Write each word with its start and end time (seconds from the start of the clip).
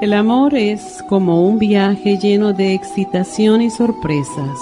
El 0.00 0.12
amor 0.12 0.54
es 0.54 1.02
como 1.08 1.44
un 1.44 1.58
viaje 1.58 2.18
lleno 2.18 2.52
de 2.52 2.72
excitación 2.72 3.60
y 3.62 3.68
sorpresas. 3.68 4.56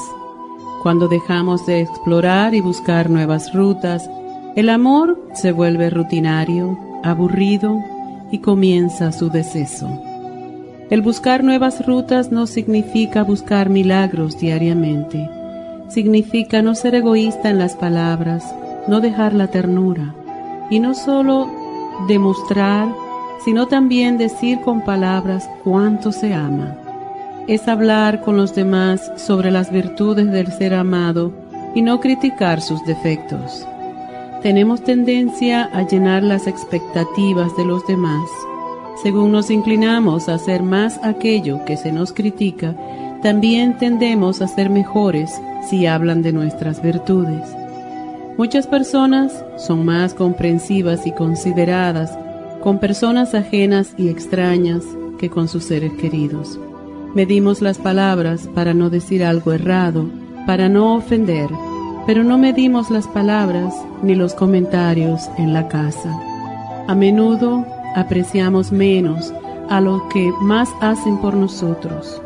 Cuando 0.82 1.08
dejamos 1.08 1.66
de 1.66 1.82
explorar 1.82 2.54
y 2.54 2.62
buscar 2.62 3.10
nuevas 3.10 3.52
rutas, 3.52 4.08
el 4.54 4.70
amor 4.70 5.20
se 5.34 5.52
vuelve 5.52 5.90
rutinario, 5.90 6.78
aburrido 7.04 7.84
y 8.30 8.38
comienza 8.38 9.12
su 9.12 9.28
deceso. 9.28 9.86
El 10.88 11.02
buscar 11.02 11.44
nuevas 11.44 11.86
rutas 11.86 12.32
no 12.32 12.46
significa 12.46 13.22
buscar 13.22 13.68
milagros 13.68 14.38
diariamente. 14.38 15.28
Significa 15.88 16.62
no 16.62 16.74
ser 16.74 16.94
egoísta 16.94 17.50
en 17.50 17.58
las 17.58 17.76
palabras, 17.76 18.54
no 18.88 19.02
dejar 19.02 19.34
la 19.34 19.48
ternura 19.48 20.14
y 20.70 20.80
no 20.80 20.94
solo 20.94 21.50
demostrar 22.08 22.88
sino 23.44 23.66
también 23.66 24.18
decir 24.18 24.60
con 24.60 24.82
palabras 24.82 25.48
cuánto 25.62 26.12
se 26.12 26.34
ama. 26.34 26.76
Es 27.46 27.68
hablar 27.68 28.22
con 28.22 28.36
los 28.36 28.54
demás 28.54 29.12
sobre 29.16 29.50
las 29.50 29.70
virtudes 29.70 30.30
del 30.30 30.52
ser 30.52 30.74
amado 30.74 31.32
y 31.74 31.82
no 31.82 32.00
criticar 32.00 32.60
sus 32.60 32.84
defectos. 32.84 33.66
Tenemos 34.42 34.82
tendencia 34.82 35.64
a 35.72 35.82
llenar 35.86 36.22
las 36.22 36.46
expectativas 36.46 37.56
de 37.56 37.64
los 37.64 37.86
demás. 37.86 38.28
Según 39.02 39.32
nos 39.32 39.50
inclinamos 39.50 40.28
a 40.28 40.34
hacer 40.34 40.62
más 40.62 40.98
aquello 41.02 41.64
que 41.64 41.76
se 41.76 41.92
nos 41.92 42.12
critica, 42.12 42.74
también 43.22 43.78
tendemos 43.78 44.42
a 44.42 44.48
ser 44.48 44.70
mejores 44.70 45.40
si 45.68 45.86
hablan 45.86 46.22
de 46.22 46.32
nuestras 46.32 46.82
virtudes. 46.82 47.42
Muchas 48.38 48.66
personas 48.66 49.44
son 49.56 49.84
más 49.84 50.14
comprensivas 50.14 51.06
y 51.06 51.12
consideradas 51.12 52.18
con 52.66 52.80
personas 52.80 53.32
ajenas 53.36 53.94
y 53.96 54.08
extrañas 54.08 54.82
que 55.18 55.30
con 55.30 55.46
sus 55.46 55.62
seres 55.62 55.92
queridos. 56.00 56.58
Medimos 57.14 57.62
las 57.62 57.78
palabras 57.78 58.48
para 58.56 58.74
no 58.74 58.90
decir 58.90 59.22
algo 59.24 59.52
errado, 59.52 60.10
para 60.48 60.68
no 60.68 60.96
ofender, 60.96 61.48
pero 62.08 62.24
no 62.24 62.38
medimos 62.38 62.90
las 62.90 63.06
palabras 63.06 63.72
ni 64.02 64.16
los 64.16 64.34
comentarios 64.34 65.30
en 65.38 65.52
la 65.52 65.68
casa. 65.68 66.12
A 66.88 66.94
menudo 66.96 67.64
apreciamos 67.94 68.72
menos 68.72 69.32
a 69.70 69.80
los 69.80 70.02
que 70.12 70.28
más 70.40 70.68
hacen 70.80 71.18
por 71.18 71.34
nosotros. 71.34 72.20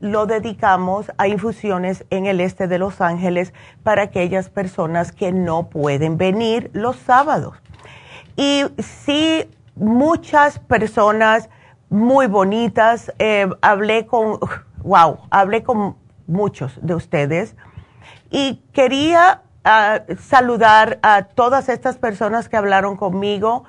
lo 0.00 0.26
dedicamos 0.26 1.12
a 1.18 1.28
infusiones 1.28 2.04
en 2.10 2.26
el 2.26 2.40
este 2.40 2.66
de 2.66 2.78
Los 2.78 3.00
Ángeles 3.00 3.52
para 3.82 4.02
aquellas 4.02 4.48
personas 4.48 5.12
que 5.12 5.32
no 5.32 5.68
pueden 5.68 6.16
venir 6.16 6.70
los 6.72 6.96
sábados. 6.96 7.56
Y 8.36 8.64
sí, 8.78 9.44
muchas 9.74 10.58
personas 10.58 11.50
muy 11.90 12.26
bonitas, 12.26 13.12
eh, 13.18 13.48
hablé 13.60 14.06
con, 14.06 14.38
wow, 14.82 15.18
hablé 15.30 15.62
con 15.62 15.96
muchos 16.26 16.78
de 16.80 16.94
ustedes 16.94 17.56
y 18.30 18.62
quería 18.72 19.42
ah, 19.64 20.00
saludar 20.20 21.00
a 21.02 21.24
todas 21.24 21.68
estas 21.68 21.98
personas 21.98 22.48
que 22.48 22.56
hablaron 22.56 22.96
conmigo 22.96 23.64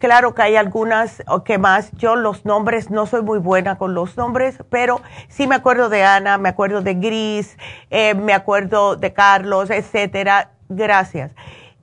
Claro 0.00 0.34
que 0.34 0.40
hay 0.40 0.56
algunas 0.56 1.22
que 1.44 1.58
más, 1.58 1.92
yo 1.92 2.16
los 2.16 2.46
nombres, 2.46 2.90
no 2.90 3.04
soy 3.04 3.20
muy 3.20 3.38
buena 3.38 3.76
con 3.76 3.92
los 3.92 4.16
nombres, 4.16 4.56
pero 4.70 5.02
sí 5.28 5.46
me 5.46 5.54
acuerdo 5.54 5.90
de 5.90 6.04
Ana, 6.04 6.38
me 6.38 6.48
acuerdo 6.48 6.80
de 6.80 6.94
Gris, 6.94 7.58
eh, 7.90 8.14
me 8.14 8.32
acuerdo 8.32 8.96
de 8.96 9.12
Carlos, 9.12 9.68
etcétera. 9.68 10.52
Gracias. 10.70 11.34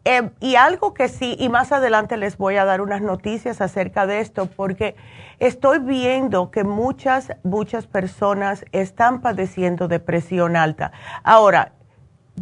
Eh, 0.04 0.31
y 0.40 0.56
algo 0.56 0.96
que 0.96 1.10
sí, 1.10 1.36
y 1.38 1.50
más 1.50 1.72
adelante 1.72 2.18
les 2.18 2.38
voy 2.38 2.56
a 2.58 2.66
dar 2.66 2.81
unas 2.81 3.04
noticias 3.04 3.62
acerca 3.62 4.08
de 4.08 4.22
esto, 4.22 4.48
porque 4.48 4.96
estoy 5.38 5.78
viendo 5.78 6.50
que 6.50 6.64
muchas, 6.64 7.34
muchas 7.44 7.86
personas 7.86 8.66
están 8.72 9.22
padeciendo 9.22 9.88
depresión 9.88 10.56
alta. 10.56 10.92
Ahora, 11.24 11.74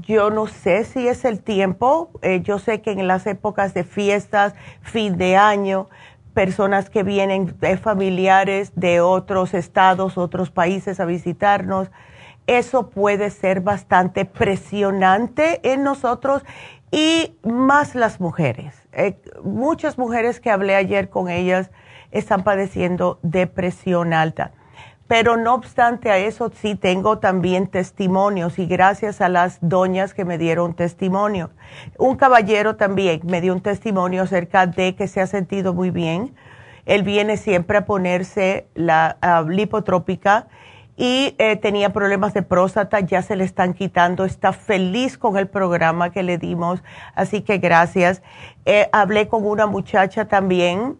yo 0.01 0.29
no 0.29 0.47
sé 0.47 0.83
si 0.83 1.07
es 1.07 1.25
el 1.25 1.41
tiempo. 1.41 2.09
Eh, 2.21 2.41
yo 2.41 2.59
sé 2.59 2.81
que 2.81 2.91
en 2.91 3.07
las 3.07 3.25
épocas 3.27 3.73
de 3.73 3.83
fiestas, 3.83 4.53
fin 4.81 5.17
de 5.17 5.37
año, 5.37 5.89
personas 6.33 6.89
que 6.89 7.03
vienen 7.03 7.55
de 7.59 7.77
familiares 7.77 8.73
de 8.75 9.01
otros 9.01 9.53
estados, 9.53 10.17
otros 10.17 10.51
países 10.51 10.99
a 10.99 11.05
visitarnos, 11.05 11.89
eso 12.45 12.89
puede 12.89 13.31
ser 13.31 13.61
bastante 13.61 14.25
presionante 14.25 15.61
en 15.63 15.83
nosotros 15.83 16.43
y 16.91 17.35
más 17.43 17.95
las 17.95 18.19
mujeres. 18.19 18.75
Eh, 18.91 19.17
muchas 19.43 19.97
mujeres 19.97 20.39
que 20.39 20.51
hablé 20.51 20.75
ayer 20.75 21.09
con 21.09 21.29
ellas 21.29 21.71
están 22.11 22.43
padeciendo 22.43 23.19
depresión 23.23 24.13
alta. 24.13 24.51
Pero 25.07 25.37
no 25.37 25.53
obstante 25.53 26.09
a 26.09 26.17
eso, 26.17 26.51
sí 26.53 26.75
tengo 26.75 27.19
también 27.19 27.67
testimonios 27.67 28.57
y 28.57 28.65
gracias 28.65 29.21
a 29.21 29.29
las 29.29 29.59
doñas 29.61 30.13
que 30.13 30.25
me 30.25 30.37
dieron 30.39 30.73
testimonio. 30.73 31.51
Un 31.97 32.15
caballero 32.15 32.75
también 32.75 33.21
me 33.23 33.39
dio 33.39 33.53
un 33.53 33.61
testimonio 33.61 34.23
acerca 34.23 34.65
de 34.65 34.95
que 34.95 35.07
se 35.07 35.21
ha 35.21 35.27
sentido 35.27 35.73
muy 35.73 35.91
bien. 35.91 36.33
Él 36.85 37.03
viene 37.03 37.37
siempre 37.37 37.77
a 37.77 37.85
ponerse 37.85 38.67
la 38.73 39.17
lipotrópica 39.47 40.47
y 40.97 41.35
eh, 41.37 41.57
tenía 41.57 41.91
problemas 41.91 42.33
de 42.33 42.41
próstata, 42.41 43.01
ya 43.01 43.21
se 43.21 43.35
le 43.35 43.43
están 43.43 43.73
quitando, 43.73 44.23
está 44.23 44.53
feliz 44.53 45.17
con 45.17 45.37
el 45.37 45.47
programa 45.47 46.11
que 46.11 46.23
le 46.23 46.37
dimos, 46.37 46.83
así 47.15 47.41
que 47.41 47.57
gracias. 47.57 48.21
Eh, 48.65 48.87
hablé 48.93 49.27
con 49.27 49.45
una 49.45 49.67
muchacha 49.67 50.25
también 50.25 50.97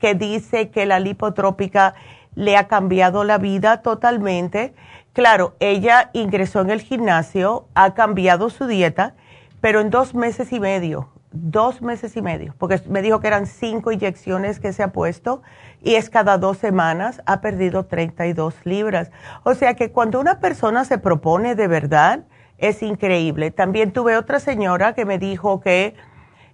que 0.00 0.14
dice 0.14 0.70
que 0.70 0.84
la 0.84 0.98
lipotrópica 0.98 1.94
le 2.36 2.56
ha 2.56 2.68
cambiado 2.68 3.24
la 3.24 3.38
vida 3.38 3.82
totalmente. 3.82 4.74
Claro, 5.12 5.56
ella 5.58 6.10
ingresó 6.12 6.60
en 6.60 6.70
el 6.70 6.80
gimnasio, 6.80 7.66
ha 7.74 7.94
cambiado 7.94 8.50
su 8.50 8.68
dieta, 8.68 9.14
pero 9.60 9.80
en 9.80 9.90
dos 9.90 10.14
meses 10.14 10.52
y 10.52 10.60
medio, 10.60 11.08
dos 11.32 11.82
meses 11.82 12.16
y 12.16 12.22
medio, 12.22 12.54
porque 12.58 12.80
me 12.88 13.02
dijo 13.02 13.20
que 13.20 13.26
eran 13.26 13.46
cinco 13.46 13.90
inyecciones 13.90 14.60
que 14.60 14.72
se 14.72 14.82
ha 14.82 14.92
puesto 14.92 15.42
y 15.82 15.94
es 15.94 16.10
cada 16.10 16.38
dos 16.38 16.58
semanas, 16.58 17.22
ha 17.26 17.40
perdido 17.40 17.86
32 17.86 18.54
libras. 18.64 19.10
O 19.42 19.54
sea 19.54 19.74
que 19.74 19.90
cuando 19.90 20.20
una 20.20 20.38
persona 20.38 20.84
se 20.84 20.98
propone 20.98 21.54
de 21.54 21.68
verdad, 21.68 22.24
es 22.58 22.82
increíble. 22.82 23.50
También 23.50 23.92
tuve 23.92 24.16
otra 24.16 24.40
señora 24.40 24.94
que 24.94 25.04
me 25.04 25.18
dijo 25.18 25.60
que 25.60 25.94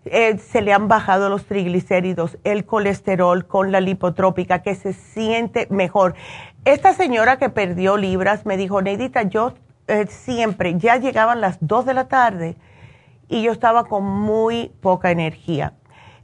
eh, 0.04 0.38
se 0.38 0.62
le 0.62 0.72
han 0.72 0.88
bajado 0.88 1.28
los 1.28 1.46
triglicéridos, 1.46 2.38
el 2.44 2.64
colesterol 2.64 3.46
con 3.46 3.70
la 3.70 3.81
lipotrópica, 3.81 4.62
que 4.62 4.75
se 4.75 4.93
siente 4.93 5.66
mejor. 5.70 6.14
Esta 6.64 6.93
señora 6.93 7.38
que 7.38 7.49
perdió 7.49 7.96
libras 7.96 8.44
me 8.44 8.56
dijo, 8.56 8.82
Neidita, 8.82 9.22
yo 9.22 9.54
eh, 9.87 10.06
siempre, 10.08 10.78
ya 10.78 10.96
llegaban 10.96 11.40
las 11.40 11.58
2 11.60 11.87
de 11.87 11.94
la 11.94 12.08
tarde 12.08 12.56
y 13.28 13.43
yo 13.43 13.52
estaba 13.52 13.84
con 13.84 14.04
muy 14.04 14.72
poca 14.81 15.10
energía. 15.10 15.75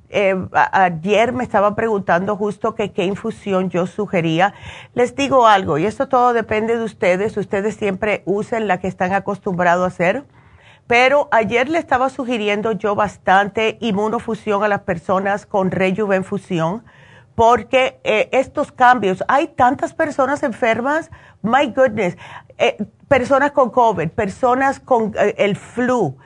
eh, 0.09 0.35
ayer 0.71 1.33
me 1.33 1.43
estaba 1.43 1.75
preguntando 1.75 2.35
justo 2.35 2.75
qué 2.75 2.91
infusión 3.03 3.69
yo 3.69 3.87
sugería. 3.87 4.53
Les 4.93 5.15
digo 5.15 5.47
algo, 5.47 5.77
y 5.77 5.85
esto 5.85 6.07
todo 6.07 6.33
depende 6.33 6.77
de 6.77 6.83
ustedes, 6.83 7.35
ustedes 7.37 7.75
siempre 7.75 8.23
usen 8.25 8.67
la 8.67 8.79
que 8.79 8.87
están 8.87 9.13
acostumbrados 9.13 9.83
a 9.83 9.87
hacer, 9.87 10.25
pero 10.87 11.27
ayer 11.31 11.69
le 11.69 11.79
estaba 11.79 12.09
sugiriendo 12.09 12.71
yo 12.71 12.95
bastante 12.95 13.77
inmunofusión 13.81 14.63
a 14.63 14.67
las 14.67 14.81
personas 14.81 15.45
con 15.45 15.71
rejuvenfusión, 15.71 16.83
porque 17.33 17.99
eh, 18.03 18.29
estos 18.31 18.71
cambios, 18.71 19.23
hay 19.27 19.47
tantas 19.47 19.93
personas 19.93 20.43
enfermas, 20.43 21.11
my 21.41 21.67
goodness, 21.75 22.17
eh, 22.57 22.77
personas 23.07 23.51
con 23.51 23.71
COVID, 23.71 24.09
personas 24.09 24.79
con 24.79 25.13
el 25.17 25.55
flu, 25.55 26.17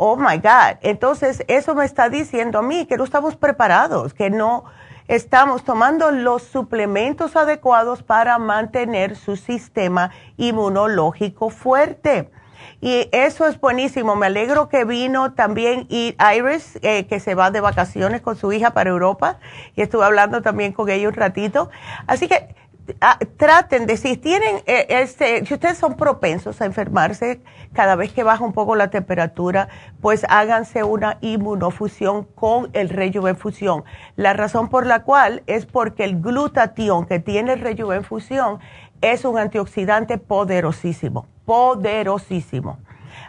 oh 0.00 0.16
my 0.16 0.38
God. 0.38 0.78
Entonces, 0.80 1.44
eso 1.46 1.74
me 1.74 1.84
está 1.84 2.08
diciendo 2.08 2.58
a 2.58 2.62
mí 2.62 2.86
que 2.86 2.96
no 2.96 3.04
estamos 3.04 3.36
preparados, 3.36 4.14
que 4.14 4.30
no 4.30 4.64
estamos 5.08 5.62
tomando 5.62 6.10
los 6.10 6.42
suplementos 6.42 7.36
adecuados 7.36 8.02
para 8.02 8.38
mantener 8.38 9.14
su 9.14 9.36
sistema 9.36 10.10
inmunológico 10.38 11.50
fuerte. 11.50 12.30
Y 12.80 13.10
eso 13.12 13.46
es 13.46 13.60
buenísimo. 13.60 14.16
Me 14.16 14.26
alegro 14.26 14.70
que 14.70 14.86
vino 14.86 15.34
también 15.34 15.86
Iris, 15.90 16.78
eh, 16.80 17.06
que 17.06 17.20
se 17.20 17.34
va 17.34 17.50
de 17.50 17.60
vacaciones 17.60 18.22
con 18.22 18.36
su 18.36 18.52
hija 18.52 18.70
para 18.70 18.88
Europa. 18.88 19.38
Y 19.76 19.82
estuve 19.82 20.06
hablando 20.06 20.40
también 20.40 20.72
con 20.72 20.88
ella 20.88 21.08
un 21.08 21.14
ratito. 21.14 21.68
Así 22.06 22.26
que 22.26 22.54
ah, 23.00 23.18
traten 23.36 23.86
de, 23.86 23.96
si 23.96 24.16
tienen, 24.16 24.62
este, 24.66 25.44
si 25.46 25.54
ustedes 25.54 25.78
son 25.78 25.96
propensos 25.96 26.60
a 26.60 26.64
enfermarse 26.64 27.40
cada 27.72 27.96
vez 27.96 28.12
que 28.12 28.22
baja 28.22 28.44
un 28.44 28.52
poco 28.52 28.76
la 28.76 28.90
temperatura, 28.90 29.68
pues 30.00 30.24
háganse 30.28 30.82
una 30.82 31.18
inmunofusión 31.20 32.24
con 32.24 32.70
el 32.72 32.88
rejuvenfusión. 32.88 33.84
La 34.16 34.32
razón 34.32 34.68
por 34.68 34.86
la 34.86 35.02
cual 35.02 35.42
es 35.46 35.66
porque 35.66 36.04
el 36.04 36.20
glutatión 36.20 37.06
que 37.06 37.18
tiene 37.18 37.54
el 37.54 37.60
rejuvenfusión 37.60 38.60
es 39.00 39.24
un 39.24 39.38
antioxidante 39.38 40.18
poderosísimo, 40.18 41.26
poderosísimo. 41.44 42.78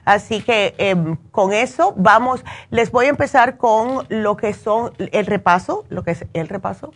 Así 0.06 0.42
que 0.42 0.74
em, 0.78 1.16
con 1.32 1.54
eso 1.54 1.94
vamos, 1.96 2.44
les 2.70 2.92
voy 2.92 3.06
a 3.06 3.10
empezar 3.10 3.58
con 3.58 4.06
lo 4.10 4.36
que 4.36 4.54
son 4.54 4.94
el 4.98 5.26
repaso, 5.26 5.86
lo 5.90 6.04
que 6.04 6.12
es 6.12 6.26
el 6.34 6.48
repaso 6.48 6.94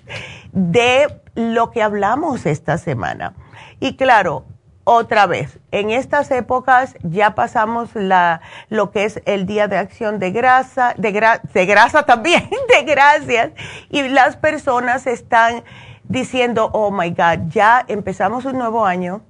de 0.51 1.21
lo 1.35 1.71
que 1.71 1.83
hablamos 1.83 2.45
esta 2.45 2.77
semana. 2.77 3.33
Y 3.79 3.95
claro, 3.95 4.45
otra 4.87 5.25
vez, 5.25 5.59
en 5.71 5.89
estas 5.89 6.29
épocas 6.31 6.95
ya 7.01 7.33
pasamos 7.33 7.89
la, 7.95 8.41
lo 8.69 8.91
que 8.91 9.05
es 9.05 9.21
el 9.25 9.45
Día 9.45 9.67
de 9.67 9.77
Acción 9.77 10.19
de 10.19 10.31
Grasa, 10.31 10.93
de, 10.97 11.11
de 11.53 11.65
grasa 11.65 12.03
también, 12.03 12.47
de 12.69 12.83
gracias, 12.83 13.51
y 13.89 14.07
las 14.07 14.37
personas 14.37 15.07
están 15.07 15.63
diciendo, 16.03 16.69
oh 16.71 16.91
my 16.91 17.09
God, 17.09 17.49
ya 17.49 17.83
empezamos 17.87 18.45
un 18.45 18.59
nuevo 18.59 18.85
año, 18.85 19.21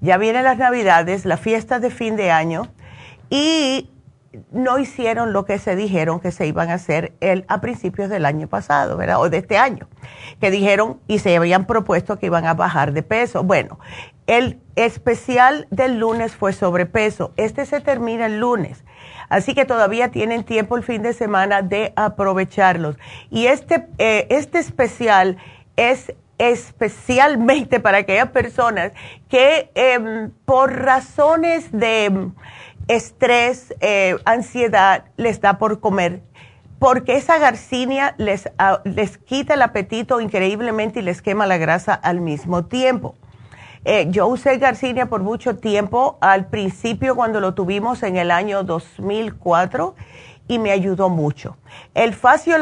ya 0.00 0.18
vienen 0.18 0.44
las 0.44 0.58
Navidades, 0.58 1.24
la 1.24 1.36
fiesta 1.36 1.78
de 1.78 1.90
fin 1.90 2.16
de 2.16 2.32
año, 2.32 2.68
y 3.30 3.90
no 4.50 4.78
hicieron 4.78 5.32
lo 5.32 5.44
que 5.44 5.58
se 5.58 5.76
dijeron 5.76 6.20
que 6.20 6.32
se 6.32 6.46
iban 6.46 6.70
a 6.70 6.74
hacer 6.74 7.14
el, 7.20 7.44
a 7.48 7.60
principios 7.60 8.08
del 8.10 8.24
año 8.24 8.48
pasado, 8.48 8.96
¿verdad? 8.96 9.20
O 9.20 9.30
de 9.30 9.38
este 9.38 9.58
año, 9.58 9.88
que 10.40 10.50
dijeron 10.50 11.00
y 11.06 11.18
se 11.18 11.36
habían 11.36 11.66
propuesto 11.66 12.18
que 12.18 12.26
iban 12.26 12.46
a 12.46 12.54
bajar 12.54 12.92
de 12.92 13.02
peso. 13.02 13.42
Bueno, 13.42 13.78
el 14.26 14.60
especial 14.74 15.66
del 15.70 15.98
lunes 15.98 16.34
fue 16.34 16.52
sobrepeso. 16.52 17.32
Este 17.36 17.66
se 17.66 17.80
termina 17.80 18.26
el 18.26 18.40
lunes. 18.40 18.84
Así 19.28 19.54
que 19.54 19.64
todavía 19.64 20.10
tienen 20.10 20.44
tiempo 20.44 20.76
el 20.76 20.82
fin 20.82 21.02
de 21.02 21.12
semana 21.12 21.62
de 21.62 21.92
aprovecharlos. 21.96 22.96
Y 23.30 23.46
este, 23.46 23.88
eh, 23.98 24.26
este 24.30 24.58
especial 24.58 25.36
es 25.76 26.12
especialmente 26.38 27.80
para 27.80 27.98
aquellas 27.98 28.30
personas 28.30 28.92
que 29.28 29.70
em, 29.74 30.30
por 30.44 30.72
razones 30.72 31.72
de 31.72 32.30
estrés, 32.88 33.74
eh, 33.80 34.16
ansiedad, 34.24 35.04
les 35.16 35.40
da 35.40 35.58
por 35.58 35.80
comer. 35.80 36.22
Porque 36.78 37.16
esa 37.16 37.38
garcinia 37.38 38.14
les, 38.18 38.50
ah, 38.58 38.80
les 38.84 39.16
quita 39.16 39.54
el 39.54 39.62
apetito 39.62 40.20
increíblemente 40.20 41.00
y 41.00 41.02
les 41.02 41.22
quema 41.22 41.46
la 41.46 41.56
grasa 41.56 41.94
al 41.94 42.20
mismo 42.20 42.66
tiempo. 42.66 43.14
Eh, 43.84 44.08
yo 44.10 44.26
usé 44.26 44.58
garcinia 44.58 45.06
por 45.06 45.22
mucho 45.22 45.56
tiempo, 45.56 46.18
al 46.20 46.46
principio 46.48 47.14
cuando 47.14 47.40
lo 47.40 47.54
tuvimos 47.54 48.02
en 48.02 48.16
el 48.16 48.30
año 48.30 48.62
2004 48.62 49.94
y 50.48 50.58
me 50.58 50.72
ayudó 50.72 51.08
mucho. 51.08 51.56
El 51.94 52.14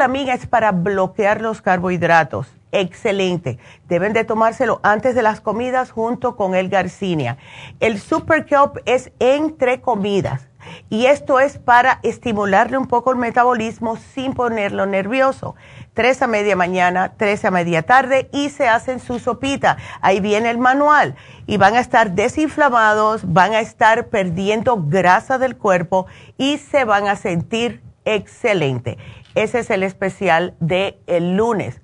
amiga 0.02 0.34
es 0.34 0.46
para 0.46 0.70
bloquear 0.72 1.40
los 1.40 1.62
carbohidratos 1.62 2.48
excelente. 2.74 3.58
Deben 3.88 4.12
de 4.12 4.24
tomárselo 4.24 4.80
antes 4.82 5.14
de 5.14 5.22
las 5.22 5.40
comidas 5.40 5.90
junto 5.90 6.36
con 6.36 6.54
el 6.54 6.68
garcinia. 6.68 7.38
El 7.80 7.98
Super 7.98 8.44
Kelp 8.44 8.78
es 8.84 9.12
entre 9.18 9.80
comidas 9.80 10.48
y 10.90 11.06
esto 11.06 11.40
es 11.40 11.58
para 11.58 12.00
estimularle 12.02 12.78
un 12.78 12.86
poco 12.86 13.12
el 13.12 13.18
metabolismo 13.18 13.96
sin 13.96 14.34
ponerlo 14.34 14.86
nervioso. 14.86 15.54
Tres 15.92 16.22
a 16.22 16.26
media 16.26 16.56
mañana, 16.56 17.12
tres 17.16 17.44
a 17.44 17.50
media 17.50 17.82
tarde 17.82 18.28
y 18.32 18.50
se 18.50 18.68
hacen 18.68 19.00
su 19.00 19.18
sopita. 19.18 19.76
Ahí 20.00 20.20
viene 20.20 20.50
el 20.50 20.58
manual 20.58 21.14
y 21.46 21.56
van 21.56 21.74
a 21.76 21.80
estar 21.80 22.12
desinflamados, 22.12 23.32
van 23.32 23.52
a 23.52 23.60
estar 23.60 24.08
perdiendo 24.08 24.82
grasa 24.82 25.38
del 25.38 25.56
cuerpo 25.56 26.06
y 26.36 26.58
se 26.58 26.84
van 26.84 27.08
a 27.08 27.16
sentir 27.16 27.82
excelente. 28.04 28.98
Ese 29.34 29.60
es 29.60 29.70
el 29.70 29.82
especial 29.82 30.54
de 30.60 31.00
el 31.06 31.36
lunes. 31.36 31.80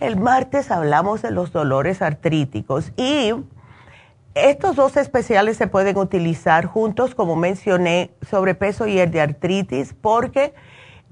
El 0.00 0.18
martes 0.18 0.70
hablamos 0.70 1.20
de 1.20 1.30
los 1.30 1.52
dolores 1.52 2.00
artríticos 2.00 2.90
y 2.96 3.34
estos 4.34 4.74
dos 4.74 4.96
especiales 4.96 5.58
se 5.58 5.66
pueden 5.66 5.98
utilizar 5.98 6.64
juntos, 6.64 7.14
como 7.14 7.36
mencioné, 7.36 8.10
sobrepeso 8.22 8.86
y 8.86 8.98
el 8.98 9.10
de 9.10 9.20
artritis, 9.20 9.92
porque 9.92 10.54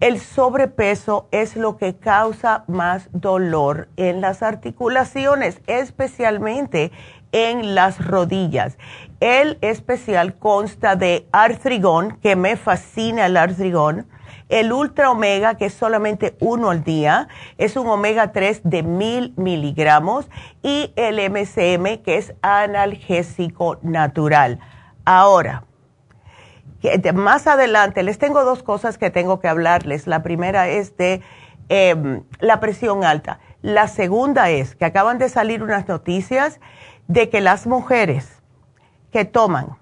el 0.00 0.18
sobrepeso 0.18 1.28
es 1.33 1.54
lo 1.54 1.76
que 1.76 1.97
causa 1.97 2.64
más 2.66 3.11
dolor 3.12 3.88
en 3.99 4.23
las 4.23 4.42
articulaciones, 4.42 5.61
especialmente 5.66 6.90
en 7.33 7.75
las 7.75 8.02
rodillas. 8.07 8.78
El 9.21 9.59
especial 9.61 10.38
consta 10.38 10.97
de 10.97 11.26
artrigón, 11.30 12.16
que 12.23 12.37
me 12.37 12.57
fascina 12.57 13.26
el 13.26 13.37
artrigón, 13.37 14.07
el 14.49 14.73
Ultra 14.73 15.11
Omega, 15.11 15.57
que 15.57 15.67
es 15.67 15.75
solamente 15.75 16.37
uno 16.40 16.71
al 16.71 16.85
día, 16.85 17.28
es 17.59 17.76
un 17.76 17.87
omega 17.87 18.33
3 18.33 18.62
de 18.64 18.83
mil 18.83 19.35
miligramos. 19.37 20.28
Y 20.62 20.93
el 20.97 21.19
MCM, 21.31 22.02
que 22.02 22.17
es 22.17 22.35
analgésico 22.43 23.78
natural. 23.83 24.59
Ahora, 25.05 25.64
más 27.14 27.47
adelante 27.47 28.02
les 28.02 28.19
tengo 28.19 28.45
dos 28.45 28.62
cosas 28.62 28.99
que 28.99 29.11
tengo 29.11 29.40
que 29.40 29.49
hablarles. 29.49 30.07
La 30.07 30.23
primera 30.23 30.69
es 30.69 30.97
de 30.97 31.23
em, 31.69 32.23
la 32.40 32.61
presión 32.61 33.05
alta. 33.05 33.40
La 33.62 33.88
segunda 33.88 34.50
es 34.50 34.76
que 34.76 34.85
acaban 34.85 35.19
de 35.19 35.28
salir 35.28 35.62
unas 35.62 35.88
noticias 35.88 36.61
de 37.09 37.28
que 37.28 37.40
las 37.40 37.67
mujeres 37.67 38.43
que 39.11 39.25
toman 39.25 39.76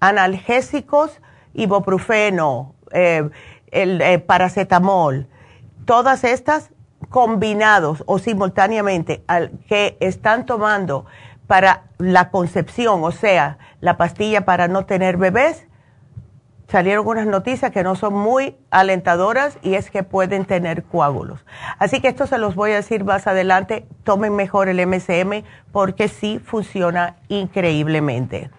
analgésicos, 0.00 1.20
ibuprofeno, 1.54 2.74
eh, 2.92 3.30
el 3.72 4.00
eh, 4.00 4.18
paracetamol, 4.20 5.26
todas 5.84 6.22
estas 6.22 6.70
combinados 7.08 8.04
o 8.06 8.18
simultáneamente 8.18 9.24
al 9.26 9.50
que 9.68 9.96
están 10.00 10.46
tomando 10.46 11.06
para 11.46 11.84
la 11.98 12.30
concepción, 12.30 13.02
o 13.02 13.10
sea, 13.10 13.58
la 13.80 13.96
pastilla 13.96 14.44
para 14.44 14.68
no 14.68 14.86
tener 14.86 15.16
bebés, 15.16 15.66
salieron 16.68 17.06
unas 17.06 17.26
noticias 17.26 17.70
que 17.70 17.82
no 17.82 17.96
son 17.96 18.14
muy 18.14 18.56
alentadoras 18.70 19.58
y 19.62 19.74
es 19.74 19.90
que 19.90 20.02
pueden 20.04 20.46
tener 20.46 20.84
coágulos. 20.84 21.44
Así 21.78 22.00
que 22.00 22.08
esto 22.08 22.26
se 22.26 22.38
los 22.38 22.54
voy 22.54 22.70
a 22.70 22.76
decir 22.76 23.04
más 23.04 23.26
adelante, 23.26 23.86
tomen 24.04 24.34
mejor 24.34 24.68
el 24.68 24.86
MCM 24.86 25.44
porque 25.72 26.08
sí 26.08 26.38
funciona 26.38 27.16
increíblemente. 27.28 28.50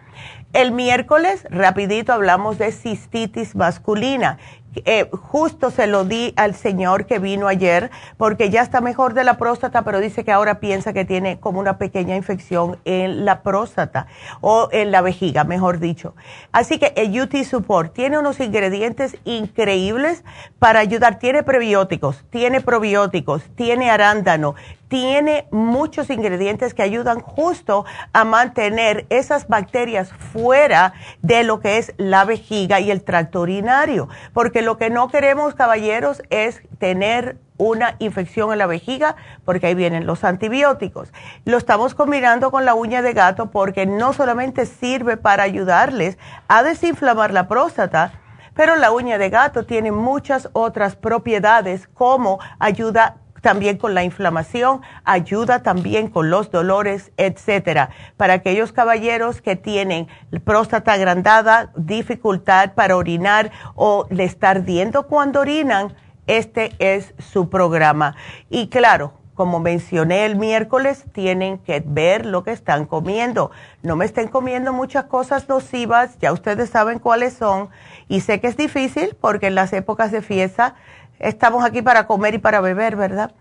El 0.53 0.72
miércoles, 0.72 1.48
rapidito, 1.50 2.13
hablamos 2.13 2.60
de 2.60 2.72
cistitis 2.72 3.55
masculina 3.55 4.38
eh, 4.86 5.10
justo 5.12 5.72
se 5.72 5.88
lo 5.88 6.06
di 6.06 6.34
al 6.36 6.56
señor 6.56 7.06
que 7.06 7.20
vino 7.20 7.48
ayer 7.48 7.92
porque 8.18 8.50
ya 8.50 8.62
está 8.62 8.82
mejor 8.82 9.13
de 9.13 9.24
la 9.24 9.38
próstata, 9.38 9.84
pero 9.84 10.00
dice 10.00 10.24
que 10.24 10.32
ahora 10.32 10.60
piensa 10.60 10.94
que 10.94 11.06
tiene 11.06 11.39
como 11.39 11.60
una 11.60 11.77
pequeña 11.77 12.15
infección 12.15 12.77
en 12.86 13.25
la 13.25 13.44
próstata 13.44 14.08
o 14.42 14.70
en 14.72 14.92
la 14.92 15.01
vejiga, 15.01 15.44
mejor 15.44 15.80
dicho. 15.80 16.15
Así 16.51 16.80
que 16.80 16.94
el 16.96 17.20
UT 17.20 17.36
Support 17.44 17.94
tiene 17.94 18.18
unos 18.18 18.39
ingredientes 18.39 19.18
increíbles 19.25 20.24
para 20.60 20.80
ayudar. 20.80 21.20
Tiene 21.20 21.44
prebióticos, 21.44 22.24
tiene 22.30 22.62
probióticos, 22.62 23.44
tiene 23.56 23.89
arándano, 23.89 24.56
tiene 24.94 25.48
muchos 25.50 26.12
ingredientes 26.12 26.76
que 26.76 26.84
ayudan 26.84 27.20
justo 27.20 27.84
a 28.14 28.26
mantener 28.26 29.08
esas 29.10 29.48
bacterias 29.48 30.14
fuera 30.14 30.94
de 31.24 31.44
lo 31.44 31.62
que 31.62 31.80
es 31.80 31.96
la 31.98 32.26
vejiga 32.26 32.80
y 32.80 32.92
el 32.92 33.04
tracto 33.04 33.42
urinario, 33.42 34.08
porque 34.34 34.62
lo 34.62 34.78
que 34.78 34.92
no 34.92 35.08
queremos, 35.08 35.56
caballeros, 35.56 36.22
es 36.30 36.62
tener 36.78 37.38
una 37.58 37.96
infección 37.98 38.52
en 38.52 38.60
la 38.60 38.68
vejiga, 38.68 39.16
porque 39.46 39.66
ahí 39.66 39.74
vienen 39.74 40.06
los 40.06 40.24
antibióticos. 40.24 41.12
Lo 41.44 41.58
estamos 41.58 41.96
combinando 41.96 42.52
con 42.52 42.64
la 42.64 42.76
uña 42.76 43.02
de 43.02 43.14
gato 43.14 43.50
porque 43.50 43.88
no 43.88 44.14
solamente 44.14 44.68
sirve 44.68 45.18
para 45.18 45.42
ayudarles 45.42 46.20
a 46.48 46.62
desinflamar 46.62 47.34
la 47.34 47.48
próstata, 47.48 48.12
pero 48.54 48.76
la 48.76 48.92
uña 48.92 49.18
de 49.18 49.32
gato 49.32 49.66
tiene 49.66 49.92
muchas 49.92 50.50
otras 50.54 50.96
propiedades 50.96 51.88
como 51.88 52.40
ayuda 52.60 53.18
también 53.44 53.78
con 53.78 53.94
la 53.94 54.06
inflamación, 54.06 54.82
ayuda 55.04 55.64
también 55.64 56.08
con 56.08 56.30
los 56.30 56.50
dolores, 56.50 57.12
etcétera. 57.18 57.90
Para 58.16 58.36
aquellos 58.36 58.72
caballeros 58.72 59.42
que 59.42 59.58
tienen 59.58 60.08
próstata 60.46 60.94
agrandada, 60.94 61.74
dificultad 61.76 62.74
para 62.74 62.96
orinar 62.96 63.52
o 63.76 64.08
le 64.10 64.24
está 64.24 64.52
ardiendo 64.52 65.08
cuando 65.08 65.42
orinan, 65.42 65.94
este 66.26 66.72
es 66.80 67.14
su 67.20 67.50
programa. 67.50 68.16
Y 68.50 68.70
claro, 68.70 69.12
como 69.34 69.60
mencioné 69.60 70.26
el 70.26 70.38
miércoles, 70.38 71.04
tienen 71.12 71.58
que 71.58 71.84
ver 71.86 72.26
lo 72.26 72.46
que 72.46 72.52
están 72.52 72.86
comiendo. 72.86 73.52
No 73.82 73.98
me 73.98 74.06
estén 74.06 74.30
comiendo 74.30 74.72
muchas 74.72 75.06
cosas 75.06 75.50
nocivas, 75.50 76.18
ya 76.20 76.32
ustedes 76.32 76.70
saben 76.70 77.00
cuáles 77.00 77.34
son. 77.34 77.70
Y 78.08 78.22
sé 78.22 78.40
que 78.40 78.48
es 78.48 78.56
difícil 78.56 79.18
porque 79.20 79.48
en 79.48 79.56
las 79.56 79.74
épocas 79.74 80.12
de 80.12 80.22
fiesta 80.22 80.76
estamos 81.20 81.63
aquí 81.63 81.82
para 81.82 82.08
comer 82.08 82.36
y 82.36 82.38
para 82.39 82.62
beber, 82.62 82.96
¿verdad? 82.96 83.32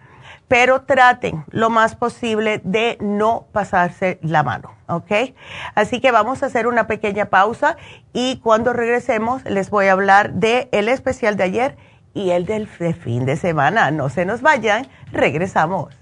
pero 0.52 0.82
traten 0.82 1.46
lo 1.50 1.70
más 1.70 1.96
posible 1.96 2.60
de 2.62 2.98
no 3.00 3.46
pasarse 3.52 4.18
la 4.20 4.42
mano, 4.42 4.74
¿ok? 4.86 5.34
Así 5.74 5.98
que 5.98 6.10
vamos 6.10 6.42
a 6.42 6.46
hacer 6.46 6.66
una 6.66 6.86
pequeña 6.86 7.26
pausa 7.26 7.78
y 8.12 8.36
cuando 8.40 8.74
regresemos 8.74 9.42
les 9.46 9.70
voy 9.70 9.86
a 9.86 9.92
hablar 9.92 10.34
del 10.34 10.68
el 10.72 10.90
especial 10.90 11.38
de 11.38 11.44
ayer 11.44 11.76
y 12.12 12.32
el 12.32 12.44
del 12.44 12.66
fin 12.66 13.24
de 13.24 13.36
semana. 13.36 13.90
No 13.90 14.10
se 14.10 14.26
nos 14.26 14.42
vayan, 14.42 14.88
regresamos. 15.10 16.01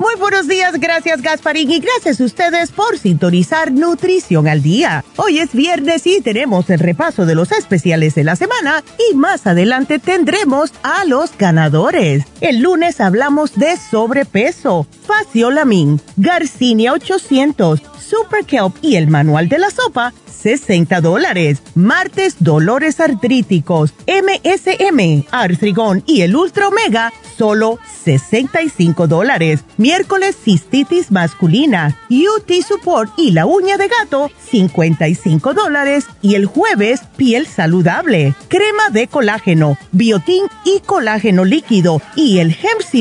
Muy 0.00 0.14
buenos 0.18 0.48
días, 0.48 0.80
gracias 0.80 1.20
Gasparín 1.20 1.70
y 1.70 1.78
gracias 1.78 2.22
a 2.22 2.24
ustedes 2.24 2.72
por 2.72 2.96
sintonizar 2.96 3.70
Nutrición 3.70 4.48
al 4.48 4.62
Día. 4.62 5.04
Hoy 5.16 5.40
es 5.40 5.52
viernes 5.52 6.06
y 6.06 6.22
tenemos 6.22 6.70
el 6.70 6.78
repaso 6.78 7.26
de 7.26 7.34
los 7.34 7.52
especiales 7.52 8.14
de 8.14 8.24
la 8.24 8.34
semana 8.34 8.82
y 9.10 9.14
más 9.14 9.46
adelante 9.46 9.98
tendremos 9.98 10.72
a 10.82 11.04
los 11.04 11.36
ganadores. 11.36 12.24
El 12.40 12.62
lunes 12.62 12.98
hablamos 12.98 13.56
de 13.56 13.76
sobrepeso, 13.76 14.86
faciolamin, 15.06 16.00
Garcinia 16.16 16.94
800, 16.94 17.82
Super 17.98 18.46
Kelp 18.46 18.76
y 18.80 18.96
el 18.96 19.06
manual 19.06 19.50
de 19.50 19.58
la 19.58 19.70
sopa 19.70 20.14
60 20.40 21.00
dólares. 21.00 21.62
Martes, 21.74 22.36
dolores 22.38 23.00
artríticos, 23.00 23.92
MSM, 24.06 25.24
Artrigón 25.30 26.02
y 26.06 26.22
el 26.22 26.36
Ultra 26.36 26.68
Omega, 26.68 27.12
solo 27.36 27.78
65 28.04 29.06
dólares. 29.06 29.64
Miércoles, 29.76 30.36
cistitis 30.42 31.10
masculina, 31.10 31.98
UT 32.08 32.50
Support 32.66 33.12
y 33.16 33.32
la 33.32 33.46
uña 33.46 33.76
de 33.76 33.88
gato, 33.88 34.30
55 34.50 35.52
dólares. 35.54 36.06
Y 36.22 36.36
el 36.36 36.46
jueves, 36.46 37.00
piel 37.16 37.46
saludable, 37.46 38.34
crema 38.48 38.90
de 38.90 39.08
colágeno, 39.08 39.76
biotín 39.92 40.44
y 40.64 40.80
colágeno 40.80 41.44
líquido 41.44 42.00
y 42.14 42.38
el 42.38 42.50
hemp 42.50 42.82
seed 42.90 43.00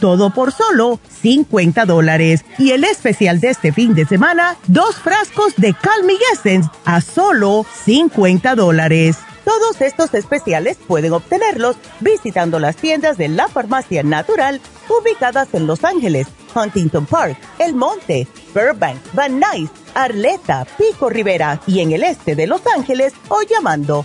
todo 0.00 0.30
por 0.30 0.52
solo 0.52 0.98
50 1.22 1.84
dólares. 1.84 2.44
Y 2.58 2.70
el 2.70 2.84
especial 2.84 3.40
de 3.40 3.50
este 3.50 3.72
fin 3.72 3.94
de 3.94 4.06
semana, 4.06 4.56
dos 4.66 4.96
frascos 4.96 5.54
de 5.56 5.74
Calming 5.74 6.18
Essence 6.32 6.68
a 6.84 7.00
solo 7.00 7.66
50 7.84 8.54
dólares. 8.54 9.16
Todos 9.44 9.80
estos 9.80 10.12
especiales 10.14 10.76
pueden 10.88 11.12
obtenerlos 11.12 11.76
visitando 12.00 12.58
las 12.58 12.74
tiendas 12.74 13.16
de 13.16 13.28
la 13.28 13.46
farmacia 13.46 14.02
natural 14.02 14.60
ubicadas 14.88 15.54
en 15.54 15.68
Los 15.68 15.84
Ángeles, 15.84 16.26
Huntington 16.52 17.06
Park, 17.06 17.38
El 17.60 17.74
Monte, 17.74 18.26
Burbank, 18.52 18.98
Van 19.12 19.38
Nuys, 19.38 19.70
Arleta, 19.94 20.66
Pico 20.76 21.08
Rivera 21.08 21.60
y 21.66 21.78
en 21.78 21.92
el 21.92 22.02
este 22.02 22.34
de 22.34 22.48
Los 22.48 22.62
Ángeles 22.76 23.12
o 23.28 23.42
llamando 23.42 24.04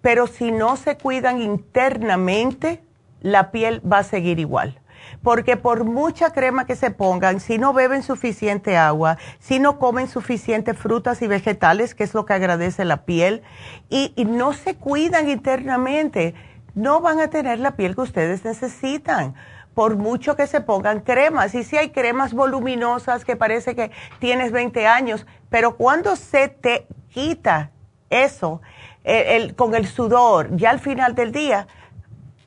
Pero 0.00 0.26
si 0.26 0.52
no 0.52 0.76
se 0.76 0.96
cuidan 0.96 1.40
internamente, 1.40 2.84
la 3.20 3.50
piel 3.50 3.80
va 3.90 3.98
a 3.98 4.04
seguir 4.04 4.38
igual. 4.38 4.78
Porque 5.22 5.56
por 5.56 5.84
mucha 5.84 6.32
crema 6.32 6.66
que 6.66 6.76
se 6.76 6.90
pongan, 6.90 7.40
si 7.40 7.58
no 7.58 7.72
beben 7.72 8.02
suficiente 8.02 8.76
agua, 8.76 9.18
si 9.38 9.58
no 9.58 9.78
comen 9.78 10.08
suficiente 10.08 10.74
frutas 10.74 11.22
y 11.22 11.26
vegetales, 11.26 11.94
que 11.94 12.04
es 12.04 12.14
lo 12.14 12.24
que 12.26 12.34
agradece 12.34 12.84
la 12.84 13.04
piel, 13.04 13.42
y 13.88 14.12
no 14.24 14.52
se 14.52 14.76
cuidan 14.76 15.28
internamente, 15.28 16.34
no 16.74 17.00
van 17.00 17.20
a 17.20 17.28
tener 17.28 17.58
la 17.58 17.76
piel 17.76 17.94
que 17.94 18.00
ustedes 18.00 18.44
necesitan 18.44 19.34
por 19.74 19.96
mucho 19.96 20.36
que 20.36 20.46
se 20.46 20.60
pongan 20.60 21.00
cremas. 21.00 21.54
Y 21.54 21.64
si 21.64 21.76
hay 21.76 21.90
cremas 21.90 22.34
voluminosas 22.34 23.24
que 23.24 23.36
parece 23.36 23.74
que 23.74 23.90
tienes 24.18 24.52
20 24.52 24.86
años, 24.86 25.26
pero 25.48 25.76
cuando 25.76 26.16
se 26.16 26.48
te 26.48 26.86
quita 27.08 27.70
eso 28.10 28.60
con 29.56 29.74
el 29.74 29.86
sudor, 29.86 30.56
ya 30.56 30.70
al 30.70 30.78
final 30.78 31.14
del 31.14 31.32
día, 31.32 31.66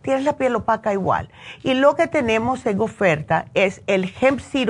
tienes 0.01 0.23
la 0.23 0.37
piel 0.37 0.55
opaca 0.55 0.93
igual. 0.93 1.29
Y 1.63 1.73
lo 1.73 1.95
que 1.95 2.07
tenemos 2.07 2.65
en 2.65 2.79
oferta 2.79 3.45
es 3.55 3.81
el 3.87 4.13
hemp 4.21 4.39
seed. 4.39 4.69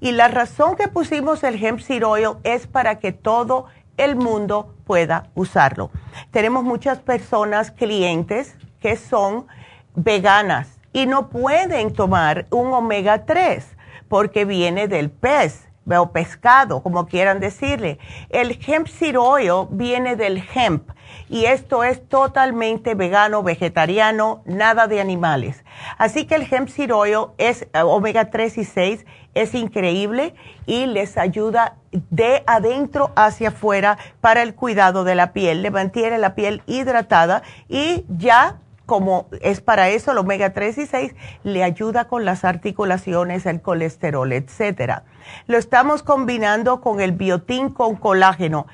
Y 0.00 0.12
la 0.12 0.28
razón 0.28 0.76
que 0.76 0.88
pusimos 0.88 1.44
el 1.44 1.64
hemp 1.64 1.80
seed 1.80 2.02
es 2.42 2.66
para 2.66 2.98
que 2.98 3.12
todo 3.12 3.66
el 3.96 4.16
mundo 4.16 4.74
pueda 4.84 5.30
usarlo. 5.36 5.92
Tenemos 6.32 6.64
muchas 6.64 6.98
personas, 6.98 7.70
clientes, 7.70 8.56
que 8.80 8.96
son 8.96 9.46
veganas 9.94 10.73
y 10.94 11.06
no 11.06 11.28
pueden 11.28 11.92
tomar 11.92 12.46
un 12.50 12.72
omega 12.72 13.26
3 13.26 13.76
porque 14.08 14.46
viene 14.46 14.88
del 14.88 15.10
pez 15.10 15.68
o 15.86 16.12
pescado, 16.12 16.82
como 16.82 17.06
quieran 17.06 17.40
decirle. 17.40 17.98
El 18.30 18.58
hemp 18.66 18.86
seed 18.86 19.18
oil 19.18 19.66
viene 19.70 20.16
del 20.16 20.42
hemp 20.54 20.88
y 21.28 21.44
esto 21.44 21.84
es 21.84 22.08
totalmente 22.08 22.94
vegano, 22.94 23.42
vegetariano, 23.42 24.42
nada 24.46 24.86
de 24.86 25.00
animales. 25.00 25.64
Así 25.98 26.26
que 26.26 26.36
el 26.36 26.46
hemp 26.50 26.68
seed 26.68 26.94
oil 26.94 27.26
es 27.38 27.62
eh, 27.72 27.82
omega 27.82 28.30
3 28.30 28.58
y 28.58 28.64
6, 28.64 29.04
es 29.34 29.54
increíble 29.54 30.34
y 30.64 30.86
les 30.86 31.18
ayuda 31.18 31.76
de 31.90 32.44
adentro 32.46 33.10
hacia 33.16 33.48
afuera 33.48 33.98
para 34.20 34.42
el 34.42 34.54
cuidado 34.54 35.04
de 35.04 35.16
la 35.16 35.32
piel, 35.32 35.62
le 35.62 35.70
mantiene 35.70 36.18
la 36.18 36.34
piel 36.34 36.62
hidratada 36.66 37.42
y 37.68 38.04
ya 38.08 38.58
como 38.86 39.28
es 39.40 39.60
para 39.60 39.88
eso 39.88 40.12
el 40.12 40.18
omega 40.18 40.52
3 40.52 40.78
y 40.78 40.86
6, 40.86 41.14
le 41.42 41.62
ayuda 41.62 42.06
con 42.06 42.24
las 42.24 42.44
articulaciones, 42.44 43.46
el 43.46 43.62
colesterol, 43.62 44.32
etcétera. 44.32 45.04
Lo 45.46 45.58
estamos 45.58 46.02
combinando 46.02 46.80
con 46.80 47.00
el 47.00 47.12
biotín 47.12 47.70
con 47.70 47.96
colágeno. 47.96 48.66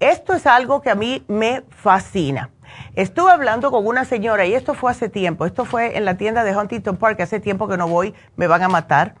Esto 0.00 0.32
es 0.32 0.46
algo 0.46 0.80
que 0.80 0.90
a 0.90 0.94
mí 0.94 1.24
me 1.28 1.64
fascina. 1.70 2.50
Estuve 2.94 3.32
hablando 3.32 3.70
con 3.70 3.86
una 3.86 4.04
señora 4.04 4.46
y 4.46 4.54
esto 4.54 4.74
fue 4.74 4.90
hace 4.90 5.08
tiempo, 5.08 5.46
esto 5.46 5.64
fue 5.64 5.96
en 5.96 6.04
la 6.04 6.16
tienda 6.16 6.44
de 6.44 6.56
Huntington 6.56 6.96
Park, 6.96 7.20
hace 7.20 7.40
tiempo 7.40 7.66
que 7.66 7.76
no 7.76 7.88
voy, 7.88 8.14
me 8.36 8.46
van 8.46 8.62
a 8.62 8.68
matar, 8.68 9.14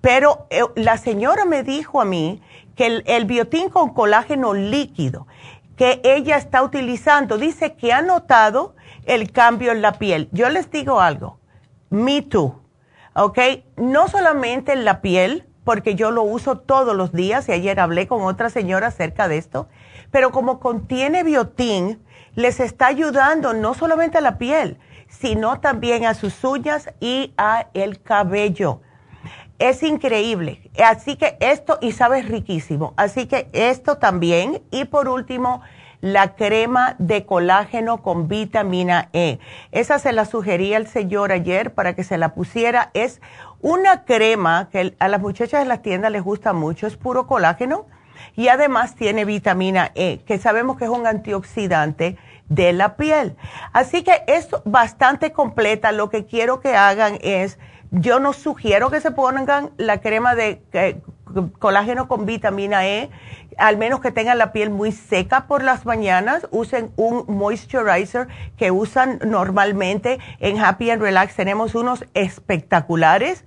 pero 0.00 0.46
eh, 0.50 0.62
la 0.76 0.96
señora 0.98 1.44
me 1.44 1.62
dijo 1.62 2.00
a 2.00 2.04
mí 2.04 2.42
que 2.76 2.86
el, 2.86 3.02
el 3.06 3.24
biotín 3.24 3.70
con 3.70 3.94
colágeno 3.94 4.54
líquido 4.54 5.26
que 5.76 6.02
ella 6.04 6.36
está 6.36 6.62
utilizando, 6.62 7.38
dice 7.38 7.72
que 7.72 7.92
ha 7.94 8.02
notado 8.02 8.74
el 9.06 9.32
cambio 9.32 9.72
en 9.72 9.82
la 9.82 9.92
piel. 9.92 10.28
Yo 10.32 10.48
les 10.48 10.70
digo 10.70 11.00
algo, 11.00 11.38
me 11.90 12.22
too, 12.22 12.60
¿ok? 13.14 13.38
No 13.76 14.08
solamente 14.08 14.72
en 14.72 14.84
la 14.84 15.00
piel, 15.00 15.46
porque 15.64 15.94
yo 15.94 16.10
lo 16.10 16.22
uso 16.22 16.58
todos 16.58 16.96
los 16.96 17.12
días 17.12 17.48
y 17.48 17.52
ayer 17.52 17.80
hablé 17.80 18.06
con 18.08 18.22
otra 18.22 18.50
señora 18.50 18.88
acerca 18.88 19.28
de 19.28 19.38
esto, 19.38 19.68
pero 20.10 20.30
como 20.30 20.58
contiene 20.58 21.22
biotín, 21.22 22.02
les 22.34 22.60
está 22.60 22.86
ayudando 22.86 23.52
no 23.52 23.74
solamente 23.74 24.18
a 24.18 24.20
la 24.20 24.38
piel, 24.38 24.78
sino 25.08 25.60
también 25.60 26.06
a 26.06 26.14
sus 26.14 26.42
uñas 26.44 26.90
y 27.00 27.34
a 27.36 27.66
el 27.74 28.00
cabello. 28.00 28.80
Es 29.58 29.82
increíble. 29.82 30.70
Así 30.82 31.16
que 31.16 31.36
esto, 31.40 31.78
y 31.82 31.92
sabes 31.92 32.28
riquísimo. 32.28 32.94
Así 32.96 33.26
que 33.26 33.48
esto 33.52 33.98
también. 33.98 34.62
Y 34.70 34.86
por 34.86 35.08
último, 35.08 35.60
la 36.00 36.34
crema 36.34 36.94
de 36.98 37.26
colágeno 37.26 38.02
con 38.02 38.28
vitamina 38.28 39.08
E. 39.12 39.38
Esa 39.72 39.98
se 39.98 40.12
la 40.12 40.24
sugería 40.24 40.76
el 40.76 40.86
señor 40.86 41.32
ayer 41.32 41.74
para 41.74 41.94
que 41.94 42.04
se 42.04 42.18
la 42.18 42.34
pusiera. 42.34 42.90
Es 42.94 43.20
una 43.60 44.04
crema 44.04 44.68
que 44.70 44.94
a 44.98 45.08
las 45.08 45.20
muchachas 45.20 45.60
de 45.60 45.68
las 45.68 45.82
tiendas 45.82 46.10
les 46.10 46.22
gusta 46.22 46.52
mucho. 46.52 46.86
Es 46.86 46.96
puro 46.96 47.26
colágeno 47.26 47.86
y 48.36 48.48
además 48.48 48.94
tiene 48.94 49.24
vitamina 49.24 49.92
E, 49.94 50.20
que 50.26 50.38
sabemos 50.38 50.76
que 50.76 50.84
es 50.84 50.90
un 50.90 51.06
antioxidante 51.06 52.16
de 52.48 52.72
la 52.72 52.96
piel. 52.96 53.36
Así 53.72 54.02
que 54.02 54.22
es 54.26 54.48
bastante 54.64 55.32
completa. 55.32 55.92
Lo 55.92 56.10
que 56.10 56.26
quiero 56.26 56.60
que 56.60 56.74
hagan 56.74 57.18
es, 57.22 57.58
yo 57.90 58.20
no 58.20 58.32
sugiero 58.32 58.90
que 58.90 59.00
se 59.00 59.10
pongan 59.10 59.70
la 59.76 60.00
crema 60.00 60.34
de 60.34 60.62
eh, 60.72 61.00
colágeno 61.58 62.08
con 62.08 62.26
vitamina 62.26 62.86
E, 62.86 63.10
al 63.58 63.76
menos 63.76 64.00
que 64.00 64.12
tengan 64.12 64.38
la 64.38 64.52
piel 64.52 64.70
muy 64.70 64.92
seca 64.92 65.46
por 65.46 65.62
las 65.62 65.86
mañanas, 65.86 66.46
usen 66.50 66.92
un 66.96 67.24
moisturizer 67.28 68.28
que 68.56 68.70
usan 68.70 69.20
normalmente 69.24 70.18
en 70.38 70.58
Happy 70.58 70.90
and 70.90 71.02
Relax. 71.02 71.34
Tenemos 71.36 71.74
unos 71.74 72.04
espectaculares 72.14 73.44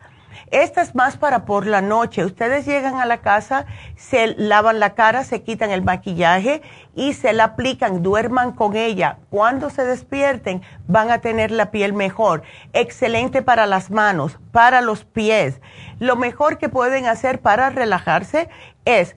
esta 0.51 0.81
es 0.81 0.95
más 0.95 1.17
para 1.17 1.45
por 1.45 1.65
la 1.65 1.81
noche. 1.81 2.25
Ustedes 2.25 2.65
llegan 2.65 2.95
a 2.95 3.05
la 3.05 3.17
casa, 3.17 3.65
se 3.95 4.35
lavan 4.37 4.79
la 4.79 4.93
cara, 4.93 5.23
se 5.23 5.41
quitan 5.43 5.71
el 5.71 5.83
maquillaje 5.83 6.61
y 6.95 7.13
se 7.13 7.33
la 7.33 7.45
aplican, 7.45 8.03
duerman 8.03 8.51
con 8.51 8.75
ella. 8.75 9.17
Cuando 9.29 9.69
se 9.69 9.85
despierten 9.85 10.61
van 10.87 11.11
a 11.11 11.19
tener 11.19 11.51
la 11.51 11.71
piel 11.71 11.93
mejor. 11.93 12.43
Excelente 12.73 13.41
para 13.41 13.65
las 13.65 13.91
manos, 13.91 14.39
para 14.51 14.81
los 14.81 15.05
pies. 15.05 15.61
Lo 15.99 16.15
mejor 16.15 16.57
que 16.57 16.69
pueden 16.69 17.05
hacer 17.05 17.41
para 17.41 17.69
relajarse 17.69 18.49
es 18.85 19.15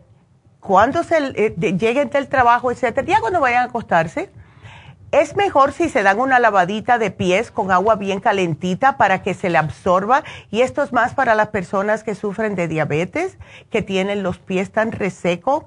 cuando 0.60 1.04
se 1.04 1.18
eh, 1.18 1.54
lleguen 1.78 2.10
del 2.10 2.28
trabajo, 2.28 2.72
etcétera, 2.72 3.06
ya 3.06 3.20
cuando 3.20 3.40
vayan 3.40 3.62
a 3.62 3.66
acostarse, 3.66 4.30
es 5.12 5.36
mejor 5.36 5.72
si 5.72 5.88
se 5.88 6.02
dan 6.02 6.20
una 6.20 6.38
lavadita 6.38 6.98
de 6.98 7.10
pies 7.10 7.50
con 7.50 7.70
agua 7.70 7.94
bien 7.94 8.20
calentita 8.20 8.96
para 8.96 9.22
que 9.22 9.34
se 9.34 9.50
le 9.50 9.58
absorba. 9.58 10.24
Y 10.50 10.62
esto 10.62 10.82
es 10.82 10.92
más 10.92 11.14
para 11.14 11.34
las 11.34 11.48
personas 11.48 12.02
que 12.02 12.14
sufren 12.14 12.54
de 12.56 12.68
diabetes, 12.68 13.38
que 13.70 13.82
tienen 13.82 14.22
los 14.22 14.38
pies 14.38 14.72
tan 14.72 14.92
resecos. 14.92 15.64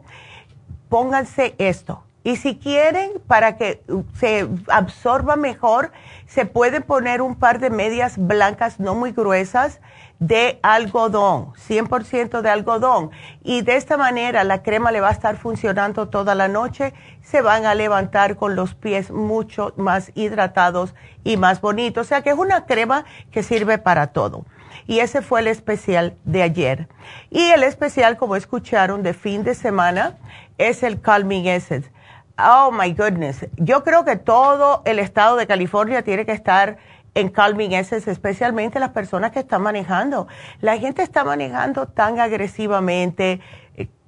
Pónganse 0.89 1.55
esto. 1.57 2.03
Y 2.23 2.35
si 2.35 2.57
quieren, 2.57 3.11
para 3.27 3.55
que 3.55 3.81
se 4.13 4.47
absorba 4.67 5.37
mejor, 5.37 5.91
se 6.27 6.45
puede 6.45 6.81
poner 6.81 7.21
un 7.21 7.35
par 7.35 7.59
de 7.59 7.69
medias 7.69 8.17
blancas 8.17 8.79
no 8.79 8.93
muy 8.93 9.13
gruesas 9.13 9.79
de 10.19 10.59
algodón, 10.61 11.53
100% 11.53 12.41
de 12.41 12.49
algodón. 12.49 13.11
Y 13.43 13.61
de 13.61 13.77
esta 13.77 13.97
manera 13.97 14.43
la 14.43 14.61
crema 14.61 14.91
le 14.91 15.01
va 15.01 15.09
a 15.09 15.13
estar 15.13 15.37
funcionando 15.37 16.09
toda 16.09 16.35
la 16.35 16.47
noche. 16.47 16.93
Se 17.21 17.41
van 17.41 17.65
a 17.65 17.73
levantar 17.73 18.35
con 18.35 18.55
los 18.55 18.75
pies 18.75 19.11
mucho 19.11 19.73
más 19.77 20.11
hidratados 20.15 20.93
y 21.23 21.37
más 21.37 21.61
bonitos. 21.61 22.05
O 22.05 22.09
sea 22.09 22.21
que 22.21 22.31
es 22.31 22.37
una 22.37 22.65
crema 22.65 23.05
que 23.31 23.43
sirve 23.43 23.77
para 23.77 24.07
todo. 24.07 24.45
Y 24.87 24.99
ese 24.99 25.21
fue 25.21 25.41
el 25.41 25.47
especial 25.47 26.17
de 26.25 26.43
ayer. 26.43 26.87
Y 27.29 27.51
el 27.51 27.63
especial, 27.63 28.17
como 28.17 28.35
escucharon, 28.35 29.03
de 29.03 29.13
fin 29.13 29.43
de 29.43 29.55
semana 29.55 30.17
es 30.57 30.83
el 30.83 30.99
Calming 30.99 31.47
Essence. 31.47 31.91
Oh 32.37 32.71
my 32.71 32.93
goodness. 32.93 33.47
Yo 33.57 33.83
creo 33.83 34.03
que 34.03 34.15
todo 34.15 34.81
el 34.85 34.99
estado 34.99 35.35
de 35.35 35.45
California 35.45 36.03
tiene 36.03 36.25
que 36.25 36.31
estar 36.31 36.77
en 37.19 37.29
Calming 37.29 37.73
Essence, 37.73 38.09
especialmente 38.09 38.79
las 38.79 38.91
personas 38.91 39.31
que 39.31 39.39
están 39.39 39.61
manejando. 39.61 40.27
La 40.61 40.77
gente 40.77 41.01
está 41.03 41.23
manejando 41.23 41.87
tan 41.87 42.19
agresivamente. 42.19 43.41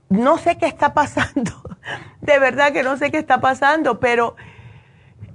No 0.09 0.37
sé 0.37 0.57
qué 0.57 0.65
está 0.65 0.93
pasando. 0.93 1.51
De 2.21 2.39
verdad 2.39 2.73
que 2.73 2.83
no 2.83 2.97
sé 2.97 3.11
qué 3.11 3.17
está 3.17 3.39
pasando, 3.39 3.99
pero 3.99 4.35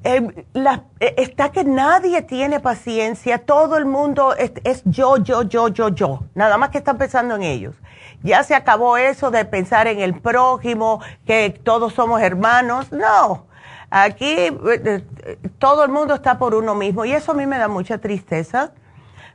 eh, 0.05 0.47
eh, 0.55 1.15
está 1.17 1.51
que 1.51 1.65
nadie 1.65 2.23
tiene 2.23 2.61
paciencia. 2.61 3.39
Todo 3.39 3.77
el 3.77 3.87
mundo 3.87 4.35
es 4.37 4.83
yo, 4.85 5.17
yo, 5.17 5.43
yo, 5.43 5.69
yo, 5.69 5.89
yo. 5.89 6.25
Nada 6.35 6.59
más 6.59 6.71
que 6.71 6.79
están 6.79 6.99
pensando 6.99 7.37
en 7.37 7.43
ellos. 7.43 7.75
Ya 8.23 8.43
se 8.45 8.55
acabó 8.55 8.97
eso 8.97 9.31
de 9.31 9.45
pensar 9.45 9.87
en 9.87 10.01
el 10.01 10.21
prójimo, 10.21 11.01
que 11.27 11.51
todos 11.51 11.95
somos 11.95 12.21
hermanos. 12.21 12.93
No 12.93 13.46
Aquí 13.91 14.27
eh, 14.27 14.53
eh, 14.65 15.39
todo 15.59 15.85
el 15.85 15.91
mundo 15.91 16.15
está 16.15 16.39
por 16.39 16.55
uno 16.55 16.75
mismo 16.75 17.05
y 17.05 17.13
eso 17.13 17.33
a 17.33 17.35
mí 17.35 17.47
me 17.47 17.59
da 17.59 17.69
mucha 17.69 17.99
tristeza 17.99 18.73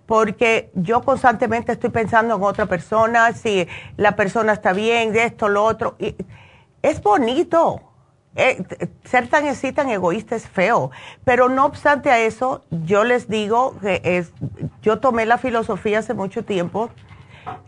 porque 0.06 0.72
yo 0.74 1.02
constantemente 1.04 1.72
estoy 1.72 1.90
pensando 1.90 2.36
en 2.36 2.44
otra 2.44 2.66
persona, 2.66 3.32
si 3.32 3.68
la 3.96 4.16
persona 4.16 4.54
está 4.54 4.74
bien, 4.74 5.14
de 5.14 5.24
esto, 5.24 5.48
lo 5.48 5.64
otro. 5.64 5.96
Y 6.00 6.16
es 6.82 7.02
bonito. 7.02 7.82
Eh, 8.36 8.64
ser 9.04 9.28
tan 9.28 9.46
así, 9.48 9.74
tan 9.74 9.90
egoísta 9.90 10.36
es 10.36 10.48
feo. 10.48 10.92
Pero 11.24 11.50
no 11.50 11.66
obstante 11.66 12.12
a 12.12 12.20
eso, 12.20 12.64
yo 12.70 13.04
les 13.04 13.30
digo 13.30 13.78
que 13.80 14.02
es, 14.04 14.34
yo 14.82 15.00
tomé 15.00 15.26
la 15.26 15.38
filosofía 15.38 16.00
hace 16.00 16.14
mucho 16.14 16.44
tiempo 16.44 16.90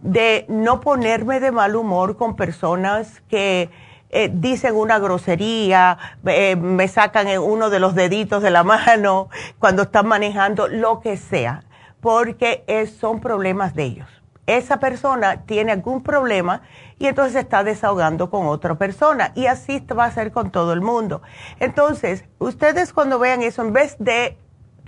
de 0.01 0.45
no 0.49 0.81
ponerme 0.81 1.39
de 1.39 1.51
mal 1.51 1.75
humor 1.75 2.17
con 2.17 2.35
personas 2.35 3.21
que 3.29 3.69
eh, 4.15 4.29
dicen 4.31 4.75
una 4.75 4.99
grosería, 4.99 5.97
eh, 6.25 6.55
me 6.55 6.87
sacan 6.87 7.27
uno 7.39 7.71
de 7.71 7.79
los 7.79 7.95
deditos 7.95 8.43
de 8.43 8.51
la 8.51 8.63
mano 8.63 9.29
cuando 9.57 9.81
están 9.81 10.07
manejando, 10.07 10.67
lo 10.67 10.99
que 10.99 11.17
sea, 11.17 11.63
porque 11.99 12.63
son 12.99 13.19
problemas 13.19 13.73
de 13.73 13.83
ellos. 13.83 14.09
Esa 14.45 14.77
persona 14.77 15.45
tiene 15.45 15.71
algún 15.71 16.03
problema 16.03 16.61
y 16.99 17.07
entonces 17.07 17.37
está 17.37 17.63
desahogando 17.63 18.29
con 18.29 18.45
otra 18.45 18.75
persona 18.75 19.31
y 19.33 19.47
así 19.47 19.79
va 19.97 20.05
a 20.05 20.11
ser 20.11 20.31
con 20.31 20.51
todo 20.51 20.73
el 20.73 20.81
mundo. 20.81 21.21
Entonces, 21.59 22.25
ustedes 22.39 22.93
cuando 22.93 23.17
vean 23.19 23.41
eso, 23.41 23.63
en 23.63 23.73
vez 23.73 23.95
de 23.97 24.37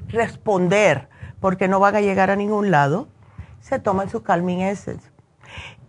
responder, 0.07 1.09
porque 1.39 1.67
no 1.67 1.79
van 1.79 1.95
a 1.95 2.01
llegar 2.01 2.29
a 2.29 2.35
ningún 2.35 2.69
lado, 2.69 3.07
se 3.59 3.79
toman 3.79 4.09
su 4.09 4.21
Calming 4.21 4.61
Essence. 4.61 5.14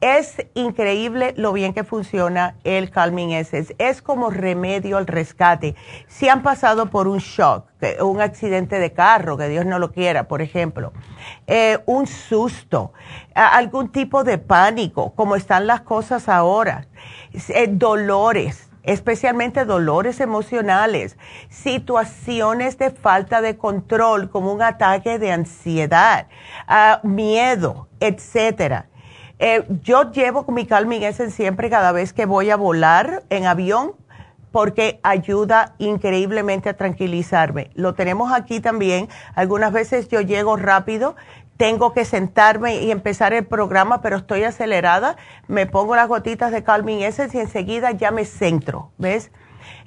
Es 0.02 0.36
increíble 0.52 1.32
lo 1.38 1.54
bien 1.54 1.72
que 1.72 1.82
funciona 1.82 2.56
el 2.64 2.90
Calming 2.90 3.32
Essence. 3.32 3.74
Es 3.78 4.02
como 4.02 4.28
remedio 4.28 4.98
al 4.98 5.06
rescate. 5.06 5.74
Si 6.06 6.28
han 6.28 6.42
pasado 6.42 6.90
por 6.90 7.08
un 7.08 7.18
shock, 7.18 7.66
un 8.02 8.20
accidente 8.20 8.78
de 8.78 8.92
carro, 8.92 9.38
que 9.38 9.48
Dios 9.48 9.64
no 9.64 9.78
lo 9.78 9.92
quiera, 9.92 10.28
por 10.28 10.42
ejemplo, 10.42 10.92
eh, 11.46 11.78
un 11.86 12.06
susto, 12.06 12.92
algún 13.34 13.90
tipo 13.90 14.22
de 14.22 14.36
pánico, 14.36 15.14
como 15.14 15.34
están 15.34 15.66
las 15.66 15.80
cosas 15.80 16.28
ahora, 16.28 16.88
eh, 17.32 17.66
dolores, 17.70 18.68
especialmente 18.82 19.64
dolores 19.64 20.20
emocionales, 20.20 21.16
situaciones 21.48 22.76
de 22.76 22.90
falta 22.90 23.40
de 23.40 23.56
control, 23.56 24.28
como 24.28 24.52
un 24.52 24.60
ataque 24.60 25.18
de 25.18 25.32
ansiedad, 25.32 26.26
ah, 26.68 27.00
miedo, 27.02 27.88
etcétera 27.98 28.88
eh, 29.38 29.64
yo 29.82 30.10
llevo 30.12 30.44
mi 30.48 30.66
Calming 30.66 31.02
Essence 31.02 31.36
siempre 31.36 31.68
cada 31.68 31.92
vez 31.92 32.12
que 32.12 32.26
voy 32.26 32.50
a 32.50 32.56
volar 32.56 33.22
en 33.28 33.46
avión 33.46 33.92
porque 34.50 35.00
ayuda 35.02 35.74
increíblemente 35.76 36.70
a 36.70 36.76
tranquilizarme. 36.76 37.70
Lo 37.74 37.94
tenemos 37.94 38.32
aquí 38.32 38.60
también. 38.60 39.08
Algunas 39.34 39.70
veces 39.70 40.08
yo 40.08 40.22
llego 40.22 40.56
rápido, 40.56 41.14
tengo 41.58 41.92
que 41.92 42.06
sentarme 42.06 42.76
y 42.76 42.90
empezar 42.90 43.34
el 43.34 43.44
programa, 43.44 44.00
pero 44.00 44.16
estoy 44.16 44.44
acelerada. 44.44 45.16
Me 45.46 45.66
pongo 45.66 45.94
las 45.94 46.08
gotitas 46.08 46.52
de 46.52 46.64
Calming 46.64 47.02
Essence 47.02 47.36
y 47.36 47.40
enseguida 47.42 47.90
ya 47.90 48.10
me 48.10 48.24
centro, 48.24 48.92
¿ves? 48.96 49.30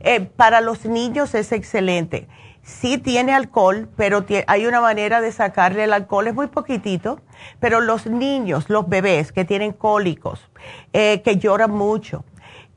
Eh, 0.01 0.21
para 0.21 0.61
los 0.61 0.85
niños 0.85 1.33
es 1.33 1.51
excelente. 1.51 2.27
Sí 2.69 2.97
tiene 2.97 3.33
alcohol, 3.33 3.89
pero 3.97 4.25
hay 4.47 4.65
una 4.65 4.79
manera 4.79 5.21
de 5.21 5.31
sacarle 5.31 5.85
el 5.85 5.93
alcohol, 5.93 6.27
es 6.27 6.35
muy 6.35 6.47
poquitito 6.47 7.19
pero 7.59 7.81
los 7.81 8.05
niños, 8.05 8.69
los 8.69 8.87
bebés 8.87 9.31
que 9.31 9.45
tienen 9.45 9.73
cólicos, 9.73 10.49
eh, 10.93 11.21
que 11.21 11.37
lloran 11.37 11.71
mucho, 11.71 12.23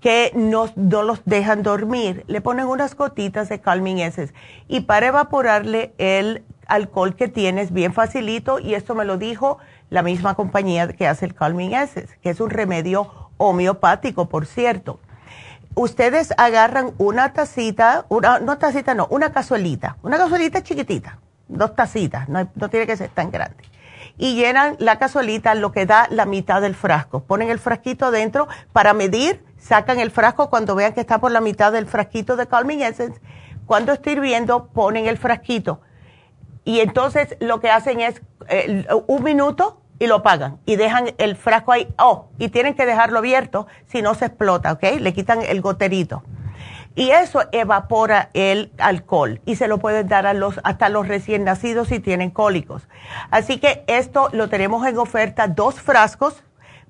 que 0.00 0.32
no, 0.34 0.68
los 0.76 1.22
dejan 1.24 1.62
dormir, 1.62 2.24
le 2.26 2.40
ponen 2.40 2.66
unas 2.66 2.96
gotitas 2.96 3.48
de 3.48 3.60
Calming 3.60 4.00
Essence 4.00 4.34
y 4.68 4.80
para 4.80 5.06
evaporarle 5.08 5.94
el 5.98 6.44
alcohol 6.66 7.14
que 7.14 7.28
tienes 7.28 7.72
bien 7.72 7.92
facilito 7.92 8.58
y 8.58 8.74
esto 8.74 8.94
me 8.94 9.04
lo 9.04 9.16
dijo 9.16 9.58
la 9.90 10.02
misma 10.02 10.34
compañía 10.34 10.88
que 10.88 11.06
hace 11.06 11.26
el 11.26 11.34
Calming 11.34 11.74
Essence, 11.74 12.18
que 12.20 12.30
es 12.30 12.40
un 12.40 12.50
remedio 12.50 13.30
homeopático, 13.36 14.28
por 14.28 14.46
cierto. 14.46 14.98
Ustedes 15.74 16.34
agarran 16.36 16.92
una 16.98 17.32
tacita, 17.32 18.04
una, 18.08 18.38
no 18.40 18.58
tacita, 18.58 18.94
no, 18.94 19.06
una 19.10 19.32
cazuelita, 19.32 19.96
una 20.02 20.18
cazuelita 20.18 20.62
chiquitita, 20.62 21.18
dos 21.48 21.74
tacitas, 21.74 22.28
no 22.28 22.46
tiene 22.70 22.86
que 22.86 22.96
ser 22.96 23.08
tan 23.10 23.30
grande 23.30 23.64
y 24.18 24.34
llenan 24.34 24.76
la 24.78 24.98
cazuelita 24.98 25.54
lo 25.54 25.72
que 25.72 25.86
da 25.86 26.06
la 26.10 26.26
mitad 26.26 26.60
del 26.60 26.74
frasco. 26.74 27.24
Ponen 27.24 27.50
el 27.50 27.58
frasquito 27.58 28.10
dentro 28.10 28.48
para 28.72 28.94
medir, 28.94 29.44
sacan 29.58 30.00
el 30.00 30.10
frasco 30.10 30.50
cuando 30.50 30.74
vean 30.74 30.92
que 30.92 31.00
está 31.00 31.18
por 31.18 31.32
la 31.32 31.40
mitad 31.40 31.72
del 31.72 31.86
frasquito 31.86 32.36
de 32.36 32.46
Calming 32.46 32.82
Essence. 32.82 33.20
Cuando 33.66 33.92
esté 33.92 34.12
hirviendo, 34.12 34.68
ponen 34.68 35.06
el 35.06 35.18
frasquito. 35.18 35.80
Y 36.64 36.80
entonces 36.80 37.36
lo 37.40 37.60
que 37.60 37.70
hacen 37.70 38.00
es 38.00 38.22
eh, 38.48 38.86
un 39.06 39.22
minuto 39.22 39.81
y 39.98 40.06
lo 40.06 40.16
apagan 40.16 40.58
y 40.66 40.76
dejan 40.76 41.14
el 41.18 41.36
frasco 41.36 41.72
ahí. 41.72 41.88
Oh, 41.98 42.28
y 42.38 42.48
tienen 42.48 42.74
que 42.74 42.86
dejarlo 42.86 43.18
abierto 43.18 43.66
si 43.86 44.02
no 44.02 44.14
se 44.14 44.26
explota, 44.26 44.72
¿ok? 44.72 44.82
Le 45.00 45.12
quitan 45.12 45.42
el 45.42 45.60
goterito 45.60 46.22
y 46.94 47.10
eso 47.10 47.42
evapora 47.52 48.30
el 48.34 48.72
alcohol 48.78 49.40
y 49.46 49.56
se 49.56 49.68
lo 49.68 49.78
pueden 49.78 50.08
dar 50.08 50.26
a 50.26 50.34
los, 50.34 50.60
hasta 50.62 50.88
los 50.88 51.08
recién 51.08 51.44
nacidos 51.44 51.88
si 51.88 52.00
tienen 52.00 52.30
cólicos. 52.30 52.88
Así 53.30 53.58
que 53.58 53.84
esto 53.86 54.28
lo 54.32 54.48
tenemos 54.48 54.86
en 54.86 54.98
oferta, 54.98 55.48
dos 55.48 55.80
frascos 55.80 56.42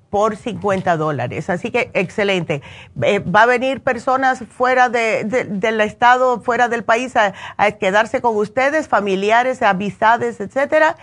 por 0.09 0.35
50 0.35 0.95
dólares. 0.97 1.49
Así 1.49 1.71
que 1.71 1.89
excelente. 1.93 2.61
Eh, 3.01 3.19
va 3.19 3.43
a 3.43 3.45
venir 3.47 3.81
personas 3.81 4.43
fuera 4.47 4.89
del 4.89 5.81
estado, 5.81 6.39
fuera 6.41 6.67
del 6.67 6.83
país 6.83 7.15
a, 7.15 7.33
quedarse 7.79 8.21
con 8.21 8.35
ustedes, 8.35 8.87
familiares, 8.87 9.63
amistades, 9.63 10.39
etcétera. 10.39 10.97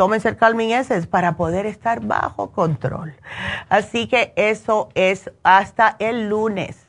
Tómense 0.00 0.30
el 0.30 0.38
Calming 0.38 0.70
Essence 0.70 1.06
para 1.06 1.36
poder 1.36 1.66
estar 1.66 2.00
bajo 2.00 2.52
control. 2.52 3.12
Así 3.68 4.06
que 4.06 4.32
eso 4.34 4.88
es 4.94 5.30
hasta 5.42 5.96
el 5.98 6.30
lunes 6.30 6.86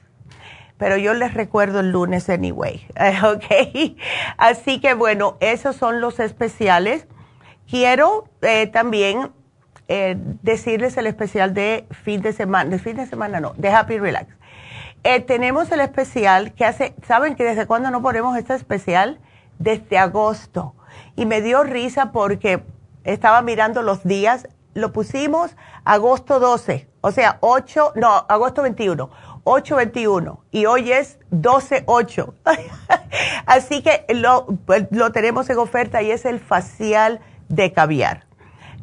pero 0.78 0.96
yo 0.96 1.14
les 1.14 1.34
recuerdo 1.34 1.82
el 1.82 1.92
lunes 1.92 2.30
anyway, 2.30 2.88
¿ok? 3.24 3.98
Así 4.38 4.80
que 4.80 4.94
bueno, 4.94 5.36
esos 5.42 5.76
son 5.76 6.00
los 6.00 6.22
especiales. 6.22 7.06
Quiero 7.70 8.30
eh, 8.42 8.68
también 8.68 9.32
eh, 9.90 10.16
decirles 10.42 10.96
el 10.96 11.06
especial 11.06 11.54
de 11.54 11.86
fin 11.92 12.22
de 12.22 12.32
semana, 12.32 12.70
de 12.70 12.80
fin 12.80 12.96
de 12.96 13.08
semana 13.08 13.42
no, 13.42 13.52
de 13.58 13.70
Happy 13.72 14.00
Relax. 14.00 14.34
Eh, 15.04 15.20
tenemos 15.20 15.70
el 15.74 15.82
especial 15.82 16.54
que 16.54 16.64
hace, 16.64 16.96
¿saben 17.06 17.36
que 17.36 17.44
desde 17.44 17.68
cuándo 17.68 17.92
no 17.92 18.02
ponemos 18.02 18.38
este 18.38 18.54
especial? 18.54 19.20
Desde 19.60 19.98
agosto. 19.98 20.76
Y 21.18 21.26
me 21.26 21.42
dio 21.42 21.64
risa 21.64 22.14
porque 22.14 22.64
estaba 23.04 23.42
mirando 23.42 23.82
los 23.82 24.04
días, 24.04 24.48
lo 24.74 24.94
pusimos 24.94 25.56
agosto 25.84 26.40
12, 26.40 26.88
o 27.02 27.12
sea, 27.12 27.38
8, 27.42 27.94
no, 27.96 28.26
agosto 28.30 28.62
21 28.62 29.10
821 29.44 30.44
y 30.52 30.66
hoy 30.66 30.92
es 30.92 31.18
128. 31.32 32.34
Así 33.46 33.82
que 33.82 34.06
lo, 34.14 34.48
lo 34.92 35.12
tenemos 35.12 35.50
en 35.50 35.58
oferta 35.58 36.02
y 36.02 36.12
es 36.12 36.26
el 36.26 36.40
facial 36.40 37.22
de 37.50 37.74
caviar. 37.74 38.26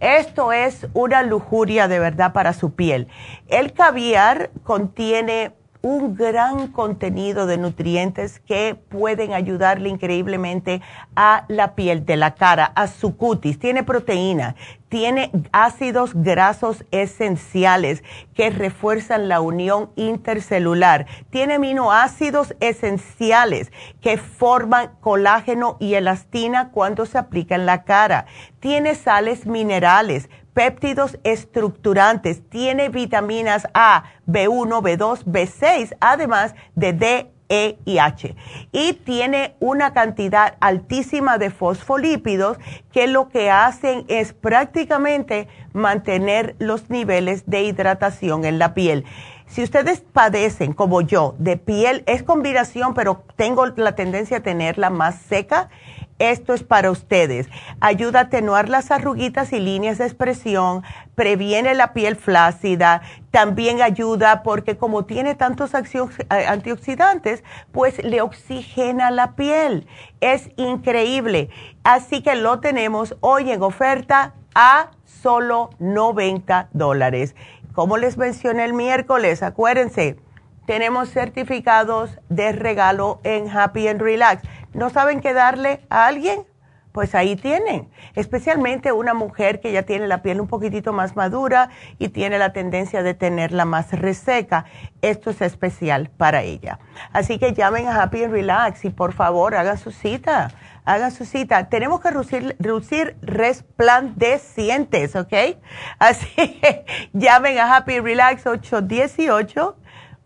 Esto 0.00 0.52
es 0.52 0.86
una 0.94 1.22
lujuria 1.22 1.88
de 1.88 1.98
verdad 1.98 2.32
para 2.32 2.52
su 2.52 2.74
piel. 2.74 3.08
El 3.48 3.72
caviar 3.72 4.50
contiene 4.62 5.52
un 5.80 6.14
gran 6.16 6.68
contenido 6.68 7.46
de 7.46 7.56
nutrientes 7.56 8.40
que 8.40 8.76
pueden 8.88 9.32
ayudarle 9.32 9.88
increíblemente 9.88 10.82
a 11.14 11.44
la 11.48 11.74
piel 11.74 12.04
de 12.04 12.16
la 12.16 12.34
cara, 12.34 12.64
a 12.64 12.88
su 12.88 13.16
cutis. 13.16 13.58
Tiene 13.58 13.84
proteína, 13.84 14.56
tiene 14.88 15.30
ácidos 15.52 16.12
grasos 16.14 16.84
esenciales 16.90 18.02
que 18.34 18.50
refuerzan 18.50 19.28
la 19.28 19.40
unión 19.40 19.90
intercelular. 19.96 21.06
Tiene 21.30 21.54
aminoácidos 21.54 22.54
esenciales 22.60 23.70
que 24.00 24.16
forman 24.16 24.92
colágeno 25.00 25.76
y 25.78 25.94
elastina 25.94 26.70
cuando 26.70 27.06
se 27.06 27.18
aplica 27.18 27.54
en 27.54 27.66
la 27.66 27.84
cara. 27.84 28.26
Tiene 28.60 28.94
sales 28.94 29.46
minerales 29.46 30.28
péptidos 30.54 31.18
estructurantes, 31.24 32.48
tiene 32.48 32.88
vitaminas 32.88 33.68
A, 33.74 34.04
B1, 34.26 34.82
B2, 34.82 35.24
B6, 35.24 35.96
además 36.00 36.54
de 36.74 36.92
D, 36.92 37.30
E 37.48 37.78
y 37.84 37.98
H. 37.98 38.36
Y 38.72 38.92
tiene 38.92 39.56
una 39.58 39.92
cantidad 39.92 40.56
altísima 40.60 41.38
de 41.38 41.50
fosfolípidos 41.50 42.58
que 42.92 43.06
lo 43.06 43.28
que 43.28 43.50
hacen 43.50 44.04
es 44.08 44.32
prácticamente 44.32 45.48
mantener 45.72 46.56
los 46.58 46.90
niveles 46.90 47.44
de 47.46 47.62
hidratación 47.62 48.44
en 48.44 48.58
la 48.58 48.74
piel. 48.74 49.04
Si 49.46 49.62
ustedes 49.62 50.00
padecen, 50.00 50.74
como 50.74 51.00
yo, 51.00 51.34
de 51.38 51.56
piel, 51.56 52.02
es 52.06 52.22
combinación, 52.22 52.92
pero 52.92 53.24
tengo 53.36 53.66
la 53.66 53.94
tendencia 53.94 54.38
a 54.38 54.42
tenerla 54.42 54.90
más 54.90 55.14
seca, 55.22 55.70
esto 56.18 56.54
es 56.54 56.62
para 56.62 56.90
ustedes. 56.90 57.48
Ayuda 57.80 58.20
a 58.20 58.22
atenuar 58.24 58.68
las 58.68 58.90
arruguitas 58.90 59.52
y 59.52 59.60
líneas 59.60 59.98
de 59.98 60.06
expresión, 60.06 60.82
previene 61.14 61.74
la 61.74 61.92
piel 61.92 62.16
flácida, 62.16 63.02
también 63.30 63.82
ayuda 63.82 64.42
porque 64.42 64.76
como 64.76 65.04
tiene 65.04 65.34
tantos 65.34 65.72
antioxidantes, 65.74 67.44
pues 67.72 68.02
le 68.02 68.20
oxigena 68.20 69.10
la 69.10 69.32
piel. 69.36 69.86
Es 70.20 70.50
increíble. 70.56 71.50
Así 71.84 72.22
que 72.22 72.34
lo 72.34 72.60
tenemos 72.60 73.16
hoy 73.20 73.50
en 73.50 73.62
oferta 73.62 74.34
a 74.54 74.90
solo 75.04 75.70
90 75.78 76.68
dólares. 76.72 77.34
Como 77.74 77.96
les 77.96 78.16
mencioné 78.18 78.64
el 78.64 78.72
miércoles, 78.72 79.42
acuérdense, 79.42 80.16
tenemos 80.66 81.10
certificados 81.10 82.10
de 82.28 82.52
regalo 82.52 83.20
en 83.22 83.48
Happy 83.48 83.88
and 83.88 84.02
Relax 84.02 84.42
no 84.78 84.90
saben 84.90 85.20
qué 85.20 85.34
darle 85.34 85.80
a 85.90 86.06
alguien, 86.06 86.46
pues 86.92 87.14
ahí 87.14 87.36
tienen. 87.36 87.88
Especialmente 88.14 88.92
una 88.92 89.14
mujer 89.14 89.60
que 89.60 89.72
ya 89.72 89.82
tiene 89.82 90.06
la 90.08 90.22
piel 90.22 90.40
un 90.40 90.48
poquitito 90.48 90.92
más 90.92 91.16
madura 91.16 91.70
y 91.98 92.08
tiene 92.08 92.38
la 92.38 92.52
tendencia 92.52 93.02
de 93.02 93.14
tenerla 93.14 93.64
más 93.64 93.92
reseca. 93.92 94.64
Esto 95.02 95.30
es 95.30 95.40
especial 95.42 96.10
para 96.16 96.42
ella. 96.42 96.78
Así 97.12 97.38
que 97.38 97.52
llamen 97.52 97.86
a 97.88 98.02
Happy 98.02 98.24
and 98.24 98.32
Relax 98.32 98.84
y 98.84 98.90
por 98.90 99.12
favor 99.12 99.54
hagan 99.54 99.78
su 99.78 99.90
cita. 99.90 100.50
Hagan 100.84 101.10
su 101.10 101.24
cita. 101.24 101.68
Tenemos 101.68 102.00
que 102.00 102.10
reducir, 102.10 102.56
reducir 102.58 103.16
resplandecientes, 103.20 105.14
¿ok? 105.16 105.34
Así 105.98 106.60
que 106.60 106.84
llamen 107.12 107.58
a 107.58 107.76
Happy 107.76 108.00
Relax 108.00 108.46
818 108.46 109.76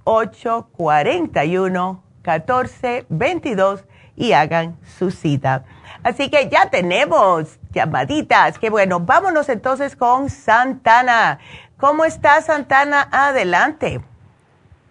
841 0.05 2.03
1422 2.23 3.85
y 4.23 4.33
hagan 4.33 4.77
su 4.99 5.11
cita. 5.11 5.65
Así 6.05 6.31
que 6.31 6.49
ya 6.49 6.71
tenemos 6.71 7.59
llamaditas. 7.73 8.59
Qué 8.59 8.71
bueno. 8.71 9.01
Vámonos 9.01 9.49
entonces 9.49 9.97
con 9.97 10.31
Santana. 10.31 11.41
¿Cómo 11.77 12.05
está 12.05 12.41
Santana? 12.41 13.09
Adelante. 13.11 14.01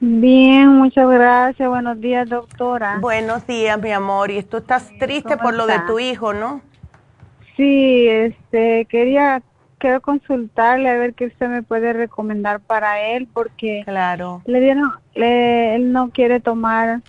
Bien, 0.02 0.68
muchas 0.68 1.10
gracias. 1.10 1.70
Buenos 1.70 2.02
días, 2.02 2.28
doctora. 2.28 2.98
Buenos 3.00 3.48
días, 3.48 3.80
mi 3.80 3.92
amor. 3.92 4.32
Y 4.32 4.44
tú 4.44 4.58
estás 4.58 4.90
triste 5.00 5.38
por 5.38 5.54
lo 5.54 5.66
de 5.66 5.80
tu 5.88 6.00
hijo, 6.00 6.34
¿no? 6.34 6.62
Sí, 7.56 8.08
este, 8.08 8.86
quería 8.86 9.42
quiero 9.78 10.02
consultarle 10.02 10.90
a 10.90 10.94
ver 10.94 11.14
qué 11.16 11.26
usted 11.26 11.48
me 11.48 11.64
puede 11.64 11.94
recomendar 11.94 12.60
para 12.60 13.02
él 13.02 13.28
porque 13.34 13.82
claro. 13.84 14.44
le 14.46 14.60
dieron 14.60 14.92
él 15.16 15.92
no 15.92 16.12
quiere 16.12 16.40
tomar 16.40 17.02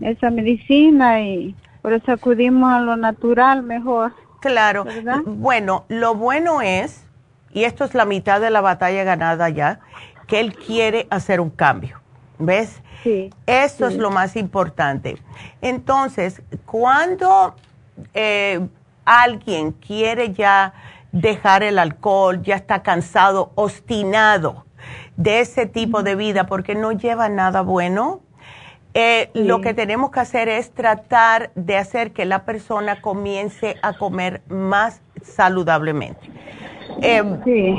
esa 0.00 0.30
medicina 0.30 1.20
y 1.20 1.54
por 1.86 1.92
eso 1.92 2.10
acudimos 2.10 2.72
a 2.72 2.80
lo 2.80 2.96
natural 2.96 3.62
mejor. 3.62 4.12
Claro. 4.40 4.84
Bueno, 5.24 5.84
lo 5.86 6.16
bueno 6.16 6.60
es, 6.60 7.06
y 7.52 7.62
esto 7.62 7.84
es 7.84 7.94
la 7.94 8.04
mitad 8.04 8.40
de 8.40 8.50
la 8.50 8.60
batalla 8.60 9.04
ganada 9.04 9.48
ya, 9.50 9.78
que 10.26 10.40
él 10.40 10.56
quiere 10.56 11.06
hacer 11.10 11.40
un 11.40 11.50
cambio. 11.50 12.00
¿Ves? 12.40 12.82
Sí. 13.04 13.30
Eso 13.46 13.86
es 13.86 13.94
lo 13.94 14.10
más 14.10 14.34
importante. 14.34 15.16
Entonces, 15.60 16.42
cuando 16.64 17.54
eh, 18.14 18.66
alguien 19.04 19.70
quiere 19.70 20.32
ya 20.32 20.74
dejar 21.12 21.62
el 21.62 21.78
alcohol, 21.78 22.42
ya 22.42 22.56
está 22.56 22.82
cansado, 22.82 23.52
obstinado 23.54 24.66
de 25.16 25.38
ese 25.38 25.66
tipo 25.66 26.02
de 26.02 26.16
vida 26.16 26.46
porque 26.46 26.74
no 26.74 26.90
lleva 26.90 27.28
nada 27.28 27.60
bueno, 27.60 28.22
eh, 28.98 29.28
lo 29.34 29.60
que 29.60 29.74
tenemos 29.74 30.10
que 30.10 30.20
hacer 30.20 30.48
es 30.48 30.70
tratar 30.70 31.50
de 31.54 31.76
hacer 31.76 32.12
que 32.12 32.24
la 32.24 32.46
persona 32.46 33.02
comience 33.02 33.76
a 33.82 33.92
comer 33.98 34.40
más 34.48 35.02
saludablemente. 35.22 36.30
Eh, 37.02 37.22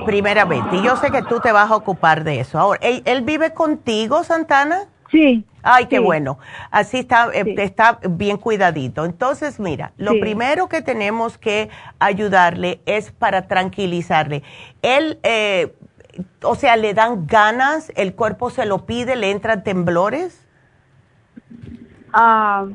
primeramente, 0.06 0.76
y 0.76 0.84
yo 0.84 0.96
sé 0.96 1.10
que 1.10 1.24
tú 1.24 1.40
te 1.40 1.52
vas 1.52 1.72
a 1.72 1.76
ocupar 1.76 2.24
de 2.24 2.42
eso. 2.42 2.60
Ahora, 2.60 2.80
¿él, 2.84 3.24
vive 3.24 3.52
contigo, 3.52 4.24
Santana? 4.24 4.90
Sí. 5.10 5.44
Ay, 5.64 5.88
qué 5.88 5.98
bueno. 5.98 6.38
Así 6.70 7.00
está, 7.00 7.32
eh, 7.34 7.56
está 7.58 7.98
bien 8.08 8.38
cuidadito. 8.38 9.04
Entonces, 9.04 9.60
mira, 9.60 9.94
lo 9.98 10.20
primero 10.20 10.70
que 10.70 10.84
tenemos 10.84 11.40
que 11.40 11.72
ayudarle 11.98 12.80
es 12.86 13.12
para 13.12 13.48
tranquilizarle. 13.48 14.44
Él, 14.84 15.20
o 16.44 16.54
sea, 16.54 16.76
le 16.76 16.94
dan 16.94 17.26
ganas, 17.26 17.92
el 17.96 18.14
cuerpo 18.14 18.52
se 18.52 18.68
lo 18.68 18.86
pide, 18.86 19.16
le 19.16 19.32
entran 19.32 19.64
temblores. 19.64 20.47
Ah, 22.14 22.66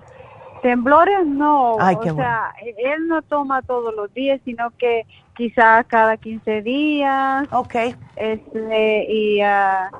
temblores 0.62 1.26
no, 1.26 1.72
o 1.72 2.14
sea, 2.14 2.54
él 2.60 3.08
no 3.08 3.20
toma 3.22 3.62
todos 3.62 3.94
los 3.94 4.12
días, 4.14 4.40
sino 4.44 4.70
que 4.78 5.06
quizás 5.34 5.84
cada 5.86 6.16
15 6.16 6.62
días. 6.62 7.48
Ok. 7.52 7.74
Este, 8.16 9.06
y, 9.08 9.42
uh, 9.42 9.96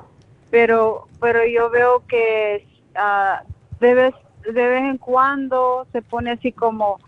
pero, 0.49 1.07
pero 1.19 1.45
yo 1.45 1.69
veo 1.69 2.03
que 2.07 2.65
uh, 2.95 3.45
de, 3.79 3.93
vez, 3.93 4.15
de 4.45 4.67
vez 4.67 4.83
en 4.83 4.97
cuando 4.97 5.85
se 5.91 6.01
pone 6.01 6.31
así 6.31 6.51
como 6.51 6.99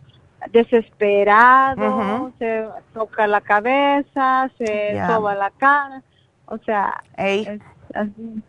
desesperado, 0.51 2.31
se 2.37 2.67
toca 2.93 3.25
la 3.25 3.41
cabeza, 3.41 4.49
se 4.57 4.91
yeah. 4.93 5.19
la 5.19 5.51
cara, 5.57 6.03
o 6.47 6.57
sea, 6.59 7.01
es 7.17 7.47
así, 7.93 8.43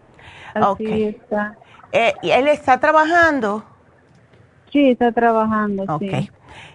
así 0.55 1.05
está. 1.05 1.57
Eh, 1.93 2.15
¿Él 2.23 2.49
está 2.49 2.79
trabajando? 2.79 3.65
Sí, 4.71 4.91
está 4.91 5.13
trabajando. 5.13 5.85
Ok. 5.89 6.31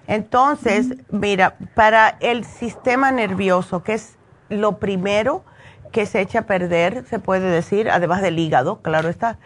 Entonces, 0.08 0.96
mira, 1.12 1.56
para 1.76 2.18
el 2.20 2.44
sistema 2.44 3.12
nervioso, 3.12 3.84
que 3.84 3.94
es 3.94 4.18
lo 4.50 4.78
primero 4.78 5.44
que 5.92 6.06
se 6.06 6.22
echa 6.22 6.40
a 6.40 6.42
perder, 6.44 7.06
se 7.06 7.20
puede 7.20 7.50
decir, 7.50 7.90
además 7.90 8.22
del 8.22 8.40
hígado, 8.40 8.82
claro 8.82 9.10
está, 9.10 9.38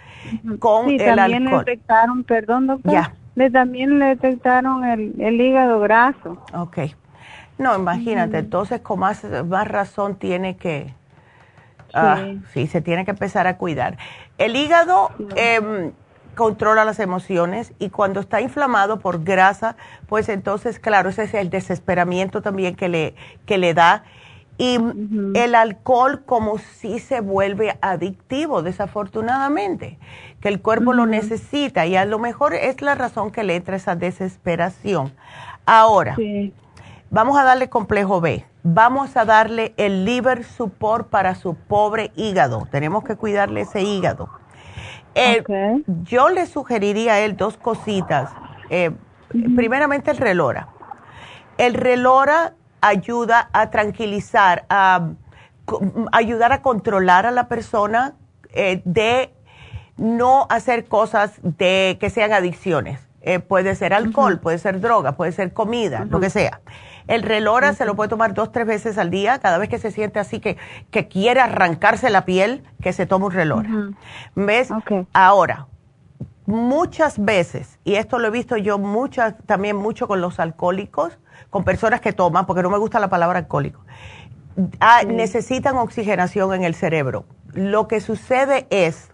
con 0.60 0.88
sí, 0.88 0.98
el 1.00 1.16
también 1.16 1.46
le 1.46 1.58
detectaron, 1.58 2.24
perdón, 2.24 2.68
doctor. 2.68 2.94
Ya. 2.94 3.14
Le, 3.36 3.50
también 3.52 4.00
le 4.00 4.06
detectaron 4.06 4.86
el, 4.86 5.14
el 5.20 5.42
hígado 5.42 5.80
graso. 5.80 6.38
Ok. 6.54 6.80
No, 7.58 7.76
imagínate, 7.76 8.40
entonces 8.40 8.82
con 8.82 9.00
más, 9.00 9.24
más 9.48 9.68
razón 9.68 10.16
tiene 10.16 10.58
que, 10.58 10.94
Ah, 11.96 12.34
sí. 12.54 12.68
se 12.68 12.82
tiene 12.82 13.06
que 13.06 13.12
empezar 13.12 13.48
a 13.48 13.58
cuidar. 13.58 13.98
El 14.38 14.56
hígado 14.56 15.12
em, 15.36 15.92
controla 16.36 16.86
las 16.86 17.00
emociones 17.00 17.74
y 17.80 17.90
cuando 17.90 18.20
está 18.20 18.42
inflamado 18.42 19.00
por 19.00 19.24
grasa, 19.24 19.76
pues 20.08 20.30
entonces, 20.30 20.80
claro, 20.80 21.10
ese 21.10 21.24
es 21.24 21.34
el 21.34 21.50
desesperamiento 21.50 22.42
también 22.42 22.76
que 22.76 22.90
le, 22.90 23.16
que 23.46 23.58
le 23.58 23.74
da. 23.74 24.04
Y 24.58 24.80
el 25.34 25.54
alcohol 25.54 26.24
como 26.26 26.60
si 26.60 27.00
se 27.00 27.20
vuelve 27.20 27.78
adictivo, 27.82 28.62
desafortunadamente, 28.62 29.98
que 30.40 30.48
el 30.48 30.62
cuerpo 30.62 30.94
lo 30.94 31.06
necesita 31.06 31.86
y 31.86 31.98
a 31.98 32.06
lo 32.06 32.20
mejor 32.20 32.54
es 32.54 32.82
la 32.82 32.96
razón 32.96 33.32
que 33.32 33.44
le 33.44 33.58
entra 33.58 33.76
esa 33.76 33.96
desesperación. 33.98 35.12
Ahora, 35.66 36.16
vamos 37.16 37.38
a 37.38 37.44
darle 37.46 37.70
complejo 37.70 38.20
B 38.20 38.46
vamos 38.68 39.16
a 39.16 39.26
darle 39.26 39.76
el 39.78 40.06
liver 40.06 40.44
support 40.44 41.08
para 41.08 41.36
su 41.36 41.54
pobre 41.54 42.12
hígado. 42.16 42.68
Tenemos 42.72 43.04
que 43.04 43.16
cuidarle 43.16 43.62
ese 43.62 43.84
hígado. 43.84 44.28
Eh, 45.14 45.44
yo 46.04 46.30
le 46.30 46.48
sugeriría 46.48 47.14
a 47.14 47.20
él 47.20 47.38
dos 47.38 47.58
cositas. 47.58 48.32
Eh, 48.72 48.92
primeramente 49.56 50.10
el 50.10 50.18
relora. 50.18 50.70
El 51.60 51.76
relora 51.76 52.56
ayuda 52.82 53.50
a 53.54 53.70
tranquilizar, 53.70 54.66
a, 54.70 55.12
ayudar 56.12 56.52
a 56.52 56.64
controlar 56.64 57.28
a 57.28 57.32
la 57.32 57.48
persona 57.48 58.16
eh, 58.52 58.82
de 58.84 59.32
no 59.96 60.48
hacer 60.50 60.86
cosas 60.86 61.34
de 61.44 61.98
que 62.00 62.10
sean 62.10 62.34
adicciones. 62.34 63.00
puede 63.48 63.76
ser 63.76 63.94
alcohol, 63.94 64.40
puede 64.40 64.58
ser 64.58 64.82
droga, 64.82 65.12
puede 65.14 65.32
ser 65.32 65.54
comida, 65.54 66.06
lo 66.10 66.20
que 66.20 66.32
sea. 66.32 66.62
El 67.08 67.24
relora 67.24 67.74
se 67.74 67.86
lo 67.86 67.96
puede 67.96 68.10
tomar 68.10 68.34
dos, 68.34 68.52
tres 68.52 68.66
veces 68.66 68.98
al 68.98 69.10
día, 69.10 69.40
cada 69.40 69.58
vez 69.58 69.70
que 69.70 69.78
se 69.78 69.92
siente 69.92 70.20
así 70.20 70.40
que, 70.40 70.58
que 70.92 71.08
quiere 71.08 71.40
arrancarse 71.40 72.10
la 72.10 72.26
piel, 72.26 72.64
que 72.82 72.94
se 72.94 73.06
tome 73.06 73.26
un 73.26 73.32
relora. 73.32 73.70
¿Ves? 74.36 74.70
Ahora, 75.14 75.68
muchas 76.46 77.24
veces, 77.24 77.80
y 77.84 77.96
esto 77.96 78.20
lo 78.20 78.28
he 78.28 78.32
visto 78.32 78.58
yo 78.58 78.78
muchas, 78.78 79.36
también 79.46 79.76
mucho 79.76 80.08
con 80.08 80.22
los 80.22 80.40
alcohólicos, 80.40 81.18
con 81.50 81.64
personas 81.64 82.02
que 82.02 82.14
toman, 82.14 82.46
porque 82.46 82.64
no 82.64 82.70
me 82.70 82.78
gusta 82.78 83.00
la 83.00 83.10
palabra 83.10 83.40
alcohólico, 83.40 83.82
ah, 84.80 85.02
necesitan 85.06 85.78
oxigenación 85.78 86.54
en 86.54 86.64
el 86.64 86.76
cerebro. 86.76 87.26
Lo 87.54 87.88
que 87.88 88.02
sucede 88.02 88.68
es 88.70 89.12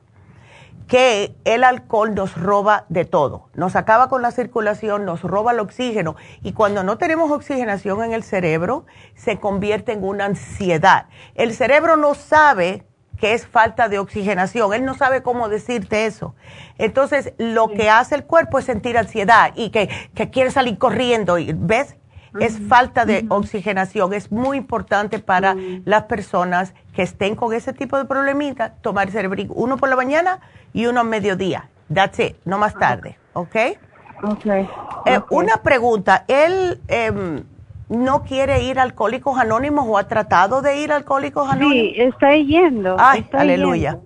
que 0.91 1.33
el 1.45 1.63
alcohol 1.63 2.13
nos 2.13 2.35
roba 2.35 2.83
de 2.89 3.05
todo, 3.05 3.47
nos 3.53 3.77
acaba 3.77 4.09
con 4.09 4.21
la 4.21 4.31
circulación, 4.31 5.05
nos 5.05 5.21
roba 5.21 5.53
el 5.53 5.61
oxígeno 5.61 6.17
y 6.43 6.51
cuando 6.51 6.83
no 6.83 6.97
tenemos 6.97 7.31
oxigenación 7.31 8.03
en 8.03 8.11
el 8.11 8.23
cerebro 8.23 8.85
se 9.15 9.39
convierte 9.39 9.93
en 9.93 10.03
una 10.03 10.25
ansiedad. 10.25 11.05
El 11.33 11.53
cerebro 11.53 11.95
no 11.95 12.13
sabe 12.13 12.83
que 13.17 13.33
es 13.33 13.47
falta 13.47 13.87
de 13.87 13.99
oxigenación, 13.99 14.73
él 14.73 14.83
no 14.83 14.93
sabe 14.93 15.23
cómo 15.23 15.47
decirte 15.47 16.07
eso. 16.07 16.35
Entonces 16.77 17.35
lo 17.37 17.69
que 17.69 17.89
hace 17.89 18.15
el 18.15 18.25
cuerpo 18.25 18.59
es 18.59 18.65
sentir 18.65 18.97
ansiedad 18.97 19.53
y 19.55 19.69
que, 19.69 19.87
quiere 20.29 20.51
salir 20.51 20.77
corriendo, 20.77 21.37
y 21.37 21.53
¿ves? 21.55 21.95
es 22.39 22.59
falta 22.67 23.05
de 23.05 23.25
oxigenación. 23.29 24.13
Es 24.13 24.31
muy 24.31 24.57
importante 24.57 25.19
para 25.19 25.55
las 25.85 26.03
personas 26.03 26.73
que 26.93 27.03
estén 27.03 27.35
con 27.35 27.53
ese 27.53 27.73
tipo 27.73 27.97
de 27.97 28.05
problemita 28.05 28.73
tomar 28.81 29.09
cerebrico, 29.11 29.53
uno 29.53 29.77
por 29.77 29.89
la 29.89 29.95
mañana 29.95 30.39
y 30.73 30.85
uno 30.85 31.01
a 31.01 31.03
mediodía. 31.03 31.69
That's 31.93 32.19
it, 32.19 32.35
no 32.45 32.57
más 32.57 32.73
tarde, 32.75 33.17
¿ok? 33.33 33.55
Ok. 34.23 34.45
Eh, 34.45 35.19
una 35.29 35.57
pregunta, 35.57 36.25
¿él 36.27 36.79
em, 36.87 37.43
no 37.89 38.23
quiere 38.23 38.63
ir 38.63 38.79
a 38.79 38.83
Alcohólicos 38.83 39.37
Anónimos 39.37 39.85
o 39.87 39.97
ha 39.97 40.07
tratado 40.07 40.61
de 40.61 40.77
ir 40.77 40.91
a 40.91 40.97
Alcohólicos 40.97 41.49
Anónimos? 41.49 41.73
Sí, 41.73 41.93
está 41.97 42.35
yendo. 42.35 42.95
Ay, 42.99 43.27
aleluya. 43.33 43.99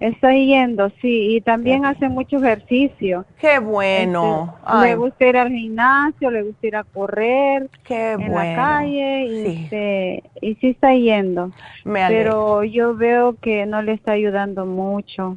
Está 0.00 0.32
yendo, 0.32 0.90
sí, 1.00 1.36
y 1.36 1.40
también 1.40 1.84
hace 1.84 2.08
mucho 2.08 2.36
ejercicio. 2.36 3.24
Qué 3.40 3.58
bueno. 3.58 4.54
Este, 4.64 4.86
le 4.86 4.94
gusta 4.94 5.26
ir 5.26 5.36
al 5.36 5.50
gimnasio, 5.50 6.30
le 6.30 6.42
gusta 6.42 6.66
ir 6.68 6.76
a 6.76 6.84
correr 6.84 7.68
Qué 7.82 8.12
en 8.12 8.30
bueno. 8.30 8.34
la 8.36 8.54
calle 8.54 9.24
y, 9.24 9.44
sí. 9.44 9.60
Este, 9.64 10.22
y 10.40 10.54
sí 10.56 10.68
está 10.68 10.94
yendo. 10.94 11.50
Pero 11.82 12.62
yo 12.62 12.94
veo 12.94 13.36
que 13.40 13.66
no 13.66 13.82
le 13.82 13.92
está 13.92 14.12
ayudando 14.12 14.66
mucho, 14.66 15.36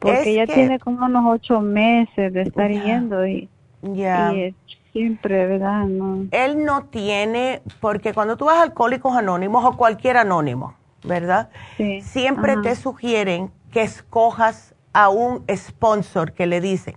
porque 0.00 0.34
ya 0.34 0.46
tiene 0.46 0.80
como 0.80 1.06
unos 1.06 1.24
ocho 1.26 1.60
meses 1.60 2.32
de 2.32 2.42
estar 2.42 2.68
yendo 2.68 3.24
y, 3.26 3.48
y 3.84 4.54
siempre, 4.92 5.46
¿verdad? 5.46 5.84
No. 5.84 6.26
Él 6.32 6.64
no 6.64 6.86
tiene, 6.86 7.62
porque 7.80 8.12
cuando 8.12 8.36
tú 8.36 8.46
vas 8.46 8.56
a 8.56 8.62
Alcohólicos 8.62 9.14
Anónimos 9.16 9.64
o 9.64 9.76
cualquier 9.76 10.16
anónimo, 10.16 10.74
¿verdad? 11.04 11.48
Sí. 11.76 12.00
Siempre 12.00 12.56
te 12.56 12.74
sugieren 12.74 13.52
que 13.70 13.82
escojas 13.82 14.74
a 14.92 15.08
un 15.08 15.44
sponsor 15.54 16.32
que 16.32 16.46
le 16.46 16.60
dicen. 16.60 16.96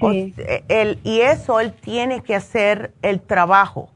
el, 0.00 1.00
y 1.02 1.20
eso 1.20 1.60
él 1.60 1.72
tiene 1.72 2.22
que 2.22 2.34
hacer 2.34 2.94
el 3.02 3.20
trabajo. 3.20 3.90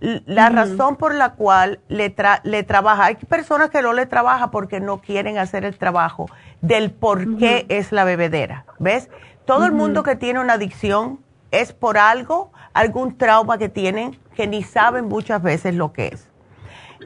La 0.00 0.50
razón 0.50 0.96
por 0.96 1.14
la 1.14 1.32
cual 1.32 1.80
le, 1.88 2.14
le 2.42 2.62
trabaja, 2.62 3.06
hay 3.06 3.14
personas 3.14 3.70
que 3.70 3.80
no 3.80 3.92
le 3.92 4.04
trabaja 4.06 4.50
porque 4.50 4.80
no 4.80 5.00
quieren 5.00 5.38
hacer 5.38 5.64
el 5.64 5.78
trabajo 5.78 6.26
del 6.60 6.90
por 6.90 7.38
qué 7.38 7.64
es 7.68 7.90
la 7.90 8.04
bebedera, 8.04 8.66
¿ves? 8.78 9.08
Todo 9.46 9.64
el 9.64 9.72
mundo 9.72 10.02
que 10.02 10.16
tiene 10.16 10.40
una 10.40 10.54
adicción 10.54 11.20
es 11.50 11.72
por 11.72 11.96
algo, 11.96 12.50
algún 12.74 13.16
trauma 13.16 13.56
que 13.56 13.68
tienen 13.68 14.18
que 14.34 14.46
ni 14.46 14.62
saben 14.62 15.06
muchas 15.06 15.42
veces 15.42 15.74
lo 15.74 15.92
que 15.92 16.08
es. 16.08 16.28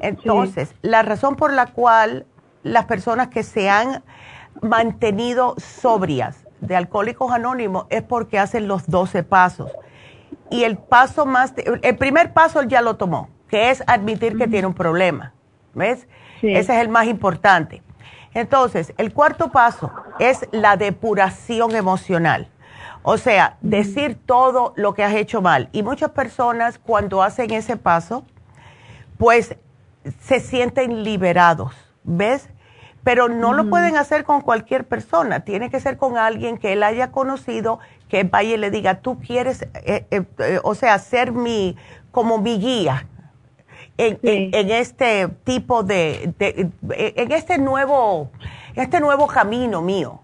Entonces, 0.01 0.74
la 0.82 1.03
razón 1.03 1.36
por 1.36 1.53
la 1.53 1.66
cual 1.66 2.26
las 2.62 2.86
personas 2.86 3.28
que 3.28 3.42
se 3.42 3.70
han 3.70 4.02
mantenido 4.62 5.54
sobrias 5.59 6.44
de 6.61 6.76
Alcohólicos 6.76 7.32
Anónimos 7.32 7.86
es 7.90 8.02
porque 8.02 8.38
hacen 8.38 8.68
los 8.68 8.88
12 8.88 9.22
pasos. 9.22 9.70
Y 10.50 10.64
el 10.64 10.78
paso 10.78 11.26
más, 11.26 11.54
el 11.82 11.96
primer 11.96 12.32
paso 12.32 12.61
él 12.61 12.68
ya 12.68 12.80
lo 12.80 12.96
tomó, 12.96 13.28
que 13.48 13.70
es 13.70 13.82
admitir 13.86 14.36
que 14.36 14.48
tiene 14.48 14.66
un 14.66 14.74
problema. 14.74 15.34
¿Ves? 15.74 16.09
Ese 16.42 16.74
es 16.74 16.80
el 16.80 16.88
más 16.88 17.06
importante. 17.06 17.82
Entonces, 18.34 18.92
el 18.96 19.12
cuarto 19.12 19.50
paso 19.50 19.90
es 20.18 20.46
la 20.52 20.76
depuración 20.76 21.74
emocional. 21.74 22.48
O 23.02 23.16
sea, 23.16 23.56
decir 23.61 24.18
todo 24.26 24.72
lo 24.76 24.94
que 24.94 25.04
has 25.04 25.14
hecho 25.14 25.40
mal. 25.40 25.68
Y 25.72 25.82
muchas 25.82 26.11
personas 26.11 26.78
cuando 26.78 27.22
hacen 27.22 27.52
ese 27.52 27.76
paso, 27.76 28.24
pues 29.16 29.56
se 30.20 30.40
sienten 30.40 31.04
liberados, 31.04 31.74
¿ves? 32.09 32.48
Pero 33.04 33.28
no 33.28 33.54
lo 33.54 33.70
pueden 33.70 33.96
hacer 33.96 34.24
con 34.24 34.40
cualquier 34.40 34.86
persona, 34.86 35.40
tiene 35.40 35.70
que 35.70 35.80
ser 35.80 35.96
con 35.96 36.18
alguien 36.18 36.59
que 36.59 36.72
él 36.72 36.82
haya 36.82 37.11
conocido, 37.11 37.78
que 38.09 38.24
vaya 38.24 38.54
y 38.54 38.56
le 38.56 38.70
diga, 38.70 39.00
tú 39.00 39.18
quieres, 39.20 39.62
eh, 39.74 40.06
eh, 40.11 40.24
eh, 40.38 40.61
o 40.62 40.74
sea, 40.74 40.98
ser 40.98 41.32
mi, 41.32 41.76
como 42.11 42.38
mi 42.38 42.59
guía 42.59 43.06
en, 43.96 44.70
este 44.70 45.28
tipo 45.44 45.82
de, 45.82 46.34
en 46.40 47.32
este 47.32 47.59
nuevo, 47.59 48.30
este 48.74 49.00
nuevo 49.00 49.26
camino 49.26 49.80
mío. 49.80 50.20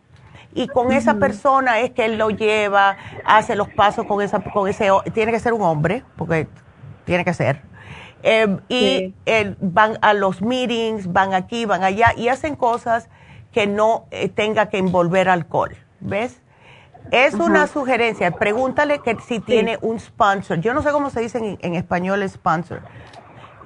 Y 0.52 0.68
con 0.68 0.92
esa 0.92 1.14
persona 1.14 1.80
es 1.80 1.90
que 1.90 2.04
él 2.04 2.16
lo 2.16 2.30
lleva, 2.30 2.96
hace 3.24 3.56
los 3.56 3.68
pasos 3.68 4.06
con 4.06 4.22
esa, 4.22 4.40
con 4.40 4.68
ese, 4.68 4.88
tiene 5.12 5.32
que 5.32 5.40
ser 5.40 5.52
un 5.52 5.62
hombre, 5.62 6.04
porque 6.16 6.46
tiene 7.04 7.24
que 7.24 7.34
ser 7.34 7.62
Em, 8.26 8.58
y 8.70 9.14
van 9.60 9.98
a 10.00 10.14
los 10.14 10.40
meetings, 10.40 11.12
van 11.12 11.34
aquí, 11.34 11.66
van 11.66 11.84
allá 11.84 12.14
y 12.16 12.28
hacen 12.28 12.56
cosas 12.56 13.10
que 13.52 13.66
no 13.66 14.06
eh, 14.10 14.30
tenga 14.30 14.70
que 14.70 14.78
envolver 14.78 15.28
alcohol, 15.28 15.76
¿ves? 16.00 16.40
Es 17.10 17.34
una 17.34 17.66
sugerencia. 17.66 18.30
Pregúntale 18.30 19.00
que 19.00 19.18
si 19.20 19.40
tiene 19.40 19.78
un 19.82 20.00
sponsor. 20.00 20.58
Yo 20.60 20.72
no 20.72 20.80
sé 20.80 20.90
cómo 20.90 21.10
se 21.10 21.20
dice 21.20 21.58
en, 21.60 21.74
español 21.74 22.26
sponsor. 22.30 22.80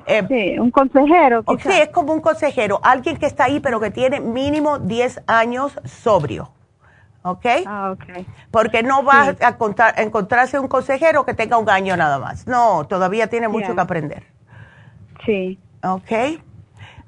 Em, 0.06 0.26
sí, 0.26 0.58
un 0.58 0.72
consejero. 0.72 1.44
Sí, 1.62 1.68
es 1.70 1.90
como 1.90 2.12
un 2.12 2.20
consejero. 2.20 2.80
Alguien 2.82 3.16
que 3.16 3.26
está 3.26 3.44
ahí, 3.44 3.60
pero 3.60 3.78
que 3.78 3.92
tiene 3.92 4.18
mínimo 4.18 4.80
10 4.80 5.22
años 5.28 5.78
sobrio. 5.84 6.50
¿Ok? 7.22 7.46
Ah, 7.64 7.92
ok. 7.92 8.26
Porque 8.50 8.82
no 8.82 9.04
vas 9.04 9.36
a, 9.40 9.56
encontrarse 10.02 10.58
un 10.58 10.66
consejero 10.66 11.24
que 11.24 11.34
tenga 11.34 11.58
un 11.58 11.70
año 11.70 11.96
nada 11.96 12.18
más. 12.18 12.48
No, 12.48 12.88
todavía 12.88 13.28
tiene 13.28 13.46
mucho 13.46 13.76
que 13.76 13.80
aprender. 13.80 14.37
Sí. 15.28 15.58
Ok. 15.84 16.40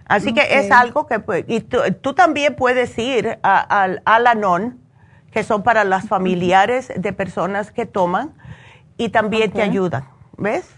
Así 0.05 0.35
que 0.35 0.59
es 0.59 0.71
algo 0.71 1.07
que, 1.07 1.23
y 1.47 1.61
tú, 1.61 2.13
también 2.13 2.55
puedes 2.55 2.99
ir 2.99 3.39
al 3.43 4.03
Alanon, 4.05 4.79
que 5.31 5.43
son 5.43 5.63
para 5.63 5.85
las 5.85 6.07
familiares 6.07 6.93
de 6.95 7.15
personas 7.15 7.73
que 7.73 7.87
toman, 7.87 8.35
y 8.99 9.09
también 9.09 9.53
te 9.53 9.63
ayudan, 9.63 10.05
¿ves? 10.37 10.69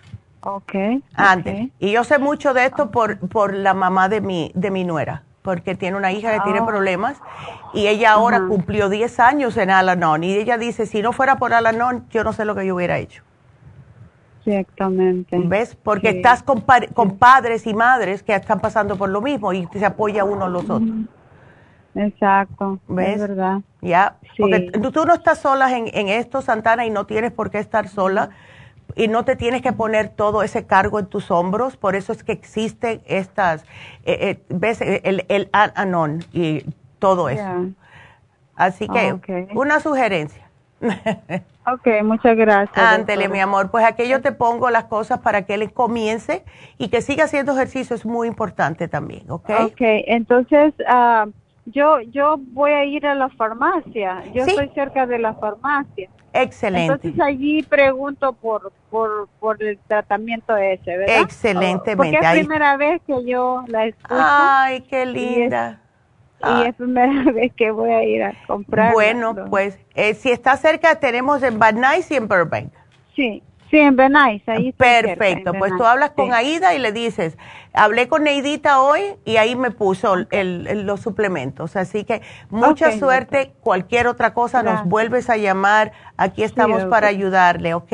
Ok. 0.43 0.72
Antes. 1.14 1.70
Y 1.80 1.90
yo 1.90 2.05
sé 2.05 2.18
mucho 2.18 2.55
de 2.55 2.66
esto 2.66 2.93
por, 2.93 3.18
por 3.28 3.55
la 3.55 3.74
mamá 3.74 4.09
de 4.09 4.20
mi, 4.20 4.53
de 4.55 4.70
mi 4.70 4.84
nuera, 4.84 5.24
porque 5.40 5.74
tiene 5.74 5.97
una 5.97 6.12
hija 6.12 6.32
que 6.34 6.40
tiene 6.43 6.61
ah. 6.61 6.66
problemas, 6.66 7.16
y 7.74 7.88
ella 7.88 8.12
ahora 8.12 8.43
cumplió 8.47 8.88
10 8.88 9.18
años 9.18 9.57
en 9.57 9.70
Alanon, 9.70 10.22
y 10.22 10.34
ella 10.34 10.59
dice, 10.59 10.86
si 10.86 11.03
no 11.03 11.12
fuera 11.12 11.38
por 11.38 11.55
Alanon, 11.55 12.07
yo 12.11 12.22
no 12.22 12.32
sé 12.32 12.45
lo 12.45 12.55
que 12.55 12.66
yo 12.66 12.76
hubiera 12.76 12.99
hecho. 12.99 13.24
Exactamente. 14.45 15.38
¿Ves? 15.38 15.76
Porque 15.76 16.09
estás 16.11 16.43
con, 16.43 16.62
padres 17.18 17.66
y 17.66 17.74
madres 17.74 18.22
que 18.22 18.34
están 18.34 18.61
pasando 18.61 18.97
por 18.97 19.09
lo 19.09 19.20
mismo 19.20 19.53
y 19.53 19.68
se 19.72 19.86
apoya 19.86 20.24
uno 20.24 20.47
a 20.47 20.49
los 20.49 20.64
otros. 20.64 20.90
Exacto. 21.95 22.78
¿Ves? 22.88 23.16
Es 23.16 23.20
verdad. 23.20 23.61
Ya. 23.80 24.16
Porque 24.38 24.70
tú 24.70 25.05
no 25.05 25.14
estás 25.14 25.38
sola 25.38 25.76
en, 25.76 25.88
en, 25.93 26.09
esto, 26.09 26.43
Santana, 26.43 26.86
y 26.86 26.90
no 26.90 27.07
tienes 27.07 27.32
por 27.32 27.51
qué 27.51 27.59
estar 27.59 27.88
sola 27.88 28.30
y 28.95 29.09
no 29.09 29.24
te 29.24 29.36
tienes 29.36 29.62
que 29.62 29.72
poner 29.72 30.09
todo 30.09 30.43
ese 30.43 30.66
cargo 30.66 30.99
en 30.99 31.07
tus 31.07 31.30
hombros. 31.30 31.76
Por 31.76 31.97
eso 31.97 32.12
es 32.12 32.24
que 32.24 32.32
existen 32.32 33.01
estas, 33.07 33.62
eh, 34.05 34.18
eh, 34.20 34.43
¿ves? 34.49 34.80
El, 34.80 35.24
el 35.28 35.49
anon 35.53 36.24
y 36.32 36.64
todo 36.99 37.28
eso. 37.28 37.70
Así 38.55 38.88
que, 38.88 39.49
una 39.55 39.80
sugerencia. 39.80 40.49
Ok, 41.66 42.02
muchas 42.02 42.36
gracias. 42.36 42.76
Ándele, 42.76 43.28
mi 43.28 43.38
amor. 43.38 43.70
Pues 43.70 43.84
aquí 43.84 44.08
yo 44.08 44.20
te 44.20 44.32
pongo 44.32 44.70
las 44.70 44.84
cosas 44.84 45.20
para 45.20 45.42
que 45.42 45.54
él 45.54 45.72
comience 45.72 46.44
y 46.78 46.88
que 46.88 47.02
siga 47.02 47.24
haciendo 47.24 47.52
ejercicio. 47.52 47.94
Es 47.94 48.04
muy 48.04 48.26
importante 48.26 48.88
también, 48.88 49.30
¿ok? 49.30 49.50
Ok, 49.66 49.80
entonces 49.80 50.74
uh, 50.80 51.30
yo, 51.66 52.00
yo 52.00 52.36
voy 52.38 52.72
a 52.72 52.84
ir 52.84 53.06
a 53.06 53.14
la 53.14 53.28
farmacia. 53.28 54.24
Yo 54.34 54.42
estoy 54.42 54.70
cerca 54.74 55.06
de 55.06 55.18
la 55.18 55.34
farmacia. 55.34 56.10
Excelente. 56.32 56.94
Entonces 56.94 57.20
allí 57.20 57.62
pregunto 57.62 58.32
por, 58.32 58.72
por, 58.90 59.28
por 59.38 59.62
el 59.62 59.78
tratamiento 59.86 60.56
ese, 60.56 60.96
¿verdad? 60.96 61.20
Excelentemente. 61.20 61.96
Porque 61.96 62.16
es 62.16 62.22
la 62.22 62.32
primera 62.32 62.76
vez 62.76 63.02
que 63.06 63.24
yo 63.24 63.62
la 63.68 63.86
escucho. 63.86 64.14
Ay, 64.18 64.80
qué 64.82 65.06
linda. 65.06 65.78
Y 66.43 66.49
ah. 66.49 66.64
es 66.68 66.74
primera 66.74 67.30
vez 67.32 67.53
que 67.55 67.70
voy 67.70 67.90
a 67.90 68.03
ir 68.03 68.22
a 68.22 68.32
comprar. 68.47 68.93
Bueno, 68.93 69.34
pues 69.49 69.78
eh, 69.95 70.14
si 70.14 70.30
está 70.30 70.57
cerca, 70.57 70.97
tenemos 70.97 71.43
en 71.43 71.59
Bad 71.59 71.74
Nice 71.74 72.12
y 72.12 72.16
en 72.16 72.26
Burbank. 72.26 72.72
Sí, 73.14 73.43
sí, 73.70 73.78
en 73.78 74.16
ahí 74.16 74.72
Perfecto, 74.72 75.53
pues 75.55 75.72
tú 75.76 75.84
hablas 75.84 76.11
con 76.11 76.32
Aida 76.32 76.74
y 76.74 76.78
le 76.78 76.90
dices, 76.90 77.38
hablé 77.72 78.09
con 78.09 78.24
Neidita 78.24 78.80
hoy 78.80 79.03
y 79.24 79.36
ahí 79.36 79.55
me 79.55 79.70
puso 79.70 80.16
el, 80.30 80.86
los 80.86 81.01
suplementos. 81.01 81.76
Así 81.76 82.05
que 82.05 82.22
mucha 82.51 82.90
suerte, 82.99 83.53
cualquier 83.61 84.09
otra 84.09 84.34
cosa 84.34 84.62
nos 84.62 84.84
vuelves 84.84 85.30
a 85.30 85.36
llamar, 85.36 85.93
aquí 86.16 86.43
estamos 86.43 86.84
para 86.86 87.09
ayudarle, 87.09 87.74
¿ok? 87.74 87.93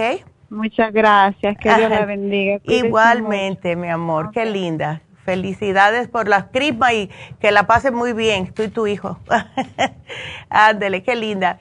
Muchas 0.51 0.93
gracias, 0.95 1.59
que 1.59 1.75
Dios 1.75 1.91
la 1.91 2.05
bendiga. 2.07 2.61
Igualmente, 2.65 3.77
mi 3.77 3.91
amor, 3.91 4.31
qué 4.33 4.47
linda. 4.47 5.03
Felicidades 5.29 6.09
por 6.09 6.27
la 6.27 6.49
crisma 6.49 6.95
y 6.95 7.11
que 7.39 7.53
la 7.53 7.67
pasen 7.67 7.95
muy 7.95 8.15
bien, 8.15 8.51
tú 8.55 8.63
y 8.63 8.69
tu 8.69 8.87
hijo. 8.87 9.19
Ándele, 10.49 11.03
qué 11.03 11.17
linda. 11.17 11.59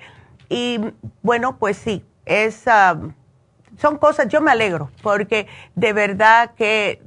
Y 0.47 0.80
bueno, 1.22 1.57
pues 1.57 1.76
sí, 1.76 2.01
es, 2.24 2.63
son 2.63 3.97
cosas, 3.99 4.30
yo 4.30 4.39
me 4.39 4.51
alegro, 4.51 4.89
porque 5.03 5.47
de 5.76 5.91
verdad 5.91 6.51
que 6.55 7.01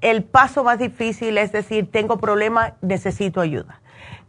el 0.00 0.22
paso 0.22 0.62
más 0.62 0.78
difícil 0.78 1.36
es 1.36 1.50
decir, 1.50 1.90
tengo 1.90 2.18
problemas, 2.18 2.74
necesito 2.80 3.40
ayuda. 3.40 3.80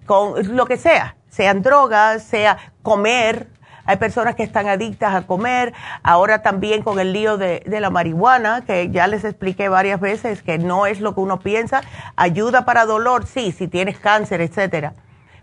Con 0.08 0.56
lo 0.56 0.66
que 0.66 0.78
sea, 0.78 1.18
sean 1.30 1.62
drogas, 1.62 2.24
sea 2.24 2.58
comer, 2.82 3.48
hay 3.90 3.98
personas 3.98 4.36
que 4.36 4.44
están 4.44 4.68
adictas 4.68 5.16
a 5.16 5.26
comer, 5.26 5.74
ahora 6.04 6.44
también 6.44 6.84
con 6.84 7.00
el 7.00 7.12
lío 7.12 7.40
de, 7.40 7.64
la 7.66 7.90
marihuana, 7.90 8.64
que 8.64 8.92
ya 8.92 9.08
les 9.08 9.24
expliqué 9.24 9.68
varias 9.68 10.00
veces 10.00 10.44
que 10.44 10.60
no 10.60 10.86
es 10.86 11.02
lo 11.02 11.16
que 11.16 11.22
uno 11.22 11.40
piensa, 11.40 11.82
ayuda 12.16 12.66
para 12.66 12.86
dolor, 12.86 13.26
sí, 13.26 13.52
si 13.52 13.68
tienes 13.68 13.98
cáncer, 13.98 14.42
etcétera. 14.42 14.94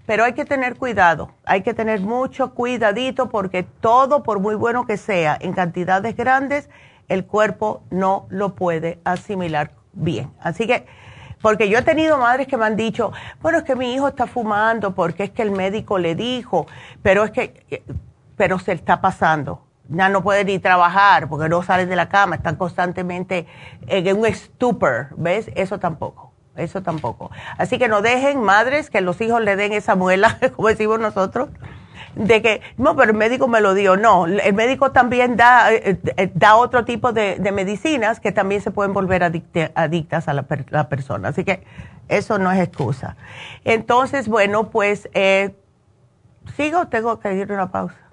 Pero 0.07 0.23
hay 0.23 0.35
que 0.35 0.45
tener 0.45 0.77
cuidado, 0.77 1.33
hay 1.45 1.63
que 1.63 1.75
tener 1.75 2.03
mucho 2.03 2.55
cuidadito 2.55 3.31
porque 3.31 3.65
todo, 3.65 4.23
por 4.23 4.39
muy 4.39 4.55
bueno 4.55 4.87
que 4.87 4.97
sea, 4.97 5.37
en 5.41 5.53
cantidades 5.53 6.15
grandes, 6.17 6.71
el 7.09 7.27
cuerpo 7.27 7.83
no 7.91 8.27
lo 8.29 8.55
puede 8.55 9.01
asimilar 9.03 9.73
bien. 9.93 10.31
Así 10.41 10.69
que, 10.69 10.87
porque 11.43 11.69
yo 11.69 11.79
he 11.79 11.83
tenido 11.83 12.17
madres 12.17 12.47
que 12.47 12.57
me 12.57 12.65
han 12.65 12.77
dicho, 12.77 13.11
bueno, 13.43 13.59
es 13.59 13.65
que 13.65 13.75
mi 13.75 13.93
hijo 13.93 14.07
está 14.07 14.29
fumando 14.29 14.95
porque 14.95 15.25
es 15.25 15.31
que 15.33 15.43
el 15.43 15.51
médico 15.51 15.99
le 15.99 16.15
dijo, 16.15 16.69
pero 17.03 17.25
es 17.25 17.33
que 17.33 17.83
pero 18.37 18.59
se 18.59 18.73
está 18.73 19.01
pasando. 19.01 19.63
Ya 19.89 20.09
no 20.09 20.23
pueden 20.23 20.49
ni 20.49 20.59
trabajar 20.59 21.29
porque 21.29 21.49
no 21.49 21.63
salen 21.63 21.89
de 21.89 21.97
la 21.97 22.09
cama, 22.09 22.37
están 22.37 22.57
constantemente 22.57 23.47
en 23.87 24.17
un 24.17 24.27
estupor, 24.27 25.09
¿ves? 25.17 25.51
Eso 25.55 25.79
tampoco, 25.79 26.33
eso 26.57 26.83
tampoco. 26.83 27.31
Así 27.57 27.79
que 27.79 27.89
no 27.89 28.03
dejen, 28.03 28.43
madres, 28.43 28.91
que 28.91 29.01
los 29.01 29.21
hijos 29.21 29.41
le 29.43 29.55
den 29.55 29.73
esa 29.73 29.95
muela, 29.95 30.39
como 30.57 30.69
decimos 30.69 30.99
nosotros, 30.99 31.51
de 32.17 32.41
que, 32.41 32.63
no, 32.79 32.97
pero 32.97 33.13
el 33.13 33.17
médico 33.17 33.47
me 33.47 33.61
lo 33.61 33.75
dio. 33.75 33.97
No, 33.97 34.27
el 34.27 34.55
médico 34.55 34.91
también 34.91 35.37
da, 35.37 35.73
eh, 35.73 35.99
eh, 36.17 36.31
da 36.35 36.57
otro 36.57 36.85
tipo 36.85 37.13
de, 37.13 37.39
medicinas 37.53 38.21
que 38.21 38.33
también 38.33 38.63
se 38.63 38.71
pueden 38.71 38.93
volver 38.93 39.23
adictas 39.23 40.29
a 40.29 40.33
la, 40.33 40.89
persona. 40.89 41.29
Así 41.29 41.45
que 41.45 41.65
eso 42.09 42.39
no 42.39 42.51
es 42.51 42.59
excusa. 42.61 43.17
Entonces, 43.65 44.29
bueno, 44.29 44.71
pues, 44.71 45.09
eh, 45.13 45.55
¿sigo 46.57 46.89
tengo 46.89 47.21
que 47.21 47.35
ir 47.35 47.51
a 47.53 47.55
una 47.55 47.71
pausa? 47.71 48.06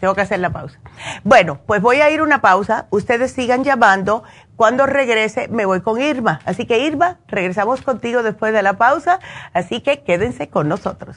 Tengo 0.00 0.14
que 0.14 0.22
hacer 0.22 0.40
la 0.40 0.50
pausa. 0.50 0.78
Bueno, 1.24 1.60
pues 1.66 1.82
voy 1.82 2.00
a 2.00 2.10
ir 2.10 2.22
una 2.22 2.40
pausa. 2.40 2.86
Ustedes 2.90 3.32
sigan 3.32 3.64
llamando. 3.64 4.24
Cuando 4.56 4.86
regrese, 4.86 5.48
me 5.48 5.66
voy 5.66 5.80
con 5.80 6.00
Irma. 6.00 6.40
Así 6.44 6.66
que, 6.66 6.80
Irma, 6.80 7.18
regresamos 7.28 7.82
contigo 7.82 8.22
después 8.22 8.52
de 8.52 8.62
la 8.62 8.74
pausa. 8.74 9.20
Así 9.52 9.80
que 9.80 10.02
quédense 10.02 10.48
con 10.48 10.68
nosotros. 10.68 11.16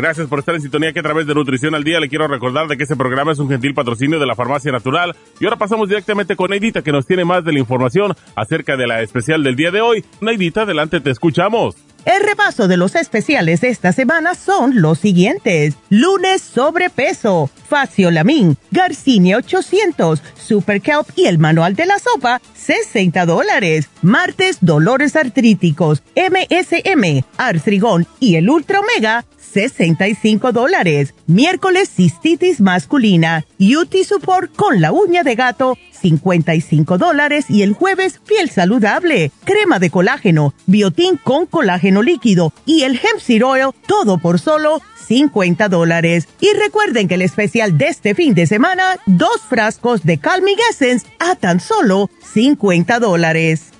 Gracias 0.00 0.28
por 0.28 0.38
estar 0.38 0.54
en 0.54 0.62
sintonía 0.62 0.94
que 0.94 1.00
a 1.00 1.02
través 1.02 1.26
de 1.26 1.34
Nutrición 1.34 1.74
al 1.74 1.84
Día 1.84 2.00
le 2.00 2.08
quiero 2.08 2.26
recordar 2.26 2.66
de 2.68 2.78
que 2.78 2.84
este 2.84 2.96
programa 2.96 3.32
es 3.32 3.38
un 3.38 3.50
gentil 3.50 3.74
patrocinio 3.74 4.18
de 4.18 4.24
la 4.24 4.34
Farmacia 4.34 4.72
Natural. 4.72 5.14
Y 5.38 5.44
ahora 5.44 5.58
pasamos 5.58 5.90
directamente 5.90 6.36
con 6.36 6.48
Neidita 6.48 6.80
que 6.80 6.90
nos 6.90 7.06
tiene 7.06 7.26
más 7.26 7.44
de 7.44 7.52
la 7.52 7.58
información 7.58 8.14
acerca 8.34 8.78
de 8.78 8.86
la 8.86 9.02
especial 9.02 9.42
del 9.42 9.56
día 9.56 9.70
de 9.70 9.82
hoy. 9.82 10.02
Neidita, 10.22 10.62
adelante, 10.62 11.00
te 11.00 11.10
escuchamos. 11.10 11.76
El 12.06 12.22
repaso 12.22 12.66
de 12.66 12.78
los 12.78 12.94
especiales 12.94 13.60
de 13.60 13.68
esta 13.68 13.92
semana 13.92 14.34
son 14.34 14.80
los 14.80 14.98
siguientes. 14.98 15.74
Lunes 15.90 16.40
sobrepeso, 16.40 17.50
faciolamin, 17.68 18.56
Garcinia 18.70 19.36
800, 19.36 20.22
Super 20.34 20.80
Kelp 20.80 21.08
y 21.14 21.26
el 21.26 21.38
manual 21.38 21.76
de 21.76 21.84
la 21.84 21.98
sopa, 21.98 22.40
60 22.54 23.26
dólares. 23.26 23.90
Martes 24.00 24.58
dolores 24.62 25.14
artríticos, 25.14 26.02
MSM, 26.16 27.22
Artrigón 27.36 28.06
y 28.18 28.36
el 28.36 28.48
Ultra 28.48 28.80
Omega, 28.80 29.26
65 29.52 30.52
dólares. 30.52 31.14
Miércoles 31.26 31.88
cistitis 31.88 32.60
masculina, 32.60 33.44
UT 33.58 33.94
Support 34.04 34.54
con 34.54 34.80
la 34.80 34.92
uña 34.92 35.22
de 35.22 35.34
gato, 35.34 35.76
55 36.00 36.98
dólares 36.98 37.46
y 37.48 37.62
el 37.62 37.74
jueves 37.74 38.20
piel 38.26 38.50
saludable, 38.50 39.32
crema 39.44 39.78
de 39.78 39.90
colágeno, 39.90 40.54
biotín 40.66 41.18
con 41.22 41.46
colágeno 41.46 42.02
líquido 42.02 42.52
y 42.64 42.82
el 42.82 42.92
hemp 42.96 43.20
seed 43.20 43.44
oil, 43.44 43.70
todo 43.86 44.18
por 44.18 44.38
solo 44.38 44.80
50 45.06 45.68
dólares. 45.68 46.28
Y 46.40 46.52
recuerden 46.54 47.08
que 47.08 47.16
el 47.16 47.22
especial 47.22 47.76
de 47.76 47.88
este 47.88 48.14
fin 48.14 48.34
de 48.34 48.46
semana, 48.46 48.96
dos 49.06 49.40
frascos 49.48 50.04
de 50.04 50.18
Calming 50.18 50.58
Essence 50.70 51.06
a 51.18 51.34
tan 51.34 51.60
solo 51.60 52.10
50 52.32 53.00
dólares. 53.00 53.72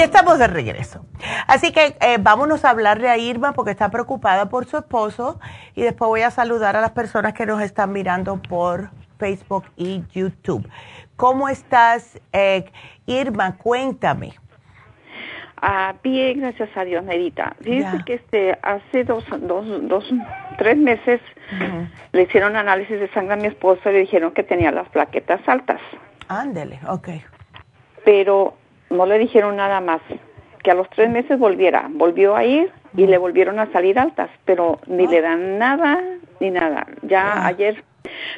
Estamos 0.00 0.38
de 0.38 0.46
regreso. 0.46 1.04
Así 1.46 1.72
que 1.72 1.96
eh, 2.00 2.18
vámonos 2.20 2.64
a 2.64 2.70
hablarle 2.70 3.08
a 3.08 3.18
Irma 3.18 3.52
porque 3.52 3.70
está 3.70 3.90
preocupada 3.90 4.48
por 4.48 4.66
su 4.66 4.78
esposo 4.78 5.40
y 5.74 5.82
después 5.82 6.08
voy 6.08 6.22
a 6.22 6.30
saludar 6.30 6.76
a 6.76 6.80
las 6.80 6.92
personas 6.92 7.34
que 7.34 7.46
nos 7.46 7.60
están 7.62 7.92
mirando 7.92 8.40
por 8.40 8.90
Facebook 9.18 9.64
y 9.76 10.02
YouTube. 10.12 10.68
¿Cómo 11.16 11.48
estás, 11.48 12.18
eh, 12.32 12.64
Irma? 13.06 13.56
Cuéntame. 13.56 14.34
Ah, 15.62 15.94
bien, 16.02 16.40
gracias 16.40 16.70
a 16.74 16.84
Dios, 16.84 17.04
Nerita. 17.04 17.54
Dice 17.60 17.98
que 18.06 18.14
este, 18.14 18.58
hace 18.62 19.04
dos, 19.04 19.24
dos, 19.42 19.66
dos 19.88 20.04
tres 20.56 20.78
meses 20.78 21.20
le 22.12 22.22
hicieron 22.22 22.56
análisis 22.56 22.98
de 22.98 23.08
sangre 23.08 23.34
a 23.34 23.36
mi 23.36 23.48
esposo 23.48 23.90
y 23.90 23.92
le 23.92 23.98
dijeron 24.00 24.32
que 24.32 24.42
tenía 24.42 24.70
las 24.70 24.88
plaquetas 24.88 25.46
altas. 25.46 25.80
Ándele, 26.28 26.80
ok. 26.88 27.08
Pero 28.04 28.54
no 28.90 29.06
le 29.06 29.18
dijeron 29.18 29.56
nada 29.56 29.80
más, 29.80 30.00
que 30.62 30.70
a 30.70 30.74
los 30.74 30.88
tres 30.90 31.10
meses 31.10 31.38
volviera. 31.38 31.86
Volvió 31.90 32.36
a 32.36 32.44
ir 32.44 32.70
y 32.96 33.06
le 33.06 33.18
volvieron 33.18 33.58
a 33.58 33.72
salir 33.72 33.98
altas, 33.98 34.30
pero 34.44 34.78
ni 34.86 35.06
le 35.06 35.20
dan 35.20 35.58
nada 35.58 36.02
ni 36.40 36.50
nada. 36.50 36.86
Ya 37.02 37.46
ayer 37.46 37.84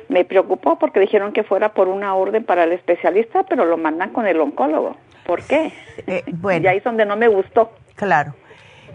me 0.08 0.24
preocupó 0.24 0.78
porque 0.78 1.00
dijeron 1.00 1.32
que 1.32 1.42
fuera 1.42 1.72
por 1.72 1.88
una 1.88 2.14
orden 2.14 2.44
para 2.44 2.64
el 2.64 2.72
especialista, 2.72 3.44
pero 3.44 3.64
lo 3.64 3.76
mandan 3.76 4.10
con 4.10 4.26
el 4.26 4.40
oncólogo. 4.40 4.96
¿Por 5.26 5.42
qué? 5.44 5.72
Eh, 6.06 6.24
bueno. 6.26 6.64
Y 6.64 6.66
ahí 6.68 6.78
es 6.78 6.84
donde 6.84 7.06
no 7.06 7.16
me 7.16 7.28
gustó. 7.28 7.72
Claro. 7.94 8.34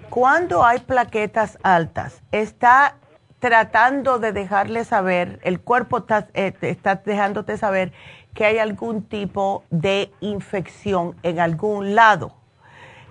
Cuando 0.10 0.64
hay 0.64 0.80
plaquetas 0.80 1.58
altas, 1.64 2.22
está 2.32 2.96
tratando 3.40 4.20
de 4.20 4.32
dejarle 4.32 4.84
saber, 4.84 5.40
el 5.44 5.60
cuerpo 5.60 6.00
está, 6.00 6.28
eh, 6.34 6.54
está 6.62 6.96
dejándote 6.96 7.58
saber 7.58 7.92
que 8.38 8.46
hay 8.46 8.60
algún 8.60 9.02
tipo 9.02 9.64
de 9.72 10.12
infección 10.22 11.16
en 11.24 11.40
algún 11.40 11.96
lado. 11.96 12.36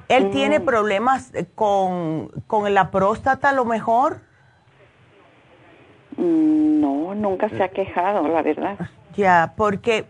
¿Él 0.09 0.27
mm. 0.27 0.31
tiene 0.31 0.61
problemas 0.61 1.35
eh, 1.35 1.47
con, 1.53 2.31
la 2.69 2.93
próstata 2.93 3.49
a 3.49 3.53
lo 3.53 3.65
mejor? 3.65 4.21
Mm, 6.17 6.81
no, 6.81 7.15
nunca 7.17 7.49
se 7.49 7.61
ha 7.61 7.71
quejado, 7.71 8.29
la 8.29 8.41
verdad. 8.43 8.79
Ya, 9.17 9.55
porque 9.57 10.07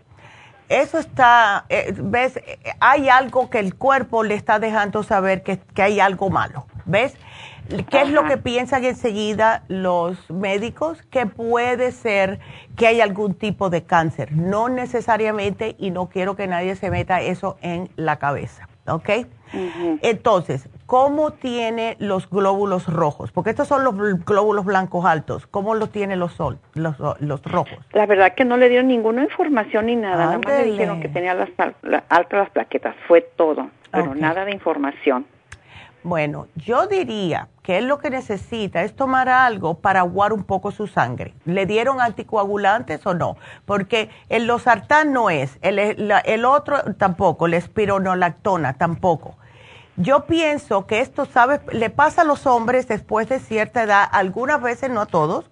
eso 0.69 0.99
está, 0.99 1.65
eh, 1.71 1.95
ves, 1.97 2.39
hay 2.79 3.09
algo 3.09 3.49
que 3.49 3.59
el 3.59 3.75
cuerpo 3.75 4.23
le 4.23 4.35
está 4.35 4.59
dejando 4.59 5.03
saber 5.03 5.43
que, 5.43 5.59
que 5.59 5.81
hay 5.81 5.99
algo 5.99 6.29
malo, 6.29 6.67
¿ves? 6.85 7.17
¿Qué 7.69 8.03
es 8.03 8.11
lo 8.11 8.25
que 8.25 8.37
piensan 8.37 8.85
enseguida 8.85 9.65
los 9.69 10.31
médicos? 10.31 11.03
Que 11.11 11.27
puede 11.27 11.93
ser 11.93 12.39
que 12.77 12.87
hay 12.87 13.01
algún 13.01 13.35
tipo 13.35 13.71
de 13.71 13.85
cáncer. 13.85 14.33
No 14.33 14.69
necesariamente, 14.69 15.75
y 15.79 15.91
no 15.91 16.09
quiero 16.09 16.37
que 16.37 16.47
nadie 16.47 16.77
se 16.77 16.91
meta 16.91 17.21
eso 17.21 17.57
en 17.63 17.89
la 17.97 18.19
cabeza, 18.19 18.69
¿ok? 18.87 19.11
Entonces, 20.03 20.69
¿cómo 20.87 21.33
tiene 21.33 21.97
los 21.99 22.29
glóbulos 22.29 22.87
rojos? 22.87 23.33
Porque 23.33 23.51
estos 23.51 23.69
son 23.69 23.85
los 23.85 23.95
glóbulos 24.25 24.65
blancos 24.65 25.05
altos. 25.05 25.47
¿Cómo 25.47 25.75
los 25.75 25.91
tiene 25.91 26.17
los, 26.17 26.33
sol, 26.33 26.59
los, 26.75 26.97
los 27.21 27.43
rojos? 27.45 27.79
La 27.93 28.07
verdad 28.07 28.35
que 28.35 28.45
no 28.45 28.57
le 28.57 28.69
dieron 28.69 28.89
ninguna 28.89 29.23
información 29.23 29.87
ni 29.87 29.97
nada. 29.97 30.27
Nada 30.27 30.39
más 30.39 30.47
le 30.47 30.65
dijeron 30.65 31.01
que 31.01 31.09
tenía 31.09 31.35
las, 31.35 31.49
altas 32.09 32.39
las 32.39 32.51
plaquetas. 32.51 32.95
Fue 33.07 33.21
todo, 33.21 33.71
pero 33.91 34.15
nada 34.15 34.45
de 34.45 34.53
información. 34.53 35.27
Bueno, 36.03 36.47
yo 36.55 36.87
diría 36.87 37.49
que 37.63 37.79
él 37.79 37.89
lo 37.89 37.99
que 37.99 38.11
necesita 38.11 38.83
es 38.83 38.95
tomar 38.95 39.29
algo 39.29 39.75
para 39.75 40.01
aguar 40.01 40.33
un 40.33 40.45
poco 40.45 40.71
su 40.71 40.87
sangre. 40.87 41.35
¿Le 41.45 41.67
dieron 41.67 42.01
anticoagulantes 42.01 43.05
o 43.07 43.15
no? 43.15 43.37
Porque 43.65 44.09
el 44.29 44.47
losartán 44.47 45.13
no 45.13 45.31
es, 45.31 45.59
el, 45.63 45.79
el 45.79 46.45
otro 46.45 46.95
tampoco, 46.95 47.47
el 47.47 47.55
espironolactona 47.55 48.75
tampoco. 48.75 49.35
Yo 49.97 50.27
pienso 50.27 50.87
que 50.87 51.01
esto, 51.01 51.25
¿sabes? 51.25 51.61
Le 51.73 51.91
pasa 51.91 52.21
a 52.23 52.25
los 52.25 52.47
hombres 52.47 52.87
después 52.87 53.29
de 53.29 53.41
cierta 53.41 53.83
edad, 53.83 54.07
algunas 54.13 54.61
veces, 54.61 54.91
no 54.91 55.01
a 55.01 55.07
todos, 55.07 55.51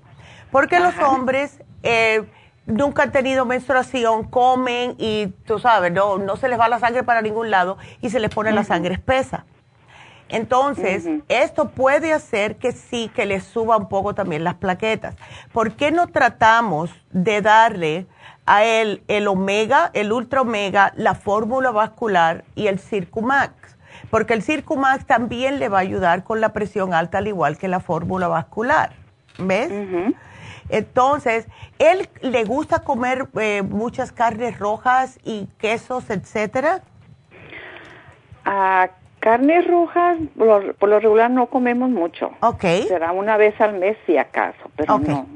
porque 0.53 0.79
los 0.79 0.97
hombres 0.99 1.63
eh, 1.83 2.25
nunca 2.67 3.05
han 3.05 3.11
tenido 3.13 3.47
menstruación, 3.47 4.25
comen 4.25 4.95
y, 4.99 5.29
tú 5.47 5.59
sabes, 5.59 5.93
no, 5.93 6.19
no 6.19 6.37
se 6.37 6.49
les 6.49 6.61
va 6.61 6.69
la 6.69 6.79
sangre 6.79 7.03
para 7.03 7.23
ningún 7.23 7.51
lado 7.51 7.79
y 8.03 8.11
se 8.11 8.21
les 8.21 8.33
pone 8.33 8.53
la 8.53 8.65
sangre 8.65 8.95
espesa. 8.95 9.47
Entonces, 10.29 11.07
esto 11.29 11.69
puede 11.69 12.13
hacer 12.13 12.57
que 12.57 12.73
sí, 12.73 13.11
que 13.15 13.27
le 13.27 13.41
suba 13.41 13.77
un 13.77 13.89
poco 13.89 14.15
también 14.15 14.43
las 14.43 14.55
plaquetas. 14.55 15.17
¿Por 15.53 15.73
qué 15.73 15.91
no 15.91 16.07
tratamos 16.09 16.91
de 17.11 17.43
darle 17.43 18.07
a 18.47 18.65
él 18.65 19.03
el 19.09 19.29
omega, 19.29 19.91
el 19.93 20.13
ultra 20.13 20.41
omega, 20.41 20.93
la 20.97 21.15
fórmula 21.15 21.71
vascular 21.71 22.45
y 22.55 22.69
el 22.69 22.79
Circumax? 22.79 23.53
Porque 24.11 24.35
el 24.35 24.43
Circumax 24.43 25.07
también 25.07 25.59
le 25.59 25.69
va 25.69 25.79
a 25.79 25.83
ayudar 25.83 26.25
con 26.25 26.41
la 26.41 26.53
presión 26.53 26.95
alta, 26.95 27.19
al 27.19 27.29
igual 27.29 27.59
que 27.59 27.69
la 27.69 27.81
fórmula 27.81 28.27
vascular. 28.29 28.93
¿Ves? 29.39 29.71
Entonces, 30.69 31.47
él 31.79 32.09
le 32.23 32.45
gusta 32.45 32.81
comer 32.81 33.29
eh, 33.39 33.63
muchas 33.63 34.13
carnes 34.13 34.59
rojas 34.59 35.19
y 35.25 35.49
quesos, 35.59 36.09
etcétera. 36.11 36.83
Ah, 38.45 38.89
Carnes 39.25 39.67
rojas, 39.67 40.19
por 40.37 40.87
lo, 40.87 41.01
regular 41.01 41.31
no 41.31 41.47
comemos 41.47 41.89
mucho. 41.89 42.33
Ok. 42.41 42.61
Será 42.87 43.13
una 43.13 43.39
vez 43.39 43.59
al 43.59 43.73
mes 43.79 43.97
si 44.05 44.19
acaso, 44.19 44.71
pero 44.77 44.99
no. 44.99 45.27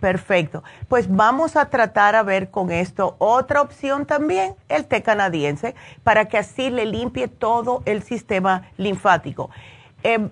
Perfecto. 0.00 0.64
Pues 0.88 1.06
vamos 1.14 1.54
a 1.54 1.70
tratar 1.70 2.16
a 2.16 2.24
ver 2.24 2.50
con 2.50 2.72
esto. 2.72 3.14
Otra 3.18 3.62
opción 3.62 4.06
también, 4.06 4.56
el 4.68 4.86
té 4.86 5.04
canadiense, 5.04 5.76
para 6.02 6.24
que 6.24 6.36
así 6.36 6.68
le 6.68 6.84
limpie 6.84 7.28
todo 7.28 7.84
el 7.84 8.02
sistema 8.02 8.64
linfático. 8.76 9.50
Em, 10.02 10.30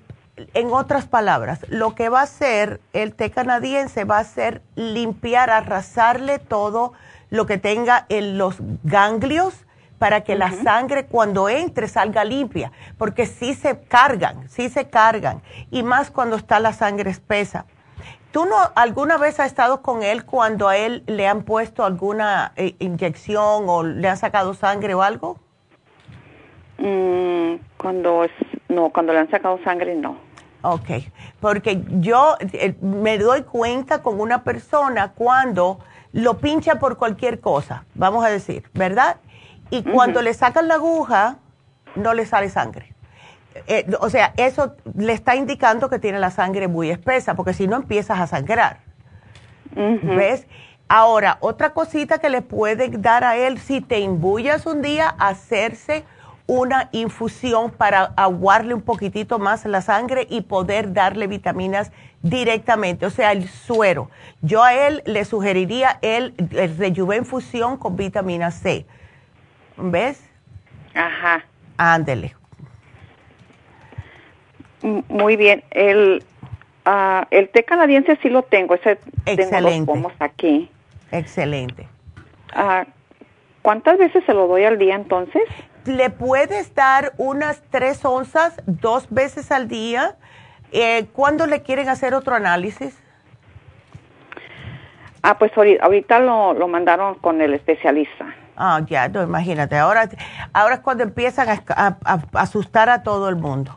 en 0.52 0.72
otras 0.72 1.06
palabras, 1.06 1.64
lo 1.68 1.94
que 1.94 2.08
va 2.08 2.18
a 2.18 2.24
hacer 2.24 2.80
el 2.92 3.14
té 3.14 3.30
canadiense 3.30 4.02
va 4.02 4.18
a 4.18 4.24
ser 4.24 4.62
limpiar, 4.74 5.48
arrasarle 5.48 6.40
todo 6.40 6.92
lo 7.30 7.46
que 7.46 7.56
tenga 7.56 8.04
en 8.08 8.36
los 8.36 8.56
ganglios 8.82 9.63
para 10.04 10.20
que 10.20 10.34
la 10.34 10.50
sangre 10.50 11.06
cuando 11.06 11.48
entre 11.48 11.88
salga 11.88 12.24
limpia, 12.24 12.72
porque 12.98 13.24
sí 13.24 13.54
se 13.54 13.80
cargan, 13.80 14.50
sí 14.50 14.68
se 14.68 14.90
cargan, 14.90 15.40
y 15.70 15.82
más 15.82 16.10
cuando 16.10 16.36
está 16.36 16.60
la 16.60 16.74
sangre 16.74 17.08
espesa. 17.08 17.64
¿Tú 18.30 18.44
no 18.44 18.54
alguna 18.74 19.16
vez 19.16 19.40
has 19.40 19.46
estado 19.46 19.80
con 19.80 20.02
él 20.02 20.26
cuando 20.26 20.68
a 20.68 20.76
él 20.76 21.04
le 21.06 21.26
han 21.26 21.42
puesto 21.44 21.86
alguna 21.86 22.52
eh, 22.56 22.74
inyección 22.80 23.64
o 23.66 23.82
le 23.82 24.06
han 24.06 24.18
sacado 24.18 24.52
sangre 24.52 24.92
o 24.92 25.00
algo? 25.00 25.38
Mm, 26.76 27.54
cuando 27.78 28.26
no, 28.68 28.90
cuando 28.90 29.14
le 29.14 29.20
han 29.20 29.30
sacado 29.30 29.58
sangre 29.64 29.94
no. 29.94 30.18
Ok, 30.60 31.02
porque 31.40 31.82
yo 31.92 32.36
eh, 32.52 32.74
me 32.82 33.16
doy 33.16 33.44
cuenta 33.44 34.02
con 34.02 34.20
una 34.20 34.44
persona 34.44 35.12
cuando 35.12 35.78
lo 36.12 36.36
pincha 36.36 36.74
por 36.74 36.98
cualquier 36.98 37.40
cosa, 37.40 37.86
vamos 37.94 38.22
a 38.22 38.28
decir, 38.28 38.68
¿verdad? 38.74 39.16
Y 39.74 39.82
cuando 39.82 40.22
le 40.22 40.32
sacan 40.34 40.68
la 40.68 40.74
aguja, 40.74 41.38
no 41.96 42.14
le 42.14 42.26
sale 42.26 42.48
sangre. 42.48 42.94
Eh, 43.66 43.84
o 44.00 44.08
sea, 44.08 44.32
eso 44.36 44.76
le 44.96 45.12
está 45.12 45.34
indicando 45.34 45.90
que 45.90 45.98
tiene 45.98 46.20
la 46.20 46.30
sangre 46.30 46.68
muy 46.68 46.90
espesa, 46.90 47.34
porque 47.34 47.54
si 47.54 47.66
no 47.66 47.76
empiezas 47.76 48.20
a 48.20 48.28
sangrar. 48.28 48.78
¿Ves? 49.74 50.46
Ahora, 50.86 51.38
otra 51.40 51.70
cosita 51.70 52.18
que 52.18 52.30
le 52.30 52.40
puede 52.40 52.88
dar 52.88 53.24
a 53.24 53.36
él, 53.36 53.58
si 53.58 53.80
te 53.80 53.98
imbuyas 53.98 54.64
un 54.66 54.80
día, 54.80 55.08
hacerse 55.18 56.04
una 56.46 56.88
infusión 56.92 57.72
para 57.72 58.12
aguarle 58.16 58.74
un 58.74 58.82
poquitito 58.82 59.40
más 59.40 59.64
la 59.64 59.82
sangre 59.82 60.28
y 60.30 60.42
poder 60.42 60.92
darle 60.92 61.26
vitaminas 61.26 61.90
directamente, 62.22 63.06
o 63.06 63.10
sea, 63.10 63.32
el 63.32 63.48
suero. 63.48 64.08
Yo 64.40 64.62
a 64.62 64.74
él 64.74 65.02
le 65.06 65.24
sugeriría 65.24 65.98
el, 66.02 66.34
el 66.52 66.76
Rejuven 66.76 67.20
infusión 67.20 67.76
con 67.76 67.96
vitamina 67.96 68.52
C 68.52 68.86
¿Ves? 69.76 70.28
Ajá. 70.94 71.44
Ándele. 71.76 72.34
Muy 74.82 75.36
bien. 75.36 75.64
El, 75.70 76.22
uh, 76.86 77.24
el 77.30 77.48
té 77.48 77.64
canadiense 77.64 78.16
sí 78.22 78.28
lo 78.28 78.42
tengo. 78.42 78.74
Ese 78.74 78.98
Excelente. 79.26 79.92
Tengo 79.92 80.12
aquí. 80.18 80.70
Excelente. 81.10 81.88
Uh, 82.54 82.88
¿Cuántas 83.62 83.98
veces 83.98 84.22
se 84.26 84.34
lo 84.34 84.46
doy 84.46 84.64
al 84.64 84.78
día 84.78 84.94
entonces? 84.94 85.42
Le 85.86 86.10
puedes 86.10 86.74
dar 86.74 87.12
unas 87.16 87.62
tres 87.70 88.04
onzas 88.04 88.60
dos 88.66 89.08
veces 89.10 89.50
al 89.50 89.68
día. 89.68 90.16
Eh, 90.70 91.06
¿Cuándo 91.12 91.46
le 91.46 91.62
quieren 91.62 91.88
hacer 91.88 92.14
otro 92.14 92.34
análisis? 92.34 92.98
Ah, 95.22 95.38
pues 95.38 95.52
ahorita 95.56 96.18
lo, 96.18 96.52
lo 96.52 96.68
mandaron 96.68 97.14
con 97.14 97.40
el 97.40 97.54
especialista. 97.54 98.34
Ah, 98.56 98.80
ya, 98.86 99.08
no, 99.08 99.22
imagínate. 99.22 99.76
Ahora, 99.76 100.08
ahora 100.52 100.76
es 100.76 100.80
cuando 100.80 101.02
empiezan 101.02 101.60
a, 101.68 101.96
asustar 102.34 102.88
a 102.88 103.02
todo 103.02 103.28
el 103.28 103.36
mundo. 103.36 103.74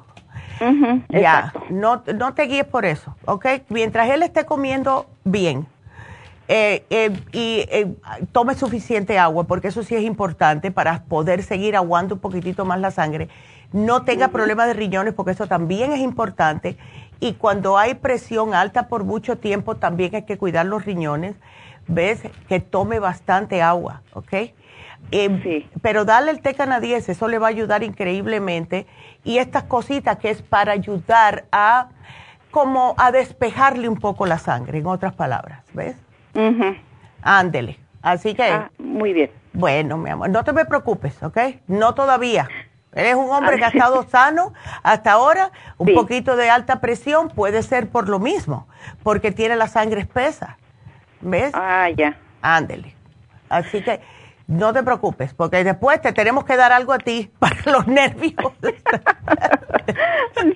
ya, 1.10 1.54
no, 1.70 2.04
no 2.16 2.34
te 2.34 2.44
guíes 2.44 2.66
por 2.66 2.86
eso, 2.86 3.16
¿ok? 3.26 3.46
Mientras 3.70 4.10
él 4.10 4.24
esté 4.24 4.46
comiendo 4.46 5.08
bien 5.24 5.68
eh, 6.50 6.86
eh, 6.90 7.12
y 7.34 7.66
eh, 7.70 7.94
tome 8.32 8.56
suficiente 8.56 9.20
agua, 9.20 9.44
porque 9.44 9.68
eso 9.68 9.84
sí 9.84 9.96
es 9.96 10.04
importante 10.04 10.72
para 10.72 11.04
poder 11.04 11.44
seguir 11.44 11.76
aguando 11.76 12.16
un 12.16 12.22
poquitito 12.22 12.64
más 12.66 12.80
la 12.80 12.92
sangre. 12.92 13.28
No 13.74 14.04
tenga 14.04 14.30
problemas 14.30 14.68
de 14.68 14.74
riñones, 14.74 15.14
porque 15.14 15.32
eso 15.32 15.48
también 15.48 15.92
es 15.92 16.00
importante. 16.00 16.78
Y 17.20 17.34
cuando 17.34 17.78
hay 17.78 17.96
presión 17.96 18.54
alta 18.54 18.88
por 18.88 19.04
mucho 19.04 19.38
tiempo, 19.38 19.76
también 19.76 20.16
hay 20.16 20.24
que 20.24 20.38
cuidar 20.38 20.66
los 20.66 20.86
riñones. 20.86 21.36
¿Ves? 21.90 22.22
Que 22.48 22.60
tome 22.60 23.00
bastante 23.00 23.62
agua, 23.62 24.02
¿ok? 24.14 24.34
Eh, 25.12 25.68
pero 25.82 26.04
dale 26.04 26.32
el 26.32 26.42
té 26.42 26.54
canadiense, 26.54 27.14
eso 27.14 27.28
le 27.28 27.40
va 27.40 27.48
a 27.48 27.50
ayudar 27.50 27.84
increíblemente. 27.84 28.88
Y 29.24 29.38
estas 29.38 29.64
cositas 29.64 30.18
que 30.18 30.30
es 30.30 30.42
para 30.42 30.74
ayudar 30.74 31.46
a 31.52 31.90
como 32.52 32.96
a 32.98 33.12
despejarle 33.12 33.88
un 33.88 33.98
poco 33.98 34.26
la 34.26 34.38
sangre, 34.38 34.80
en 34.80 34.88
otras 34.88 35.14
palabras, 35.14 35.64
¿ves? 35.74 35.96
Ándele. 37.22 37.78
Así 38.02 38.34
que... 38.34 38.44
Ah, 38.44 38.72
muy 38.78 39.14
bien. 39.14 39.32
Bueno, 39.54 39.98
mi 39.98 40.10
amor, 40.10 40.30
no 40.30 40.44
te 40.44 40.54
me 40.54 40.66
preocupes, 40.66 41.22
¿ok? 41.24 41.38
No 41.68 41.94
todavía. 41.94 42.48
Eres 42.94 43.16
un 43.16 43.30
hombre 43.30 43.58
que 43.58 43.66
ha 43.66 43.70
estado 43.70 44.08
sano 44.10 44.54
hasta 44.82 45.12
ahora, 45.12 45.52
un 45.78 45.94
poquito 45.94 46.36
de 46.36 46.50
alta 46.50 46.80
presión 46.80 47.30
puede 47.30 47.62
ser 47.64 47.90
por 47.90 48.08
lo 48.10 48.20
mismo, 48.20 48.68
porque 49.04 49.32
tiene 49.32 49.56
la 49.56 49.68
sangre 49.68 50.02
espesa. 50.02 50.58
¿Ves? 51.22 51.52
Ah, 51.54 51.90
ya. 51.90 52.18
Ándele. 52.42 52.96
Así 53.50 53.84
que 53.84 54.02
no 54.48 54.72
te 54.72 54.82
preocupes, 54.82 55.34
porque 55.34 55.64
después 55.64 56.02
te 56.02 56.14
tenemos 56.14 56.46
que 56.46 56.56
dar 56.56 56.72
algo 56.72 56.94
a 56.94 57.00
ti 57.00 57.30
para 57.40 57.58
los 57.66 57.86
nervios. 57.88 58.34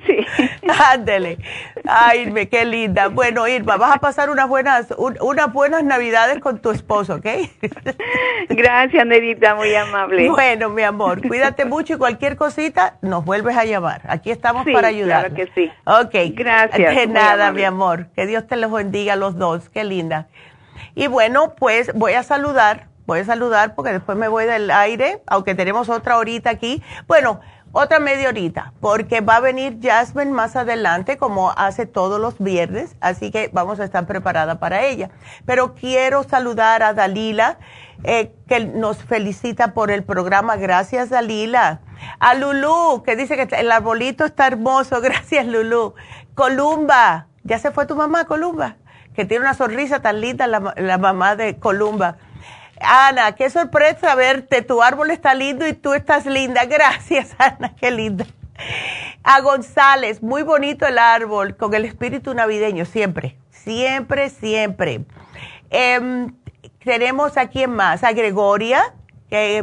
sí. 0.07 0.25
Ándele. 0.91 1.37
Ay, 1.85 2.21
Irma, 2.21 2.45
qué 2.45 2.65
linda. 2.65 3.09
Bueno, 3.09 3.47
Irma, 3.47 3.75
vas 3.77 3.95
a 3.95 3.99
pasar 3.99 4.29
unas 4.29 4.47
buenas, 4.47 4.93
unas 4.97 5.51
buenas 5.53 5.83
navidades 5.83 6.39
con 6.39 6.59
tu 6.59 6.71
esposo, 6.71 7.15
¿ok? 7.15 7.27
Gracias, 8.49 9.05
Nerita, 9.05 9.55
muy 9.55 9.75
amable. 9.75 10.29
Bueno, 10.29 10.69
mi 10.69 10.83
amor, 10.83 11.27
cuídate 11.27 11.65
mucho 11.65 11.95
y 11.95 11.97
cualquier 11.97 12.37
cosita 12.37 12.97
nos 13.01 13.25
vuelves 13.25 13.57
a 13.57 13.65
llamar. 13.65 14.01
Aquí 14.07 14.31
estamos 14.31 14.65
para 14.71 14.87
ayudar. 14.87 15.31
Claro 15.31 15.35
que 15.35 15.51
sí. 15.53 15.71
Ok. 15.85 16.33
Gracias. 16.35 16.95
De 16.95 17.07
nada, 17.07 17.51
mi 17.51 17.63
amor. 17.63 18.07
Que 18.15 18.25
Dios 18.25 18.47
te 18.47 18.55
los 18.55 18.71
bendiga 18.71 19.13
a 19.13 19.15
los 19.17 19.37
dos. 19.37 19.69
Qué 19.69 19.83
linda. 19.83 20.27
Y 20.95 21.07
bueno, 21.07 21.55
pues 21.55 21.93
voy 21.93 22.13
a 22.13 22.23
saludar 22.23 22.90
voy 23.05 23.19
a 23.19 23.25
saludar 23.25 23.75
porque 23.75 23.91
después 23.93 24.17
me 24.17 24.27
voy 24.27 24.45
del 24.45 24.71
aire, 24.71 25.21
aunque 25.27 25.55
tenemos 25.55 25.89
otra 25.89 26.17
horita 26.17 26.49
aquí. 26.49 26.83
Bueno, 27.07 27.39
otra 27.73 27.99
media 27.99 28.27
horita, 28.27 28.73
porque 28.81 29.21
va 29.21 29.37
a 29.37 29.39
venir 29.39 29.79
Jasmine 29.81 30.31
más 30.31 30.57
adelante, 30.57 31.17
como 31.17 31.51
hace 31.51 31.85
todos 31.85 32.19
los 32.19 32.37
viernes, 32.37 32.97
así 32.99 33.31
que 33.31 33.49
vamos 33.53 33.79
a 33.79 33.85
estar 33.85 34.05
preparada 34.05 34.59
para 34.59 34.83
ella. 34.83 35.09
Pero 35.45 35.73
quiero 35.73 36.23
saludar 36.23 36.83
a 36.83 36.93
Dalila, 36.93 37.59
eh, 38.03 38.33
que 38.49 38.65
nos 38.65 38.97
felicita 38.97 39.73
por 39.73 39.89
el 39.89 40.03
programa. 40.03 40.57
Gracias, 40.57 41.09
Dalila. 41.09 41.79
A 42.19 42.33
Lulú, 42.33 43.03
que 43.03 43.15
dice 43.15 43.37
que 43.37 43.55
el 43.55 43.71
arbolito 43.71 44.25
está 44.25 44.47
hermoso. 44.47 44.99
Gracias, 45.01 45.45
Lulú. 45.45 45.93
Columba, 46.35 47.27
¿ya 47.43 47.57
se 47.57 47.71
fue 47.71 47.85
tu 47.85 47.95
mamá, 47.95 48.25
Columba? 48.25 48.75
Que 49.15 49.23
tiene 49.23 49.45
una 49.45 49.53
sonrisa 49.53 50.01
tan 50.01 50.19
linda 50.19 50.45
la, 50.45 50.73
la 50.75 50.97
mamá 50.97 51.37
de 51.37 51.57
Columba. 51.57 52.17
Ana, 52.83 53.33
qué 53.33 53.49
sorpresa 53.49 54.15
verte. 54.15 54.61
Tu 54.61 54.81
árbol 54.81 55.11
está 55.11 55.33
lindo 55.33 55.67
y 55.67 55.73
tú 55.73 55.93
estás 55.93 56.25
linda. 56.25 56.65
Gracias, 56.65 57.35
Ana, 57.37 57.75
qué 57.75 57.91
linda. 57.91 58.25
A 59.23 59.41
González, 59.41 60.21
muy 60.21 60.43
bonito 60.43 60.85
el 60.87 60.97
árbol, 60.97 61.55
con 61.55 61.73
el 61.73 61.85
espíritu 61.85 62.33
navideño, 62.33 62.85
siempre, 62.85 63.37
siempre, 63.51 64.29
siempre. 64.29 65.01
Em, 65.69 66.33
tenemos 66.83 67.37
aquí 67.37 67.63
en 67.63 67.71
más 67.71 68.03
a 68.03 68.11
Gregoria, 68.11 68.93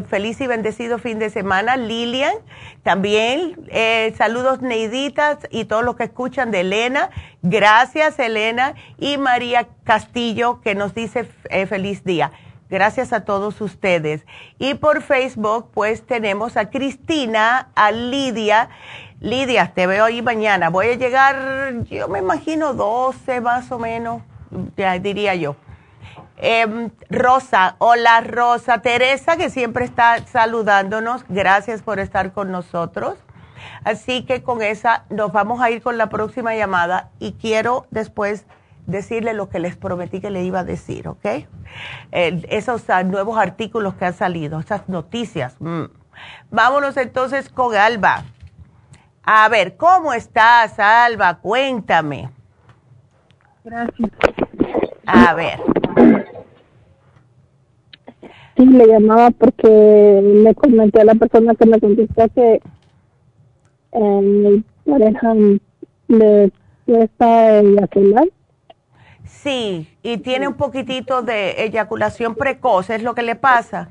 feliz 0.08 0.40
y 0.40 0.46
bendecido 0.46 0.98
fin 0.98 1.18
de 1.18 1.28
semana. 1.28 1.76
Lilian, 1.76 2.34
también 2.82 3.54
eh, 3.68 4.14
saludos 4.16 4.62
Neiditas 4.62 5.38
y 5.50 5.66
todos 5.66 5.84
los 5.84 5.96
que 5.96 6.04
escuchan 6.04 6.50
de 6.50 6.60
Elena. 6.60 7.10
Gracias, 7.42 8.18
Elena. 8.18 8.74
Y 8.98 9.18
María 9.18 9.68
Castillo, 9.84 10.60
que 10.62 10.74
nos 10.74 10.94
dice 10.94 11.28
eh, 11.50 11.66
feliz 11.66 12.02
día. 12.04 12.32
Gracias 12.70 13.12
a 13.12 13.24
todos 13.24 13.60
ustedes. 13.60 14.26
Y 14.58 14.74
por 14.74 15.02
Facebook, 15.02 15.70
pues 15.72 16.06
tenemos 16.06 16.56
a 16.56 16.70
Cristina, 16.70 17.70
a 17.74 17.90
Lidia. 17.90 18.68
Lidia, 19.20 19.72
te 19.74 19.86
veo 19.86 20.04
ahí 20.04 20.22
mañana. 20.22 20.68
Voy 20.68 20.88
a 20.88 20.94
llegar, 20.94 21.84
yo 21.84 22.08
me 22.08 22.18
imagino 22.18 22.74
12 22.74 23.40
más 23.40 23.72
o 23.72 23.78
menos, 23.78 24.22
ya 24.76 24.98
diría 24.98 25.34
yo. 25.34 25.56
Em, 26.36 26.90
Rosa, 27.10 27.74
hola 27.78 28.20
Rosa. 28.20 28.80
Teresa, 28.80 29.36
que 29.36 29.50
siempre 29.50 29.84
está 29.84 30.24
saludándonos. 30.26 31.24
Gracias 31.28 31.82
por 31.82 31.98
estar 31.98 32.32
con 32.32 32.52
nosotros. 32.52 33.18
Así 33.82 34.24
que 34.24 34.42
con 34.42 34.62
esa 34.62 35.04
nos 35.10 35.32
vamos 35.32 35.60
a 35.60 35.70
ir 35.70 35.82
con 35.82 35.98
la 35.98 36.08
próxima 36.08 36.54
llamada 36.54 37.10
y 37.18 37.32
quiero 37.32 37.86
después 37.90 38.46
decirle 38.88 39.34
lo 39.34 39.48
que 39.48 39.60
les 39.60 39.76
prometí 39.76 40.20
que 40.20 40.30
le 40.30 40.42
iba 40.42 40.60
a 40.60 40.64
decir, 40.64 41.06
¿ok? 41.06 41.26
esos 42.10 42.88
ah, 42.90 43.04
nuevos 43.04 43.38
artículos 43.38 43.94
que 43.94 44.06
han 44.06 44.14
salido, 44.14 44.58
esas 44.58 44.88
noticias. 44.88 45.56
Mm. 45.60 45.84
Vámonos 46.50 46.96
entonces 46.96 47.48
con 47.50 47.76
Alba. 47.76 48.24
A 49.22 49.48
ver, 49.50 49.76
¿cómo 49.76 50.14
estás, 50.14 50.78
Alba? 50.80 51.38
Cuéntame. 51.38 52.30
Gracias. 53.62 54.10
A 55.06 55.34
ver. 55.34 55.60
Sí, 58.56 58.64
le 58.64 58.86
llamaba 58.86 59.30
porque 59.30 59.68
le 59.68 60.54
comenté 60.54 61.02
a 61.02 61.04
la 61.04 61.14
persona 61.14 61.54
que 61.54 61.66
me 61.66 61.78
contestó 61.78 62.26
que 62.34 62.60
eh, 63.92 64.20
mi 64.22 64.64
pareja 64.84 65.34
le 66.08 66.50
cuesta 66.86 67.60
eyacular 67.60 68.28
Sí, 69.28 69.88
y 70.02 70.18
tiene 70.18 70.48
un 70.48 70.54
poquitito 70.54 71.22
de 71.22 71.62
eyaculación 71.62 72.34
precoz, 72.34 72.90
¿es 72.90 73.02
lo 73.02 73.14
que 73.14 73.22
le 73.22 73.36
pasa? 73.36 73.90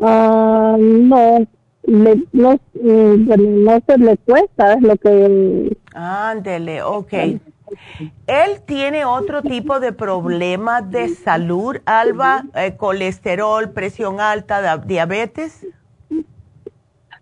Ah, 0.00 0.76
no, 0.78 1.46
no, 1.86 2.60
mm, 2.74 3.64
no 3.64 3.80
se 3.86 3.98
le 3.98 4.16
cuesta, 4.18 4.74
es 4.74 4.82
lo 4.82 4.96
que... 4.96 5.76
Ándele, 5.94 6.82
ok. 6.82 7.12
¿Él 8.26 8.60
tiene 8.66 9.04
otro 9.04 9.42
tipo 9.42 9.80
de 9.80 9.92
problemas 9.92 10.90
de 10.90 11.08
salud, 11.08 11.76
Alba? 11.86 12.44
Eh, 12.54 12.76
¿Colesterol, 12.76 13.70
presión 13.70 14.20
alta, 14.20 14.78
diabetes? 14.78 15.66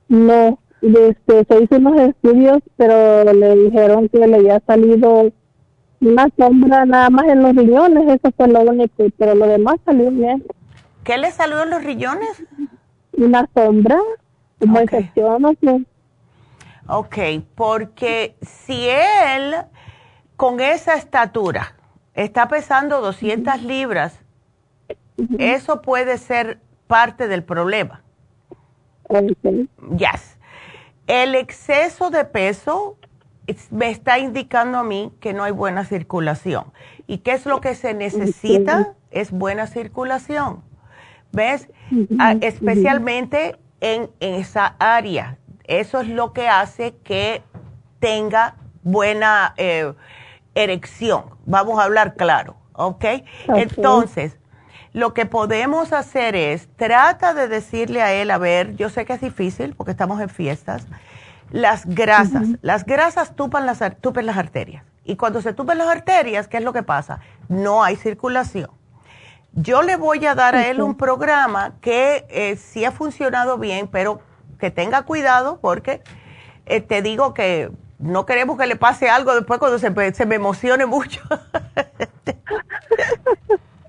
No, 0.09 0.59
este, 0.81 1.45
se 1.45 1.63
hizo 1.63 1.77
unos 1.77 2.01
estudios, 2.01 2.59
pero 2.77 3.33
le 3.33 3.57
dijeron 3.57 4.09
que 4.09 4.27
le 4.27 4.37
había 4.37 4.61
salido 4.67 5.31
una 6.01 6.29
sombra 6.37 6.85
nada 6.85 7.11
más 7.11 7.27
en 7.27 7.43
los 7.43 7.55
riñones, 7.55 8.07
eso 8.09 8.33
fue 8.37 8.49
lo 8.49 8.61
único, 8.61 9.05
pero 9.17 9.35
lo 9.35 9.47
demás 9.47 9.77
salió 9.85 10.11
bien. 10.11 10.45
¿Qué 11.05 11.19
le 11.19 11.31
salió 11.31 11.63
en 11.63 11.71
los 11.71 11.83
riñones? 11.83 12.45
Una 13.13 13.49
sombra, 13.55 13.99
como 14.61 14.81
infección, 14.81 15.43
no 15.43 15.53
sé. 15.61 15.85
Ok, 16.87 17.17
porque 17.55 18.37
si 18.43 18.89
él 18.89 19.57
con 20.37 20.61
esa 20.61 20.95
estatura 20.95 21.75
está 22.15 22.49
pesando 22.49 23.01
200 23.01 23.63
libras, 23.63 24.21
eso 25.39 25.83
puede 25.83 26.17
ser 26.19 26.61
parte 26.87 27.29
del 27.29 27.43
problema. 27.43 28.03
Okay. 29.09 29.69
Yes. 29.97 30.39
El 31.07 31.35
exceso 31.35 32.11
de 32.11 32.25
peso 32.25 32.99
me 33.71 33.91
está 33.91 34.19
indicando 34.19 34.79
a 34.79 34.85
mí 34.85 35.13
que 35.21 35.33
no 35.33 35.45
hay 35.45 35.53
buena 35.53 35.85
circulación. 35.85 36.73
¿Y 37.07 37.19
qué 37.19 37.33
es 37.33 37.47
lo 37.47 37.61
que 37.61 37.75
se 37.75 37.95
necesita? 37.95 38.95
Es 39.11 39.31
buena 39.31 39.67
circulación. 39.67 40.63
¿Ves? 41.33 41.69
Ah, 42.19 42.35
especialmente 42.41 43.57
en, 43.81 44.11
esa 44.21 44.77
área. 44.79 45.39
Eso 45.65 46.01
es 46.01 46.09
lo 46.09 46.33
que 46.33 46.49
hace 46.49 46.97
que 47.05 47.43
tenga 48.01 48.57
buena 48.83 49.55
eh, 49.57 49.93
erección. 50.55 51.25
Vamos 51.45 51.79
a 51.79 51.85
hablar 51.85 52.15
claro, 52.15 52.57
¿ok? 52.73 53.05
Entonces, 53.49 54.39
lo 54.93 55.15
que 55.15 55.27
podemos 55.27 55.93
hacer 55.93 56.35
es, 56.35 56.69
trata 56.77 57.35
de 57.35 57.49
decirle 57.49 58.03
a 58.03 58.13
él, 58.13 58.31
a 58.31 58.39
ver, 58.39 58.77
yo 58.77 58.89
sé 58.89 59.05
que 59.05 59.13
es 59.13 59.21
difícil 59.21 59.75
porque 59.75 59.93
estamos 59.93 60.21
en 60.21 60.29
fiestas, 60.29 60.87
las 61.51 61.87
grasas. 61.87 62.49
Las 62.63 62.85
grasas 62.85 63.35
tupan 63.35 63.67
las, 63.67 63.81
tupen 64.01 64.27
las 64.27 64.37
arterias. 64.37 64.85
Y 65.05 65.17
cuando 65.17 65.41
se 65.41 65.53
tupen 65.53 65.79
las 65.79 65.89
arterias, 65.89 66.49
¿qué 66.49 66.59
es 66.59 66.65
lo 66.65 66.73
que 66.73 66.83
pasa? 66.83 67.21
No 67.49 67.83
hay 67.83 67.97
circulación. 67.97 68.71
Yo 69.53 69.83
le 69.83 69.97
voy 69.97 70.25
a 70.27 70.35
dar 70.35 70.55
a 70.55 70.69
él 70.69 70.83
un 70.83 70.97
programa 70.97 71.75
que 71.81 72.27
eh, 72.29 72.57
sí 72.57 72.85
ha 72.85 72.93
funcionado 72.93 73.59
bien, 73.59 73.89
pero 73.89 74.21
que 74.59 74.71
tenga 74.71 75.03
cuidado 75.03 75.59
porque 75.61 76.03
eh, 76.67 76.81
te 76.81 77.01
digo 77.01 77.33
que 77.33 77.71
no 77.99 78.27
queremos 78.27 78.59
que 78.59 78.67
le 78.67 78.77
pase 78.77 79.09
algo 79.09 79.35
después 79.35 79.59
cuando 79.59 79.79
se, 79.79 80.15
se 80.15 80.27
me 80.27 80.35
emocione 80.35 80.87
mucho. 80.87 81.21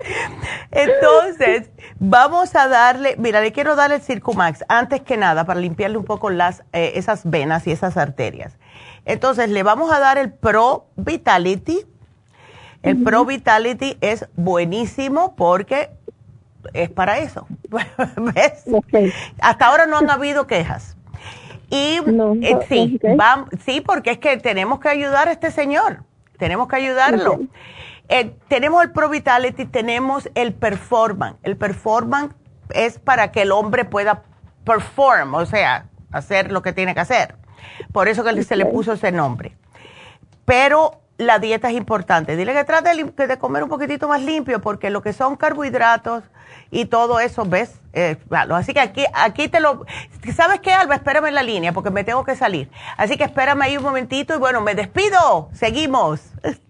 Entonces, 0.70 1.70
vamos 2.00 2.56
a 2.56 2.66
darle, 2.66 3.14
mira, 3.18 3.40
le 3.40 3.52
quiero 3.52 3.76
dar 3.76 3.92
el 3.92 4.00
Circumax 4.00 4.64
antes 4.68 5.02
que 5.02 5.16
nada 5.16 5.44
para 5.44 5.60
limpiarle 5.60 5.98
un 5.98 6.04
poco 6.04 6.30
las, 6.30 6.64
eh, 6.72 6.92
esas 6.96 7.28
venas 7.28 7.66
y 7.66 7.70
esas 7.70 7.96
arterias. 7.96 8.56
Entonces, 9.04 9.50
le 9.50 9.62
vamos 9.62 9.92
a 9.92 10.00
dar 10.00 10.18
el 10.18 10.32
Pro 10.32 10.86
Vitality. 10.96 11.84
El 12.82 13.02
Pro 13.02 13.24
Vitality 13.26 13.98
es 14.00 14.26
buenísimo 14.34 15.36
porque 15.36 15.90
es 16.72 16.88
para 16.90 17.18
eso. 17.18 17.46
¿Ves? 18.16 18.64
Hasta 19.40 19.66
ahora 19.66 19.86
no 19.86 19.98
han 19.98 20.10
habido 20.10 20.46
quejas. 20.46 20.96
Y 21.68 21.98
eh, 22.42 22.58
sí, 22.68 22.98
sí, 23.64 23.80
porque 23.80 24.12
es 24.12 24.18
que 24.18 24.36
tenemos 24.38 24.80
que 24.80 24.88
ayudar 24.88 25.28
a 25.28 25.32
este 25.32 25.50
señor. 25.50 26.02
Tenemos 26.38 26.66
que 26.68 26.76
ayudarlo. 26.76 27.40
Eh, 28.12 28.34
tenemos 28.48 28.82
el 28.82 28.90
Pro 28.90 29.08
Vitality, 29.08 29.66
tenemos 29.66 30.28
el 30.34 30.52
Performance. 30.52 31.38
El 31.44 31.56
Performance 31.56 32.34
es 32.70 32.98
para 32.98 33.30
que 33.30 33.42
el 33.42 33.52
hombre 33.52 33.84
pueda 33.84 34.24
perform, 34.64 35.34
o 35.34 35.46
sea, 35.46 35.86
hacer 36.10 36.50
lo 36.50 36.60
que 36.60 36.72
tiene 36.72 36.92
que 36.92 37.00
hacer. 37.00 37.36
Por 37.92 38.08
eso 38.08 38.24
que 38.24 38.42
se 38.42 38.56
le 38.56 38.66
puso 38.66 38.94
ese 38.94 39.12
nombre. 39.12 39.56
Pero 40.44 41.00
la 41.18 41.38
dieta 41.38 41.70
es 41.70 41.76
importante. 41.76 42.36
Dile 42.36 42.52
que 42.52 42.64
trate 42.64 42.90
de, 43.28 43.38
comer 43.38 43.62
un 43.62 43.68
poquitito 43.68 44.08
más 44.08 44.20
limpio, 44.20 44.60
porque 44.60 44.90
lo 44.90 45.02
que 45.02 45.12
son 45.12 45.36
carbohidratos 45.36 46.24
y 46.72 46.86
todo 46.86 47.20
eso, 47.20 47.44
¿ves? 47.44 47.80
Eh, 47.92 48.16
Así 48.30 48.74
que 48.74 48.80
aquí, 48.80 49.04
aquí 49.14 49.48
te 49.48 49.60
lo... 49.60 49.86
¿Sabes 50.34 50.58
qué, 50.58 50.72
Alba? 50.72 50.96
Espérame 50.96 51.26
en 51.26 51.34
la 51.36 51.44
línea, 51.44 51.72
porque 51.72 51.90
me 51.90 52.02
tengo 52.02 52.24
que 52.24 52.34
salir. 52.34 52.70
Así 52.96 53.16
que 53.16 53.22
espérame 53.22 53.62
ahí 53.62 53.76
un 53.76 53.84
momentito 53.84 54.34
y 54.34 54.38
bueno, 54.38 54.60
me 54.60 54.74
despido. 54.74 55.48
Seguimos. 55.52 56.20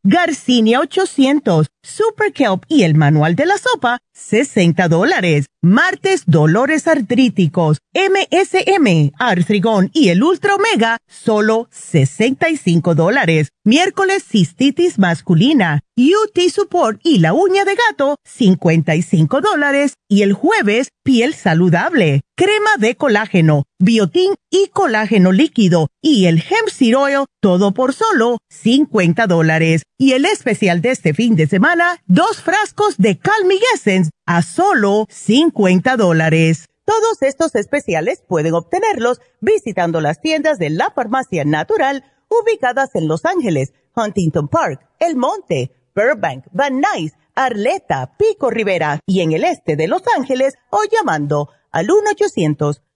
Garcinia 0.03 0.79
800, 0.79 1.67
Super 1.83 2.33
Kelp 2.33 2.63
y 2.67 2.81
el 2.81 2.95
manual 2.95 3.35
de 3.35 3.45
la 3.45 3.59
sopa, 3.59 3.99
60 4.13 4.87
dólares. 4.87 5.45
Martes, 5.63 6.23
dolores 6.25 6.87
artríticos, 6.87 7.77
MSM, 7.93 9.11
Artrigón 9.19 9.91
y 9.93 10.09
el 10.09 10.23
Ultra 10.23 10.55
Omega, 10.55 10.97
solo 11.07 11.67
65 11.69 12.95
dólares. 12.95 13.49
Miércoles, 13.63 14.23
cistitis 14.27 14.97
masculina, 14.97 15.81
UT 15.95 16.49
Support 16.49 16.99
y 17.03 17.19
la 17.19 17.33
uña 17.33 17.63
de 17.63 17.75
gato, 17.75 18.15
55 18.25 19.39
dólares. 19.41 19.93
Y 20.09 20.23
el 20.23 20.33
jueves, 20.33 20.89
piel 21.03 21.35
saludable, 21.35 22.21
crema 22.35 22.71
de 22.79 22.95
colágeno, 22.95 23.65
biotín 23.79 24.33
y 24.49 24.67
colágeno 24.73 25.31
líquido 25.31 25.89
y 26.01 26.25
el 26.25 26.39
hemp 26.39 26.69
seed 26.69 26.97
oil, 26.97 27.25
todo 27.39 27.71
por 27.71 27.93
solo 27.93 28.39
50 28.49 29.27
dólares. 29.27 29.83
Y 30.01 30.13
el 30.13 30.25
especial 30.25 30.81
de 30.81 30.89
este 30.89 31.13
fin 31.13 31.35
de 31.35 31.45
semana, 31.45 32.01
dos 32.07 32.41
frascos 32.41 32.97
de 32.97 33.19
Calming 33.19 33.61
Essence 33.75 34.09
a 34.25 34.41
solo 34.41 35.05
50 35.11 35.95
dólares. 35.95 36.65
Todos 36.85 37.21
estos 37.21 37.53
especiales 37.53 38.23
pueden 38.27 38.55
obtenerlos 38.55 39.21
visitando 39.41 40.01
las 40.01 40.19
tiendas 40.19 40.57
de 40.57 40.71
la 40.71 40.89
farmacia 40.89 41.45
natural 41.45 42.03
ubicadas 42.29 42.95
en 42.95 43.07
Los 43.07 43.25
Ángeles, 43.25 43.73
Huntington 43.95 44.47
Park, 44.47 44.81
El 44.97 45.17
Monte, 45.17 45.71
Burbank, 45.93 46.45
Van 46.51 46.81
Nuys, 46.81 47.13
Arleta, 47.35 48.17
Pico 48.17 48.49
Rivera 48.49 49.01
y 49.05 49.21
en 49.21 49.33
el 49.33 49.43
este 49.43 49.75
de 49.75 49.87
Los 49.87 50.01
Ángeles 50.17 50.55
o 50.71 50.79
llamando 50.91 51.49
al 51.71 51.91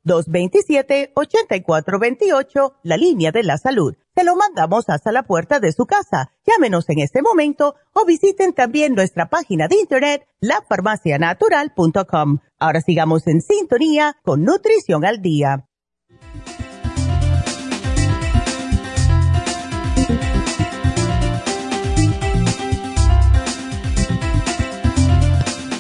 1-800-227-8428, 0.06 2.74
la 2.84 2.98
línea 2.98 3.32
de 3.32 3.44
la 3.44 3.58
salud. 3.58 3.96
Se 4.16 4.24
lo 4.24 4.36
mandamos 4.36 4.86
hasta 4.88 5.12
la 5.12 5.24
puerta 5.24 5.60
de 5.60 5.74
su 5.74 5.86
casa. 5.86 6.32
Llámenos 6.46 6.90
en 6.90 7.00
este 7.00 7.22
momento 7.22 7.76
o 7.94 8.06
visiten 8.06 8.54
también 8.54 8.96
nuestra 8.96 9.30
página 9.30 9.68
de 9.68 9.76
internet, 9.78 10.26
lafarmacianatural.com. 10.40 12.40
Ahora 12.60 12.82
sigamos 12.82 13.28
en 13.28 13.42
sintonía 13.42 14.18
con 14.24 14.44
Nutrición 14.44 15.06
al 15.06 15.22
Día. 15.22 15.68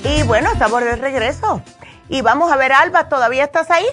Y 0.03 0.23
bueno, 0.27 0.51
estamos 0.51 0.83
de 0.83 0.97
regreso. 0.97 1.61
Y 2.09 2.21
vamos 2.21 2.51
a 2.51 2.57
ver, 2.57 2.73
Alba, 2.73 3.09
¿todavía 3.09 3.45
estás 3.45 3.71
ahí? 3.71 3.85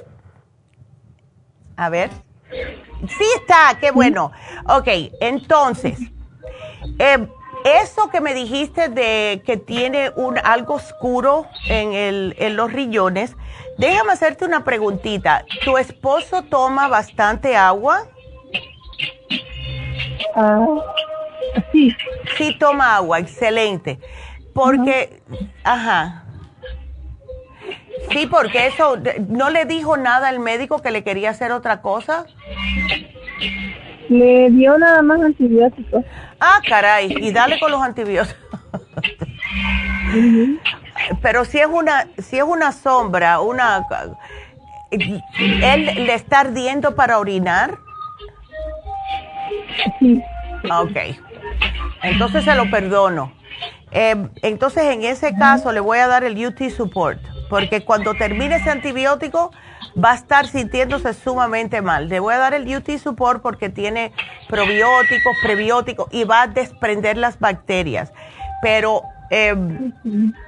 A 1.76 1.88
ver. 1.88 2.10
Sí 2.50 3.24
está, 3.40 3.78
qué 3.80 3.90
bueno. 3.90 4.30
Ok, 4.68 4.88
entonces, 5.20 5.98
eh, 6.98 7.26
eso 7.64 8.08
que 8.10 8.20
me 8.20 8.34
dijiste 8.34 8.88
de 8.88 9.42
que 9.44 9.56
tiene 9.56 10.10
un 10.16 10.38
algo 10.38 10.74
oscuro 10.74 11.46
en, 11.68 11.92
el, 11.92 12.34
en 12.38 12.56
los 12.56 12.72
riñones, 12.72 13.36
déjame 13.78 14.12
hacerte 14.12 14.44
una 14.44 14.64
preguntita. 14.64 15.44
¿Tu 15.64 15.78
esposo 15.78 16.42
toma 16.42 16.88
bastante 16.88 17.56
agua? 17.56 18.06
Ah, 20.34 20.66
sí. 21.72 21.94
Sí 22.36 22.56
toma 22.58 22.96
agua, 22.96 23.18
excelente. 23.18 23.98
Porque, 24.54 25.22
ajá. 25.64 26.24
Sí, 28.10 28.26
porque 28.26 28.66
eso, 28.66 28.98
¿no 29.28 29.50
le 29.50 29.64
dijo 29.64 29.96
nada 29.96 30.28
al 30.28 30.40
médico 30.40 30.82
que 30.82 30.90
le 30.90 31.04
quería 31.04 31.30
hacer 31.30 31.52
otra 31.52 31.80
cosa? 31.80 32.26
Le 34.08 34.50
dio 34.50 34.76
nada 34.76 35.02
más 35.02 35.20
antibióticos. 35.22 36.04
Ah, 36.40 36.60
caray, 36.68 37.14
y 37.18 37.32
dale 37.32 37.58
con 37.58 37.70
los 37.70 37.82
antibióticos. 37.82 38.36
Pero 41.22 41.44
si 41.44 41.58
es 41.58 41.66
una, 41.66 42.08
si 42.18 42.36
es 42.36 42.44
una 42.44 42.72
sombra, 42.72 43.40
una, 43.40 43.86
él 44.90 46.06
le 46.06 46.14
está 46.14 46.40
ardiendo 46.40 46.94
para 46.94 47.18
orinar. 47.18 47.78
Sí. 49.98 50.22
Ok. 50.64 50.96
Entonces 52.02 52.44
se 52.44 52.54
lo 52.54 52.70
perdono. 52.70 53.32
Eh, 53.90 54.16
entonces 54.42 54.84
en 54.84 55.04
ese 55.04 55.34
caso 55.34 55.72
le 55.72 55.80
voy 55.80 55.98
a 55.98 56.06
dar 56.06 56.24
el 56.24 56.46
UT 56.46 56.70
support 56.70 57.20
porque 57.52 57.84
cuando 57.84 58.14
termine 58.14 58.56
ese 58.56 58.70
antibiótico 58.70 59.52
va 60.02 60.12
a 60.12 60.14
estar 60.14 60.46
sintiéndose 60.46 61.12
sumamente 61.12 61.82
mal. 61.82 62.08
Le 62.08 62.18
voy 62.18 62.32
a 62.32 62.38
dar 62.38 62.54
el 62.54 62.66
UT 62.74 62.88
Support 62.96 63.42
porque 63.42 63.68
tiene 63.68 64.10
probióticos, 64.48 65.36
prebióticos 65.42 66.08
y 66.12 66.24
va 66.24 66.40
a 66.40 66.46
desprender 66.46 67.18
las 67.18 67.38
bacterias. 67.38 68.10
Pero 68.62 69.02
em, 69.28 69.92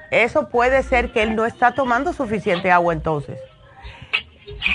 eso 0.09 0.49
puede 0.49 0.81
ser 0.81 1.11
que 1.11 1.21
él 1.21 1.35
no 1.35 1.45
está 1.45 1.75
tomando 1.75 2.11
suficiente 2.11 2.71
agua 2.71 2.91
entonces. 2.91 3.37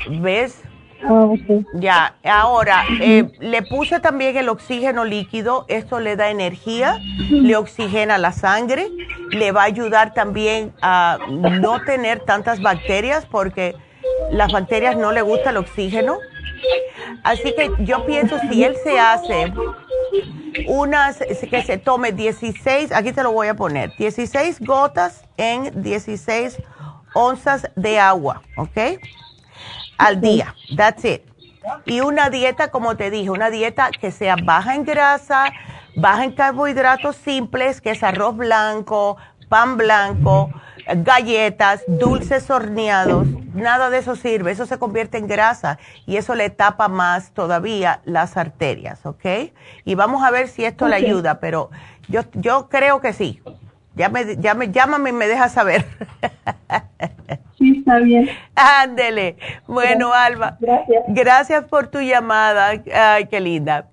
¿Ves? 0.08 0.62
Ah, 1.02 1.24
okay. 1.24 1.64
Ya, 1.74 2.14
ahora, 2.24 2.84
eh, 3.00 3.30
le 3.40 3.62
puse 3.62 4.00
también 4.00 4.36
el 4.36 4.48
oxígeno 4.48 5.04
líquido, 5.04 5.64
esto 5.68 5.98
le 5.98 6.16
da 6.16 6.30
energía, 6.30 6.98
le 7.30 7.56
oxigena 7.56 8.18
la 8.18 8.32
sangre, 8.32 8.88
le 9.30 9.52
va 9.52 9.62
a 9.62 9.64
ayudar 9.64 10.12
también 10.12 10.72
a 10.82 11.18
no 11.28 11.82
tener 11.84 12.20
tantas 12.20 12.60
bacterias 12.60 13.26
porque 13.26 13.76
las 14.30 14.52
bacterias 14.52 14.96
no 14.96 15.12
le 15.12 15.22
gusta 15.22 15.50
el 15.50 15.56
oxígeno. 15.56 16.18
Así 17.24 17.54
que 17.54 17.70
yo 17.80 18.04
pienso 18.04 18.38
si 18.50 18.62
él 18.64 18.76
se 18.82 18.98
hace 18.98 19.52
unas, 20.66 21.18
que 21.18 21.62
se 21.62 21.78
tome 21.78 22.12
16, 22.12 22.92
aquí 22.92 23.12
te 23.12 23.22
lo 23.22 23.32
voy 23.32 23.48
a 23.48 23.54
poner, 23.54 23.92
16 23.96 24.60
gotas 24.60 25.24
en 25.36 25.82
16 25.82 26.58
onzas 27.14 27.70
de 27.76 27.98
agua, 27.98 28.42
¿ok? 28.56 29.00
Al 30.00 30.20
día, 30.20 30.54
that's 30.76 31.04
it. 31.04 31.22
Y 31.84 32.00
una 32.00 32.30
dieta, 32.30 32.70
como 32.70 32.96
te 32.96 33.10
dije, 33.10 33.28
una 33.28 33.50
dieta 33.50 33.90
que 33.90 34.10
sea 34.10 34.36
baja 34.42 34.74
en 34.74 34.84
grasa, 34.84 35.52
baja 35.94 36.24
en 36.24 36.32
carbohidratos 36.32 37.16
simples, 37.16 37.82
que 37.82 37.90
es 37.90 38.02
arroz 38.02 38.34
blanco, 38.34 39.18
pan 39.50 39.76
blanco, 39.76 40.50
galletas, 40.96 41.82
dulces 41.86 42.50
horneados, 42.50 43.26
nada 43.52 43.90
de 43.90 43.98
eso 43.98 44.16
sirve, 44.16 44.52
eso 44.52 44.64
se 44.64 44.78
convierte 44.78 45.18
en 45.18 45.26
grasa 45.26 45.78
y 46.06 46.16
eso 46.16 46.34
le 46.34 46.48
tapa 46.48 46.88
más 46.88 47.32
todavía 47.32 48.00
las 48.06 48.38
arterias, 48.38 49.04
¿ok? 49.04 49.52
Y 49.84 49.94
vamos 49.96 50.22
a 50.22 50.30
ver 50.30 50.48
si 50.48 50.64
esto 50.64 50.88
le 50.88 50.96
ayuda, 50.96 51.40
pero 51.40 51.70
yo, 52.08 52.22
yo 52.32 52.70
creo 52.70 53.02
que 53.02 53.12
sí. 53.12 53.42
Ya 53.96 54.08
me, 54.08 54.36
ya 54.36 54.54
me, 54.54 54.70
llámame 54.70 55.10
y 55.10 55.12
me 55.12 55.26
deja 55.26 55.50
saber. 55.50 55.84
Sí, 57.60 57.78
está 57.78 57.98
bien. 57.98 58.26
Ándele. 58.54 59.36
Bueno, 59.66 60.14
Alba. 60.14 60.56
Gracias. 60.60 61.04
Gracias 61.08 61.64
por 61.66 61.88
tu 61.88 62.00
llamada. 62.00 62.72
Ay, 62.92 63.26
qué 63.26 63.38
linda. 63.38 63.90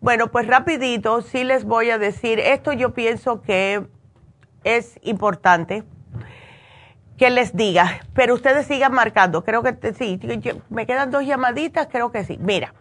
Bueno, 0.00 0.30
pues 0.30 0.48
rapidito, 0.48 1.22
sí 1.22 1.44
les 1.44 1.64
voy 1.64 1.90
a 1.90 1.96
decir, 1.96 2.38
esto 2.38 2.72
yo 2.74 2.92
pienso 2.92 3.40
que 3.40 3.86
es 4.64 4.98
importante 5.02 5.84
que 7.16 7.30
les 7.30 7.56
diga, 7.56 8.00
pero 8.12 8.34
ustedes 8.34 8.66
sigan 8.66 8.92
marcando. 8.92 9.44
Creo 9.44 9.62
que 9.62 9.94
sí, 9.94 10.20
me 10.68 10.84
quedan 10.84 11.10
dos 11.10 11.24
llamaditas, 11.24 11.86
creo 11.86 12.10
que 12.12 12.24
sí. 12.24 12.36
Mira, 12.38 12.74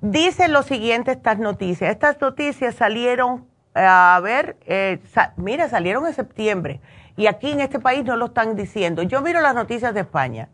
dice 0.00 0.48
lo 0.48 0.62
siguiente 0.62 1.10
estas 1.10 1.38
noticias. 1.38 1.90
Estas 1.90 2.20
noticias 2.20 2.74
salieron, 2.76 3.46
a 3.74 4.18
ver, 4.22 4.56
eh, 4.64 4.98
mira, 5.36 5.68
salieron 5.68 6.06
en 6.06 6.14
septiembre 6.14 6.80
y 7.16 7.26
aquí 7.26 7.50
en 7.50 7.60
este 7.60 7.78
país 7.78 8.04
no 8.04 8.16
lo 8.16 8.26
están 8.26 8.56
diciendo. 8.56 9.02
Yo 9.02 9.20
miro 9.20 9.40
las 9.40 9.54
noticias 9.54 9.94
de 9.94 10.00
España. 10.00 10.48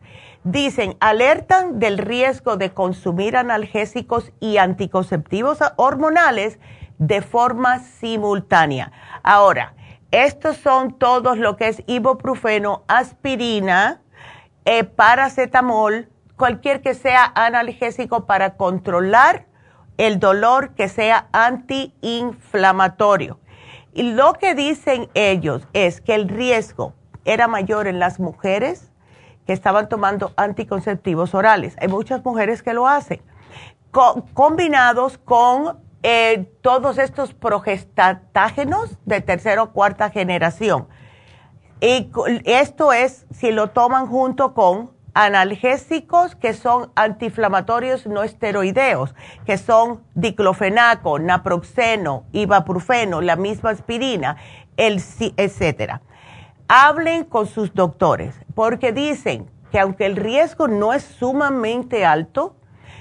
Dicen, 0.44 0.96
alertan 1.00 1.78
del 1.78 1.98
riesgo 1.98 2.56
de 2.56 2.72
consumir 2.72 3.36
analgésicos 3.36 4.32
y 4.40 4.58
anticonceptivos 4.58 5.58
hormonales 5.76 6.58
de 6.98 7.22
forma 7.22 7.80
simultánea. 7.80 8.92
Ahora, 9.22 9.74
estos 10.10 10.56
son 10.56 10.98
todos 10.98 11.36
lo 11.36 11.56
que 11.56 11.68
es 11.68 11.82
ibuprofeno, 11.86 12.84
aspirina, 12.88 14.00
eh, 14.64 14.84
paracetamol, 14.84 16.08
cualquier 16.36 16.80
que 16.80 16.94
sea 16.94 17.30
analgésico 17.34 18.26
para 18.26 18.56
controlar 18.56 19.46
el 19.96 20.20
dolor 20.20 20.74
que 20.74 20.88
sea 20.88 21.28
antiinflamatorio. 21.32 23.40
Y 23.96 24.02
lo 24.12 24.34
que 24.34 24.54
dicen 24.54 25.08
ellos 25.14 25.66
es 25.72 26.02
que 26.02 26.14
el 26.14 26.28
riesgo 26.28 26.92
era 27.24 27.48
mayor 27.48 27.86
en 27.86 27.98
las 27.98 28.20
mujeres 28.20 28.92
que 29.46 29.54
estaban 29.54 29.88
tomando 29.88 30.34
anticonceptivos 30.36 31.34
orales. 31.34 31.76
Hay 31.80 31.88
muchas 31.88 32.22
mujeres 32.22 32.62
que 32.62 32.74
lo 32.74 32.86
hacen, 32.86 33.22
combinados 34.34 35.16
con 35.16 35.78
eh, 36.02 36.46
todos 36.60 36.98
estos 36.98 37.32
progestágenos 37.32 38.98
de 39.06 39.22
tercera 39.22 39.62
o 39.62 39.72
cuarta 39.72 40.10
generación. 40.10 40.88
Y 41.80 42.10
esto 42.44 42.92
es 42.92 43.24
si 43.30 43.50
lo 43.50 43.70
toman 43.70 44.08
junto 44.08 44.52
con 44.52 44.90
analgésicos 45.16 46.36
que 46.36 46.52
son 46.52 46.92
antiinflamatorios 46.94 48.06
no 48.06 48.22
esteroideos, 48.22 49.14
que 49.46 49.56
son 49.56 50.02
diclofenaco, 50.14 51.18
naproxeno, 51.18 52.24
ibuprofeno, 52.32 53.22
la 53.22 53.36
misma 53.36 53.70
aspirina, 53.70 54.36
el, 54.76 55.02
etcétera. 55.38 56.02
Hablen 56.68 57.24
con 57.24 57.46
sus 57.46 57.72
doctores 57.72 58.34
porque 58.54 58.92
dicen 58.92 59.50
que 59.72 59.80
aunque 59.80 60.04
el 60.04 60.16
riesgo 60.16 60.68
no 60.68 60.92
es 60.92 61.02
sumamente 61.02 62.04
alto, 62.04 62.56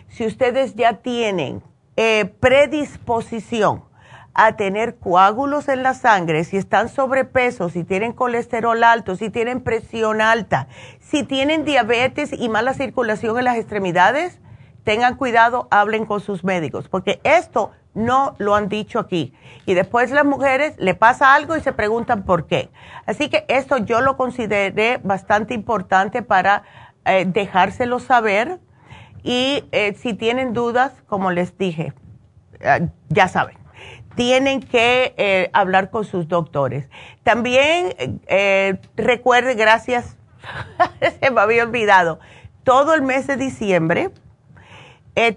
si 0.08 0.26
ustedes 0.26 0.76
ya 0.76 0.94
tienen 0.94 1.62
eh, 1.98 2.34
predisposición 2.40 3.84
a 4.36 4.58
tener 4.58 4.98
coágulos 4.98 5.70
en 5.70 5.82
la 5.82 5.94
sangre, 5.94 6.44
si 6.44 6.58
están 6.58 6.90
sobrepeso, 6.90 7.70
si 7.70 7.86
tienen 7.86 8.12
colesterol 8.12 8.84
alto, 8.84 9.16
si 9.16 9.30
tienen 9.30 9.62
presión 9.62 10.22
alta, 10.22 10.68
si 11.00 11.24
tienen 11.24 11.64
diabetes 11.64 12.34
y 12.34 12.50
mala 12.50 12.74
circulación 12.74 13.40
en 13.40 13.46
las 13.46 13.56
extremidades, 13.56 14.40
tengan 14.84 15.16
cuidado, 15.16 15.70
hablen 15.72 16.06
con 16.06 16.20
sus 16.20 16.44
médicos, 16.44 16.90
porque 16.90 17.22
esto 17.24 17.72
no 17.94 18.36
lo 18.38 18.56
han 18.56 18.68
dicho 18.68 19.00
aquí. 19.00 19.34
Y 19.66 19.74
después 19.74 20.12
las 20.12 20.26
mujeres 20.26 20.76
le 20.78 20.96
pasa 20.96 21.34
algo 21.34 21.56
y 21.56 21.62
se 21.62 21.72
preguntan 21.72 22.24
por 22.24 22.46
qué. 22.46 22.70
Así 23.06 23.30
que 23.30 23.46
esto 23.48 23.78
yo 23.78 24.02
lo 24.02 24.18
consideré 24.18 25.00
bastante 25.02 25.54
importante 25.54 26.22
para 26.22 26.64
eh, 27.06 27.26
dejárselo 27.26 28.00
saber 28.00 28.60
y 29.24 29.64
eh, 29.72 29.96
si 29.96 30.14
tienen 30.14 30.54
dudas, 30.54 30.92
como 31.08 31.32
les 31.32 31.58
dije, 31.58 31.94
eh, 32.60 32.90
ya 33.08 33.28
saben, 33.30 33.58
tienen 34.16 34.62
que 34.62 35.14
eh, 35.18 35.50
hablar 35.54 35.90
con 35.90 36.06
sus 36.06 36.28
doctores. 36.28 36.90
También 37.24 38.22
recuerde, 38.96 39.56
gracias, 39.56 40.18
se 41.20 41.32
me 41.32 41.42
había 41.42 41.64
olvidado, 41.64 42.20
todo 42.64 42.94
el 42.94 43.02
mes 43.02 43.28
de 43.28 43.38
diciembre 43.38 44.12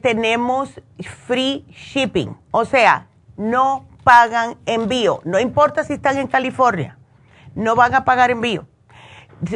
tenemos 0.02 0.80
free 1.26 1.64
shipping, 1.70 2.36
o 2.50 2.64
sea, 2.64 3.06
no 3.36 3.86
pagan 4.02 4.56
envío, 4.66 5.20
no 5.24 5.38
importa 5.38 5.84
si 5.84 5.92
están 5.92 6.18
en 6.18 6.26
California, 6.26 6.98
no 7.54 7.76
van 7.76 7.94
a 7.94 8.04
pagar 8.04 8.30
envío. 8.30 8.66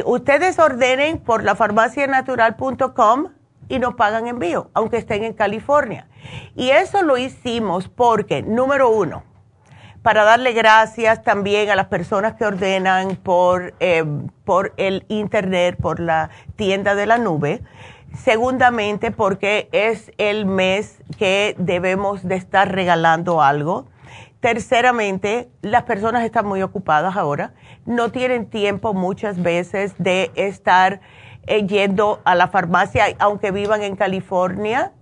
Ustedes 0.05 0.59
ordenen 0.59 1.19
por 1.19 1.43
lafarmacianatural.com 1.43 3.29
y 3.69 3.79
no 3.79 3.95
pagan 3.95 4.27
envío, 4.27 4.69
aunque 4.73 4.97
estén 4.97 5.23
en 5.23 5.33
California. 5.33 6.07
Y 6.55 6.69
eso 6.69 7.01
lo 7.01 7.17
hicimos 7.17 7.87
porque, 7.89 8.41
número 8.41 8.89
uno, 8.89 9.23
para 10.03 10.25
darle 10.25 10.51
gracias 10.51 11.23
también 11.23 11.69
a 11.69 11.75
las 11.75 11.87
personas 11.87 12.33
que 12.33 12.45
ordenan 12.45 13.15
por, 13.15 13.73
eh, 13.79 14.03
por 14.43 14.73
el 14.77 15.05
Internet, 15.07 15.77
por 15.81 15.99
la 15.99 16.29
tienda 16.57 16.93
de 16.93 17.05
la 17.05 17.17
nube. 17.17 17.61
Segundamente, 18.13 19.11
porque 19.11 19.69
es 19.71 20.11
el 20.17 20.45
mes 20.45 21.01
que 21.17 21.55
debemos 21.57 22.27
de 22.27 22.35
estar 22.35 22.71
regalando 22.71 23.41
algo. 23.41 23.87
Terceramente, 24.41 25.49
las 25.61 25.83
personas 25.83 26.25
están 26.25 26.45
muy 26.45 26.61
ocupadas 26.61 27.15
ahora, 27.15 27.53
no 27.85 28.11
tienen 28.11 28.49
tiempo 28.49 28.93
muchas 28.93 29.41
veces 29.41 29.95
de 29.97 30.31
estar 30.35 30.99
eh, 31.45 31.65
yendo 31.67 32.21
a 32.23 32.35
la 32.35 32.47
farmacia, 32.47 33.05
aunque 33.19 33.51
vivan 33.51 33.83
en 33.83 33.97
California, 33.97 34.93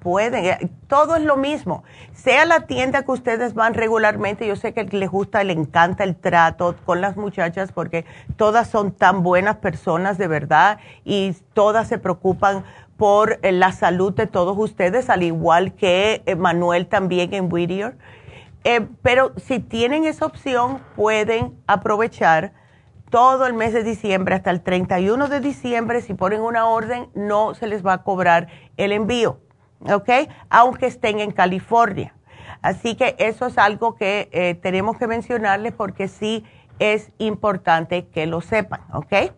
pueden, 0.00 0.46
eh, 0.46 0.70
todo 0.88 1.16
es 1.16 1.22
lo 1.22 1.36
mismo. 1.36 1.84
Sea 2.14 2.46
la 2.46 2.60
tienda 2.60 3.02
que 3.02 3.12
ustedes 3.12 3.52
van 3.52 3.74
regularmente, 3.74 4.46
yo 4.46 4.56
sé 4.56 4.72
que 4.72 4.84
les 4.84 5.10
gusta, 5.10 5.44
le 5.44 5.52
encanta 5.52 6.04
el 6.04 6.16
trato 6.16 6.74
con 6.86 7.02
las 7.02 7.18
muchachas 7.18 7.72
porque 7.72 8.06
todas 8.36 8.68
son 8.70 8.92
tan 8.92 9.22
buenas 9.22 9.56
personas 9.56 10.16
de 10.16 10.26
verdad 10.26 10.78
y 11.04 11.36
todas 11.52 11.86
se 11.88 11.98
preocupan 11.98 12.64
por 12.96 13.38
eh, 13.42 13.52
la 13.52 13.72
salud 13.72 14.14
de 14.14 14.26
todos 14.26 14.56
ustedes, 14.56 15.10
al 15.10 15.22
igual 15.22 15.74
que 15.74 16.22
Manuel 16.38 16.86
también 16.86 17.34
en 17.34 17.52
Whittier. 17.52 17.96
pero 19.02 19.32
si 19.36 19.58
tienen 19.58 20.04
esa 20.04 20.24
opción, 20.24 20.80
pueden 20.96 21.54
aprovechar 21.66 22.52
todo 23.10 23.46
el 23.46 23.54
mes 23.54 23.72
de 23.72 23.82
diciembre 23.82 24.36
hasta 24.36 24.50
el 24.50 24.62
31 24.62 25.28
de 25.28 25.40
diciembre, 25.40 26.00
si 26.00 26.14
ponen 26.14 26.40
una 26.40 26.66
orden, 26.66 27.10
no 27.14 27.54
se 27.54 27.66
les 27.66 27.84
va 27.84 27.94
a 27.94 28.02
cobrar 28.02 28.48
el 28.76 28.92
envío, 28.92 29.40
¿ok? 29.92 30.08
Aunque 30.48 30.86
estén 30.86 31.20
en 31.20 31.32
California. 31.32 32.14
Así 32.62 32.94
que 32.94 33.16
eso 33.18 33.46
es 33.46 33.58
algo 33.58 33.96
que 33.96 34.28
eh, 34.32 34.54
tenemos 34.54 34.96
que 34.96 35.06
mencionarles 35.06 35.72
porque 35.72 36.08
sí 36.08 36.44
es 36.78 37.10
importante 37.18 38.06
que 38.08 38.26
lo 38.26 38.40
sepan, 38.40 38.80
¿ok? 38.92 39.32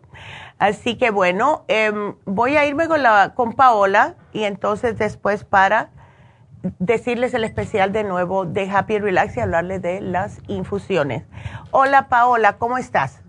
Así 0.59 0.97
que 0.97 1.09
bueno, 1.09 1.65
em, 1.67 2.15
voy 2.25 2.55
a 2.55 2.65
irme 2.65 2.87
con, 2.87 3.03
la, 3.03 3.33
con 3.33 3.53
Paola 3.53 4.15
y 4.31 4.43
entonces 4.43 4.97
después 4.97 5.43
para 5.43 5.89
decirles 6.79 7.33
el 7.33 7.43
especial 7.43 7.91
de 7.91 8.05
nuevo 8.05 8.45
de 8.45 8.69
Happy 8.69 8.99
Relax 8.99 9.35
y 9.35 9.41
hablarles 9.41 9.81
de 9.81 9.99
las 9.99 10.39
infusiones. 10.47 11.25
Hola 11.71 12.07
Paola, 12.07 12.57
¿cómo 12.57 12.77
estás? 12.77 13.22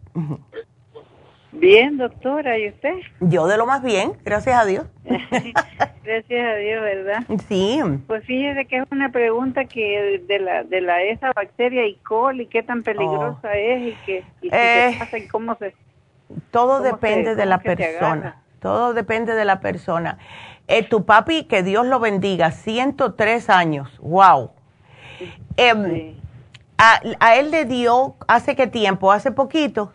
Bien, 1.52 1.96
doctora, 1.96 2.58
¿y 2.58 2.68
usted? 2.68 2.94
Yo 3.20 3.46
de 3.46 3.56
lo 3.56 3.64
más 3.64 3.82
bien, 3.82 4.14
gracias 4.24 4.60
a 4.60 4.64
Dios. 4.64 4.86
gracias 5.04 6.46
a 6.46 6.54
Dios, 6.56 6.82
¿verdad? 6.82 7.24
Sí. 7.48 7.80
Pues 8.06 8.24
fíjese 8.24 8.66
que 8.66 8.78
es 8.78 8.84
una 8.90 9.10
pregunta 9.10 9.64
que 9.64 10.22
de 10.26 10.38
la 10.40 10.64
de 10.64 10.80
la 10.80 11.02
esa 11.02 11.32
bacteria 11.32 11.84
E. 11.84 11.96
coli, 12.06 12.46
qué 12.46 12.62
tan 12.62 12.82
peligrosa 12.82 13.48
oh. 13.48 13.56
es 13.56 13.82
y 13.82 13.96
qué 14.04 14.24
y 14.42 14.48
eh, 14.52 14.96
pasa 14.98 15.18
y 15.18 15.28
cómo 15.28 15.54
se 15.56 15.74
Todo 16.50 16.80
depende 16.80 17.36
de 17.36 17.46
la 17.46 17.58
persona. 17.58 18.42
Todo 18.60 18.92
depende 18.92 19.34
de 19.34 19.44
la 19.44 19.60
persona. 19.60 20.18
Eh, 20.66 20.82
tu 20.82 21.04
papi, 21.04 21.44
que 21.44 21.62
Dios 21.62 21.86
lo 21.86 22.00
bendiga, 22.00 22.50
103 22.50 23.50
años. 23.50 23.98
Wow. 24.00 24.50
Em, 25.56 26.16
a, 26.78 27.00
a 27.20 27.36
él 27.36 27.50
le 27.50 27.66
dio 27.66 28.16
hace 28.26 28.56
qué 28.56 28.66
tiempo? 28.66 29.12
Hace 29.12 29.30
poquito. 29.30 29.92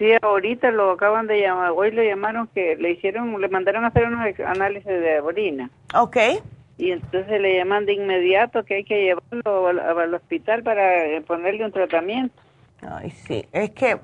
Sí, 0.00 0.12
ahorita 0.22 0.70
lo 0.70 0.92
acaban 0.92 1.26
de 1.26 1.42
llamar, 1.42 1.72
hoy 1.76 1.90
le 1.90 2.06
llamaron 2.06 2.46
que 2.54 2.74
le 2.76 2.92
hicieron, 2.92 3.38
le 3.38 3.48
mandaron 3.48 3.84
a 3.84 3.88
hacer 3.88 4.06
unos 4.06 4.26
análisis 4.46 4.86
de 4.86 5.20
orina. 5.20 5.68
Ok. 5.94 6.16
Y 6.78 6.92
entonces 6.92 7.38
le 7.38 7.58
llaman 7.58 7.84
de 7.84 7.92
inmediato 7.92 8.64
que 8.64 8.76
hay 8.76 8.84
que 8.84 9.02
llevarlo 9.02 9.66
al, 9.66 10.14
hospital 10.14 10.62
para 10.62 11.04
eh, 11.04 11.20
ponerle 11.20 11.66
un 11.66 11.72
tratamiento. 11.72 12.34
Ay, 12.80 13.10
sí, 13.10 13.44
es 13.52 13.72
que 13.72 13.98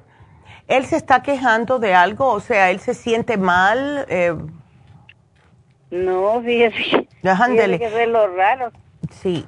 él 0.68 0.84
se 0.84 0.96
está 0.96 1.22
quejando 1.22 1.78
de 1.78 1.94
algo, 1.94 2.30
o 2.30 2.40
sea, 2.40 2.70
él 2.70 2.80
se 2.80 2.92
siente 2.92 3.38
mal. 3.38 4.04
Eh... 4.10 4.34
No, 5.90 6.42
fíjese. 6.42 7.08
Fíjese 7.22 7.78
que 7.78 8.02
es 8.02 8.08
lo 8.10 8.36
raro. 8.36 8.70
Sí, 9.10 9.46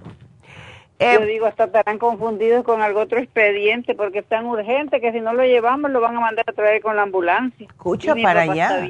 yo 1.00 1.06
eh, 1.06 1.26
digo, 1.26 1.46
hasta 1.46 1.64
estarán 1.64 1.98
confundidos 1.98 2.64
con 2.64 2.82
algo 2.82 3.00
otro 3.00 3.18
expediente 3.18 3.94
porque 3.94 4.18
es 4.20 4.26
tan 4.26 4.46
urgente 4.46 5.00
que 5.00 5.12
si 5.12 5.20
no 5.20 5.32
lo 5.32 5.44
llevamos 5.44 5.92
lo 5.92 6.00
van 6.00 6.16
a 6.16 6.20
mandar 6.20 6.44
a 6.48 6.52
traer 6.52 6.82
con 6.82 6.96
la 6.96 7.02
ambulancia. 7.02 7.66
Escucha 7.66 8.16
para 8.16 8.42
allá. 8.42 8.84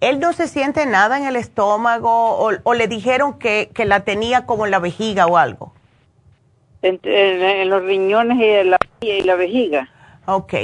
Él 0.00 0.20
no 0.20 0.32
se 0.32 0.48
siente 0.48 0.86
nada 0.86 1.18
en 1.18 1.26
el 1.26 1.36
estómago 1.36 2.38
o, 2.62 2.74
le 2.74 2.88
dijeron 2.88 3.38
que, 3.38 3.70
que, 3.74 3.84
la 3.84 4.00
tenía 4.00 4.46
como 4.46 4.64
en 4.64 4.70
la 4.70 4.78
vejiga 4.78 5.26
o 5.26 5.36
algo. 5.36 5.72
En, 6.82 6.98
los 7.68 7.82
riñones 7.82 8.38
y 8.38 8.68
la, 8.68 8.78
y 9.00 9.22
la 9.22 9.36
vejiga. 9.36 9.88
Ok. 10.26 10.54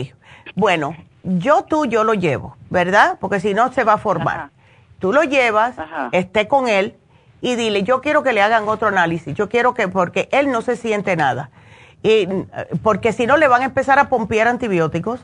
Bueno, 0.54 0.96
yo 1.22 1.64
tú, 1.64 1.86
yo 1.86 2.04
lo 2.04 2.14
llevo, 2.14 2.56
¿verdad? 2.70 3.18
Porque 3.20 3.40
si 3.40 3.54
no 3.54 3.72
se 3.72 3.84
va 3.84 3.94
a 3.94 3.98
formar. 3.98 4.50
Tú 4.98 5.12
lo 5.12 5.22
llevas, 5.22 5.76
esté 6.12 6.46
con 6.46 6.68
él 6.68 6.96
y 7.40 7.56
dile, 7.56 7.82
yo 7.82 8.00
quiero 8.00 8.22
que 8.22 8.32
le 8.32 8.42
hagan 8.42 8.68
otro 8.68 8.88
análisis, 8.88 9.34
yo 9.34 9.48
quiero 9.48 9.74
que, 9.74 9.88
porque 9.88 10.28
él 10.32 10.50
no 10.50 10.62
se 10.62 10.76
siente 10.76 11.16
nada. 11.16 11.50
Y, 12.02 12.26
porque 12.82 13.12
si 13.12 13.26
no 13.26 13.36
le 13.36 13.48
van 13.48 13.62
a 13.62 13.66
empezar 13.66 13.98
a 13.98 14.08
pompear 14.08 14.48
antibióticos 14.48 15.20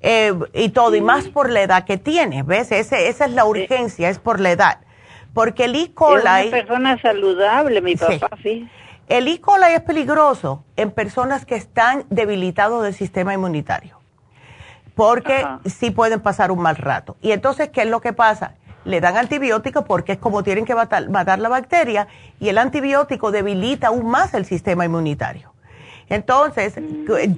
eh, 0.00 0.34
y 0.54 0.70
todo, 0.70 0.94
y 0.94 1.00
más 1.00 1.28
por 1.28 1.50
la 1.50 1.62
edad 1.62 1.84
que 1.84 1.98
tiene, 1.98 2.42
¿ves? 2.42 2.72
Ese, 2.72 3.08
esa 3.08 3.24
es 3.24 3.32
la 3.32 3.44
urgencia, 3.44 4.08
es 4.08 4.18
por 4.18 4.40
la 4.40 4.50
edad. 4.50 4.78
Porque 5.34 5.64
el 5.64 5.76
E. 5.76 5.92
coli... 5.92 6.22
Es 6.22 6.46
una 6.46 6.50
persona 6.50 7.02
saludable, 7.02 7.80
mi 7.80 7.96
papá, 7.96 8.30
sí. 8.42 8.68
El 9.08 9.28
E. 9.28 9.40
coli 9.40 9.66
es 9.74 9.82
peligroso 9.82 10.64
en 10.76 10.90
personas 10.90 11.44
que 11.46 11.54
están 11.54 12.04
debilitados 12.10 12.82
del 12.82 12.94
sistema 12.94 13.34
inmunitario, 13.34 13.98
porque 14.94 15.46
sí 15.66 15.90
pueden 15.90 16.20
pasar 16.20 16.50
un 16.50 16.60
mal 16.60 16.76
rato. 16.76 17.16
Y 17.20 17.32
entonces, 17.32 17.70
¿qué 17.70 17.82
es 17.82 17.88
lo 17.88 18.00
que 18.00 18.12
pasa? 18.12 18.54
Le 18.84 19.00
dan 19.00 19.16
antibiótico 19.16 19.84
porque 19.84 20.12
es 20.12 20.18
como 20.18 20.42
tienen 20.42 20.64
que 20.64 20.74
matar, 20.74 21.38
la 21.38 21.48
bacteria 21.48 22.08
y 22.40 22.48
el 22.48 22.58
antibiótico 22.58 23.30
debilita 23.30 23.88
aún 23.88 24.06
más 24.06 24.34
el 24.34 24.44
sistema 24.44 24.84
inmunitario. 24.84 25.52
Entonces, 26.08 26.74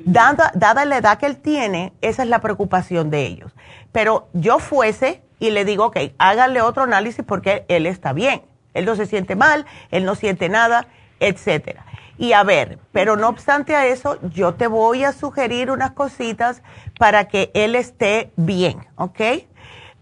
dada, 0.04 0.52
dada 0.54 0.84
la 0.84 0.98
edad 0.98 1.18
que 1.18 1.26
él 1.26 1.36
tiene, 1.36 1.92
esa 2.02 2.22
es 2.22 2.28
la 2.28 2.40
preocupación 2.40 3.10
de 3.10 3.26
ellos. 3.26 3.52
Pero 3.90 4.28
yo 4.32 4.60
fuese 4.60 5.22
y 5.40 5.50
le 5.50 5.64
digo, 5.64 5.86
ok, 5.86 5.96
háganle 6.18 6.62
otro 6.62 6.84
análisis 6.84 7.24
porque 7.24 7.64
él 7.68 7.86
está 7.86 8.12
bien. 8.12 8.42
Él 8.74 8.84
no 8.84 8.94
se 8.94 9.06
siente 9.06 9.34
mal, 9.34 9.66
él 9.90 10.04
no 10.04 10.14
siente 10.14 10.48
nada, 10.48 10.86
etcétera. 11.18 11.84
Y 12.18 12.34
a 12.34 12.42
ver, 12.44 12.78
pero 12.92 13.16
no 13.16 13.28
obstante 13.28 13.74
a 13.74 13.86
eso, 13.86 14.18
yo 14.28 14.54
te 14.54 14.66
voy 14.66 15.04
a 15.04 15.12
sugerir 15.12 15.70
unas 15.70 15.92
cositas 15.92 16.62
para 16.98 17.24
que 17.24 17.50
él 17.54 17.74
esté 17.74 18.30
bien, 18.36 18.86
¿ok? 18.96 19.20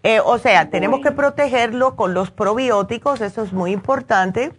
Eh, 0.08 0.22
o 0.24 0.38
sea, 0.38 0.70
tenemos 0.70 1.00
que 1.02 1.12
protegerlo 1.12 1.94
con 1.94 2.14
los 2.14 2.30
probióticos, 2.30 3.20
eso 3.20 3.42
es 3.42 3.52
muy 3.52 3.72
importante. 3.72 4.52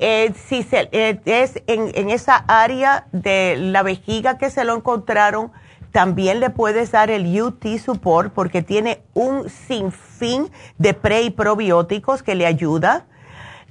Eh, 0.00 0.32
si 0.48 0.64
se, 0.64 0.88
eh, 0.90 1.20
es 1.24 1.62
en, 1.68 2.10
esa 2.10 2.44
área 2.48 3.06
de 3.12 3.54
la 3.56 3.84
vejiga 3.84 4.38
que 4.38 4.50
se 4.50 4.64
lo 4.64 4.74
encontraron, 4.74 5.52
también 5.92 6.40
le 6.40 6.50
puedes 6.50 6.90
dar 6.90 7.12
el 7.12 7.40
UT 7.40 7.64
Support 7.78 8.32
porque 8.32 8.60
tiene 8.60 9.04
un 9.14 9.48
sinfín 9.48 10.50
de 10.78 10.94
pre 10.94 11.22
y 11.22 11.30
probióticos 11.30 12.24
que 12.24 12.34
le 12.34 12.44
ayuda. 12.44 13.06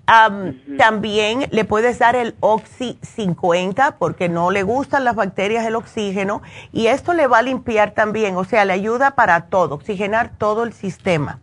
También 0.05 1.47
le 1.51 1.65
puedes 1.65 1.97
dar 1.99 2.15
el 2.15 2.35
Oxy 2.39 2.99
50 3.01 3.97
porque 3.97 4.29
no 4.29 4.51
le 4.51 4.63
gustan 4.63 5.03
las 5.03 5.15
bacterias 5.15 5.65
el 5.65 5.75
oxígeno 5.75 6.43
y 6.71 6.87
esto 6.87 7.13
le 7.13 7.27
va 7.27 7.39
a 7.39 7.41
limpiar 7.41 7.91
también, 7.91 8.37
o 8.37 8.43
sea, 8.43 8.65
le 8.65 8.73
ayuda 8.73 9.15
para 9.15 9.47
todo, 9.47 9.75
oxigenar 9.75 10.31
todo 10.37 10.63
el 10.63 10.73
sistema. 10.73 11.39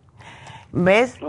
¿Ves? 0.71 1.19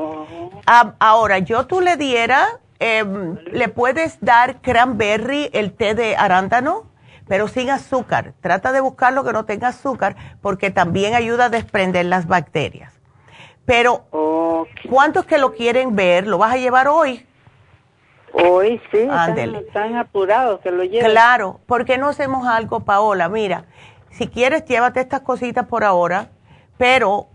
ahora, 0.66 1.38
yo 1.38 1.66
tú 1.66 1.82
le 1.82 1.96
diera, 1.98 2.46
em, 2.78 3.36
le 3.52 3.68
puedes 3.68 4.16
dar 4.20 4.62
cranberry, 4.62 5.50
el 5.52 5.72
té 5.72 5.94
de 5.94 6.16
arándano, 6.16 6.84
pero 7.28 7.48
sin 7.48 7.68
azúcar. 7.68 8.32
Trata 8.40 8.72
de 8.72 8.80
buscar 8.80 9.12
lo 9.12 9.24
que 9.24 9.32
no 9.32 9.44
tenga 9.44 9.68
azúcar 9.68 10.16
porque 10.40 10.70
también 10.70 11.14
ayuda 11.14 11.46
a 11.46 11.48
desprender 11.50 12.06
las 12.06 12.26
bacterias. 12.26 12.94
Pero, 13.66 14.06
¿cuántos 14.88 15.24
que 15.24 15.38
lo 15.38 15.52
quieren 15.52 15.94
ver? 15.96 16.26
¿Lo 16.26 16.38
vas 16.38 16.54
a 16.54 16.56
llevar 16.56 16.88
hoy? 16.88 17.26
Hoy 18.32 18.80
sí, 18.90 18.98
están, 18.98 19.94
apurados 19.94 20.60
que 20.60 20.72
lo 20.72 20.82
lleven. 20.82 21.08
Claro, 21.08 21.60
¿por 21.66 21.84
qué 21.84 21.98
no 21.98 22.08
hacemos 22.08 22.46
algo, 22.48 22.80
Paola? 22.80 23.28
Mira, 23.28 23.66
si 24.10 24.26
quieres, 24.26 24.64
llévate 24.64 25.00
estas 25.00 25.20
cositas 25.20 25.66
por 25.66 25.84
ahora, 25.84 26.30
pero 26.76 27.28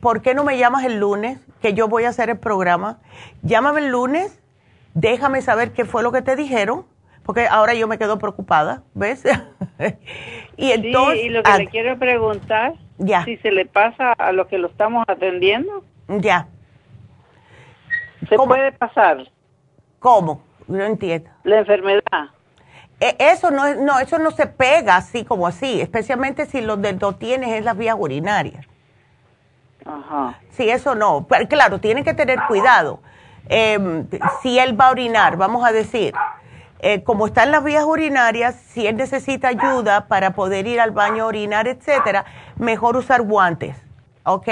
¿por 0.00 0.22
qué 0.22 0.34
no 0.34 0.42
me 0.42 0.56
llamas 0.56 0.84
el 0.84 0.98
lunes? 0.98 1.38
Que 1.60 1.74
yo 1.74 1.86
voy 1.86 2.04
a 2.04 2.08
hacer 2.08 2.30
el 2.30 2.38
programa. 2.38 2.98
Llámame 3.42 3.80
el 3.80 3.88
lunes, 3.88 4.40
déjame 4.94 5.42
saber 5.42 5.72
qué 5.72 5.84
fue 5.84 6.02
lo 6.02 6.12
que 6.12 6.22
te 6.22 6.34
dijeron, 6.34 6.86
porque 7.24 7.46
ahora 7.46 7.74
yo 7.74 7.86
me 7.86 7.98
quedo 7.98 8.18
preocupada, 8.18 8.82
¿ves? 8.94 9.24
y 10.56 10.72
entonces. 10.72 11.20
Sí, 11.20 11.26
y 11.26 11.28
lo 11.28 11.42
que 11.42 11.58
le 11.58 11.66
quiero 11.68 11.98
preguntar 11.98 12.74
si 13.24 13.36
se 13.38 13.50
le 13.50 13.66
pasa 13.66 14.12
a 14.12 14.32
lo 14.32 14.48
que 14.48 14.58
lo 14.58 14.68
estamos 14.68 15.04
atendiendo. 15.08 15.84
Ya. 16.20 16.48
¿Se 18.28 18.36
puede 18.36 18.72
pasar? 18.72 19.28
¿Cómo? 19.98 20.42
No 20.68 20.84
entiendo. 20.84 21.30
La 21.44 21.58
enfermedad. 21.58 22.02
E, 23.00 23.16
eso 23.18 23.50
no, 23.50 23.74
no, 23.74 23.98
eso 23.98 24.18
no 24.18 24.30
se 24.30 24.46
pega 24.46 24.96
así 24.96 25.24
como 25.24 25.46
así, 25.46 25.80
especialmente 25.80 26.46
si 26.46 26.60
lo, 26.60 26.76
de, 26.76 26.92
lo 26.92 27.14
tienes 27.14 27.50
en 27.50 27.64
las 27.64 27.76
vías 27.76 27.96
urinarias. 27.98 28.66
Ajá. 29.84 30.38
Sí, 30.50 30.68
eso 30.70 30.94
no. 30.94 31.26
Pero, 31.28 31.48
claro, 31.48 31.80
tienen 31.80 32.04
que 32.04 32.14
tener 32.14 32.38
cuidado. 32.46 33.00
Em, 33.48 34.06
si 34.40 34.58
él 34.58 34.80
va 34.80 34.88
a 34.88 34.90
orinar, 34.92 35.36
vamos 35.36 35.64
a 35.64 35.72
decir, 35.72 36.14
eh, 36.78 37.02
como 37.02 37.26
está 37.26 37.42
en 37.42 37.50
las 37.50 37.64
vías 37.64 37.84
urinarias, 37.84 38.54
si 38.54 38.86
él 38.86 38.96
necesita 38.96 39.48
ayuda 39.48 40.06
para 40.06 40.32
poder 40.32 40.66
ir 40.66 40.80
al 40.80 40.92
baño 40.92 41.24
a 41.24 41.26
orinar, 41.26 41.66
etcétera, 41.66 42.24
mejor 42.56 42.96
usar 42.96 43.22
guantes, 43.22 43.76
¿ok? 44.24 44.48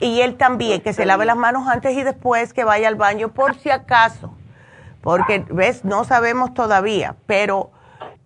Y 0.00 0.22
él 0.22 0.36
también, 0.36 0.80
que 0.80 0.92
se 0.92 1.06
lave 1.06 1.24
las 1.26 1.36
manos 1.36 1.68
antes 1.68 1.96
y 1.96 2.02
después 2.02 2.52
que 2.52 2.64
vaya 2.64 2.88
al 2.88 2.96
baño, 2.96 3.28
por 3.28 3.54
si 3.54 3.70
acaso, 3.70 4.34
porque, 5.02 5.44
¿ves? 5.50 5.84
No 5.84 6.04
sabemos 6.04 6.54
todavía, 6.54 7.16
pero 7.26 7.70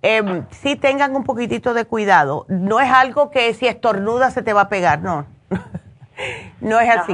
eh, 0.02 0.42
sí 0.50 0.76
tengan 0.76 1.16
un 1.16 1.24
poquitito 1.24 1.74
de 1.74 1.84
cuidado. 1.84 2.46
No 2.48 2.80
es 2.80 2.90
algo 2.90 3.30
que 3.30 3.52
si 3.54 3.66
estornuda 3.66 4.30
se 4.30 4.42
te 4.42 4.52
va 4.52 4.62
a 4.62 4.68
pegar, 4.68 5.00
no. 5.00 5.26
no 6.60 6.80
es 6.80 6.90
así. 6.90 7.12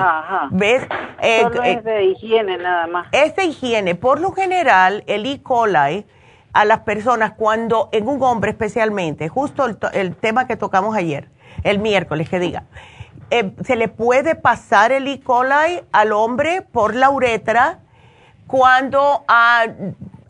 ¿Ves? 0.50 0.86
Eh, 1.22 1.42
Solo 1.42 1.62
es 1.62 1.84
de 1.84 2.04
higiene 2.04 2.58
nada 2.58 2.86
más. 2.86 3.06
Es 3.12 3.36
de 3.36 3.44
higiene. 3.44 3.94
Por 3.94 4.20
lo 4.20 4.32
general, 4.32 5.04
el 5.06 5.26
E. 5.26 5.42
coli 5.42 6.04
a 6.52 6.64
las 6.64 6.80
personas 6.80 7.32
cuando, 7.36 7.88
en 7.92 8.08
un 8.08 8.22
hombre 8.22 8.50
especialmente, 8.50 9.28
justo 9.28 9.66
el, 9.92 10.16
tema 10.16 10.46
que 10.46 10.56
tocamos 10.56 10.96
ayer, 10.96 11.28
el 11.62 11.78
miércoles 11.78 12.28
que 12.28 12.40
diga, 12.40 12.64
eh, 13.30 13.52
se 13.64 13.76
le 13.76 13.88
puede 13.88 14.34
pasar 14.34 14.92
el 14.92 15.08
E. 15.08 15.20
coli 15.20 15.80
al 15.92 16.12
hombre 16.12 16.62
por 16.62 16.94
la 16.94 17.10
uretra 17.10 17.78
cuando 18.46 19.24
ha, 19.28 19.66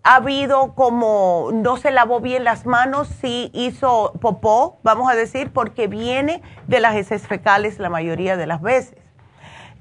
ha 0.02 0.14
habido 0.14 0.74
como 0.74 1.50
no 1.52 1.76
se 1.76 1.90
lavó 1.90 2.20
bien 2.20 2.44
las 2.44 2.66
manos, 2.66 3.08
si 3.08 3.50
hizo 3.54 4.12
popó, 4.20 4.78
vamos 4.82 5.10
a 5.10 5.14
decir, 5.14 5.50
porque 5.52 5.86
viene 5.86 6.42
de 6.66 6.80
las 6.80 6.96
heces 6.96 7.26
fecales 7.26 7.78
la 7.78 7.88
mayoría 7.88 8.36
de 8.36 8.46
las 8.46 8.60
veces. 8.60 8.96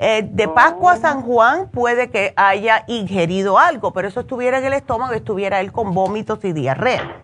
Eh, 0.01 0.25
de 0.31 0.47
Pascua 0.47 0.93
a 0.93 0.97
San 0.97 1.17
oh. 1.17 1.21
Juan 1.23 1.69
puede 1.71 2.09
que 2.09 2.33
haya 2.37 2.85
ingerido 2.87 3.59
algo, 3.59 3.91
pero 3.91 4.07
eso 4.07 4.21
estuviera 4.21 4.57
en 4.57 4.65
el 4.65 4.73
estómago, 4.73 5.13
estuviera 5.13 5.59
él 5.59 5.73
con 5.73 5.93
vómitos 5.93 6.43
y 6.45 6.53
diarrea. 6.53 7.21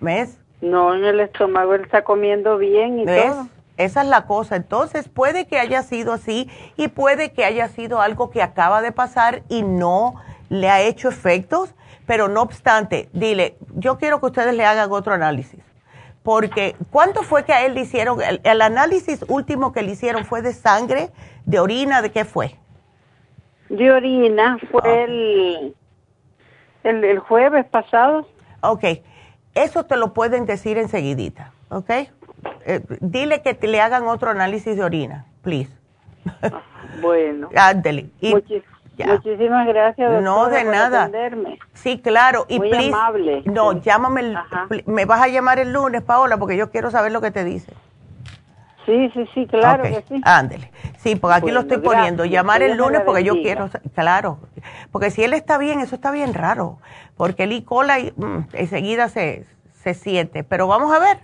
¿Ves? 0.00 0.40
No, 0.62 0.94
en 0.94 1.04
el 1.04 1.20
estómago 1.20 1.74
él 1.74 1.82
está 1.82 2.02
comiendo 2.02 2.56
bien 2.56 3.00
y 3.00 3.04
todo. 3.04 3.48
Esa 3.76 4.02
es 4.02 4.08
la 4.08 4.26
cosa. 4.26 4.56
Entonces 4.56 5.08
puede 5.08 5.46
que 5.46 5.58
haya 5.58 5.82
sido 5.82 6.12
así 6.12 6.50
y 6.76 6.88
puede 6.88 7.32
que 7.32 7.44
haya 7.44 7.68
sido 7.68 8.00
algo 8.00 8.30
que 8.30 8.42
acaba 8.42 8.82
de 8.82 8.92
pasar 8.92 9.42
y 9.48 9.62
no 9.62 10.14
le 10.48 10.70
ha 10.70 10.80
hecho 10.82 11.08
efectos, 11.08 11.74
pero 12.06 12.28
no 12.28 12.42
obstante, 12.42 13.08
dile, 13.12 13.56
yo 13.74 13.98
quiero 13.98 14.20
que 14.20 14.26
ustedes 14.26 14.54
le 14.54 14.64
hagan 14.64 14.90
otro 14.92 15.14
análisis. 15.14 15.60
Porque, 16.22 16.74
¿cuánto 16.90 17.22
fue 17.22 17.44
que 17.44 17.52
a 17.52 17.66
él 17.66 17.74
le 17.74 17.82
hicieron? 17.82 18.18
El, 18.44 18.62
análisis 18.62 19.22
último 19.28 19.72
que 19.72 19.82
le 19.82 19.92
hicieron 19.92 20.24
fue 20.24 20.40
de 20.40 20.54
sangre, 20.54 21.10
de 21.44 21.60
orina, 21.60 22.00
¿de 22.00 22.12
qué 22.12 22.24
fue? 22.24 22.56
De 23.68 23.92
orina, 23.92 24.58
fue 24.70 24.80
ah. 24.84 25.02
el, 25.02 25.74
el, 26.82 27.18
jueves 27.18 27.66
pasado. 27.66 28.26
Ok, 28.62 28.84
eso 29.54 29.84
te 29.84 29.96
lo 29.96 30.14
pueden 30.14 30.46
decir 30.46 30.78
enseguidita, 30.78 31.52
¿ok? 31.68 31.90
Eh, 32.66 32.80
dile 33.00 33.42
que 33.42 33.54
te 33.54 33.68
le 33.68 33.80
hagan 33.80 34.04
otro 34.06 34.30
análisis 34.30 34.76
de 34.76 34.82
orina, 34.84 35.26
please. 35.42 35.70
Bueno. 37.00 37.48
Ándele. 37.56 38.08
Muchísimas 38.22 39.66
gracias. 39.66 40.10
Doctora, 40.10 40.20
no, 40.20 40.48
de 40.48 40.64
nada. 40.64 41.10
Sí, 41.72 42.00
claro. 42.00 42.46
Y 42.48 42.58
Muy 42.58 42.72
amable. 42.72 43.42
No, 43.46 43.72
llámame. 43.72 44.36
me 44.86 45.04
vas 45.04 45.22
a 45.22 45.28
llamar 45.28 45.58
el 45.58 45.72
lunes, 45.72 46.02
Paola, 46.02 46.36
porque 46.36 46.56
yo 46.56 46.70
quiero 46.70 46.90
saber 46.90 47.10
lo 47.10 47.20
que 47.20 47.30
te 47.32 47.42
dice. 47.42 47.72
Sí, 48.86 49.10
sí, 49.14 49.26
sí, 49.34 49.46
claro 49.46 49.82
que 49.82 50.04
sí. 50.08 50.20
Ándele. 50.24 50.70
Sí, 50.98 51.16
porque 51.16 51.36
aquí 51.38 51.50
lo 51.50 51.60
estoy 51.60 51.78
poniendo. 51.78 52.24
Llamar 52.24 52.62
el 52.62 52.76
lunes 52.76 53.00
porque 53.04 53.24
yo 53.24 53.34
quiero, 53.34 53.70
claro. 53.94 54.38
Porque 54.92 55.10
si 55.10 55.24
él 55.24 55.32
está 55.32 55.58
bien, 55.58 55.80
eso 55.80 55.94
está 55.94 56.10
bien 56.10 56.34
raro. 56.34 56.78
Porque 57.16 57.44
el 57.44 57.52
E. 57.52 57.64
coli 57.64 58.12
mm, 58.16 58.38
enseguida 58.52 59.08
se, 59.08 59.46
se 59.82 59.94
siente. 59.94 60.44
Pero 60.44 60.66
vamos 60.66 60.94
a 60.94 60.98
ver. 60.98 61.18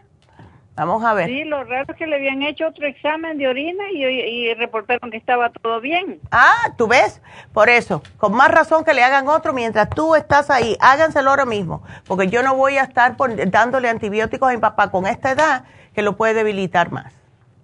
Vamos 0.81 1.05
a 1.05 1.13
ver. 1.13 1.27
Sí, 1.27 1.45
lo 1.45 1.63
raro 1.63 1.93
es 1.93 1.97
que 1.99 2.07
le 2.07 2.17
habían 2.17 2.41
hecho 2.43 2.67
otro 2.67 2.87
examen 2.87 3.37
de 3.37 3.47
orina 3.47 3.85
y, 3.93 4.03
y, 4.03 4.55
reportaron 4.55 5.11
que 5.11 5.19
estaba 5.19 5.51
todo 5.51 5.79
bien. 5.79 6.21
Ah, 6.31 6.73
tú 6.79 6.89
ves, 6.89 7.21
por 7.53 7.69
eso, 7.69 8.03
con 8.17 8.33
más 8.33 8.51
razón 8.51 8.83
que 8.83 8.95
le 8.95 9.05
hagan 9.05 9.29
otro 9.29 9.53
mientras 9.53 9.91
tú 9.91 10.15
estás 10.15 10.49
ahí, 10.49 10.79
háganselo 10.81 11.29
ahora 11.29 11.45
mismo, 11.45 11.83
porque 12.07 12.29
yo 12.29 12.43
no 12.43 12.55
voy 12.55 12.79
a 12.79 12.85
estar 12.85 13.15
dándole 13.49 13.91
antibióticos 13.91 14.49
a 14.49 14.53
mi 14.53 14.59
papá 14.59 14.91
con 14.91 15.07
esta 15.07 15.33
edad 15.33 15.65
que 15.95 16.01
lo 16.01 16.17
puede 16.17 16.33
debilitar 16.33 16.91
más. 16.91 17.13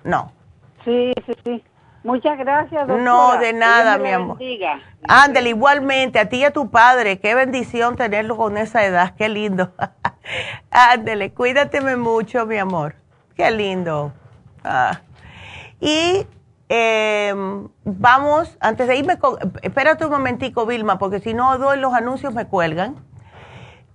No. 0.05 0.31
Sí, 0.85 1.15
sí, 1.25 1.33
sí. 1.43 1.65
Muchas 2.05 2.37
gracias, 2.37 2.87
doctora. 2.87 3.03
No, 3.03 3.39
de 3.39 3.55
nada, 3.55 3.97
mi 3.97 4.11
amor. 4.11 4.39
Ándale, 5.09 5.49
igualmente, 5.49 6.19
a 6.19 6.29
ti 6.29 6.37
y 6.37 6.45
a 6.45 6.53
tu 6.53 6.71
padre. 6.71 7.19
Qué 7.19 7.35
bendición 7.35 7.97
tenerlo 7.97 8.37
con 8.37 8.59
esa 8.59 8.85
edad. 8.85 9.15
Qué 9.17 9.31
lindo. 9.31 9.73
Ándale, 10.71 11.33
cuídateme 11.33 11.97
mucho, 11.97 12.45
mi 12.45 12.59
amor. 12.59 13.06
Qué 13.37 13.51
lindo. 13.51 14.13
Ah. 14.65 15.03
Y 15.79 16.27
em, 16.71 17.69
vamos, 17.85 18.57
antes 18.61 18.89
de 18.89 18.97
irme, 18.97 19.19
con, 19.19 19.37
espérate 19.63 20.07
un 20.07 20.11
momentico, 20.11 20.65
Vilma, 20.65 20.99
porque 20.99 21.21
si 21.21 21.35
no 21.35 21.59
doy 21.59 21.79
los 21.79 21.93
anuncios 21.93 22.33
me 22.33 22.47
cuelgan. 22.47 22.97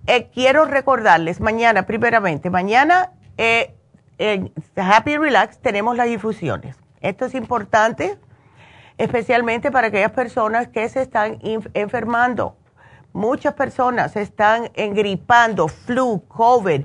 Eh, 0.06 0.30
quiero 0.32 0.64
recordarles, 0.64 1.40
mañana, 1.40 1.86
primeramente, 1.86 2.50
mañana 2.50 3.12
eh, 3.36 3.74
en 4.18 4.52
Happy 4.76 5.16
Relax 5.16 5.58
tenemos 5.58 5.96
las 5.96 6.08
infusiones. 6.08 6.76
Esto 7.00 7.24
es 7.24 7.34
importante, 7.34 8.18
especialmente 8.98 9.70
para 9.72 9.88
aquellas 9.88 10.12
personas 10.12 10.68
que 10.68 10.88
se 10.88 11.02
están 11.02 11.38
enfermando. 11.74 12.56
Muchas 13.12 13.54
personas 13.54 14.12
se 14.12 14.22
están 14.22 14.70
engripando, 14.74 15.68
flu, 15.68 16.24
COVID 16.28 16.84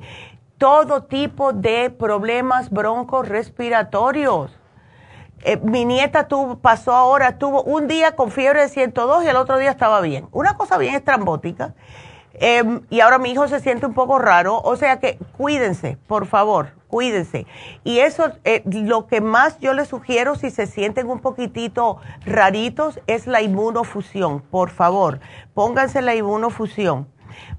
todo 0.58 1.04
tipo 1.04 1.54
de 1.54 1.90
problemas 1.90 2.70
broncos 2.70 3.28
respiratorios. 3.28 4.52
Eh, 5.44 5.58
mi 5.58 5.86
nieta 5.86 6.28
tuvo, 6.28 6.58
pasó 6.58 6.94
ahora, 6.94 7.38
tuvo 7.38 7.62
un 7.64 7.88
día 7.88 8.16
con 8.16 8.32
fiebre 8.32 8.62
de 8.62 8.70
102 8.70 9.24
y 9.24 9.28
el 9.28 9.36
otro 9.36 9.58
día 9.58 9.70
estaba 9.70 10.02
bien. 10.02 10.28
Una 10.32 10.58
cosa 10.58 10.78
bien 10.78 10.96
estrambótica. 10.96 11.76
Em, 12.40 12.82
y 12.90 13.00
ahora 13.00 13.18
mi 13.18 13.32
hijo 13.32 13.48
se 13.48 13.60
siente 13.60 13.86
un 13.86 13.94
poco 13.94 14.18
raro. 14.18 14.60
O 14.64 14.76
sea 14.76 15.00
que 15.00 15.20
cuídense, 15.38 15.98
por 16.08 16.26
favor, 16.26 16.74
cuídense. 16.88 17.46
Y 17.84 18.00
eso, 18.00 18.32
eh, 18.44 18.64
lo 18.66 19.06
que 19.06 19.22
más 19.22 19.60
yo 19.60 19.74
les 19.74 19.88
sugiero 19.88 20.36
si 20.36 20.50
se 20.50 20.66
sienten 20.66 21.08
un 21.08 21.20
poquitito 21.20 21.98
raritos 22.26 23.00
es 23.06 23.28
la 23.28 23.42
inmunofusión. 23.42 24.42
Por 24.42 24.72
favor, 24.72 25.20
pónganse 25.54 26.02
la 26.02 26.16
inmunofusión 26.16 27.08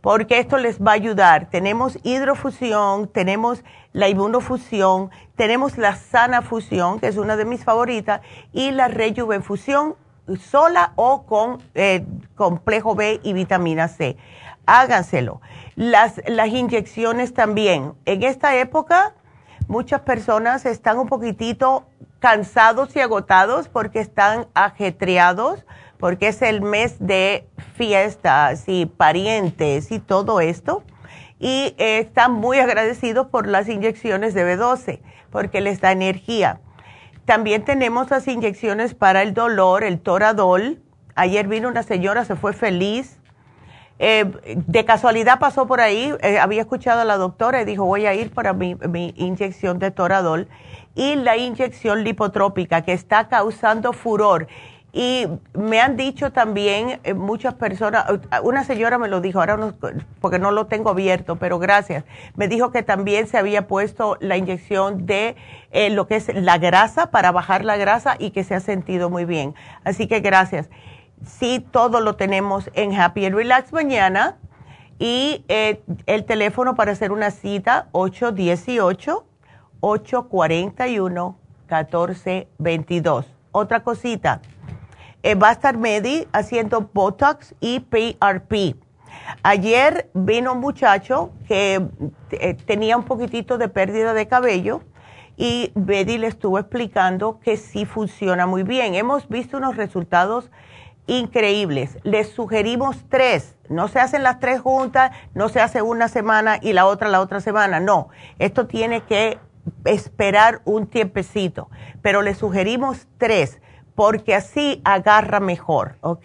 porque 0.00 0.38
esto 0.38 0.58
les 0.58 0.80
va 0.80 0.92
a 0.92 0.94
ayudar. 0.94 1.48
Tenemos 1.50 1.98
hidrofusión, 2.02 3.08
tenemos 3.08 3.64
la 3.92 4.08
inmunofusión, 4.08 5.10
tenemos 5.36 5.78
la 5.78 5.96
sana 5.96 6.42
fusión, 6.42 7.00
que 7.00 7.08
es 7.08 7.16
una 7.16 7.36
de 7.36 7.44
mis 7.44 7.64
favoritas, 7.64 8.20
y 8.52 8.70
la 8.70 8.88
rejuvenfusión 8.88 9.96
sola 10.40 10.92
o 10.96 11.24
con 11.24 11.62
eh, 11.74 12.04
complejo 12.34 12.94
B 12.94 13.20
y 13.22 13.32
vitamina 13.32 13.88
C. 13.88 14.16
Háganselo. 14.66 15.40
Las, 15.74 16.20
las 16.26 16.48
inyecciones 16.48 17.32
también. 17.32 17.94
En 18.04 18.22
esta 18.22 18.56
época, 18.56 19.14
muchas 19.66 20.02
personas 20.02 20.66
están 20.66 20.98
un 20.98 21.08
poquitito 21.08 21.86
cansados 22.18 22.94
y 22.96 23.00
agotados 23.00 23.68
porque 23.68 24.00
están 24.00 24.46
ajetreados 24.54 25.64
porque 25.98 26.28
es 26.28 26.42
el 26.42 26.62
mes 26.62 26.96
de 27.00 27.46
fiestas 27.78 28.64
y 28.66 28.84
parientes 28.84 29.90
y 29.90 30.00
todo 30.00 30.40
esto. 30.40 30.82
Y 31.38 31.74
están 31.78 32.32
muy 32.32 32.58
agradecidos 32.58 33.28
por 33.28 33.46
las 33.46 33.68
inyecciones 33.68 34.34
de 34.34 34.44
B12, 34.44 35.00
porque 35.30 35.60
les 35.60 35.80
da 35.80 35.92
energía. 35.92 36.60
También 37.24 37.64
tenemos 37.64 38.10
las 38.10 38.26
inyecciones 38.26 38.94
para 38.94 39.22
el 39.22 39.34
dolor, 39.34 39.84
el 39.84 40.00
toradol. 40.00 40.82
Ayer 41.14 41.46
vino 41.46 41.68
una 41.68 41.82
señora, 41.84 42.24
se 42.24 42.34
fue 42.34 42.52
feliz. 42.52 43.18
Eh, 44.00 44.30
de 44.66 44.84
casualidad 44.84 45.38
pasó 45.38 45.66
por 45.66 45.80
ahí, 45.80 46.14
eh, 46.22 46.38
había 46.38 46.60
escuchado 46.60 47.00
a 47.00 47.04
la 47.04 47.16
doctora 47.16 47.62
y 47.62 47.64
dijo, 47.64 47.84
voy 47.84 48.06
a 48.06 48.14
ir 48.14 48.30
para 48.30 48.52
mi, 48.52 48.76
mi 48.76 49.12
inyección 49.16 49.78
de 49.78 49.90
toradol. 49.90 50.48
Y 50.94 51.16
la 51.16 51.36
inyección 51.36 52.02
lipotrópica 52.02 52.82
que 52.82 52.92
está 52.92 53.28
causando 53.28 53.92
furor 53.92 54.48
y 54.98 55.28
me 55.54 55.80
han 55.80 55.96
dicho 55.96 56.32
también 56.32 56.98
eh, 57.04 57.14
muchas 57.14 57.54
personas, 57.54 58.04
una 58.42 58.64
señora 58.64 58.98
me 58.98 59.06
lo 59.06 59.20
dijo, 59.20 59.38
ahora 59.38 59.72
porque 60.20 60.40
no 60.40 60.50
lo 60.50 60.66
tengo 60.66 60.90
abierto, 60.90 61.36
pero 61.36 61.60
gracias, 61.60 62.02
me 62.34 62.48
dijo 62.48 62.72
que 62.72 62.82
también 62.82 63.28
se 63.28 63.38
había 63.38 63.68
puesto 63.68 64.16
la 64.18 64.36
inyección 64.36 65.06
de 65.06 65.36
eh, 65.70 65.90
lo 65.90 66.08
que 66.08 66.16
es 66.16 66.34
la 66.34 66.58
grasa 66.58 67.12
para 67.12 67.30
bajar 67.30 67.64
la 67.64 67.76
grasa 67.76 68.16
y 68.18 68.30
que 68.30 68.42
se 68.42 68.56
ha 68.56 68.60
sentido 68.60 69.08
muy 69.08 69.24
bien. 69.24 69.54
Así 69.84 70.08
que 70.08 70.18
gracias. 70.18 70.68
Sí, 71.24 71.64
todo 71.70 72.00
lo 72.00 72.16
tenemos 72.16 72.68
en 72.74 72.92
Happy 72.92 73.24
and 73.24 73.36
Relax 73.36 73.72
mañana 73.72 74.36
y 74.98 75.44
eh, 75.46 75.80
el 76.06 76.24
teléfono 76.24 76.74
para 76.74 76.90
hacer 76.90 77.12
una 77.12 77.30
cita 77.30 77.86
818 77.92 79.24
841 79.78 81.38
1422. 81.68 83.26
Otra 83.52 83.84
cosita 83.84 84.40
eh, 85.22 85.34
va 85.34 85.48
a 85.48 85.52
estar 85.52 85.76
Medi 85.76 86.26
haciendo 86.32 86.90
Botox 86.92 87.54
y 87.60 87.80
PRP. 87.80 88.76
Ayer 89.42 90.10
vino 90.14 90.52
un 90.52 90.60
muchacho 90.60 91.32
que 91.46 91.86
eh, 92.30 92.54
tenía 92.54 92.96
un 92.96 93.04
poquitito 93.04 93.58
de 93.58 93.68
pérdida 93.68 94.14
de 94.14 94.26
cabello 94.28 94.82
y 95.36 95.70
Betty 95.74 96.18
le 96.18 96.26
estuvo 96.26 96.58
explicando 96.58 97.38
que 97.40 97.56
sí 97.56 97.84
funciona 97.84 98.46
muy 98.46 98.62
bien. 98.62 98.94
Hemos 98.94 99.28
visto 99.28 99.56
unos 99.56 99.76
resultados 99.76 100.50
increíbles. 101.06 101.98
Les 102.02 102.28
sugerimos 102.30 103.04
tres. 103.08 103.56
No 103.68 103.88
se 103.88 104.00
hacen 104.00 104.22
las 104.22 104.40
tres 104.40 104.60
juntas, 104.60 105.12
no 105.34 105.48
se 105.48 105.60
hace 105.60 105.82
una 105.82 106.08
semana 106.08 106.58
y 106.60 106.72
la 106.72 106.86
otra 106.86 107.08
la 107.08 107.20
otra 107.20 107.40
semana. 107.40 107.80
No, 107.80 108.08
esto 108.38 108.66
tiene 108.66 109.02
que 109.02 109.38
esperar 109.84 110.60
un 110.64 110.86
tiempecito. 110.86 111.70
Pero 112.02 112.22
les 112.22 112.38
sugerimos 112.38 113.06
tres 113.18 113.60
porque 113.98 114.32
así 114.36 114.80
agarra 114.84 115.40
mejor, 115.40 115.96
¿ok? 116.02 116.24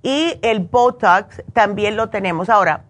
Y 0.00 0.38
el 0.42 0.60
Botox 0.60 1.42
también 1.52 1.96
lo 1.96 2.08
tenemos. 2.08 2.48
Ahora, 2.48 2.84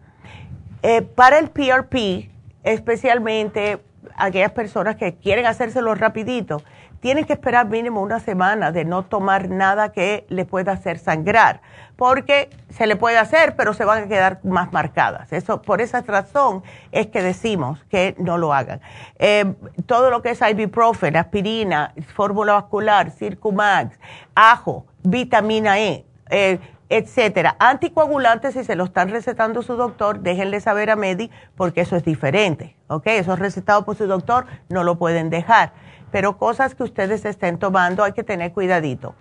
eh, 0.82 1.00
para 1.00 1.38
el 1.38 1.48
PRP, 1.48 2.28
especialmente 2.62 3.80
aquellas 4.16 4.52
personas 4.52 4.96
que 4.96 5.14
quieren 5.14 5.46
hacérselo 5.46 5.94
rapidito, 5.94 6.60
tienen 7.00 7.24
que 7.24 7.32
esperar 7.32 7.66
mínimo 7.66 8.02
una 8.02 8.20
semana 8.20 8.72
de 8.72 8.84
no 8.84 9.04
tomar 9.04 9.48
nada 9.48 9.90
que 9.90 10.26
le 10.28 10.44
pueda 10.44 10.72
hacer 10.72 10.98
sangrar, 10.98 11.62
porque 11.96 12.50
se 12.68 12.86
le 12.86 12.96
puede 12.96 13.18
hacer, 13.18 13.56
pero 13.56 13.74
se 13.74 13.84
van 13.84 14.04
a 14.04 14.08
quedar 14.08 14.40
más 14.44 14.72
marcadas. 14.72 15.32
Eso, 15.32 15.62
por 15.62 15.80
esa 15.80 16.02
razón 16.02 16.62
es 16.92 17.08
que 17.08 17.22
decimos 17.22 17.82
que 17.90 18.14
no 18.18 18.38
lo 18.38 18.52
hagan. 18.52 18.80
Eh, 19.18 19.54
todo 19.86 20.10
lo 20.10 20.22
que 20.22 20.30
es 20.30 20.40
ibuprofen, 20.40 21.16
aspirina, 21.16 21.94
fórmula 22.14 22.54
vascular, 22.54 23.10
Circumax, 23.10 23.98
ajo, 24.34 24.86
vitamina 25.02 25.78
E, 25.80 26.04
eh, 26.30 26.58
etcétera. 26.90 27.56
Anticoagulantes, 27.58 28.54
si 28.54 28.64
se 28.64 28.76
lo 28.76 28.84
están 28.84 29.10
recetando 29.10 29.62
su 29.62 29.76
doctor, 29.76 30.20
déjenle 30.20 30.60
saber 30.60 30.90
a 30.90 30.96
Medi 30.96 31.30
porque 31.54 31.82
eso 31.82 31.96
es 31.96 32.04
diferente, 32.04 32.76
¿ok? 32.88 33.06
Eso 33.06 33.32
es 33.32 33.38
recetado 33.38 33.84
por 33.84 33.96
su 33.96 34.06
doctor, 34.06 34.46
no 34.68 34.84
lo 34.84 34.98
pueden 34.98 35.30
dejar 35.30 35.72
pero 36.10 36.38
cosas 36.38 36.74
que 36.74 36.82
ustedes 36.82 37.24
estén 37.24 37.58
tomando 37.58 38.04
hay 38.04 38.12
que 38.12 38.24
tener 38.24 38.52
cuidadito. 38.52 39.14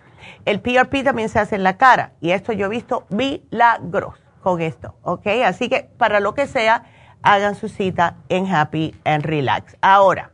El 0.46 0.62
PRP 0.62 1.04
también 1.04 1.30
se 1.30 1.40
hace 1.40 1.56
en 1.56 1.64
la 1.64 1.78
cara 1.78 2.14
y 2.22 2.32
esto 2.32 2.54
yo 2.54 2.68
he 2.68 2.70
visto 2.70 3.06
milagros 3.10 4.16
con 4.42 4.62
esto, 4.62 4.96
¿ok? 5.04 5.28
Así 5.46 5.70
que 5.70 5.90
para 5.98 6.20
lo 6.20 6.34
que 6.34 6.48
sea, 6.48 6.84
hagan 7.22 7.56
su 7.56 7.70
cita 7.70 8.16
en 8.30 8.54
Happy 8.54 8.96
and 9.04 9.26
Relax. 9.26 9.76
Ahora, 9.82 10.32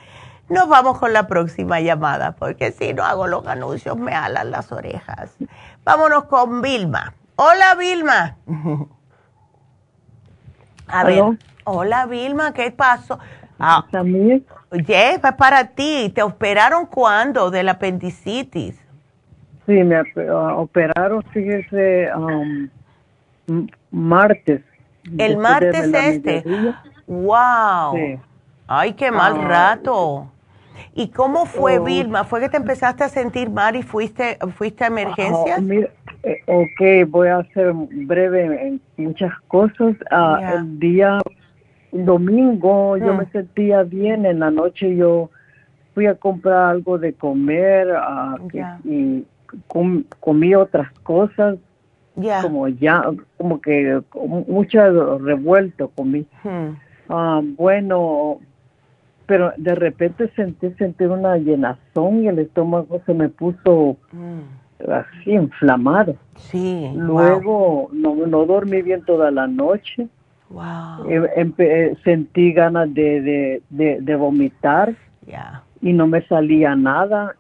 Nos 0.49 0.69
vamos 0.69 0.99
con 0.99 1.13
la 1.13 1.27
próxima 1.27 1.81
llamada, 1.81 2.33
porque 2.33 2.73
si 2.73 2.93
no 2.93 3.03
hago 3.03 3.27
los 3.27 3.47
anuncios 3.47 3.97
me 3.97 4.13
alan 4.13 4.51
las 4.51 4.71
orejas. 4.73 5.37
Vámonos 5.85 6.25
con 6.25 6.61
Vilma. 6.61 7.15
Hola, 7.37 7.75
Vilma. 7.79 8.37
A 10.87 11.05
ver. 11.05 11.23
Hola, 11.65 12.07
Vilma, 12.07 12.53
¿qué 12.53 12.71
pasó? 12.71 13.19
Ah, 13.59 13.87
¿También? 13.91 14.45
Yes, 14.71 15.21
es 15.25 15.33
para 15.39 15.69
ti. 15.69 16.13
¿Te 16.15 16.23
operaron 16.23 16.87
cuándo 16.87 17.51
del 17.51 17.71
apendicitis? 17.71 18.79
Sí, 19.67 19.73
me 19.73 19.97
ah, 19.97 20.57
operaron, 20.57 21.23
fíjese, 21.33 22.11
um, 22.15 22.69
martes. 23.91 24.63
¿El 25.17 25.39
martes 25.39 25.91
este? 25.93 26.45
¡Wow! 27.07 28.21
¡Ay, 28.67 28.93
qué 28.93 29.11
mal 29.11 29.39
ah, 29.39 29.49
rato! 29.49 30.31
¿Y 30.95 31.09
cómo 31.09 31.47
fue, 31.47 31.79
oh. 31.79 31.85
Vilma? 31.85 32.25
¿Fue 32.25 32.41
que 32.41 32.49
te 32.49 32.57
empezaste 32.57 33.05
a 33.05 33.09
sentir 33.09 33.51
mal 33.51 33.77
y 33.77 33.83
fuiste, 33.83 34.39
fuiste 34.57 34.85
a 34.85 34.89
emergencias? 34.89 35.61
Oh, 35.61 36.63
ok, 36.63 37.09
voy 37.09 37.29
a 37.29 37.43
ser 37.53 37.73
breve 37.73 38.69
en 38.69 38.81
muchas 38.97 39.33
cosas. 39.49 39.97
Ah, 40.11 40.55
el 40.57 40.79
día 40.79 41.21
domingo 41.95 42.97
yo 42.97 43.15
hmm. 43.15 43.19
me 43.19 43.27
sentía 43.27 43.83
bien, 43.85 44.27
en 44.27 44.41
la 44.41 44.51
noche 44.51 44.97
yo 44.97 45.31
fui 45.95 46.07
a 46.07 46.17
comprar 46.17 46.71
algo 46.71 46.99
de 46.99 47.13
comer 47.13 47.89
y 48.85 49.25
comí 50.19 50.55
otras 50.57 50.91
cosas, 51.05 51.57
como 52.43 52.69
ya, 52.69 53.05
como 53.37 53.61
que 53.61 54.01
mucho 54.49 55.19
revuelto 55.19 55.89
comí. 55.95 56.27
Hmm. 56.43 56.71
Ah, 57.09 57.41
bueno, 57.43 58.41
pero 59.27 59.53
de 59.57 59.75
repente 59.75 60.31
sentí, 60.37 60.71
sentí 60.73 61.05
una 61.05 61.37
llenazón 61.37 62.23
y 62.23 62.29
el 62.29 62.39
estómago 62.39 63.01
se 63.07 63.15
me 63.15 63.29
puso 63.29 63.97
hmm. 64.13 64.91
así 64.91 65.33
inflamado. 65.33 66.17
Sí. 66.37 66.91
Luego 66.95 67.89
no, 67.93 68.15
no 68.27 68.47
dormí 68.47 68.83
bien 68.83 69.03
toda 69.05 69.31
la 69.31 69.47
noche. 69.47 70.09
Wow. 70.51 71.09
Eh, 71.09 71.97
sentí 72.05 72.53
ganas 72.53 72.93
de, 72.93 73.63
de, 73.71 74.01
de, 74.01 74.17
vomitar 74.17 74.95
y 75.81 75.93
no 75.93 76.07
me 76.07 76.23
salía 76.27 76.77
nada 76.77 77.35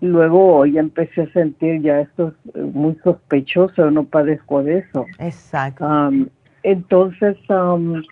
Luego 0.00 0.66
ya 0.66 0.80
empecé 0.80 1.22
a 1.22 1.32
sentir 1.32 1.80
ya 1.80 2.00
esto 2.00 2.34
es 2.54 2.62
muy 2.62 2.94
sospechoso, 3.02 3.90
no 3.90 4.04
padezco 4.04 4.62
de 4.62 4.78
eso. 4.78 5.06
Exacto. 5.18 5.86
entonces, 6.62 7.36
um, 7.48 8.02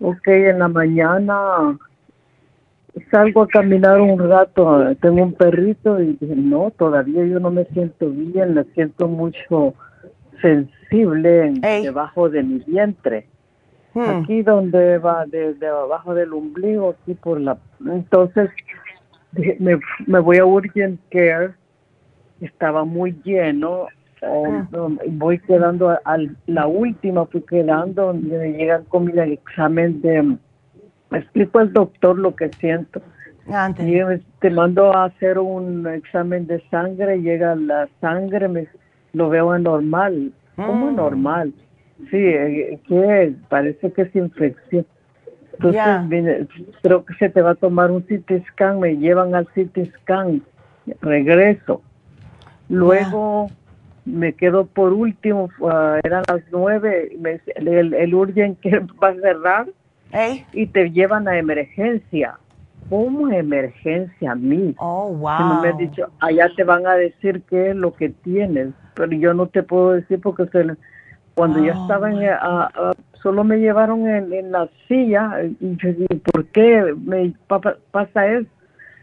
ok, 0.00 0.26
en 0.28 0.58
la 0.60 0.68
mañana 0.68 1.78
salgo 3.10 3.42
a 3.42 3.48
caminar 3.48 4.00
un 4.00 4.18
rato, 4.18 4.94
tengo 5.00 5.22
un 5.22 5.32
perrito 5.32 6.00
y 6.00 6.16
dije, 6.20 6.34
no, 6.36 6.70
todavía 6.76 7.24
yo 7.24 7.40
no 7.40 7.50
me 7.50 7.64
siento 7.66 8.10
bien, 8.10 8.54
me 8.54 8.64
siento 8.74 9.08
mucho 9.08 9.74
sensible 10.40 11.52
debajo 11.82 12.28
de 12.28 12.42
mi 12.42 12.58
vientre. 12.60 13.26
Hmm. 13.94 14.22
Aquí 14.22 14.42
donde 14.42 14.98
va, 14.98 15.26
de, 15.26 15.54
de 15.54 15.66
abajo 15.66 16.14
del 16.14 16.32
ombligo, 16.32 16.90
aquí 16.90 17.14
por 17.14 17.40
la... 17.40 17.58
Entonces 17.84 18.50
me, 19.58 19.78
me 20.06 20.20
voy 20.20 20.38
a 20.38 20.44
Urgent 20.44 21.00
Care, 21.10 21.54
estaba 22.40 22.84
muy 22.84 23.16
lleno, 23.24 23.86
ah. 24.22 24.66
voy 25.08 25.38
quedando 25.40 25.90
a, 25.90 26.18
la 26.46 26.66
última, 26.66 27.26
fui 27.26 27.42
quedando, 27.42 28.06
donde 28.06 28.38
me 28.38 28.52
llegan 28.52 28.84
con 28.84 29.06
mi 29.06 29.18
examen 29.18 30.00
de, 30.02 30.36
me 31.10 31.18
explico 31.18 31.58
al 31.58 31.72
doctor 31.72 32.18
lo 32.18 32.34
que 32.34 32.48
siento. 32.60 33.02
Y 33.78 34.00
te 34.38 34.50
mando 34.50 34.94
a 34.94 35.06
hacer 35.06 35.38
un 35.38 35.86
examen 35.88 36.46
de 36.46 36.62
sangre, 36.70 37.20
llega 37.20 37.56
la 37.56 37.88
sangre, 38.00 38.46
me, 38.46 38.68
lo 39.12 39.28
veo 39.28 39.50
anormal, 39.50 40.32
mm. 40.56 40.94
normal. 40.94 41.52
Sí, 42.10 42.16
eh, 42.16 42.78
que 42.86 43.34
parece 43.48 43.92
que 43.92 44.02
es 44.02 44.14
infección. 44.14 44.86
Entonces, 45.52 46.48
creo 46.82 47.04
que 47.04 47.14
se 47.14 47.28
te 47.28 47.42
va 47.42 47.50
a 47.50 47.54
tomar 47.54 47.90
un 47.90 48.02
CT 48.02 48.46
scan, 48.48 48.80
me 48.80 48.96
llevan 48.96 49.34
al 49.34 49.46
CT 49.48 49.92
scan, 50.00 50.42
regreso. 51.02 51.82
Luego 52.68 53.48
me 54.04 54.32
quedo 54.32 54.66
por 54.66 54.92
último, 54.92 55.50
uh, 55.58 55.98
eran 56.04 56.22
las 56.28 56.42
nueve, 56.50 57.10
el, 57.56 57.94
el 57.94 58.14
urgent 58.14 58.58
que 58.60 58.78
va 59.02 59.08
a 59.08 59.14
cerrar 59.14 59.66
y 60.52 60.66
te 60.66 60.90
llevan 60.90 61.28
a 61.28 61.38
emergencia. 61.38 62.38
¿Cómo 62.88 63.28
emergencia 63.28 64.32
a 64.32 64.34
mí? 64.34 64.74
Oh, 64.78 65.12
wow. 65.12 65.62
me 65.62 65.72
dicho, 65.74 66.10
allá 66.18 66.48
te 66.56 66.64
van 66.64 66.86
a 66.86 66.94
decir 66.94 67.42
qué 67.48 67.70
es 67.70 67.76
lo 67.76 67.94
que 67.94 68.08
tienes, 68.08 68.70
pero 68.94 69.12
yo 69.12 69.32
no 69.32 69.46
te 69.46 69.62
puedo 69.62 69.92
decir 69.92 70.20
porque 70.20 70.48
cuando 71.34 71.64
ya 71.64 71.78
oh, 71.78 71.82
estaba 71.82 72.10
en, 72.10 72.18
solo 73.22 73.44
me 73.44 73.58
llevaron 73.58 74.08
en, 74.08 74.50
la 74.50 74.68
silla 74.88 75.42
y 75.60 75.76
yo 75.76 75.90
¿por 76.32 76.46
qué 76.46 76.94
me 76.98 77.32
pasa 77.92 78.26
eso? 78.26 78.48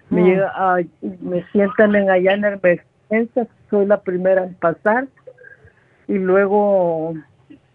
Me, 0.09 0.35
mm. 0.35 0.87
me 1.21 1.45
sientan 1.51 1.95
en 1.95 2.09
allá 2.09 2.33
en 2.33 2.45
emergencia, 2.45 3.47
soy 3.69 3.85
la 3.85 4.01
primera 4.01 4.43
en 4.43 4.53
pasar 4.55 5.07
y 6.07 6.17
luego, 6.17 7.13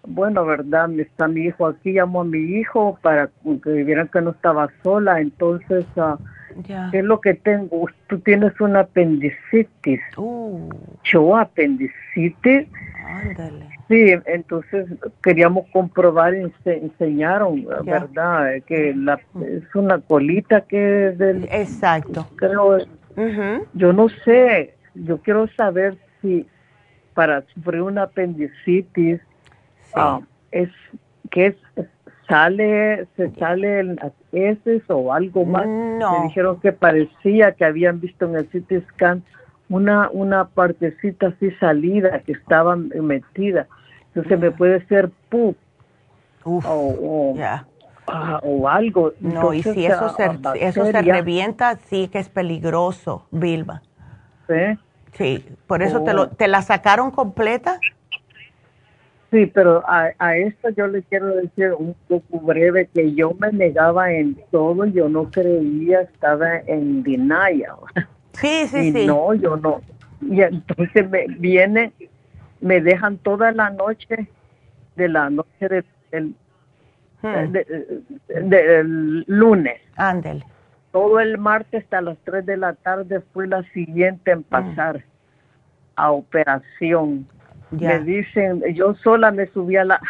bueno, 0.04 0.44
verdad, 0.44 0.90
está 0.98 1.28
mi 1.28 1.42
hijo 1.42 1.66
aquí, 1.66 1.92
llamo 1.92 2.22
a 2.22 2.24
mi 2.24 2.38
hijo 2.38 2.98
para 3.02 3.30
que 3.62 3.70
vieran 3.84 4.08
que 4.08 4.20
no 4.20 4.30
estaba 4.30 4.68
sola, 4.82 5.20
entonces, 5.20 5.86
uh, 5.96 6.16
¿qué 6.90 6.98
es 6.98 7.04
lo 7.04 7.20
que 7.20 7.34
tengo? 7.34 7.86
Tú 8.08 8.18
tienes 8.18 8.60
una 8.60 8.80
apendicitis. 8.80 10.00
Uh. 10.16 10.68
Yo 11.04 11.36
apendicitis. 11.36 12.66
Ándale. 13.06 13.68
Sí, 13.88 14.14
entonces 14.26 14.86
queríamos 15.22 15.66
comprobar 15.72 16.34
y 16.34 16.50
se 16.64 16.78
enseñaron, 16.78 17.66
¿verdad? 17.84 18.62
Que 18.66 18.94
la, 18.96 19.20
es 19.46 19.74
una 19.74 20.00
colita 20.00 20.62
que 20.62 21.08
es 21.08 21.18
del... 21.18 21.44
Exacto. 21.44 22.26
Yo 23.74 23.92
no 23.92 24.08
sé, 24.24 24.74
yo 24.94 25.18
quiero 25.18 25.46
saber 25.48 25.98
si 26.22 26.46
para 27.12 27.42
sufrir 27.52 27.82
una 27.82 28.04
apendicitis 28.04 29.20
ah, 29.94 30.20
es 30.50 30.70
que 31.30 31.46
es 31.46 31.56
sale 32.28 33.06
se 33.16 33.30
sale 33.34 33.80
en 33.80 33.96
las 33.96 34.12
heces 34.32 34.82
o 34.88 35.12
algo 35.12 35.44
más. 35.44 35.66
No. 35.66 36.20
Me 36.20 36.26
dijeron 36.28 36.60
que 36.60 36.72
parecía 36.72 37.52
que 37.52 37.64
habían 37.64 38.00
visto 38.00 38.26
en 38.26 38.36
el 38.36 38.48
CT 38.48 38.88
scan 38.92 39.22
una 39.68 40.08
una 40.12 40.46
partecita 40.46 41.28
así 41.28 41.50
salida 41.52 42.20
que 42.20 42.32
estaba 42.32 42.76
metida. 42.76 43.66
Entonces 44.08 44.38
me 44.38 44.50
puede 44.50 44.86
ser 44.86 45.10
pu 45.28 45.54
o, 46.44 47.34
ah, 48.06 48.40
o, 48.42 48.68
algo. 48.68 49.12
No, 49.20 49.52
y 49.52 49.62
si 49.62 49.86
eso, 49.86 50.14
se, 50.16 50.30
eso 50.60 50.84
se 50.84 51.02
revienta, 51.02 51.76
sí 51.76 52.08
que 52.08 52.18
es 52.18 52.28
peligroso, 52.28 53.26
Vilma. 53.30 53.82
Sí. 54.48 54.78
Sí, 55.12 55.46
por 55.66 55.82
eso 55.82 56.02
te, 56.04 56.14
lo, 56.14 56.22
oh. 56.22 56.28
te 56.28 56.48
la 56.48 56.62
sacaron 56.62 57.10
completa. 57.10 57.78
Sí, 59.32 59.46
pero 59.46 59.82
a, 59.88 60.12
a 60.18 60.36
esto 60.36 60.68
yo 60.70 60.86
le 60.86 61.02
quiero 61.02 61.34
decir 61.34 61.72
un 61.76 61.96
poco 62.06 62.38
breve 62.38 62.88
que 62.94 63.12
yo 63.14 63.34
me 63.40 63.50
negaba 63.50 64.12
en 64.12 64.36
todo, 64.52 64.84
yo 64.84 65.08
no 65.08 65.28
creía, 65.30 66.02
estaba 66.02 66.58
en 66.66 67.02
denial. 67.02 67.64
Sí, 68.34 68.66
sí, 68.68 68.78
y 68.78 68.92
sí. 68.92 69.06
No, 69.06 69.34
yo 69.34 69.56
no. 69.56 69.82
Y 70.20 70.40
entonces 70.40 71.10
me 71.10 71.26
viene 71.26 71.92
me 72.62 72.80
dejan 72.80 73.18
toda 73.18 73.52
la 73.52 73.70
noche 73.70 74.28
de 74.96 75.08
la 75.08 75.28
noche 75.28 75.84
del 76.10 76.34
hmm. 77.22 77.52
del 78.48 79.24
lunes. 79.26 79.80
Ándele. 79.96 80.44
Todo 80.92 81.20
el 81.20 81.38
martes 81.38 81.84
hasta 81.84 82.00
las 82.00 82.18
3 82.24 82.46
de 82.46 82.56
la 82.56 82.74
tarde 82.74 83.20
fui 83.32 83.48
la 83.48 83.62
siguiente 83.72 84.30
en 84.30 84.40
hmm. 84.40 84.44
pasar 84.44 85.04
a 85.96 86.12
operación. 86.12 87.26
Me 87.72 87.98
dicen, 88.00 88.62
yo 88.74 88.94
sola 88.96 89.30
me 89.30 89.46
subí 89.46 89.76
a 89.76 89.84
la, 89.84 90.00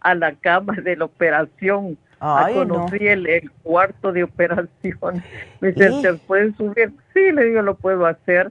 a 0.00 0.14
la 0.14 0.34
cama 0.34 0.74
de 0.74 0.96
la 0.96 1.06
operación. 1.06 1.98
Ay, 2.20 2.54
conocí 2.54 3.06
el, 3.06 3.50
cuarto 3.62 4.12
de 4.12 4.24
operación. 4.24 5.22
Me 5.60 5.72
dice, 5.72 6.00
¿se 6.00 6.14
puede 6.14 6.54
subir? 6.54 6.92
Sí, 7.12 7.32
le 7.32 7.44
digo, 7.44 7.60
lo 7.60 7.74
puedo 7.74 8.06
hacer. 8.06 8.50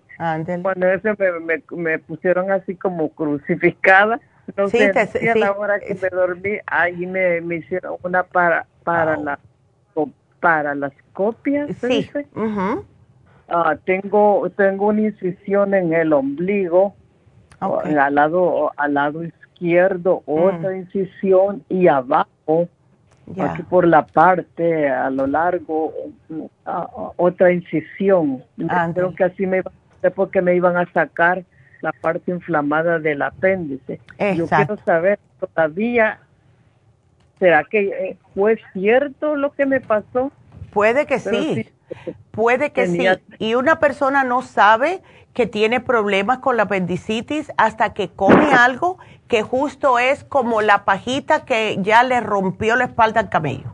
Cuando 0.61 0.87
ese 0.87 1.15
me, 1.17 1.63
me, 1.75 1.99
pusieron 1.99 2.51
así 2.51 2.75
como 2.75 3.09
crucificada, 3.09 4.19
no 4.55 4.67
sé, 4.67 4.91
a 4.91 5.35
la 5.35 5.53
hora 5.53 5.79
que 5.79 5.95
me 5.95 6.09
dormí, 6.09 6.57
ahí 6.67 7.05
me, 7.07 7.41
me 7.41 7.55
hicieron 7.55 7.95
una 8.03 8.23
para 8.23 8.67
para 8.83 9.17
la 9.17 9.39
para 10.39 10.75
las 10.75 10.91
copias. 11.13 11.69
Sí. 11.77 12.09
Ah, 13.47 13.75
tengo 13.85 14.49
tengo 14.55 14.87
una 14.87 15.01
incisión 15.01 15.73
en 15.73 15.93
el 15.93 16.13
ombligo, 16.13 16.95
al 17.63 18.15
lado 18.15 18.71
al 18.77 18.93
lado 18.93 19.23
izquierdo, 19.23 20.23
otra 20.25 20.71
mm. 20.71 20.75
incisión 20.75 21.63
y 21.69 21.87
abajo 21.87 22.67
aquí 23.39 23.63
por 23.63 23.87
la 23.87 24.05
parte, 24.05 24.89
a 24.89 25.09
lo 25.09 25.27
largo, 25.27 25.93
otra 27.17 27.51
incisión. 27.51 28.43
Creo 28.93 29.15
que 29.15 29.23
así 29.23 29.47
me 29.47 29.59
iba 29.59 29.71
porque 30.15 30.41
me 30.41 30.55
iban 30.55 30.75
a 30.75 30.91
sacar 30.91 31.43
la 31.81 31.91
parte 31.93 32.31
inflamada 32.31 32.99
del 32.99 33.21
apéndice. 33.21 33.99
Yo 34.35 34.47
quiero 34.47 34.77
saber 34.85 35.19
todavía, 35.39 36.19
¿será 37.39 37.63
que 37.63 37.87
eh, 37.87 38.17
fue 38.33 38.59
cierto 38.73 39.35
lo 39.35 39.51
que 39.51 39.65
me 39.65 39.79
pasó? 39.79 40.31
Puede 40.73 41.05
que 41.05 41.19
sí, 41.19 41.69
puede 42.31 42.71
que 42.71 42.87
sí. 42.87 43.05
Y 43.39 43.55
una 43.55 43.79
persona 43.79 44.23
no 44.23 44.41
sabe 44.41 45.01
que 45.33 45.47
tiene 45.47 45.79
problemas 45.79 46.39
con 46.39 46.57
la 46.57 46.63
apendicitis 46.63 47.51
hasta 47.57 47.93
que 47.93 48.09
come 48.09 48.53
algo 48.53 48.97
que 49.27 49.41
justo 49.41 49.97
es 49.97 50.23
como 50.23 50.61
la 50.61 50.85
pajita 50.85 51.43
que 51.45 51.77
ya 51.81 52.03
le 52.03 52.19
rompió 52.19 52.75
la 52.75 52.85
espalda 52.85 53.19
al 53.19 53.29
camello, 53.29 53.71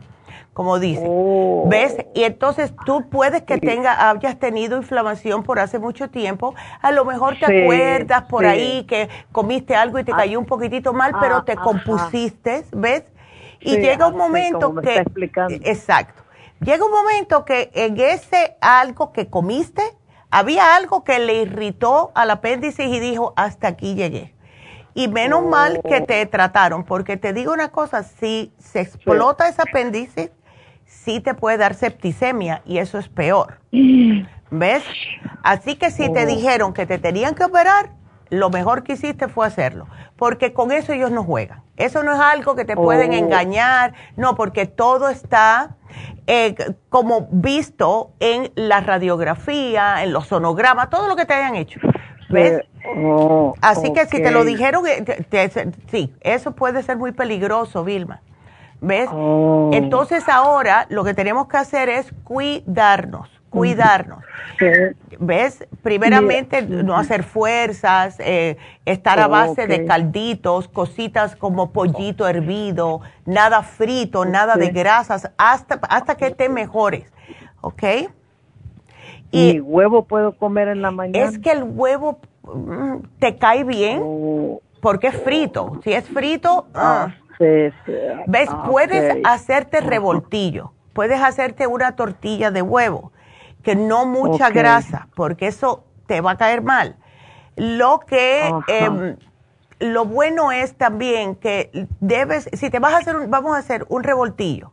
como 0.54 0.78
dice. 0.78 1.04
Oh. 1.06 1.66
¿Ves? 1.68 1.96
Y 2.14 2.24
entonces 2.24 2.72
tú 2.86 3.08
puedes 3.10 3.42
que 3.42 3.58
tenga, 3.58 4.08
hayas 4.10 4.38
tenido 4.38 4.78
inflamación 4.78 5.42
por 5.42 5.58
hace 5.58 5.78
mucho 5.78 6.08
tiempo, 6.08 6.54
a 6.80 6.92
lo 6.92 7.04
mejor 7.04 7.38
te 7.38 7.62
acuerdas 7.62 8.22
por 8.22 8.46
ahí 8.46 8.84
que 8.84 9.10
comiste 9.32 9.76
algo 9.76 9.98
y 9.98 10.04
te 10.04 10.12
ah. 10.12 10.16
cayó 10.16 10.38
un 10.38 10.46
poquitito 10.46 10.94
mal, 10.94 11.12
pero 11.20 11.36
ah, 11.36 11.44
te 11.44 11.56
compusiste, 11.56 12.64
¿ves? 12.72 13.04
Y 13.60 13.76
llega 13.76 14.06
un 14.06 14.16
momento 14.16 14.74
que... 14.76 15.04
Exacto. 15.64 16.19
Llega 16.60 16.84
un 16.84 16.90
momento 16.90 17.44
que 17.44 17.70
en 17.74 17.98
ese 17.98 18.56
algo 18.60 19.12
que 19.12 19.28
comiste, 19.28 19.82
había 20.30 20.76
algo 20.76 21.04
que 21.04 21.18
le 21.18 21.42
irritó 21.42 22.12
al 22.14 22.30
apéndice 22.30 22.84
y 22.84 23.00
dijo, 23.00 23.32
hasta 23.36 23.68
aquí 23.68 23.94
llegué. 23.94 24.34
Y 24.94 25.08
menos 25.08 25.44
mal 25.44 25.80
que 25.88 26.00
te 26.02 26.24
trataron, 26.26 26.84
porque 26.84 27.16
te 27.16 27.32
digo 27.32 27.52
una 27.52 27.70
cosa, 27.70 28.02
si 28.02 28.52
se 28.58 28.80
explota 28.80 29.48
ese 29.48 29.62
apéndice, 29.62 30.32
sí 30.84 31.20
te 31.20 31.34
puede 31.34 31.56
dar 31.56 31.74
septicemia 31.74 32.62
y 32.66 32.78
eso 32.78 32.98
es 32.98 33.08
peor. 33.08 33.60
¿Ves? 34.50 34.82
Así 35.42 35.76
que 35.76 35.90
si 35.90 36.12
te 36.12 36.24
oh. 36.24 36.26
dijeron 36.26 36.74
que 36.74 36.84
te 36.84 36.98
tenían 36.98 37.34
que 37.34 37.44
operar, 37.44 37.90
lo 38.30 38.50
mejor 38.50 38.82
que 38.82 38.94
hiciste 38.94 39.28
fue 39.28 39.46
hacerlo, 39.46 39.86
porque 40.16 40.52
con 40.52 40.72
eso 40.72 40.92
ellos 40.92 41.10
no 41.10 41.24
juegan. 41.24 41.62
Eso 41.76 42.02
no 42.02 42.12
es 42.12 42.20
algo 42.20 42.54
que 42.54 42.64
te 42.64 42.76
pueden 42.76 43.10
oh. 43.10 43.14
engañar, 43.14 43.94
no, 44.16 44.36
porque 44.36 44.66
todo 44.66 45.08
está 45.08 45.76
eh, 46.26 46.54
como 46.88 47.28
visto 47.30 48.12
en 48.20 48.52
la 48.54 48.80
radiografía, 48.80 50.02
en 50.02 50.12
los 50.12 50.28
sonogramas, 50.28 50.90
todo 50.90 51.08
lo 51.08 51.16
que 51.16 51.26
te 51.26 51.34
hayan 51.34 51.56
hecho. 51.56 51.80
¿Ves? 52.28 52.62
Oh, 52.96 53.54
Así 53.60 53.92
que 53.92 54.06
si 54.06 54.22
te 54.22 54.30
lo 54.30 54.44
dijeron, 54.44 54.84
eh, 54.86 55.74
sí, 55.90 56.14
eso 56.20 56.52
puede 56.52 56.82
ser 56.82 56.96
muy 56.96 57.12
peligroso, 57.12 57.84
Vilma. 57.84 58.22
¿Ves? 58.80 59.08
Oh. 59.12 59.70
Entonces 59.72 60.28
ahora 60.28 60.86
lo 60.88 61.04
que 61.04 61.14
tenemos 61.14 61.48
que 61.48 61.56
hacer 61.56 61.88
es 61.88 62.12
cuidarnos, 62.24 63.28
cuidarnos. 63.50 64.24
¿Ves? 65.18 65.66
Primeramente, 65.82 66.62
no 66.62 66.96
hacer 66.96 67.24
fuerzas, 67.24 68.16
eh, 68.20 68.56
estar 68.86 69.18
a 69.20 69.26
base 69.26 69.66
de 69.66 69.84
calditos, 69.84 70.68
cositas 70.68 71.36
como 71.36 71.72
pollito 71.72 72.26
hervido, 72.26 73.02
nada 73.26 73.62
frito, 73.62 74.24
nada 74.24 74.56
de 74.56 74.70
grasas, 74.70 75.30
hasta, 75.36 75.80
hasta 75.88 76.14
que 76.14 76.30
te 76.30 76.48
mejores. 76.48 77.12
¿Ok? 77.60 77.82
Y, 79.32 79.60
huevo 79.60 80.04
puedo 80.04 80.32
comer 80.32 80.68
en 80.68 80.82
la 80.82 80.90
mañana? 80.90 81.28
Es 81.28 81.38
que 81.38 81.52
el 81.52 81.62
huevo 81.62 82.18
mm, 82.42 82.96
te 83.18 83.36
cae 83.36 83.64
bien 83.64 84.00
oh. 84.02 84.60
porque 84.80 85.08
es 85.08 85.22
frito. 85.22 85.80
Si 85.84 85.92
es 85.92 86.08
frito, 86.08 86.66
ah, 86.74 87.08
ah. 87.08 87.14
¿ves? 88.26 88.48
Ah, 88.50 88.64
puedes 88.68 89.18
hacerte 89.24 89.80
revoltillo, 89.80 90.72
puedes 90.92 91.20
hacerte 91.22 91.66
una 91.66 91.92
tortilla 91.92 92.50
de 92.50 92.62
huevo, 92.62 93.12
que 93.62 93.76
no 93.76 94.06
mucha 94.06 94.50
grasa, 94.50 95.08
porque 95.14 95.46
eso 95.46 95.84
te 96.06 96.20
va 96.20 96.32
a 96.32 96.36
caer 96.36 96.62
mal. 96.62 96.96
Lo 97.56 98.00
que, 98.00 98.52
em, 98.68 99.16
lo 99.78 100.04
bueno 100.04 100.52
es 100.52 100.74
también 100.76 101.34
que 101.36 101.88
debes, 102.00 102.48
si 102.52 102.70
te 102.70 102.78
vas 102.78 102.94
a 102.94 102.98
hacer, 102.98 103.28
vamos 103.28 103.54
a 103.54 103.58
hacer 103.58 103.86
un 103.88 104.02
revoltillo 104.02 104.72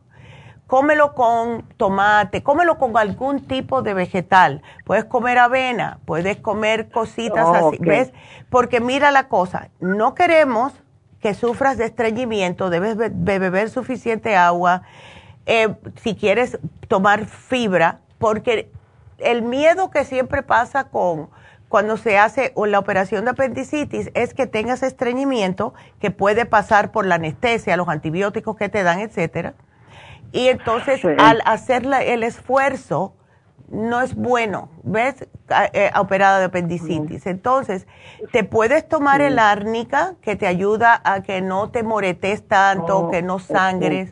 cómelo 0.68 1.14
con 1.14 1.62
tomate, 1.78 2.42
cómelo 2.42 2.78
con 2.78 2.96
algún 2.96 3.46
tipo 3.46 3.82
de 3.82 3.94
vegetal. 3.94 4.62
Puedes 4.84 5.06
comer 5.06 5.38
avena, 5.38 5.98
puedes 6.04 6.36
comer 6.36 6.90
cositas 6.90 7.48
así, 7.48 7.78
¿ves? 7.80 8.12
Porque 8.50 8.80
mira 8.80 9.10
la 9.10 9.28
cosa, 9.28 9.70
no 9.80 10.14
queremos 10.14 10.74
que 11.20 11.34
sufras 11.34 11.78
de 11.78 11.86
estreñimiento, 11.86 12.70
debes 12.70 12.96
beber 12.96 13.70
suficiente 13.70 14.36
agua, 14.36 14.82
eh, 15.46 15.74
si 16.02 16.14
quieres 16.14 16.58
tomar 16.86 17.24
fibra, 17.24 18.00
porque 18.18 18.70
el 19.18 19.42
miedo 19.42 19.90
que 19.90 20.04
siempre 20.04 20.42
pasa 20.42 20.84
con 20.84 21.28
cuando 21.68 21.96
se 21.96 22.18
hace 22.18 22.54
la 22.56 22.78
operación 22.78 23.24
de 23.24 23.32
apendicitis 23.32 24.10
es 24.14 24.32
que 24.32 24.46
tengas 24.46 24.82
estreñimiento 24.82 25.74
que 26.00 26.10
puede 26.10 26.46
pasar 26.46 26.92
por 26.92 27.04
la 27.04 27.16
anestesia, 27.16 27.76
los 27.76 27.88
antibióticos 27.88 28.56
que 28.56 28.68
te 28.68 28.82
dan, 28.82 29.00
etcétera 29.00 29.54
y 30.32 30.48
entonces 30.48 31.00
al 31.18 31.40
hacer 31.44 31.86
el 31.86 32.22
esfuerzo 32.22 33.14
no 33.70 34.00
es 34.00 34.14
bueno, 34.14 34.70
¿ves? 34.82 35.28
Eh, 35.74 35.90
operada 35.98 36.38
de 36.38 36.46
apendicitis. 36.46 37.26
Entonces, 37.26 37.86
te 38.32 38.42
puedes 38.42 38.88
tomar 38.88 39.20
el 39.20 39.38
árnica 39.38 40.14
que 40.22 40.36
te 40.36 40.46
ayuda 40.46 41.00
a 41.04 41.22
que 41.22 41.42
no 41.42 41.70
te 41.70 41.82
moretes 41.82 42.46
tanto, 42.48 42.98
oh, 42.98 43.10
que 43.10 43.20
no 43.22 43.38
sangres. 43.38 44.10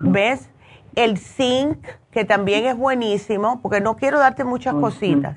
¿Ves? 0.00 0.50
El 0.96 1.16
zinc, 1.16 1.78
que 2.10 2.24
también 2.24 2.66
es 2.66 2.76
buenísimo, 2.76 3.60
porque 3.62 3.80
no 3.80 3.96
quiero 3.96 4.18
darte 4.18 4.44
muchas 4.44 4.74
cositas. 4.74 5.36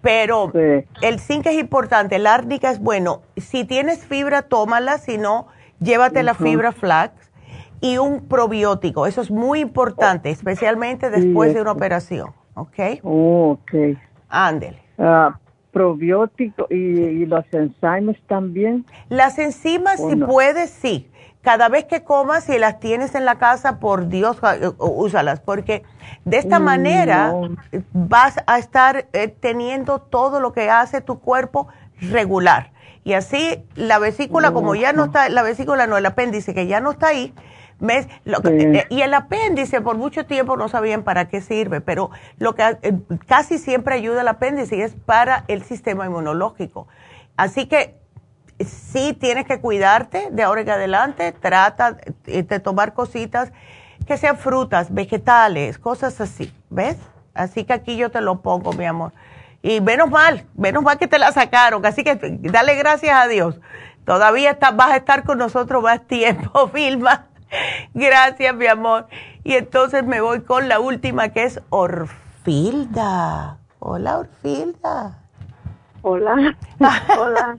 Pero 0.00 0.52
el 0.54 1.20
zinc 1.20 1.46
es 1.46 1.58
importante, 1.58 2.16
el 2.16 2.26
árnica 2.26 2.70
es 2.70 2.80
bueno. 2.80 3.22
Si 3.36 3.64
tienes 3.64 4.04
fibra, 4.04 4.42
tómala, 4.42 4.98
si 4.98 5.16
no, 5.16 5.46
llévate 5.80 6.22
la 6.22 6.34
fibra 6.34 6.72
flax 6.72 7.12
y 7.80 7.98
un 7.98 8.26
probiótico. 8.26 9.06
Eso 9.06 9.20
es 9.20 9.30
muy 9.30 9.60
importante, 9.60 10.30
especialmente 10.30 11.10
después 11.10 11.54
de 11.54 11.60
una 11.60 11.72
operación. 11.72 12.30
¿Ok? 12.54 12.78
Oh, 13.02 13.58
ok. 13.60 13.98
Ándele. 14.28 14.78
Ah, 14.98 15.38
probiótico 15.70 16.66
y, 16.70 17.26
las 17.26 17.44
enzimas 17.52 18.16
también. 18.26 18.86
Las 19.08 19.38
enzimas, 19.38 20.00
si 20.00 20.16
puedes, 20.16 20.70
sí. 20.70 21.08
Cada 21.46 21.68
vez 21.68 21.84
que 21.84 22.02
comas, 22.02 22.42
si 22.42 22.58
las 22.58 22.80
tienes 22.80 23.14
en 23.14 23.24
la 23.24 23.36
casa, 23.36 23.78
por 23.78 24.08
Dios, 24.08 24.36
eh, 24.42 24.68
úsalas, 24.78 25.38
porque 25.38 25.84
de 26.24 26.38
esta 26.38 26.58
mm, 26.58 26.64
manera 26.64 27.32
vas 27.92 28.38
a 28.48 28.58
estar 28.58 29.06
eh, 29.12 29.28
teniendo 29.28 30.00
todo 30.00 30.40
lo 30.40 30.52
que 30.52 30.70
hace 30.70 31.00
tu 31.00 31.20
cuerpo 31.20 31.68
regular. 32.00 32.72
Y 33.04 33.12
así 33.12 33.64
la 33.76 34.00
vesícula, 34.00 34.50
como 34.50 34.74
ya 34.74 34.92
no 34.92 35.04
está, 35.04 35.28
la 35.28 35.44
vesícula 35.44 35.86
no, 35.86 35.96
el 35.96 36.06
apéndice 36.06 36.52
que 36.52 36.66
ya 36.66 36.80
no 36.80 36.90
está 36.90 37.06
ahí, 37.06 37.32
¿Ves? 37.78 38.08
Eh, 38.24 38.84
y 38.88 39.02
el 39.02 39.14
apéndice 39.14 39.80
por 39.80 39.96
mucho 39.96 40.26
tiempo 40.26 40.56
no 40.56 40.68
sabían 40.68 41.04
para 41.04 41.28
qué 41.28 41.40
sirve, 41.40 41.80
pero 41.80 42.10
lo 42.38 42.56
que 42.56 42.76
eh, 42.82 42.98
casi 43.28 43.58
siempre 43.58 43.94
ayuda 43.94 44.22
el 44.22 44.28
apéndice 44.28 44.82
es 44.82 44.96
para 44.96 45.44
el 45.46 45.62
sistema 45.62 46.06
inmunológico. 46.06 46.88
Así 47.36 47.66
que 47.66 47.94
sí 48.60 49.12
tienes 49.12 49.46
que 49.46 49.60
cuidarte 49.60 50.28
de 50.30 50.42
ahora 50.42 50.62
en 50.62 50.70
adelante, 50.70 51.32
trata 51.32 51.96
de 52.24 52.60
tomar 52.60 52.94
cositas 52.94 53.52
que 54.06 54.16
sean 54.16 54.36
frutas, 54.36 54.92
vegetales, 54.92 55.78
cosas 55.78 56.20
así, 56.20 56.52
¿ves? 56.70 56.96
Así 57.34 57.64
que 57.64 57.72
aquí 57.72 57.96
yo 57.96 58.10
te 58.10 58.20
lo 58.20 58.40
pongo, 58.40 58.72
mi 58.72 58.86
amor. 58.86 59.12
Y 59.62 59.80
menos 59.80 60.10
mal, 60.10 60.46
menos 60.54 60.82
mal 60.82 60.98
que 60.98 61.08
te 61.08 61.18
la 61.18 61.32
sacaron, 61.32 61.84
así 61.84 62.04
que 62.04 62.18
dale 62.40 62.76
gracias 62.76 63.16
a 63.16 63.26
Dios. 63.26 63.60
Todavía 64.04 64.56
vas 64.74 64.90
a 64.92 64.96
estar 64.96 65.24
con 65.24 65.38
nosotros 65.38 65.82
más 65.82 66.06
tiempo, 66.06 66.68
Vilma. 66.74 67.26
Gracias, 67.92 68.54
mi 68.54 68.66
amor. 68.66 69.08
Y 69.42 69.54
entonces 69.54 70.04
me 70.04 70.20
voy 70.20 70.42
con 70.42 70.68
la 70.68 70.80
última 70.80 71.30
que 71.30 71.44
es 71.44 71.60
Orfilda. 71.70 73.58
Hola, 73.80 74.18
Orfilda. 74.18 75.25
Hola. 76.08 76.56
Hola. 77.18 77.58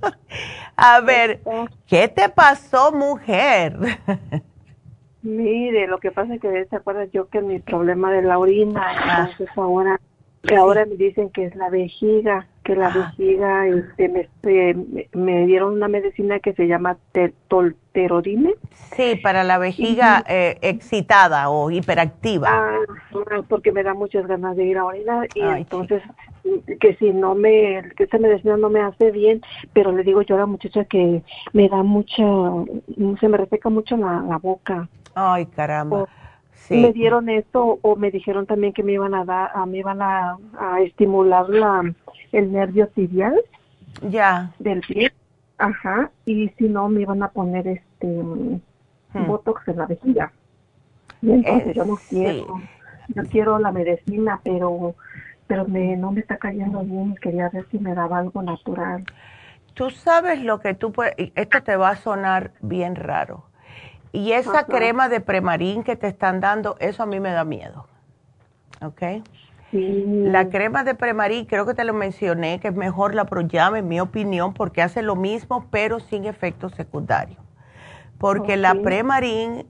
A 0.78 1.02
ver, 1.02 1.42
¿qué 1.86 2.08
te 2.08 2.30
pasó, 2.30 2.94
mujer? 2.94 3.76
Mire, 5.22 5.86
lo 5.88 5.98
que 5.98 6.12
pasa 6.12 6.36
es 6.36 6.40
que 6.40 6.66
se 6.66 6.76
acuerda 6.78 7.04
yo 7.12 7.28
que 7.28 7.42
mi 7.42 7.60
problema 7.60 8.10
de 8.10 8.22
la 8.22 8.40
orina, 8.40 8.82
ah. 8.88 9.28
entonces 9.28 9.50
ahora 9.58 10.00
que 10.44 10.56
ahora 10.56 10.86
me 10.86 10.96
dicen 10.96 11.30
que 11.30 11.44
es 11.44 11.56
la 11.56 11.70
vejiga, 11.70 12.48
que 12.64 12.78
la 12.78 12.88
ah. 12.88 13.12
vejiga, 13.18 13.68
este, 13.68 14.08
me, 14.08 15.10
me, 15.12 15.46
dieron 15.46 15.74
una 15.74 15.90
medicina 15.90 16.40
que 16.40 16.54
se 16.54 16.68
llama 16.68 16.98
tolterodine. 17.50 18.54
Sí, 18.72 19.18
para 19.22 19.44
la 19.44 19.58
vejiga 19.58 20.24
eh, 20.26 20.58
excitada 20.62 21.50
o 21.50 21.70
hiperactiva. 21.70 22.48
Ah, 22.50 22.80
porque 23.50 23.74
me 23.74 23.84
da 23.84 23.94
muchas 23.94 24.26
ganas 24.26 24.56
de 24.56 24.64
ir 24.64 24.78
a 24.78 24.86
orinar 24.86 25.28
y 25.36 25.42
entonces 25.42 26.02
que 26.80 26.96
si 26.96 27.12
no 27.12 27.36
me, 27.36 27.92
que 27.96 28.04
esa 28.04 28.18
medicina 28.18 28.58
no 28.58 28.70
me 28.70 28.82
hace 28.82 29.12
bien, 29.12 29.42
pero 29.74 29.92
le 29.92 30.04
digo 30.04 30.22
yo 30.22 30.36
a 30.36 30.40
la 30.40 30.46
muchacha 30.46 30.86
que 30.86 31.24
me 31.54 31.70
da 31.70 31.84
mucha, 31.84 32.24
se 33.20 33.28
me 33.28 33.38
reseca 33.38 33.70
mucho 33.70 33.98
la, 33.98 34.22
la 34.22 34.38
boca. 34.38 34.88
Ay, 35.16 35.46
caramba. 35.48 36.08
Me 36.70 36.92
dieron 36.92 37.30
esto 37.30 37.80
o 37.82 37.96
me 37.96 38.12
dijeron 38.12 38.46
también 38.46 38.74
que 38.74 38.84
me 38.84 38.94
iban 38.94 39.14
a 39.14 39.24
dar, 39.24 39.52
a, 39.54 39.66
me 39.66 39.78
iban 39.78 40.02
a, 40.02 40.38
estimular 40.84 41.50
la, 41.50 41.94
el 42.32 42.52
nervio 42.52 42.88
tibial. 42.90 43.36
Ya. 44.10 44.52
Del 44.60 44.82
pie. 44.82 45.12
Ajá. 45.58 46.12
Y 46.26 46.50
si 46.58 46.68
no, 46.68 46.90
me 46.90 47.02
iban 47.02 47.24
a 47.24 47.30
poner 47.30 47.68
este 47.68 48.08
hmm. 48.08 49.28
botox 49.28 49.68
en 49.68 49.78
la 49.78 49.86
vejiga. 49.86 50.32
Y 51.22 51.32
entonces 51.32 51.76
yo 51.76 51.86
no 51.86 51.96
eh, 51.96 52.02
quiero, 52.10 52.62
yo 53.08 53.24
quiero 53.32 53.60
la 53.60 53.72
medicina, 53.72 54.40
pero 54.44 54.96
pero 55.48 55.66
me, 55.68 55.96
no 55.96 56.12
me 56.12 56.20
está 56.20 56.38
cayendo 56.38 56.84
bien 56.84 57.14
y 57.14 57.16
quería 57.16 57.50
ver 57.50 57.66
si 57.72 57.80
me 57.80 57.96
daba 57.96 58.20
algo 58.20 58.42
natural. 58.42 59.04
Tú 59.74 59.90
sabes 59.90 60.42
lo 60.42 60.60
que 60.60 60.74
tú 60.74 60.92
puedes, 60.92 61.16
esto 61.36 61.64
te 61.64 61.76
va 61.76 61.90
a 61.90 61.96
sonar 61.96 62.52
bien 62.62 62.96
raro, 62.96 63.46
y 64.12 64.32
esa 64.32 64.66
crema 64.66 65.10
de 65.10 65.20
premarín 65.20 65.84
que 65.84 65.96
te 65.96 66.08
están 66.08 66.40
dando, 66.40 66.76
eso 66.80 67.04
a 67.04 67.06
mí 67.06 67.20
me 67.20 67.32
da 67.32 67.44
miedo. 67.44 67.86
¿Ok? 68.82 69.02
La 69.72 70.50
crema 70.50 70.84
de 70.84 70.96
premarín, 70.96 71.46
creo 71.46 71.66
que 71.66 71.74
te 71.74 71.84
lo 71.84 71.94
mencioné, 71.94 72.60
que 72.60 72.70
es 72.70 72.74
mejor 72.74 73.14
la 73.14 73.26
Proyam, 73.26 73.76
en 73.76 73.88
mi 73.88 74.00
opinión, 74.00 74.54
porque 74.54 74.82
hace 74.82 75.02
lo 75.02 75.16
mismo, 75.16 75.68
pero 75.70 76.00
sin 76.00 76.26
efectos 76.26 76.74
secundarios. 76.74 77.40
Porque 78.18 78.56
la 78.56 78.76
premarín 78.76 79.68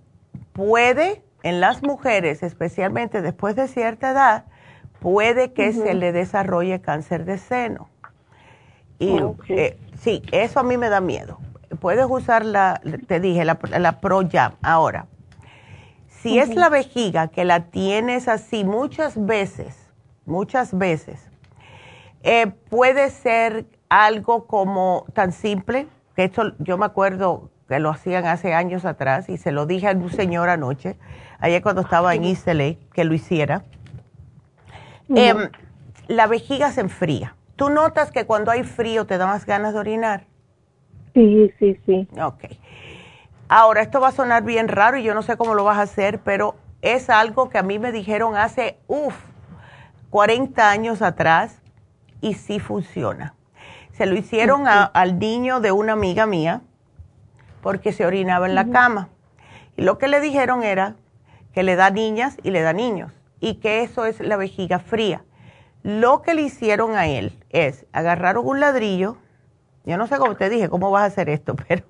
puede, 0.53 1.23
en 1.43 1.59
las 1.59 1.81
mujeres, 1.81 2.43
especialmente 2.43 3.21
después 3.21 3.55
de 3.55 3.67
cierta 3.67 4.11
edad, 4.11 4.45
puede 4.99 5.53
que 5.53 5.73
se 5.73 5.93
le 5.93 6.11
desarrolle 6.11 6.81
cáncer 6.81 7.25
de 7.25 7.37
seno. 7.37 7.89
Y 8.99 9.19
eh, 9.49 9.77
sí, 9.99 10.23
eso 10.31 10.59
a 10.59 10.63
mí 10.63 10.77
me 10.77 10.89
da 10.89 11.01
miedo. 11.01 11.39
Puedes 11.79 12.05
usar 12.09 12.45
la, 12.45 12.81
te 13.07 13.19
dije, 13.19 13.45
la, 13.45 13.59
la 13.77 13.99
Pro 13.99 14.21
Ahora, 14.61 15.07
si 16.07 16.39
es 16.39 16.55
la 16.55 16.69
vejiga 16.69 17.27
que 17.27 17.45
la 17.45 17.65
tienes 17.65 18.27
así 18.27 18.63
muchas 18.63 19.23
veces, 19.25 19.77
muchas 20.25 20.75
veces, 20.77 21.29
eh, 22.23 22.47
puede 22.69 23.09
ser 23.09 23.65
algo 23.89 24.47
como 24.47 25.05
tan 25.13 25.31
simple, 25.31 25.87
que 26.15 26.25
esto 26.25 26.53
yo 26.59 26.77
me 26.77 26.85
acuerdo 26.85 27.51
que 27.67 27.79
lo 27.79 27.89
hacían 27.89 28.25
hace 28.25 28.53
años 28.53 28.85
atrás 28.85 29.29
y 29.29 29.37
se 29.37 29.51
lo 29.51 29.65
dije 29.65 29.87
a 29.87 29.91
un 29.91 30.09
señor 30.09 30.49
anoche, 30.49 30.97
ayer 31.39 31.61
cuando 31.61 31.81
estaba 31.81 32.15
en 32.15 32.23
East 32.23 32.47
que 32.93 33.03
lo 33.03 33.13
hiciera. 33.13 33.63
Em, 35.09 35.49
la 36.07 36.27
vejiga 36.27 36.71
se 36.71 36.81
enfría. 36.81 37.35
¿Tú 37.55 37.69
notas 37.69 38.11
que 38.11 38.25
cuando 38.25 38.51
hay 38.51 38.63
frío 38.63 39.05
te 39.05 39.17
da 39.17 39.25
más 39.25 39.45
ganas 39.45 39.73
de 39.73 39.79
orinar? 39.79 40.25
Sí, 41.13 41.51
sí, 41.59 41.79
sí. 41.85 42.07
Ok. 42.21 42.43
Ahora, 43.49 43.81
esto 43.81 43.99
va 43.99 44.09
a 44.09 44.11
sonar 44.11 44.43
bien 44.43 44.67
raro 44.67 44.97
y 44.97 45.03
yo 45.03 45.13
no 45.13 45.21
sé 45.21 45.37
cómo 45.37 45.55
lo 45.55 45.63
vas 45.63 45.77
a 45.77 45.83
hacer, 45.83 46.19
pero 46.19 46.55
es 46.81 47.09
algo 47.09 47.49
que 47.49 47.57
a 47.57 47.63
mí 47.63 47.79
me 47.79 47.91
dijeron 47.91 48.35
hace, 48.35 48.77
uff, 48.87 49.15
40 50.09 50.69
años 50.69 51.01
atrás 51.01 51.61
y 52.21 52.33
sí 52.35 52.59
funciona. 52.59 53.33
Se 53.93 54.05
lo 54.05 54.15
hicieron 54.15 54.65
al 54.67 55.17
niño 55.17 55.59
de 55.59 55.71
una 55.71 55.93
amiga 55.93 56.27
mía 56.27 56.61
porque 57.61 57.91
se 57.91 58.05
orinaba 58.05 58.45
en 58.45 58.53
la 58.53 58.69
cama. 58.69 59.09
Y 59.75 59.81
lo 59.81 59.97
que 59.97 60.07
le 60.07 60.19
dijeron 60.19 60.61
era 60.61 60.95
que 61.53 61.63
le 61.63 61.75
da 61.75 61.89
niñas 61.89 62.37
y 62.43 62.51
le 62.51 62.61
da 62.61 62.73
niños 62.73 63.16
y 63.39 63.55
que 63.55 63.83
eso 63.83 64.05
es 64.05 64.19
la 64.19 64.37
vejiga 64.37 64.79
fría. 64.79 65.23
Lo 65.83 66.21
que 66.21 66.33
le 66.33 66.41
hicieron 66.43 66.95
a 66.95 67.07
él 67.07 67.37
es 67.49 67.85
agarraron 67.93 68.45
un 68.45 68.59
ladrillo, 68.59 69.17
yo 69.85 69.97
no 69.97 70.07
sé 70.07 70.17
cómo 70.17 70.35
te 70.35 70.49
dije, 70.49 70.69
cómo 70.69 70.91
vas 70.91 71.03
a 71.03 71.05
hacer 71.05 71.29
esto, 71.29 71.55
pero 71.67 71.83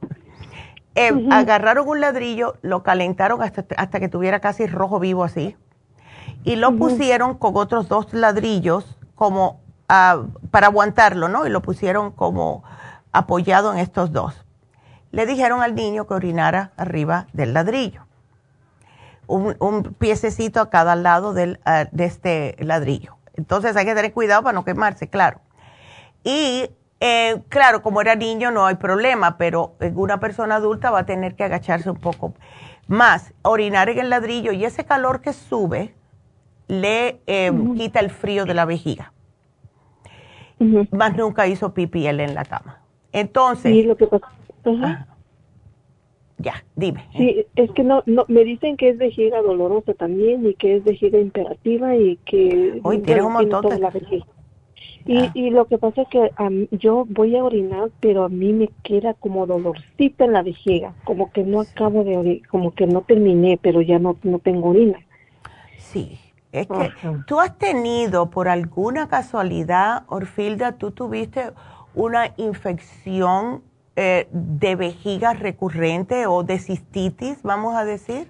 eh, 0.96 1.12
agarraron 1.32 1.88
un 1.88 2.02
ladrillo, 2.02 2.56
lo 2.62 2.84
calentaron 2.84 3.42
hasta, 3.42 3.66
hasta, 3.76 4.00
que 4.00 4.10
tuviera 4.10 4.40
casi 4.40 4.68
rojo 4.68 5.00
vivo 5.00 5.24
así, 5.24 5.56
y 6.44 6.56
lo 6.56 6.76
pusieron 6.76 7.38
con 7.38 7.56
otros 7.56 7.88
dos 7.88 8.14
ladrillos 8.14 8.98
como 9.16 9.62
ah, 9.90 10.24
para 10.52 10.68
aguantarlo, 10.68 11.28
¿no? 11.28 11.46
Y 11.46 11.50
lo 11.50 11.62
pusieron 11.62 12.12
como 12.12 12.64
apoyado 13.12 13.74
en 13.74 13.80
estos 13.80 14.12
dos. 14.12 14.46
Le 15.12 15.26
dijeron 15.26 15.62
al 15.62 15.76
niño 15.76 16.08
que 16.08 16.14
orinara 16.14 16.72
arriba 16.78 17.28
del 17.34 17.54
ladrillo. 17.54 18.07
Un, 19.28 19.56
un 19.60 19.84
piececito 19.84 20.62
a 20.62 20.70
cada 20.70 20.96
lado 20.96 21.34
del, 21.34 21.60
ah, 21.66 21.86
de 21.92 22.06
este 22.06 22.56
ladrillo. 22.60 23.18
Entonces 23.36 23.76
hay 23.76 23.86
que 23.86 23.94
tener 23.94 24.14
cuidado 24.14 24.42
para 24.42 24.54
no 24.54 24.66
quemarse, 24.66 25.10
claro. 25.10 25.42
Y 26.24 26.70
eh, 27.00 27.44
claro, 27.50 27.82
como 27.84 28.02
era 28.02 28.16
niño 28.16 28.52
no 28.52 28.66
hay 28.66 28.76
problema, 28.76 29.38
pero 29.38 29.76
una 29.94 30.20
persona 30.20 30.56
adulta 30.56 30.90
va 30.90 31.00
a 31.00 31.06
tener 31.06 31.36
que 31.36 31.44
agacharse 31.44 31.90
un 31.90 31.98
poco 31.98 32.34
más, 32.88 33.34
orinar 33.44 33.90
en 33.90 34.00
el 34.00 34.10
ladrillo 34.10 34.52
y 34.52 34.66
ese 34.66 34.86
calor 34.86 35.22
que 35.22 35.34
sube 35.34 35.94
le 36.68 37.22
eh, 37.28 37.52
quita 37.76 38.00
el 38.00 38.10
frío 38.10 38.46
de 38.46 38.54
la 38.54 38.66
vejiga. 38.66 39.14
Más 40.92 41.16
nunca 41.16 41.46
hizo 41.46 41.74
pipí 41.74 42.08
él 42.08 42.20
en 42.20 42.34
la 42.34 42.44
cama. 42.44 42.82
Entonces... 43.12 43.86
Lo 43.86 43.96
que 43.96 44.08
pasa. 44.08 45.08
Ya, 46.38 46.64
dime. 46.76 47.06
Sí, 47.16 47.46
es 47.56 47.72
que 47.72 47.84
no, 47.84 48.04
no, 48.06 48.26
me 48.28 48.44
dicen 48.44 48.78
que 48.78 48.90
es 48.90 48.98
vejiga 48.98 49.42
dolorosa 49.42 49.94
también 49.94 50.46
y 50.46 50.54
que 50.54 50.76
es 50.76 50.84
vejiga 50.84 51.20
imperativa 51.20 51.96
y 51.96 52.18
que... 52.26 52.80
Hoy 52.84 53.00
tienes 53.00 53.24
un 53.24 53.34
montón 53.34 53.70
de... 53.70 53.80
La 53.80 53.92
y, 55.08 55.32
y 55.34 55.50
lo 55.52 55.66
que 55.66 55.78
pasa 55.78 56.02
es 56.02 56.08
que 56.10 56.30
yo 56.72 57.06
voy 57.08 57.38
a 57.38 57.44
orinar, 57.44 57.90
pero 58.02 58.26
a 58.26 58.30
mí 58.30 58.52
me 58.52 58.70
queda 58.84 59.14
como 59.14 59.48
dolorcita 59.48 60.26
en 60.26 60.34
la 60.34 60.44
vejiga, 60.44 60.94
como 61.06 61.32
que 61.32 61.44
no 61.44 61.62
acabo 61.62 62.04
de 62.04 62.18
orinar, 62.18 62.48
como 62.50 62.72
que 62.72 62.88
no 62.88 63.02
terminé, 63.02 63.58
pero 63.62 63.82
ya 63.82 64.00
no, 64.00 64.18
no 64.24 64.40
tengo 64.40 64.72
orina. 64.72 65.00
Sí, 65.78 66.20
es 66.52 66.68
que 66.68 66.92
tú 67.26 67.40
has 67.40 67.58
tenido 67.58 68.30
por 68.30 68.50
alguna 68.50 69.08
casualidad, 69.08 70.04
Orfilda, 70.08 70.74
tú 70.74 70.92
tuviste 70.92 71.52
una 71.96 72.34
infección 72.36 73.62
eh, 74.00 74.28
de 74.32 74.76
vejiga 74.76 75.34
recurrente 75.34 76.28
o 76.28 76.44
de 76.44 76.60
cistitis, 76.60 77.42
vamos 77.42 77.76
a 77.76 77.84
decir. 77.84 78.28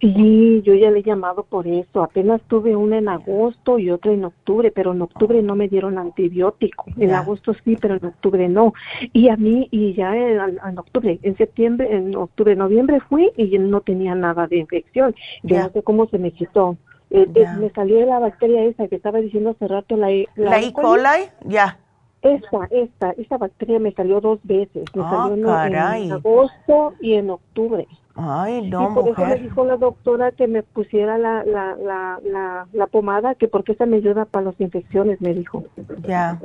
Sí, 0.00 0.62
yo 0.64 0.72
ya 0.72 0.90
le 0.90 1.00
he 1.00 1.02
llamado 1.02 1.44
por 1.44 1.68
eso. 1.68 2.02
Apenas 2.02 2.40
tuve 2.48 2.74
una 2.74 2.96
en 2.96 3.10
agosto 3.10 3.78
y 3.78 3.90
otra 3.90 4.12
en 4.12 4.24
octubre, 4.24 4.72
pero 4.72 4.92
en 4.92 5.02
octubre 5.02 5.42
no 5.42 5.56
me 5.56 5.68
dieron 5.68 5.98
antibiótico. 5.98 6.86
En 6.96 7.12
agosto 7.12 7.52
sí, 7.64 7.76
pero 7.78 7.96
en 7.96 8.06
octubre 8.06 8.48
no. 8.48 8.72
Y 9.12 9.28
a 9.28 9.36
mí, 9.36 9.68
y 9.70 9.92
ya 9.92 10.16
en, 10.16 10.78
octubre, 10.78 11.20
en 11.22 11.36
septiembre, 11.36 11.94
en 11.94 12.16
octubre, 12.16 12.56
noviembre 12.56 13.00
fui 13.08 13.30
y 13.36 13.58
no 13.58 13.82
tenía 13.82 14.14
nada 14.14 14.46
de 14.46 14.56
infección. 14.56 15.14
Yo 15.42 15.58
no 15.58 15.70
sé 15.70 15.82
cómo 15.82 16.08
se 16.08 16.16
me 16.16 16.32
quitó. 16.32 16.78
Eh, 17.10 17.28
eh, 17.34 17.46
me 17.60 17.68
salió 17.72 18.04
la 18.06 18.18
bacteria 18.20 18.64
esa 18.64 18.88
que 18.88 18.96
estaba 18.96 19.20
diciendo 19.20 19.50
hace 19.50 19.68
rato, 19.68 19.98
la, 19.98 20.10
e, 20.10 20.28
la, 20.34 20.60
E. 20.62 20.72
coli, 20.72 21.28
ya. 21.44 21.78
Esta, 22.22 22.68
esta, 22.70 23.10
esta 23.12 23.36
bacteria 23.36 23.80
me 23.80 23.92
salió 23.92 24.20
dos 24.20 24.38
veces. 24.44 24.84
Me 24.94 25.02
ah, 25.04 25.28
salió 25.28 25.64
en 25.64 26.12
agosto 26.12 26.94
y 27.00 27.14
en 27.14 27.30
octubre. 27.30 27.88
Ay, 28.14 28.68
no, 28.68 28.90
y 28.90 28.94
por 28.94 29.08
eso 29.08 29.24
me 29.24 29.36
dijo 29.36 29.64
la 29.64 29.76
doctora 29.76 30.32
que 30.32 30.46
me 30.46 30.62
pusiera 30.62 31.16
la, 31.16 31.44
la, 31.44 31.76
la, 31.76 32.66
la, 32.72 32.86
pomada, 32.86 33.34
que 33.34 33.48
porque 33.48 33.72
esa 33.72 33.86
me 33.86 33.96
ayuda 33.96 34.26
para 34.26 34.46
las 34.46 34.60
infecciones, 34.60 35.20
me 35.20 35.32
dijo. 35.32 35.64
Ya. 36.06 36.38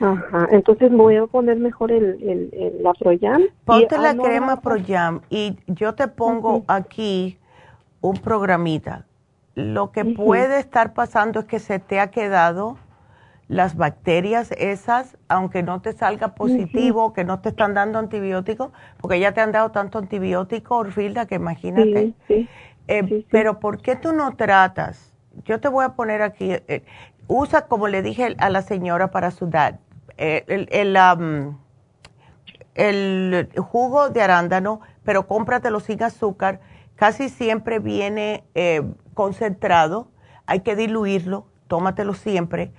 Ajá, 0.00 0.48
entonces 0.50 0.90
me 0.90 0.96
voy 0.96 1.16
a 1.16 1.26
poner 1.26 1.56
mejor 1.58 1.92
el, 1.92 2.50
el, 2.52 2.82
la 2.82 2.92
Proyam. 2.94 3.42
Ponte 3.64 3.96
la 3.96 4.16
crema 4.16 4.60
Proyam 4.60 5.20
y 5.30 5.56
yo 5.68 5.94
te 5.94 6.08
pongo 6.08 6.64
aquí 6.66 7.38
un 8.00 8.16
programita. 8.16 9.06
Lo 9.54 9.92
que 9.92 10.04
puede 10.04 10.58
estar 10.58 10.92
pasando 10.92 11.40
es 11.40 11.46
que 11.46 11.60
se 11.60 11.78
te 11.78 12.00
ha 12.00 12.10
quedado 12.10 12.76
las 13.48 13.76
bacterias 13.76 14.50
esas, 14.58 15.16
aunque 15.28 15.62
no 15.62 15.80
te 15.80 15.92
salga 15.92 16.34
positivo, 16.34 17.12
que 17.12 17.24
no 17.24 17.40
te 17.40 17.50
están 17.50 17.74
dando 17.74 17.98
antibióticos, 17.98 18.70
porque 19.00 19.20
ya 19.20 19.32
te 19.32 19.40
han 19.40 19.52
dado 19.52 19.70
tanto 19.70 19.98
antibiótico, 19.98 20.76
Orfilda, 20.76 21.26
que 21.26 21.36
imagínate. 21.36 22.14
Eh, 22.88 23.24
pero 23.30 23.60
¿por 23.60 23.80
qué 23.80 23.96
tú 23.96 24.12
no 24.12 24.34
tratas? 24.36 25.12
Yo 25.44 25.60
te 25.60 25.68
voy 25.68 25.84
a 25.84 25.90
poner 25.90 26.22
aquí, 26.22 26.50
eh, 26.50 26.84
usa 27.28 27.66
como 27.66 27.88
le 27.88 28.02
dije 28.02 28.34
a 28.38 28.50
la 28.50 28.62
señora 28.62 29.10
para 29.10 29.30
sudar, 29.30 29.78
eh, 30.18 30.44
el, 30.48 30.68
el, 30.72 30.96
el, 32.74 33.48
jugo 33.58 34.08
de 34.08 34.22
arándano, 34.22 34.80
pero 35.04 35.26
cómpratelo 35.28 35.78
sin 35.78 36.02
azúcar, 36.02 36.60
casi 36.96 37.28
siempre 37.28 37.78
viene 37.78 38.44
concentrado, 39.14 40.08
hay 40.46 40.60
que 40.60 40.74
diluirlo, 40.74 41.46
tómatelo 41.68 42.14
siempre 42.14 42.72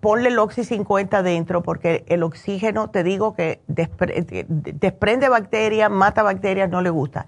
ponle 0.00 0.28
el 0.28 0.38
Oxy 0.38 0.64
50 0.64 1.22
dentro 1.22 1.62
porque 1.62 2.04
el 2.08 2.22
oxígeno, 2.22 2.90
te 2.90 3.02
digo 3.02 3.34
que 3.34 3.60
desprende 3.66 5.28
bacterias, 5.28 5.90
mata 5.90 6.22
bacterias, 6.22 6.70
no 6.70 6.82
le 6.82 6.90
gusta. 6.90 7.26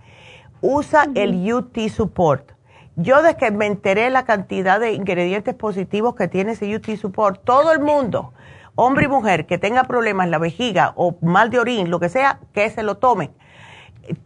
Usa 0.61 1.07
el 1.15 1.53
UT 1.53 1.77
Support. 1.89 2.53
Yo 2.97 3.23
desde 3.23 3.37
que 3.37 3.51
me 3.51 3.67
enteré 3.67 4.11
la 4.11 4.25
cantidad 4.25 4.79
de 4.79 4.93
ingredientes 4.93 5.55
positivos 5.55 6.15
que 6.15 6.29
tiene 6.29 6.53
ese 6.53 6.75
UT 6.75 6.87
Support, 6.97 7.43
todo 7.45 7.73
el 7.73 7.81
mundo, 7.81 8.35
hombre 8.75 9.07
y 9.07 9.09
mujer, 9.09 9.47
que 9.47 9.59
tenga 9.59 9.85
problemas 9.85 10.27
en 10.27 10.31
la 10.31 10.39
vejiga 10.39 10.93
o 10.97 11.17
mal 11.23 11.51
de 11.51 11.59
orín, 11.59 11.91
lo 11.91 11.99
que 11.99 12.09
sea, 12.09 12.41
que 12.53 12.69
se 12.69 12.83
lo 12.83 12.99
tomen. 12.99 13.31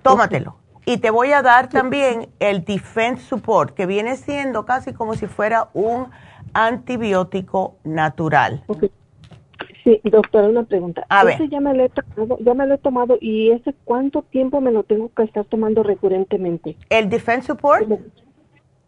Tómatelo. 0.02 0.56
Y 0.86 0.98
te 0.98 1.10
voy 1.10 1.32
a 1.32 1.40
dar 1.40 1.68
también 1.68 2.28
el 2.40 2.64
Defense 2.64 3.22
Support, 3.22 3.74
que 3.74 3.86
viene 3.86 4.16
siendo 4.16 4.66
casi 4.66 4.92
como 4.92 5.14
si 5.14 5.26
fuera 5.26 5.68
un 5.72 6.10
antibiótico 6.54 7.76
natural. 7.84 8.64
Sí, 9.84 10.00
doctora, 10.04 10.48
una 10.48 10.64
pregunta. 10.64 11.04
A 11.10 11.24
ver. 11.24 11.48
Ya 11.50 11.60
me, 11.60 11.74
lo 11.74 11.84
he 11.84 11.88
tomado, 11.90 12.38
ya 12.40 12.54
me 12.54 12.66
lo 12.66 12.74
he 12.74 12.78
tomado 12.78 13.18
y 13.20 13.50
ese 13.50 13.74
cuánto 13.84 14.22
tiempo 14.22 14.62
me 14.62 14.72
lo 14.72 14.82
tengo 14.82 15.10
que 15.14 15.24
estar 15.24 15.44
tomando 15.44 15.82
recurrentemente. 15.82 16.76
¿El 16.88 17.10
Defense 17.10 17.48
Support? 17.48 17.88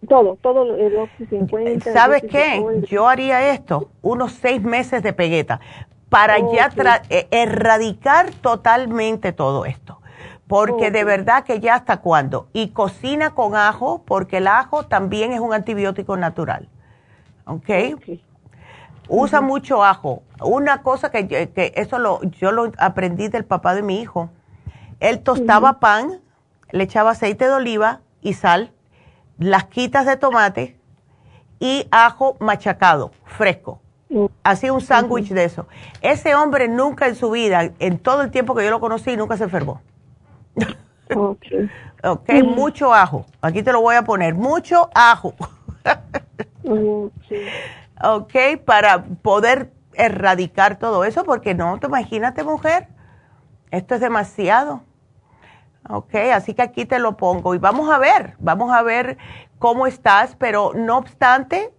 Todo, 0.09 0.39
todo 0.41 0.75
el 0.77 0.97
Oxy 0.97 1.27
50. 1.27 1.93
¿Sabes 1.93 2.23
qué? 2.23 2.65
Yo 2.89 3.09
haría 3.09 3.53
esto, 3.53 3.91
unos 4.01 4.33
seis 4.33 4.63
meses 4.63 5.03
de 5.03 5.13
pegueta, 5.13 5.61
para 6.09 6.39
ya 6.39 6.71
eh, 7.11 7.29
erradicar 7.31 8.31
totalmente 8.31 9.33
todo 9.33 9.67
esto. 9.67 10.01
Porque 10.47 10.91
de 10.91 11.05
verdad 11.05 11.45
que 11.45 11.61
ya 11.61 11.75
hasta 11.75 11.99
cuándo. 11.99 12.49
Y 12.53 12.69
cocina 12.69 13.35
con 13.35 13.57
ajo, 13.57 14.03
porque 14.07 14.37
el 14.39 14.47
ajo 14.47 14.85
también 14.85 15.33
es 15.33 15.41
un 15.41 15.53
antibiótico 15.53 16.17
natural. 16.17 16.69
¿Ok? 17.47 17.71
Usa 19.09 19.41
mucho 19.41 19.85
ajo. 19.85 20.23
Una 20.41 20.83
cosa 20.83 21.11
que, 21.11 21.27
que, 21.29 21.73
eso 21.77 21.99
lo, 21.99 22.23
yo 22.25 22.53
lo 22.53 22.73
aprendí 22.79 23.29
del 23.29 23.45
papá 23.45 23.75
de 23.75 23.83
mi 23.83 24.01
hijo. 24.01 24.31
Él 25.01 25.21
tostaba 25.21 25.79
pan, 25.79 26.21
le 26.71 26.85
echaba 26.85 27.13
aceite 27.13 27.47
de 27.47 27.53
oliva 27.53 28.01
y 28.21 28.35
sal, 28.35 28.73
las 29.39 29.65
quitas 29.65 30.07
de 30.07 30.17
tomate 30.17 30.77
y 31.61 31.87
ajo 31.91 32.37
machacado, 32.41 33.13
fresco. 33.25 33.81
Hacía 34.45 34.73
un 34.73 34.81
sándwich 34.81 35.31
de 35.31 35.45
eso. 35.45 35.67
Ese 36.01 36.35
hombre 36.35 36.69
nunca 36.69 37.07
en 37.09 37.17
su 37.17 37.31
vida, 37.31 37.73
en 37.79 37.99
todo 37.99 38.23
el 38.23 38.31
tiempo 38.31 38.55
que 38.55 38.65
yo 38.65 38.71
lo 38.71 38.81
conocí, 38.81 39.17
nunca 39.17 39.37
se 39.37 39.45
enfermó. 39.45 39.83
ok, 41.15 41.47
okay 42.03 42.43
mucho 42.43 42.95
ajo. 42.95 43.27
Aquí 43.41 43.63
te 43.63 43.73
lo 43.73 43.81
voy 43.81 43.97
a 43.97 44.03
poner. 44.03 44.35
Mucho 44.35 44.91
ajo. 44.95 45.35
Ok, 48.03 48.35
para 48.65 49.05
poder 49.05 49.73
erradicar 49.95 50.79
todo 50.79 51.05
eso, 51.05 51.25
porque 51.25 51.55
no, 51.55 51.79
te 51.79 51.87
imagínate 51.87 52.45
mujer, 52.45 52.89
esto 53.71 53.95
es 53.95 54.01
demasiado. 54.01 54.83
Ok, 55.89 56.15
así 56.35 56.55
que 56.55 56.63
aquí 56.63 56.85
te 56.85 56.99
lo 56.99 57.17
pongo 57.17 57.55
y 57.55 57.59
vamos 57.59 57.91
a 57.91 57.99
ver, 57.99 58.35
vamos 58.39 58.73
a 58.73 58.83
ver 58.83 59.19
cómo 59.59 59.87
estás, 59.87 60.35
pero 60.37 60.73
no 60.75 60.99
obstante, 60.99 61.73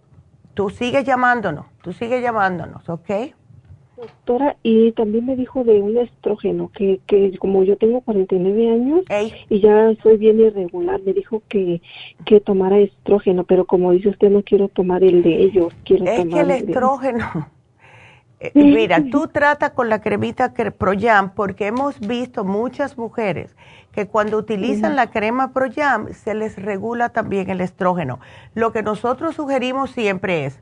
tú 0.54 0.70
sigues 0.70 1.04
llamándonos, 1.04 1.66
tú 1.82 1.92
sigues 1.92 2.22
llamándonos, 2.22 2.88
¿ok? 2.88 3.10
Doctora, 4.00 4.56
y 4.62 4.92
también 4.92 5.26
me 5.26 5.34
dijo 5.34 5.64
de 5.64 5.82
un 5.82 5.96
estrógeno, 5.98 6.70
que, 6.72 7.00
que 7.06 7.36
como 7.38 7.64
yo 7.64 7.76
tengo 7.76 8.00
49 8.02 8.70
años 8.70 9.04
y 9.48 9.60
ya 9.60 9.92
soy 10.02 10.16
bien 10.16 10.38
irregular, 10.38 11.00
me 11.04 11.12
dijo 11.12 11.42
que, 11.48 11.82
que 12.24 12.40
tomara 12.40 12.78
estrógeno, 12.78 13.42
pero 13.42 13.64
como 13.64 13.90
dice 13.90 14.10
usted, 14.10 14.30
no 14.30 14.42
quiero 14.44 14.68
tomar 14.68 15.02
el 15.02 15.24
de 15.24 15.42
ellos, 15.42 15.72
quiero 15.84 16.04
es 16.04 16.26
que 16.26 16.40
el 16.40 16.50
estrógeno... 16.50 17.48
Eh, 18.40 18.52
mira, 18.54 19.02
tú 19.10 19.26
trata 19.26 19.74
con 19.74 19.88
la 19.88 20.00
cremita 20.00 20.54
Proyam 20.54 21.34
porque 21.34 21.66
hemos 21.66 21.98
visto 21.98 22.44
muchas 22.44 22.96
mujeres 22.96 23.56
que 23.90 24.06
cuando 24.06 24.38
utilizan 24.38 24.94
la 24.94 25.10
crema 25.10 25.52
Proyam 25.52 26.12
se 26.12 26.34
les 26.34 26.54
regula 26.54 27.08
también 27.08 27.50
el 27.50 27.60
estrógeno. 27.60 28.20
Lo 28.54 28.70
que 28.70 28.84
nosotros 28.84 29.34
sugerimos 29.34 29.90
siempre 29.90 30.44
es 30.44 30.60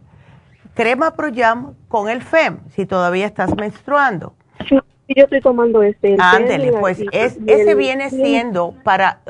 crema 0.76 1.12
Proyam 1.12 1.74
con 1.88 2.08
el 2.08 2.22
FEM, 2.22 2.60
si 2.70 2.86
todavía 2.86 3.26
estás 3.26 3.56
menstruando. 3.56 4.34
Sí, 4.68 4.76
yo 5.16 5.24
estoy 5.24 5.40
tomando 5.40 5.82
este. 5.82 6.16
Ándele, 6.20 6.72
pues 6.72 7.00
ese 7.10 7.74
viene 7.74 8.10
siendo 8.10 8.74
para, 8.84 9.20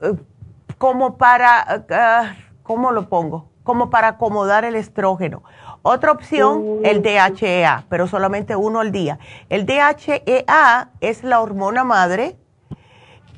eh, 0.00 0.14
como 0.78 1.18
para, 1.18 1.84
uh, 1.88 2.62
¿cómo 2.62 2.90
lo 2.90 3.08
pongo? 3.08 3.50
Como 3.62 3.90
para 3.90 4.08
acomodar 4.08 4.64
el 4.64 4.76
estrógeno. 4.76 5.42
Otra 5.82 6.12
opción, 6.12 6.64
oh, 6.64 6.80
el 6.84 7.02
DHEA, 7.02 7.84
pero 7.88 8.06
solamente 8.06 8.56
uno 8.56 8.80
al 8.80 8.90
día. 8.90 9.18
El 9.50 9.66
DHEA 9.66 10.90
es 11.00 11.22
la 11.22 11.40
hormona 11.40 11.84
madre 11.84 12.36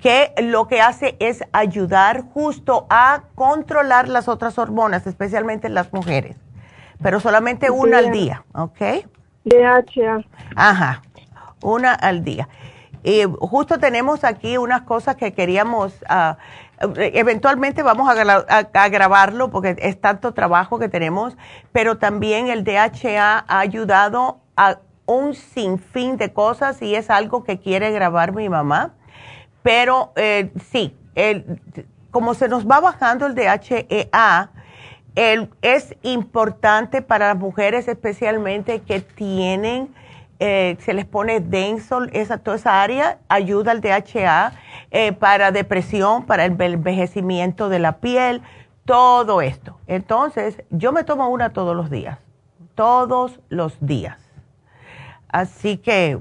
que 0.00 0.32
lo 0.38 0.68
que 0.68 0.80
hace 0.80 1.16
es 1.18 1.42
ayudar 1.52 2.22
justo 2.32 2.86
a 2.88 3.24
controlar 3.34 4.08
las 4.08 4.28
otras 4.28 4.56
hormonas, 4.58 5.06
especialmente 5.06 5.66
en 5.66 5.74
las 5.74 5.92
mujeres 5.92 6.36
pero 7.02 7.20
solamente 7.20 7.70
una 7.70 7.98
al 7.98 8.10
día, 8.10 8.44
¿ok? 8.52 8.80
DHA. 9.44 10.24
Ajá, 10.54 11.02
una 11.62 11.94
al 11.94 12.24
día. 12.24 12.48
Y 13.02 13.22
justo 13.40 13.78
tenemos 13.78 14.24
aquí 14.24 14.58
unas 14.58 14.82
cosas 14.82 15.16
que 15.16 15.32
queríamos, 15.32 15.94
uh, 16.02 16.34
eventualmente 16.96 17.82
vamos 17.82 18.08
a, 18.10 18.88
grabarlo 18.88 19.50
porque 19.50 19.76
es 19.78 20.00
tanto 20.00 20.34
trabajo 20.34 20.78
que 20.78 20.88
tenemos, 20.88 21.36
pero 21.72 21.96
también 21.98 22.48
el 22.48 22.64
DHA 22.64 23.44
ha 23.48 23.58
ayudado 23.58 24.40
a 24.56 24.78
un 25.06 25.34
sinfín 25.34 26.18
de 26.18 26.32
cosas 26.32 26.82
y 26.82 26.94
es 26.94 27.10
algo 27.10 27.42
que 27.42 27.58
quiere 27.58 27.90
grabar 27.90 28.32
mi 28.34 28.48
mamá. 28.48 28.94
Pero 29.62 30.12
eh, 30.16 30.52
sí, 30.70 30.96
el, 31.14 31.60
como 32.10 32.34
se 32.34 32.48
nos 32.48 32.66
va 32.66 32.80
bajando 32.80 33.26
el 33.26 33.34
DHEA, 33.34 34.50
es 35.14 35.96
importante 36.02 37.02
para 37.02 37.28
las 37.28 37.36
mujeres 37.36 37.88
especialmente 37.88 38.80
que 38.80 39.00
tienen, 39.00 39.94
eh, 40.38 40.76
se 40.80 40.94
les 40.94 41.04
pone 41.04 41.40
denso 41.40 42.04
esa, 42.12 42.38
toda 42.38 42.56
esa 42.56 42.82
área, 42.82 43.18
ayuda 43.28 43.72
al 43.72 43.80
DHA 43.80 44.52
eh, 44.90 45.12
para 45.12 45.50
depresión, 45.50 46.24
para 46.24 46.44
el 46.44 46.60
envejecimiento 46.60 47.68
de 47.68 47.78
la 47.78 47.98
piel, 47.98 48.40
todo 48.84 49.42
esto. 49.42 49.78
Entonces, 49.86 50.62
yo 50.70 50.92
me 50.92 51.04
tomo 51.04 51.28
una 51.28 51.52
todos 51.52 51.76
los 51.76 51.90
días, 51.90 52.18
todos 52.74 53.40
los 53.48 53.76
días. 53.80 54.18
Así 55.28 55.76
que 55.76 56.18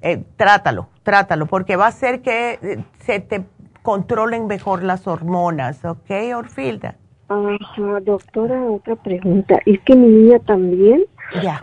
eh, 0.00 0.22
trátalo, 0.36 0.88
trátalo, 1.02 1.46
porque 1.46 1.76
va 1.76 1.86
a 1.86 1.88
hacer 1.88 2.22
que 2.22 2.84
se 3.00 3.20
te 3.20 3.44
controlen 3.82 4.46
mejor 4.46 4.82
las 4.82 5.06
hormonas, 5.06 5.84
¿ok, 5.84 6.10
Orfilda? 6.36 6.96
Ajá, 7.34 8.00
doctora, 8.00 8.64
otra 8.70 8.96
pregunta. 8.96 9.58
Es 9.66 9.80
que 9.80 9.96
mi 9.96 10.08
niña 10.08 10.38
también 10.40 11.04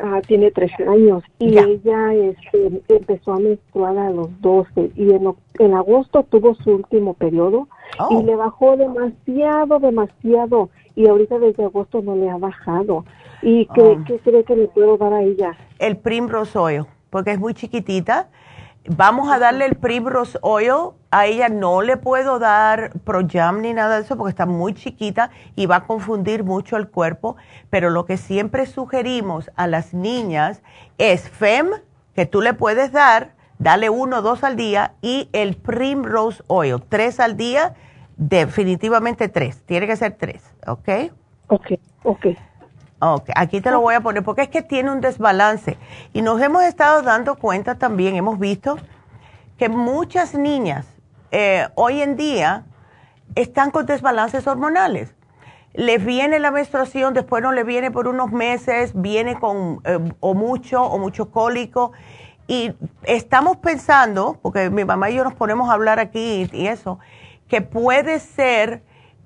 ah, 0.03 0.21
tiene 0.27 0.51
13 0.51 0.87
años 0.87 1.23
y 1.39 1.57
ella 1.57 2.13
este, 2.13 2.81
empezó 2.89 3.33
a 3.33 3.39
menstruar 3.39 3.97
a 3.97 4.09
los 4.09 4.29
12 4.41 4.91
y 4.95 5.11
en, 5.11 5.33
en 5.59 5.73
agosto 5.73 6.23
tuvo 6.23 6.55
su 6.55 6.71
último 6.71 7.13
periodo 7.13 7.67
y 8.09 8.15
oh. 8.15 8.23
le 8.23 8.35
bajó 8.35 8.77
demasiado, 8.77 9.79
demasiado 9.79 10.69
y 10.95 11.07
ahorita 11.07 11.39
desde 11.39 11.65
agosto 11.65 12.01
no 12.01 12.15
le 12.15 12.29
ha 12.29 12.37
bajado. 12.37 13.05
¿Y 13.41 13.65
qué, 13.67 13.81
oh. 13.81 14.03
qué 14.05 14.19
cree 14.19 14.43
que 14.43 14.55
le 14.55 14.67
puedo 14.67 14.97
dar 14.97 15.13
a 15.13 15.23
ella? 15.23 15.55
El 15.79 15.99
Oil, 16.55 16.85
porque 17.09 17.31
es 17.31 17.39
muy 17.39 17.53
chiquitita 17.53 18.29
Vamos 18.87 19.31
a 19.31 19.37
darle 19.37 19.65
el 19.65 19.75
Primrose 19.75 20.39
Oil. 20.41 20.93
A 21.11 21.25
ella 21.27 21.49
no 21.49 21.81
le 21.81 21.97
puedo 21.97 22.39
dar 22.39 22.91
Projam 23.03 23.61
ni 23.61 23.73
nada 23.73 23.97
de 23.97 24.03
eso 24.03 24.17
porque 24.17 24.31
está 24.31 24.45
muy 24.45 24.73
chiquita 24.73 25.29
y 25.55 25.65
va 25.65 25.77
a 25.77 25.83
confundir 25.85 26.43
mucho 26.43 26.77
el 26.77 26.89
cuerpo. 26.89 27.35
Pero 27.69 27.89
lo 27.89 28.05
que 28.05 28.17
siempre 28.17 28.65
sugerimos 28.65 29.51
a 29.55 29.67
las 29.67 29.93
niñas 29.93 30.61
es 30.97 31.29
FEM, 31.29 31.67
que 32.15 32.25
tú 32.25 32.41
le 32.41 32.53
puedes 32.53 32.91
dar, 32.91 33.33
dale 33.59 33.89
uno 33.89 34.19
o 34.19 34.21
dos 34.21 34.43
al 34.43 34.55
día, 34.55 34.93
y 35.01 35.29
el 35.33 35.57
Primrose 35.57 36.43
Oil, 36.47 36.81
tres 36.87 37.19
al 37.19 37.37
día, 37.37 37.75
definitivamente 38.17 39.27
tres. 39.29 39.61
Tiene 39.65 39.87
que 39.87 39.97
ser 39.97 40.13
tres, 40.13 40.43
¿ok? 40.65 40.89
Ok, 41.47 41.71
ok. 42.03 42.25
Ok, 43.03 43.31
aquí 43.33 43.61
te 43.61 43.71
lo 43.71 43.81
voy 43.81 43.95
a 43.95 44.01
poner 44.01 44.21
porque 44.21 44.43
es 44.43 44.49
que 44.49 44.61
tiene 44.61 44.91
un 44.91 45.01
desbalance. 45.01 45.75
Y 46.13 46.21
nos 46.21 46.39
hemos 46.39 46.63
estado 46.63 47.01
dando 47.01 47.33
cuenta 47.33 47.73
también, 47.73 48.15
hemos 48.15 48.37
visto 48.37 48.77
que 49.57 49.69
muchas 49.69 50.35
niñas 50.35 50.85
eh, 51.31 51.67
hoy 51.73 52.03
en 52.03 52.15
día 52.15 52.63
están 53.33 53.71
con 53.71 53.87
desbalances 53.87 54.45
hormonales. 54.45 55.15
Les 55.73 56.05
viene 56.05 56.37
la 56.37 56.51
menstruación, 56.51 57.15
después 57.15 57.41
no 57.41 57.51
le 57.53 57.63
viene 57.63 57.89
por 57.89 58.07
unos 58.07 58.31
meses, 58.31 58.91
viene 58.93 59.39
con 59.39 59.81
eh, 59.83 59.97
o 60.19 60.35
mucho 60.35 60.83
o 60.83 60.99
mucho 60.99 61.31
cólico. 61.31 61.93
Y 62.45 62.75
estamos 63.01 63.57
pensando, 63.57 64.37
porque 64.43 64.69
mi 64.69 64.85
mamá 64.85 65.09
y 65.09 65.15
yo 65.15 65.23
nos 65.23 65.33
ponemos 65.33 65.71
a 65.71 65.73
hablar 65.73 65.99
aquí 65.99 66.47
y 66.51 66.67
eso, 66.67 66.99
que 67.47 67.61
puede 67.61 68.19
ser 68.19 68.83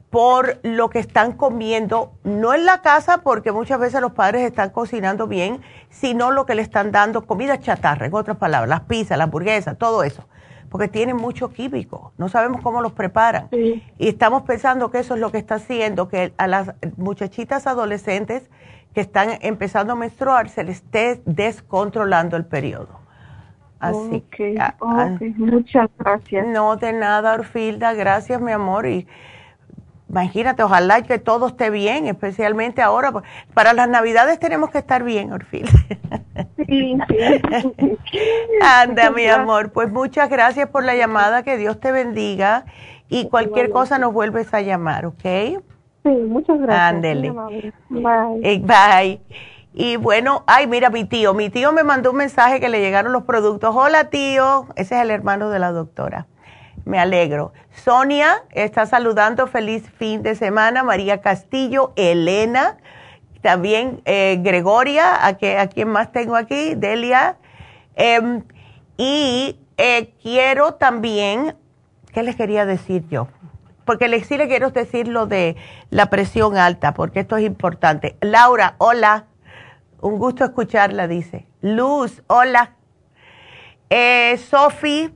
por 0.10 0.60
lo 0.64 0.90
que 0.90 1.00
están 1.00 1.34
comiendo, 1.34 2.14
no 2.24 2.54
en 2.54 2.66
la 2.66 2.82
casa, 2.82 3.20
porque 3.20 3.52
muchas 3.52 3.80
veces 3.80 4.02
los 4.02 4.14
padres 4.14 4.44
están 4.44 4.70
cocinando 4.70 5.28
bien, 5.28 5.62
sino 5.90 6.32
lo 6.32 6.46
que 6.46 6.56
le 6.56 6.62
están 6.62 6.92
dando, 6.92 7.26
comida 7.26 7.60
chatarra, 7.60 8.06
en 8.06 8.14
otras 8.14 8.38
palabras, 8.38 8.70
las 8.70 8.82
pizzas, 8.82 9.18
las 9.18 9.26
hamburguesas, 9.26 9.78
todo 9.78 10.04
eso, 10.04 10.26
porque 10.70 10.88
tienen 10.88 11.18
mucho 11.18 11.50
químico, 11.50 12.14
no 12.18 12.30
sabemos 12.30 12.62
cómo 12.62 12.82
los 12.82 12.94
preparan. 12.94 13.50
Y 13.52 14.08
estamos 14.08 14.44
pensando 14.44 14.90
que 14.90 15.00
eso 15.00 15.16
es 15.16 15.20
lo 15.20 15.32
que 15.32 15.38
está 15.38 15.56
haciendo 15.56 16.08
que 16.08 16.34
a 16.38 16.48
las 16.48 16.74
muchachitas 16.98 17.68
adolescentes 17.68 18.50
que 18.94 19.02
están 19.02 19.38
empezando 19.42 19.94
a 19.94 19.96
menstruar 19.98 20.50
se 20.50 20.64
les 20.64 20.78
esté 20.78 21.22
descontrolando 21.26 22.38
el 22.38 22.46
periodo. 22.46 23.06
Así 23.80 24.24
que, 24.32 24.56
ah, 24.60 24.76
ah. 24.82 25.18
muchas 25.36 25.90
gracias. 26.00 26.48
No, 26.48 26.78
de 26.78 26.94
nada, 26.94 27.34
Orfilda, 27.34 27.94
gracias, 27.94 28.42
mi 28.42 28.52
amor. 28.52 28.88
Y 28.88 29.06
Imagínate, 30.08 30.62
ojalá 30.62 31.02
que 31.02 31.18
todo 31.18 31.48
esté 31.48 31.70
bien, 31.70 32.08
especialmente 32.08 32.82
ahora. 32.82 33.12
Para 33.54 33.74
las 33.74 33.90
navidades 33.90 34.40
tenemos 34.40 34.70
que 34.70 34.78
estar 34.78 35.04
bien, 35.04 35.34
Orfil. 35.34 35.68
Sí, 36.68 36.98
sí. 37.10 37.98
Anda, 38.62 39.10
mi 39.10 39.26
amor. 39.28 39.72
Pues 39.72 39.92
muchas 39.92 40.30
gracias 40.30 40.70
por 40.70 40.84
la 40.84 40.96
llamada, 40.96 41.44
que 41.44 41.58
Dios 41.58 41.80
te 41.80 41.92
bendiga. 41.92 42.66
Y 43.10 43.30
cualquier 43.30 43.72
cosa 43.72 43.98
nos 43.98 44.14
vuelves 44.14 44.54
a 44.54 44.62
llamar, 44.62 45.06
¿ok? 45.06 45.24
Sí, 45.24 46.10
muchas 46.10 46.60
gracias. 46.60 46.82
Ándele. 46.82 47.32
Bye. 47.90 48.40
Eh, 48.44 48.62
bye. 48.64 49.22
Y 49.74 49.98
bueno, 49.98 50.44
ay, 50.48 50.68
mira, 50.68 50.90
mi 50.90 51.06
tío. 51.06 51.34
Mi 51.34 51.50
tío 51.50 51.72
me 51.72 51.84
mandó 51.84 52.12
un 52.12 52.18
mensaje 52.18 52.60
que 52.60 52.70
le 52.70 52.80
llegaron 52.80 53.12
los 53.12 53.24
productos. 53.24 53.76
Hola, 53.76 54.10
tío. 54.10 54.68
Ese 54.76 54.96
es 54.96 55.02
el 55.02 55.10
hermano 55.12 55.50
de 55.50 55.60
la 55.60 55.72
doctora 55.72 56.28
me 56.86 57.00
alegro. 57.00 57.52
Sonia 57.74 58.44
está 58.52 58.86
saludando, 58.86 59.48
feliz 59.48 59.84
fin 59.98 60.24
de 60.24 60.36
semana. 60.36 60.84
María 60.84 61.22
Castillo, 61.22 61.92
Elena, 61.96 62.78
también 63.42 64.02
eh, 64.06 64.40
Gregoria, 64.42 65.26
a, 65.26 65.38
que, 65.38 65.58
a 65.58 65.68
quien 65.68 65.90
más 65.90 66.12
tengo 66.12 66.36
aquí, 66.36 66.76
Delia. 66.76 67.38
Em, 67.96 68.44
y 68.98 69.60
eh, 69.78 70.14
quiero 70.22 70.76
también, 70.76 71.56
¿qué 72.14 72.24
les 72.24 72.36
quería 72.36 72.66
decir 72.66 73.04
yo? 73.10 73.28
Porque 73.84 74.08
les, 74.08 74.26
sí 74.26 74.38
quiero 74.38 74.72
decir 74.72 75.08
lo 75.08 75.28
de 75.28 75.56
la 75.90 76.10
presión 76.10 76.58
alta, 76.58 76.94
porque 76.94 77.20
esto 77.20 77.38
es 77.38 77.46
importante. 77.46 78.16
Laura, 78.22 78.76
hola. 78.80 79.26
Un 80.02 80.18
gusto 80.18 80.44
escucharla, 80.44 81.08
dice. 81.08 81.46
Luz, 81.62 82.24
hola. 82.28 82.72
Eh, 83.90 84.38
Sofi, 84.38 85.12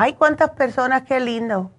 Ay, 0.00 0.12
cuántas 0.12 0.50
personas, 0.50 1.02
qué 1.02 1.18
lindo. 1.18 1.72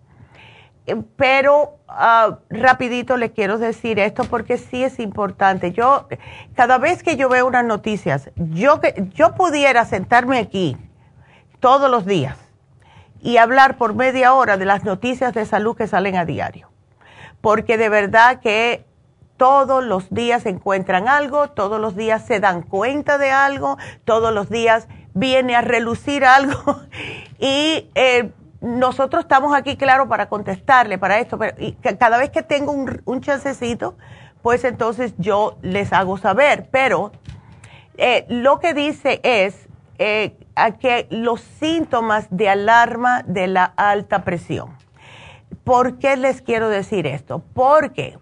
Eh, 0.86 1.02
pero 1.16 1.78
ah, 1.88 2.40
rapidito 2.50 3.16
les 3.16 3.32
quiero 3.32 3.58
decir 3.58 3.98
esto 3.98 4.26
porque 4.26 4.58
sí 4.58 4.84
es 4.84 5.00
importante. 5.00 5.72
Yo, 5.72 6.10
cada 6.54 6.80
vez 6.80 7.02
que 7.02 7.16
yo 7.16 7.30
veo 7.30 7.48
unas 7.48 7.64
noticias, 7.64 8.30
yo, 8.36 8.82
yo 9.14 9.36
pudiera 9.36 9.86
sentarme 9.86 10.38
aquí 10.38 10.76
todos 11.62 11.90
los 11.90 12.06
días 12.06 12.38
y 13.22 13.38
hablar 13.38 13.78
por 13.78 13.94
media 13.94 14.34
hora 14.34 14.58
de 14.58 14.66
las 14.66 14.84
noticias 14.84 15.34
de 15.34 15.46
salud 15.46 15.78
que 15.78 15.88
salen 15.88 16.18
a 16.18 16.26
diario. 16.26 16.70
Porque 17.40 17.78
de 17.78 17.88
verdad 17.88 18.42
que 18.42 18.86
todos 19.38 19.82
los 19.82 20.10
días 20.10 20.46
encuentran 20.46 21.08
algo, 21.08 21.52
todos 21.52 21.80
los 21.80 21.96
días 21.96 22.26
se 22.26 22.42
dan 22.42 22.64
cuenta 22.64 23.18
de 23.18 23.32
algo, 23.32 23.78
todos 24.04 24.34
los 24.34 24.50
días 24.50 24.90
viene 25.14 25.56
a 25.56 25.62
relucir 25.62 26.26
algo 26.26 26.82
y 27.40 27.90
eh, 27.96 28.32
nosotros 28.62 29.24
estamos 29.24 29.56
aquí, 29.56 29.78
claro, 29.78 30.08
para 30.08 30.28
contestarle, 30.28 30.98
para 30.98 31.20
esto, 31.20 31.38
pero 31.38 31.56
y 31.60 31.74
cada 31.74 32.18
vez 32.18 32.30
que 32.30 32.44
tengo 32.44 32.72
un, 32.72 33.22
chancecito, 33.22 33.96
pues 34.42 34.64
entonces 34.64 35.14
yo 35.18 35.58
les 35.62 35.94
hago 35.94 36.18
saber, 36.18 36.68
pero 36.72 37.12
eh, 37.98 38.26
lo 38.28 38.60
que 38.60 38.74
dice 38.74 39.22
es 39.24 39.68
eh, 39.98 40.36
que 40.80 41.08
los 41.10 41.42
síntomas 41.42 42.28
de 42.30 42.50
alarma 42.50 43.24
de 43.24 43.48
la 43.48 43.64
alta 43.64 44.24
presión. 44.24 44.78
¿Por 45.64 46.00
qué 46.00 46.18
les 46.18 46.42
quiero 46.42 46.70
decir 46.70 47.06
esto? 47.08 47.44
Porque 47.54 48.18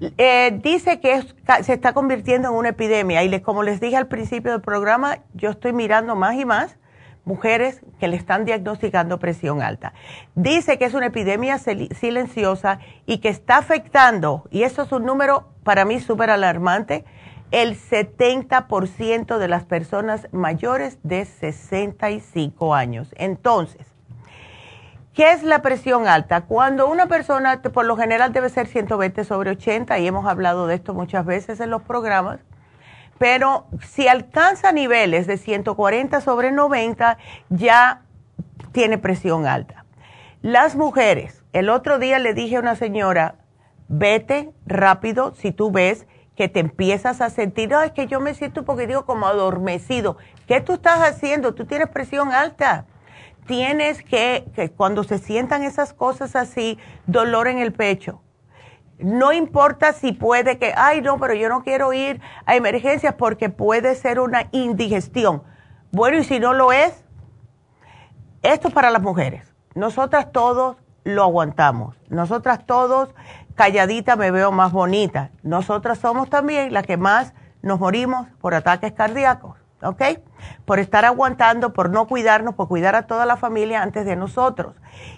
eh, 0.00 0.58
dice 0.62 1.00
que 1.00 1.22
se 1.62 1.72
está 1.72 1.92
convirtiendo 1.92 2.48
en 2.48 2.54
una 2.54 2.70
epidemia 2.70 3.22
y 3.22 3.40
como 3.40 3.62
les 3.62 3.80
dije 3.80 3.96
al 3.96 4.08
principio 4.08 4.52
del 4.52 4.62
programa, 4.62 5.18
yo 5.34 5.50
estoy 5.50 5.72
mirando 5.72 6.16
más 6.16 6.34
y 6.36 6.44
más 6.44 6.76
mujeres 7.24 7.82
que 7.98 8.08
le 8.08 8.16
están 8.16 8.44
diagnosticando 8.44 9.18
presión 9.18 9.62
alta. 9.62 9.92
Dice 10.34 10.78
que 10.78 10.86
es 10.86 10.94
una 10.94 11.06
epidemia 11.06 11.58
silenciosa 11.58 12.80
y 13.06 13.18
que 13.18 13.28
está 13.28 13.58
afectando, 13.58 14.44
y 14.50 14.62
eso 14.62 14.82
es 14.82 14.92
un 14.92 15.04
número 15.04 15.48
para 15.62 15.84
mí 15.84 16.00
súper 16.00 16.30
alarmante, 16.30 17.04
el 17.50 17.76
70% 17.76 19.38
de 19.38 19.48
las 19.48 19.64
personas 19.64 20.28
mayores 20.32 20.98
de 21.02 21.24
65 21.24 22.74
años. 22.74 23.14
Entonces, 23.16 23.86
¿Qué 25.14 25.32
es 25.32 25.42
la 25.42 25.60
presión 25.60 26.06
alta? 26.06 26.42
Cuando 26.42 26.88
una 26.88 27.06
persona, 27.06 27.60
por 27.62 27.84
lo 27.84 27.96
general 27.96 28.32
debe 28.32 28.48
ser 28.48 28.68
120 28.68 29.24
sobre 29.24 29.50
80, 29.50 29.98
y 29.98 30.06
hemos 30.06 30.24
hablado 30.26 30.68
de 30.68 30.76
esto 30.76 30.94
muchas 30.94 31.26
veces 31.26 31.58
en 31.58 31.70
los 31.70 31.82
programas, 31.82 32.38
pero 33.18 33.66
si 33.82 34.06
alcanza 34.06 34.70
niveles 34.70 35.26
de 35.26 35.36
140 35.36 36.20
sobre 36.20 36.52
90, 36.52 37.18
ya 37.48 38.02
tiene 38.70 38.98
presión 38.98 39.46
alta. 39.46 39.84
Las 40.42 40.76
mujeres, 40.76 41.42
el 41.52 41.70
otro 41.70 41.98
día 41.98 42.20
le 42.20 42.32
dije 42.32 42.56
a 42.56 42.60
una 42.60 42.76
señora, 42.76 43.34
vete 43.88 44.52
rápido 44.64 45.34
si 45.34 45.50
tú 45.50 45.72
ves 45.72 46.06
que 46.36 46.48
te 46.48 46.60
empiezas 46.60 47.20
a 47.20 47.30
sentir, 47.30 47.72
es 47.84 47.90
que 47.90 48.06
yo 48.06 48.20
me 48.20 48.32
siento 48.32 48.60
un 48.60 48.66
poquito 48.66 49.04
como 49.04 49.26
adormecido. 49.26 50.16
¿Qué 50.46 50.60
tú 50.60 50.74
estás 50.74 51.00
haciendo? 51.00 51.52
Tú 51.52 51.66
tienes 51.66 51.88
presión 51.88 52.32
alta 52.32 52.86
tienes 53.50 54.04
que, 54.04 54.72
cuando 54.76 55.02
se 55.02 55.18
sientan 55.18 55.64
esas 55.64 55.92
cosas 55.92 56.36
así, 56.36 56.78
dolor 57.06 57.48
en 57.48 57.58
el 57.58 57.72
pecho, 57.72 58.22
no 59.00 59.32
importa 59.32 59.92
si 59.92 60.12
puede 60.12 60.56
que, 60.56 60.72
ay, 60.76 61.00
no, 61.00 61.18
pero 61.18 61.34
yo 61.34 61.48
no 61.48 61.64
quiero 61.64 61.92
ir 61.92 62.20
a 62.46 62.54
emergencias 62.54 63.14
porque 63.14 63.48
puede 63.48 63.96
ser 63.96 64.20
una 64.20 64.46
indigestión. 64.52 65.42
Bueno, 65.90 66.18
y 66.18 66.22
si 66.22 66.38
no 66.38 66.54
lo 66.54 66.70
es, 66.70 67.02
esto 68.42 68.68
es 68.68 68.74
para 68.74 68.92
las 68.92 69.02
mujeres. 69.02 69.52
Nosotras 69.74 70.30
todos 70.30 70.76
lo 71.02 71.24
aguantamos. 71.24 71.96
Nosotras 72.08 72.64
todos, 72.66 73.12
calladita 73.56 74.14
me 74.14 74.30
veo 74.30 74.52
más 74.52 74.70
bonita. 74.70 75.32
Nosotras 75.42 75.98
somos 75.98 76.30
también 76.30 76.72
las 76.72 76.86
que 76.86 76.96
más 76.96 77.34
nos 77.62 77.80
morimos 77.80 78.28
por 78.40 78.54
ataques 78.54 78.92
cardíacos. 78.92 79.59
¿Ok? 79.82 80.02
Por 80.64 80.78
estar 80.78 81.04
aguantando, 81.04 81.72
por 81.72 81.90
no 81.90 82.06
cuidarnos, 82.06 82.54
por 82.54 82.68
cuidar 82.68 82.94
a 82.94 83.06
toda 83.06 83.26
la 83.26 83.36
familia 83.36 83.82
antes 83.82 84.04
de 84.04 84.16
nosotros. 84.16 84.74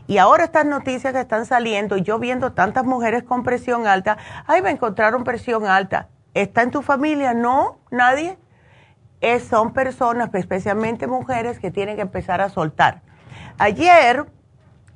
Y 0.06 0.18
ahora 0.18 0.44
estas 0.44 0.66
noticias 0.66 1.12
que 1.12 1.20
están 1.20 1.46
saliendo, 1.46 1.96
y 1.96 2.02
yo 2.02 2.18
viendo 2.18 2.52
tantas 2.52 2.84
mujeres 2.84 3.22
con 3.22 3.42
presión 3.42 3.86
alta, 3.86 4.18
ay, 4.46 4.62
me 4.62 4.70
encontraron 4.70 5.24
presión 5.24 5.66
alta. 5.66 6.08
¿Está 6.34 6.62
en 6.62 6.70
tu 6.70 6.82
familia? 6.82 7.34
No, 7.34 7.78
nadie. 7.90 8.38
Es, 9.20 9.44
son 9.44 9.72
personas, 9.72 10.30
especialmente 10.34 11.06
mujeres, 11.06 11.58
que 11.58 11.70
tienen 11.70 11.96
que 11.96 12.02
empezar 12.02 12.40
a 12.40 12.48
soltar. 12.48 13.02
Ayer 13.58 14.26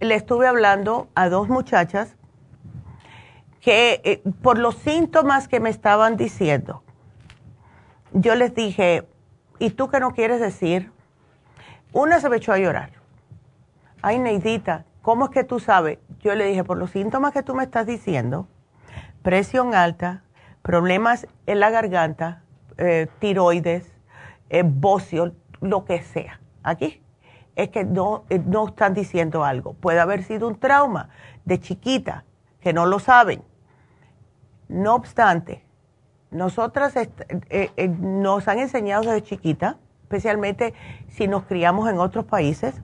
le 0.00 0.14
estuve 0.14 0.46
hablando 0.46 1.08
a 1.14 1.28
dos 1.28 1.48
muchachas 1.48 2.16
que 3.60 4.00
eh, 4.04 4.22
por 4.42 4.58
los 4.58 4.76
síntomas 4.76 5.48
que 5.48 5.60
me 5.60 5.70
estaban 5.70 6.16
diciendo, 6.16 6.82
yo 8.12 8.34
les 8.34 8.54
dije, 8.54 9.06
¿Y 9.58 9.70
tú 9.70 9.88
qué 9.88 10.00
no 10.00 10.12
quieres 10.12 10.40
decir? 10.40 10.92
Una 11.92 12.20
se 12.20 12.28
me 12.28 12.36
echó 12.36 12.52
a 12.52 12.58
llorar. 12.58 12.90
Ay, 14.02 14.18
Neidita, 14.18 14.84
¿cómo 15.02 15.26
es 15.26 15.30
que 15.30 15.44
tú 15.44 15.60
sabes? 15.60 15.98
Yo 16.20 16.34
le 16.34 16.46
dije, 16.46 16.62
por 16.62 16.76
los 16.76 16.90
síntomas 16.90 17.32
que 17.32 17.42
tú 17.42 17.54
me 17.54 17.64
estás 17.64 17.86
diciendo, 17.86 18.48
presión 19.22 19.74
alta, 19.74 20.22
problemas 20.62 21.26
en 21.46 21.60
la 21.60 21.70
garganta, 21.70 22.42
eh, 22.76 23.08
tiroides, 23.18 23.90
eh, 24.50 24.62
bocio, 24.64 25.34
lo 25.60 25.84
que 25.84 26.02
sea. 26.02 26.40
Aquí 26.62 27.02
es 27.56 27.70
que 27.70 27.84
no, 27.84 28.24
eh, 28.28 28.38
no 28.38 28.68
están 28.68 28.92
diciendo 28.92 29.44
algo. 29.44 29.72
Puede 29.74 30.00
haber 30.00 30.22
sido 30.22 30.46
un 30.46 30.58
trauma 30.58 31.08
de 31.44 31.58
chiquita, 31.58 32.24
que 32.60 32.72
no 32.72 32.84
lo 32.84 32.98
saben. 32.98 33.42
No 34.68 34.94
obstante, 34.94 35.64
nosotras 36.30 36.96
eh, 36.96 37.10
eh, 37.50 37.88
nos 37.88 38.48
han 38.48 38.58
enseñado 38.58 39.04
desde 39.04 39.22
chiquita, 39.22 39.78
especialmente 40.02 40.74
si 41.08 41.28
nos 41.28 41.44
criamos 41.44 41.88
en 41.88 41.98
otros 41.98 42.24
países, 42.24 42.74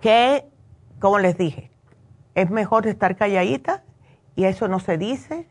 que, 0.00 0.44
como 0.98 1.18
les 1.18 1.36
dije, 1.36 1.70
es 2.34 2.50
mejor 2.50 2.86
estar 2.86 3.16
calladita 3.16 3.82
y 4.36 4.44
eso 4.44 4.68
no 4.68 4.78
se 4.80 4.96
dice, 4.98 5.46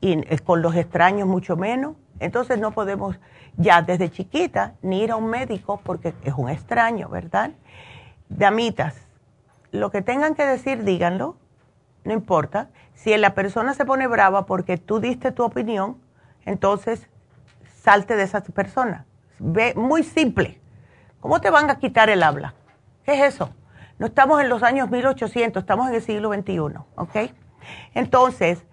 y 0.00 0.22
con 0.38 0.62
los 0.62 0.74
extraños 0.76 1.26
mucho 1.26 1.56
menos. 1.56 1.96
Entonces 2.20 2.58
no 2.58 2.72
podemos 2.72 3.18
ya 3.56 3.82
desde 3.82 4.10
chiquita 4.10 4.74
ni 4.82 5.02
ir 5.02 5.10
a 5.10 5.16
un 5.16 5.28
médico 5.28 5.80
porque 5.82 6.14
es 6.22 6.34
un 6.34 6.48
extraño, 6.48 7.08
¿verdad? 7.08 7.52
Damitas, 8.28 8.94
lo 9.72 9.90
que 9.90 10.02
tengan 10.02 10.34
que 10.34 10.44
decir, 10.44 10.84
díganlo, 10.84 11.36
no 12.04 12.12
importa. 12.12 12.70
Si 12.96 13.16
la 13.16 13.34
persona 13.34 13.74
se 13.74 13.84
pone 13.84 14.08
brava 14.08 14.46
porque 14.46 14.78
tú 14.78 14.98
diste 14.98 15.30
tu 15.30 15.44
opinión, 15.44 15.98
entonces 16.44 17.08
salte 17.80 18.16
de 18.16 18.24
esa 18.24 18.40
persona. 18.40 19.06
Ve, 19.38 19.74
muy 19.76 20.02
simple. 20.02 20.60
¿Cómo 21.20 21.40
te 21.40 21.50
van 21.50 21.70
a 21.70 21.78
quitar 21.78 22.10
el 22.10 22.22
habla? 22.22 22.54
¿Qué 23.04 23.12
es 23.12 23.34
eso? 23.34 23.50
No 23.98 24.06
estamos 24.06 24.40
en 24.42 24.48
los 24.48 24.62
años 24.62 24.90
1800, 24.90 25.62
estamos 25.62 25.88
en 25.88 25.94
el 25.94 26.02
siglo 26.02 26.32
XXI, 26.32 26.58
¿ok? 26.96 27.16
Entonces, 27.94 28.64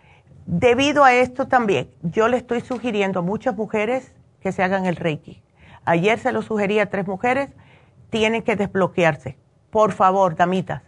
debido 0.45 1.04
a 1.04 1.14
esto 1.14 1.48
también, 1.48 1.90
yo 2.02 2.28
le 2.28 2.38
estoy 2.38 2.62
sugiriendo 2.62 3.20
a 3.20 3.22
muchas 3.22 3.56
mujeres 3.56 4.14
que 4.41 4.52
se 4.52 4.64
hagan 4.64 4.86
el 4.86 4.95
Reiki. 4.95 5.44
Ayer 5.86 6.18
se 6.18 6.32
lo 6.32 6.41
sugerí 6.41 6.80
a 6.80 6.90
tres 6.90 7.08
mujeres, 7.08 7.50
tienen 8.10 8.41
que 8.41 8.56
desbloquearse. 8.56 9.38
Por 9.70 9.91
favor, 9.91 10.36
damitas. 10.36 10.82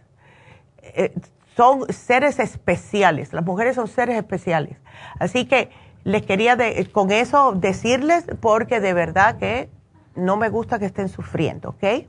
Eh, 0.82 1.12
son 1.56 1.90
seres 1.92 2.38
especiales, 2.38 3.32
las 3.32 3.44
mujeres 3.44 3.76
son 3.76 3.88
seres 3.88 4.16
especiales. 4.16 4.76
Así 5.18 5.46
que 5.46 5.70
les 6.04 6.22
quería 6.22 6.56
con 6.92 7.10
eso 7.10 7.52
decirles 7.52 8.26
porque 8.40 8.80
de 8.80 8.92
verdad 8.92 9.38
que 9.38 9.70
no 10.14 10.36
me 10.36 10.50
gusta 10.50 10.78
que 10.78 10.84
estén 10.84 11.08
sufriendo, 11.08 11.70
¿ok? 11.70 12.06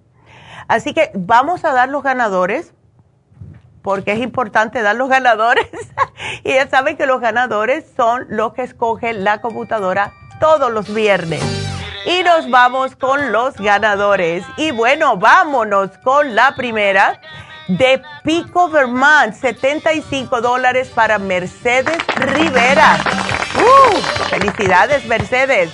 Así 0.68 0.94
que 0.94 1.12
vamos 1.14 1.64
a 1.64 1.72
dar 1.72 1.90
los 1.90 2.04
ganadores, 2.04 2.74
porque 3.82 4.12
es 4.12 4.20
importante 4.20 4.82
dar 4.82 4.96
los 4.96 5.10
ganadores. 5.10 5.68
y 6.44 6.54
ya 6.54 6.68
saben 6.70 6.98
que 6.98 7.06
los 7.06 7.22
ganadores 7.22 7.86
son 7.96 8.26
los 8.30 8.54
que 8.54 8.64
escogen 8.64 9.24
la 9.24 9.40
computadora 9.40 10.14
todos 10.40 10.72
los 10.72 10.94
viernes. 10.94 11.42
Y 12.06 12.24
nos 12.24 12.50
vamos 12.50 12.96
con 12.96 13.32
los 13.32 13.56
ganadores. 13.56 14.46
Y 14.58 14.72
bueno, 14.72 15.18
vámonos 15.18 15.98
con 16.00 16.36
la 16.36 16.56
primera 16.56 17.20
de 17.68 18.02
Pico 18.24 18.70
Vermont, 18.70 19.34
75 19.34 20.42
dólares 20.42 20.90
para 20.94 21.20
Mercedes 21.20 21.98
Rivera. 22.16 22.98
¡Uh! 23.56 23.98
Felicidades, 24.30 25.06
Mercedes. 25.06 25.72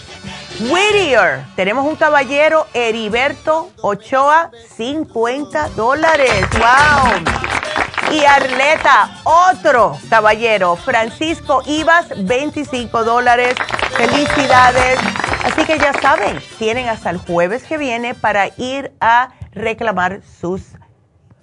Whittier, 0.59 1.43
tenemos 1.55 1.85
un 1.85 1.95
caballero, 1.95 2.67
Heriberto 2.73 3.71
Ochoa, 3.81 4.51
50 4.75 5.69
dólares. 5.69 6.45
¡Wow! 6.51 8.13
Y 8.13 8.23
Arleta, 8.25 9.19
otro 9.23 9.97
caballero, 10.09 10.75
Francisco 10.75 11.63
Ibas, 11.65 12.07
25 12.15 13.03
dólares. 13.03 13.55
Felicidades. 13.97 14.99
Así 15.43 15.65
que 15.65 15.79
ya 15.79 15.93
saben, 15.93 16.39
tienen 16.59 16.87
hasta 16.87 17.09
el 17.09 17.17
jueves 17.17 17.63
que 17.63 17.77
viene 17.77 18.13
para 18.13 18.49
ir 18.57 18.93
a 19.01 19.29
reclamar 19.51 20.21
sus 20.39 20.61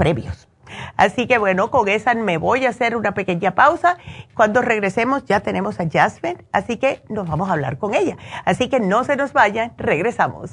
premios. 0.00 0.48
Así 0.96 1.26
que 1.26 1.36
bueno, 1.36 1.70
con 1.70 1.86
esa 1.88 2.14
me 2.14 2.38
voy 2.38 2.64
a 2.64 2.70
hacer 2.70 2.96
una 2.96 3.12
pequeña 3.12 3.54
pausa. 3.54 3.98
Cuando 4.34 4.62
regresemos 4.62 5.26
ya 5.26 5.40
tenemos 5.40 5.78
a 5.78 5.90
Jasmine, 5.90 6.42
así 6.52 6.78
que 6.78 7.02
nos 7.10 7.28
vamos 7.28 7.50
a 7.50 7.52
hablar 7.52 7.76
con 7.76 7.94
ella. 7.94 8.16
Así 8.46 8.70
que 8.70 8.80
no 8.80 9.04
se 9.04 9.16
nos 9.16 9.34
vayan, 9.34 9.74
regresamos. 9.76 10.52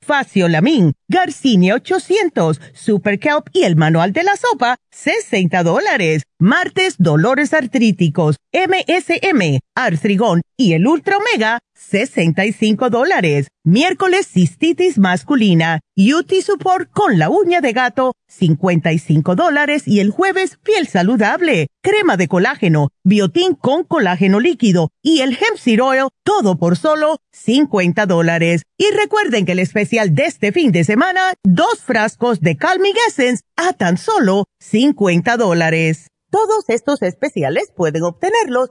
Faciolamin, 0.00 0.94
Garcinia 1.08 1.74
800, 1.74 2.60
Super 2.72 3.18
Kelp 3.18 3.48
y 3.52 3.64
el 3.64 3.76
manual 3.76 4.12
de 4.12 4.22
la 4.22 4.36
sopa, 4.36 4.76
60 4.90 5.62
dólares. 5.62 6.22
Martes, 6.38 6.94
dolores 6.98 7.52
artríticos, 7.52 8.36
MSM, 8.52 9.58
Artrigón 9.74 10.42
y 10.56 10.72
el 10.74 10.86
Ultra 10.86 11.18
Omega, 11.18 11.58
65 11.78 12.90
dólares. 12.90 13.48
Miércoles, 13.64 14.26
cistitis 14.26 14.98
masculina, 14.98 15.80
UT 15.96 16.32
Support 16.42 16.90
con 16.90 17.18
la 17.18 17.30
uña 17.30 17.60
de 17.60 17.72
gato, 17.72 18.14
55 18.26 19.36
dólares. 19.36 19.86
Y 19.86 20.00
el 20.00 20.10
jueves, 20.10 20.58
piel 20.62 20.88
saludable, 20.88 21.68
crema 21.80 22.16
de 22.16 22.28
colágeno, 22.28 22.88
biotín 23.04 23.54
con 23.54 23.84
colágeno 23.84 24.40
líquido 24.40 24.90
y 25.02 25.20
el 25.20 25.30
hemp 25.30 25.56
seed 25.56 25.82
oil, 25.82 26.08
todo 26.24 26.58
por 26.58 26.76
solo 26.76 27.18
50 27.32 28.06
dólares. 28.06 28.62
Y 28.76 28.90
recuerden 28.90 29.46
que 29.46 29.52
el 29.52 29.60
especial 29.60 30.14
de 30.14 30.24
este 30.24 30.52
fin 30.52 30.72
de 30.72 30.84
semana, 30.84 31.32
dos 31.44 31.80
frascos 31.80 32.40
de 32.40 32.56
Calming 32.56 32.96
Essence 33.06 33.42
a 33.56 33.72
tan 33.72 33.98
solo 33.98 34.46
50 34.60 35.36
dólares. 35.36 36.08
Todos 36.30 36.64
estos 36.68 37.00
especiales 37.02 37.72
pueden 37.74 38.02
obtenerlos 38.02 38.70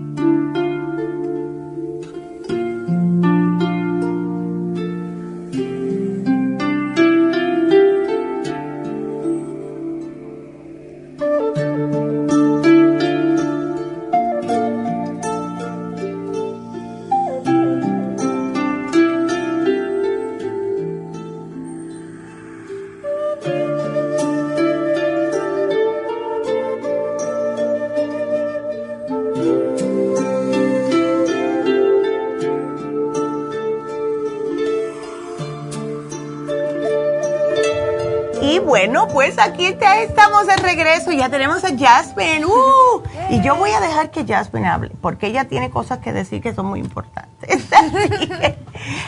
Bueno, 38.71 39.09
pues 39.09 39.37
aquí 39.37 39.65
estamos 39.65 40.47
de 40.47 40.55
regreso. 40.55 41.11
Ya 41.11 41.27
tenemos 41.27 41.61
a 41.65 41.77
Jasmine. 41.77 42.45
Uh, 42.45 43.01
y 43.29 43.41
yo 43.41 43.57
voy 43.57 43.71
a 43.71 43.81
dejar 43.81 44.11
que 44.11 44.25
Jasmine 44.25 44.65
hable, 44.65 44.91
porque 45.01 45.27
ella 45.27 45.43
tiene 45.43 45.69
cosas 45.69 45.99
que 45.99 46.13
decir 46.13 46.41
que 46.41 46.53
son 46.53 46.67
muy 46.67 46.79
importantes. 46.79 47.67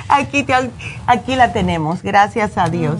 aquí, 0.10 0.45
aquí 1.07 1.35
la 1.38 1.53
tenemos, 1.53 2.03
gracias 2.03 2.57
a 2.57 2.68
Dios. 2.68 2.99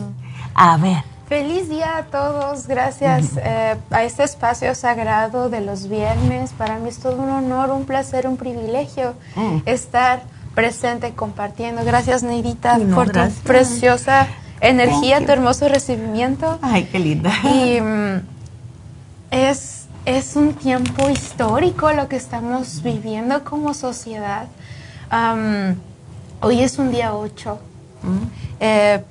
A 0.56 0.77
ver. 0.77 1.03
Feliz 1.27 1.68
día 1.68 1.98
a 1.98 2.03
todos, 2.03 2.68
gracias 2.68 3.31
eh, 3.44 3.76
a 3.91 4.03
este 4.03 4.23
espacio 4.23 4.73
sagrado 4.73 5.49
de 5.49 5.60
los 5.60 5.90
viernes. 5.90 6.53
Para 6.53 6.77
mí 6.77 6.88
es 6.88 6.99
todo 6.99 7.18
un 7.18 7.30
honor, 7.30 7.72
un 7.72 7.84
placer, 7.85 8.26
un 8.26 8.38
privilegio 8.38 9.15
mm. 9.35 9.57
estar 9.65 10.22
presente 10.56 11.14
compartiendo. 11.14 11.84
Gracias 11.84 12.23
Neidita 12.23 12.80
por 12.95 13.10
tu 13.10 13.19
preciosa 13.44 14.30
energía, 14.64 15.26
tu 15.26 15.31
hermoso 15.31 15.68
recibimiento. 15.68 16.57
Ay, 16.61 16.85
qué 16.91 16.99
linda. 16.99 17.31
Y 17.44 17.81
mm, 17.81 18.22
es, 19.31 19.85
es 20.06 20.35
un 20.35 20.53
tiempo 20.53 21.10
histórico 21.10 21.91
lo 21.91 22.07
que 22.07 22.15
estamos 22.15 22.81
viviendo 22.81 23.44
como 23.44 23.73
sociedad. 23.73 24.48
hoy 26.41 26.61
es 26.61 26.80
un 26.80 26.91
día 26.91 27.14
8 27.14 27.60
mm. 28.03 28.18
eh, 28.60 29.03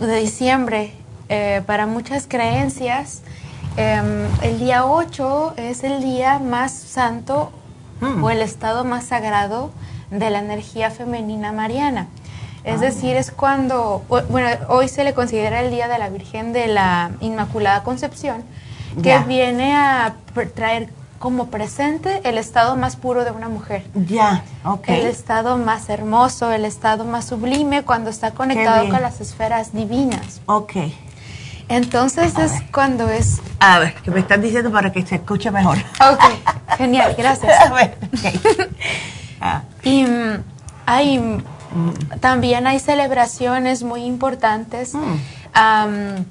de 0.00 0.16
diciembre 0.18 0.92
eh, 1.28 1.62
para 1.66 1.86
muchas 1.86 2.26
creencias, 2.28 3.22
em, 3.76 4.26
el 4.42 4.60
día 4.60 4.86
8 4.86 5.54
es 5.56 5.82
el 5.82 6.00
día 6.00 6.38
más 6.38 6.72
santo 6.72 7.50
hmm. 8.00 8.22
o 8.22 8.30
el 8.30 8.42
estado 8.42 8.84
más 8.84 9.06
sagrado 9.06 9.72
de 10.10 10.30
la 10.30 10.38
energía 10.38 10.90
femenina 10.90 11.50
mariana. 11.50 12.06
Es 12.66 12.80
decir, 12.80 13.16
es 13.16 13.30
cuando, 13.30 14.04
bueno, 14.28 14.48
hoy 14.68 14.88
se 14.88 15.04
le 15.04 15.14
considera 15.14 15.60
el 15.60 15.70
Día 15.70 15.86
de 15.86 15.98
la 15.98 16.08
Virgen 16.08 16.52
de 16.52 16.66
la 16.66 17.12
Inmaculada 17.20 17.84
Concepción, 17.84 18.44
que 19.02 19.18
viene 19.20 19.74
a 19.74 20.16
traer 20.54 20.90
como 21.20 21.46
presente 21.46 22.20
el 22.24 22.38
estado 22.38 22.76
más 22.76 22.96
puro 22.96 23.24
de 23.24 23.30
una 23.30 23.48
mujer. 23.48 23.84
Ya, 23.94 24.42
ok. 24.64 24.88
El 24.88 25.06
estado 25.06 25.56
más 25.58 25.88
hermoso, 25.88 26.50
el 26.50 26.64
estado 26.64 27.04
más 27.04 27.26
sublime 27.26 27.84
cuando 27.84 28.10
está 28.10 28.32
conectado 28.32 28.88
con 28.88 29.00
las 29.00 29.20
esferas 29.20 29.72
divinas. 29.72 30.40
Ok. 30.46 30.72
Entonces 31.68 32.36
es 32.38 32.52
cuando 32.72 33.08
es... 33.08 33.40
A 33.60 33.78
ver, 33.78 33.94
que 33.94 34.10
me 34.10 34.20
están 34.20 34.40
diciendo 34.40 34.70
para 34.70 34.92
que 34.92 35.04
se 35.04 35.16
escuche 35.16 35.50
mejor. 35.50 35.78
Ok, 36.00 36.20
genial, 36.78 37.14
gracias. 37.16 37.60
A 37.70 37.72
ver, 37.72 37.96
ah. 39.40 39.62
Y 39.82 40.04
mm, 40.04 40.44
hay, 40.84 41.42
mm, 41.76 42.20
también 42.20 42.66
hay 42.66 42.80
celebraciones 42.80 43.82
muy 43.82 44.04
importantes. 44.04 44.94
Mm 44.94 46.24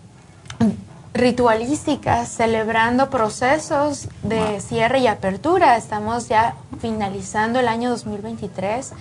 ritualísticas, 1.15 2.27
celebrando 2.27 3.09
procesos 3.09 4.09
de 4.21 4.59
cierre 4.59 4.99
y 4.99 5.07
apertura. 5.07 5.77
Estamos 5.77 6.27
ya 6.27 6.55
finalizando 6.81 7.59
el 7.59 7.69
año 7.69 7.89
2023, 7.89 8.91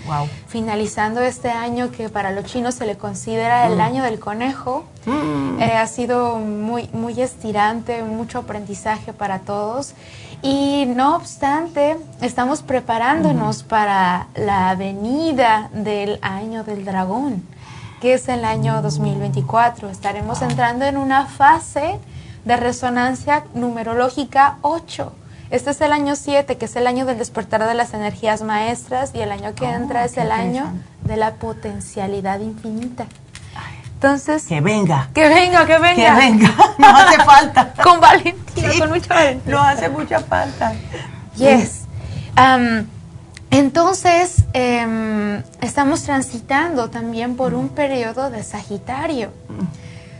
finalizando 0.46 1.20
este 1.22 1.50
año 1.50 1.90
que 1.90 2.08
para 2.08 2.30
los 2.30 2.44
chinos 2.44 2.76
se 2.76 2.86
le 2.86 2.96
considera 2.96 3.66
el 3.66 3.78
mm. 3.78 3.80
año 3.80 4.04
del 4.04 4.20
conejo. 4.20 4.84
Mm. 5.06 5.60
Eh, 5.60 5.72
ha 5.72 5.86
sido 5.88 6.36
muy, 6.36 6.88
muy 6.92 7.20
estirante, 7.20 8.04
mucho 8.04 8.38
aprendizaje 8.38 9.12
para 9.12 9.40
todos. 9.40 9.94
Y 10.44 10.84
no 10.86 11.16
obstante, 11.16 11.96
estamos 12.20 12.60
preparándonos 12.62 13.62
para 13.62 14.28
la 14.36 14.74
venida 14.74 15.70
del 15.72 16.18
año 16.20 16.62
del 16.62 16.84
dragón 16.84 17.42
que 18.04 18.12
es 18.12 18.28
el 18.28 18.44
año 18.44 18.82
2024. 18.82 19.88
Estaremos 19.88 20.42
entrando 20.42 20.84
en 20.84 20.98
una 20.98 21.24
fase 21.24 21.98
de 22.44 22.56
resonancia 22.58 23.44
numerológica 23.54 24.58
8. 24.60 25.10
Este 25.48 25.70
es 25.70 25.80
el 25.80 25.90
año 25.90 26.14
7, 26.14 26.58
que 26.58 26.66
es 26.66 26.76
el 26.76 26.86
año 26.86 27.06
del 27.06 27.16
despertar 27.16 27.66
de 27.66 27.72
las 27.72 27.94
energías 27.94 28.42
maestras, 28.42 29.12
y 29.14 29.20
el 29.20 29.32
año 29.32 29.54
que 29.54 29.64
oh, 29.64 29.72
entra 29.72 30.04
es 30.04 30.18
el 30.18 30.32
año 30.32 30.70
de 31.02 31.16
la 31.16 31.36
potencialidad 31.36 32.40
infinita. 32.40 33.06
Entonces. 33.94 34.44
Que 34.44 34.60
venga. 34.60 35.08
Que 35.14 35.28
venga, 35.28 35.66
que 35.66 35.78
venga. 35.78 35.94
Que 35.94 36.20
venga. 36.20 36.54
No 36.78 36.88
hace 36.88 37.16
falta. 37.24 37.72
con 37.82 38.00
valentía, 38.00 38.78
con 38.78 38.90
mucha 38.90 39.14
valentía. 39.14 39.52
No 39.52 39.62
hace 39.62 39.88
mucha 39.88 40.20
falta. 40.20 40.72
Yes. 41.36 41.82
Um, 42.36 42.86
entonces, 43.50 44.44
em, 44.52 45.42
estamos 45.60 46.02
transitando 46.02 46.90
también 46.90 47.36
por 47.36 47.54
un 47.54 47.68
periodo 47.68 48.28
de 48.28 48.42
Sagitario. 48.42 49.30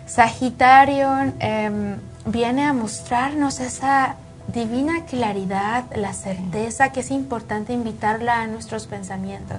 Sagitario 0.06 1.32
em, 1.40 1.96
viene 2.26 2.64
a 2.64 2.72
mostrarnos 2.72 3.59
esa 3.59 4.16
divina 4.46 5.05
claridad, 5.06 5.84
la 5.96 6.12
certeza 6.12 6.92
que 6.92 7.01
es 7.01 7.10
importante 7.10 7.72
invitarla 7.72 8.40
a 8.40 8.46
nuestros 8.46 8.86
pensamientos. 8.86 9.59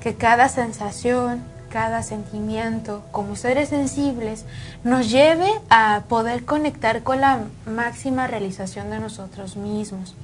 Que 0.00 0.14
cada 0.14 0.48
sensación, 0.48 1.42
cada 1.70 2.02
sentimiento, 2.02 3.02
como 3.12 3.36
seres 3.36 3.70
sensibles, 3.70 4.44
nos 4.84 5.10
lleve 5.10 5.48
a 5.70 6.02
poder 6.08 6.44
conectar 6.44 7.02
con 7.02 7.20
la 7.20 7.44
máxima 7.64 8.26
realización 8.26 8.90
de 8.90 8.98
nosotros 8.98 9.56
mismos. 9.56 10.14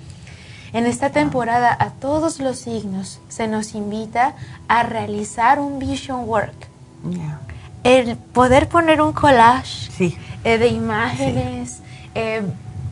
En 0.73 0.85
esta 0.85 1.11
temporada 1.11 1.75
a 1.79 1.91
todos 1.91 2.41
los 2.41 2.59
signos 2.59 3.21
se 3.29 3.49
nos 3.49 3.75
invita 3.75 4.35
a 4.69 4.83
realizar 4.83 5.59
un 5.59 5.79
vision 5.79 6.29
work. 6.29 6.69
El 7.85 8.17
poder 8.17 8.69
poner 8.69 9.01
un 9.01 9.13
collage 9.13 10.17
eh, 10.45 10.59
de 10.59 10.69
imágenes, 10.69 11.81
eh, 12.15 12.43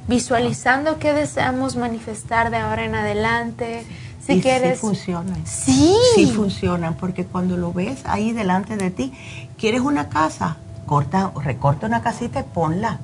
visualizando 0.06 0.98
qué 0.98 1.12
deseamos 1.12 1.76
manifestar 1.76 2.51
de 2.51 2.59
ahora 2.59 2.85
en 2.85 2.94
adelante. 2.94 3.85
Si 4.26 4.40
quieres. 4.40 4.78
Sí 4.78 4.80
funcionan. 4.80 5.46
Sí. 5.46 5.96
Sí 6.14 6.26
funcionan, 6.26 6.94
porque 6.94 7.24
cuando 7.24 7.56
lo 7.56 7.72
ves 7.72 8.02
ahí 8.06 8.32
delante 8.32 8.76
de 8.76 8.90
ti, 8.90 9.12
quieres 9.59 9.80
una 9.80 10.09
casa, 10.09 10.56
corta, 10.86 11.32
recorta 11.42 11.86
una 11.86 12.02
casita 12.02 12.40
y 12.40 12.44
ponla 12.44 13.01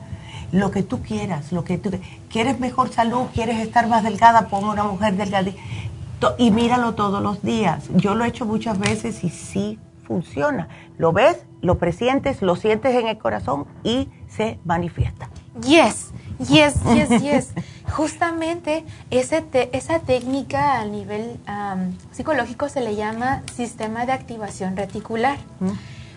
lo 0.53 0.71
que 0.71 0.83
tú 0.83 1.01
quieras, 1.03 1.53
lo 1.53 1.65
que 1.65 1.79
tú 1.79 1.91
quieres 2.29 2.59
mejor 2.59 2.93
salud, 2.93 3.27
quieres 3.35 3.59
estar 3.61 3.87
más 3.87 4.03
delgada, 4.03 4.49
pon 4.49 4.65
una 4.65 4.85
mujer 4.85 5.17
delgada 5.17 5.51
y 6.39 6.51
míralo 6.51 6.95
todos 6.95 7.23
los 7.23 7.43
días. 7.43 7.85
Yo 7.97 8.15
lo 8.15 8.25
he 8.25 8.29
hecho 8.29 8.47
muchas 8.47 8.79
veces 8.79 9.23
y 9.25 9.31
sí 9.31 9.79
funciona. 10.07 10.69
Lo 10.99 11.13
ves, 11.13 11.45
lo 11.63 11.79
presientes, 11.79 12.43
lo 12.43 12.57
sientes 12.57 12.95
en 12.97 13.07
el 13.07 13.17
corazón 13.17 13.67
y 13.85 14.09
se 14.29 14.59
manifiesta. 14.65 15.31
Yes, 15.63 16.11
yes, 16.49 16.75
yes, 16.95 17.23
yes. 17.23 17.49
Justamente 17.91 18.85
ese 19.11 19.45
esa 19.73 20.01
técnica 20.01 20.81
a 20.81 20.85
nivel 20.85 21.39
psicológico 22.13 22.69
se 22.69 22.81
le 22.81 22.97
llama 22.97 23.43
sistema 23.55 24.07
de 24.07 24.13
activación 24.13 24.77
reticular. 24.77 25.39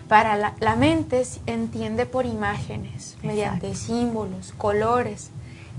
Para 0.08 0.36
la, 0.36 0.76
mente 0.76 1.22
entiende 1.46 2.04
por 2.06 2.26
imágenes, 2.26 3.16
mediante 3.22 3.74
símbolos, 3.74 4.52
colores, 4.56 5.30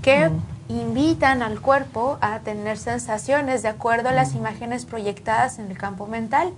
que 0.02 0.30
invitan 0.68 1.42
al 1.42 1.60
cuerpo 1.60 2.18
a 2.20 2.40
tener 2.40 2.76
sensaciones 2.76 3.62
de 3.62 3.68
acuerdo 3.68 4.08
a 4.08 4.12
las 4.12 4.34
imágenes 4.34 4.84
proyectadas 4.84 5.58
en 5.58 5.70
el 5.70 5.78
campo 5.78 6.06
mental. 6.06 6.52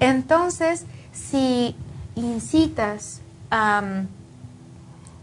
Entonces, 0.00 0.86
si 1.12 1.76
incitas 2.16 3.20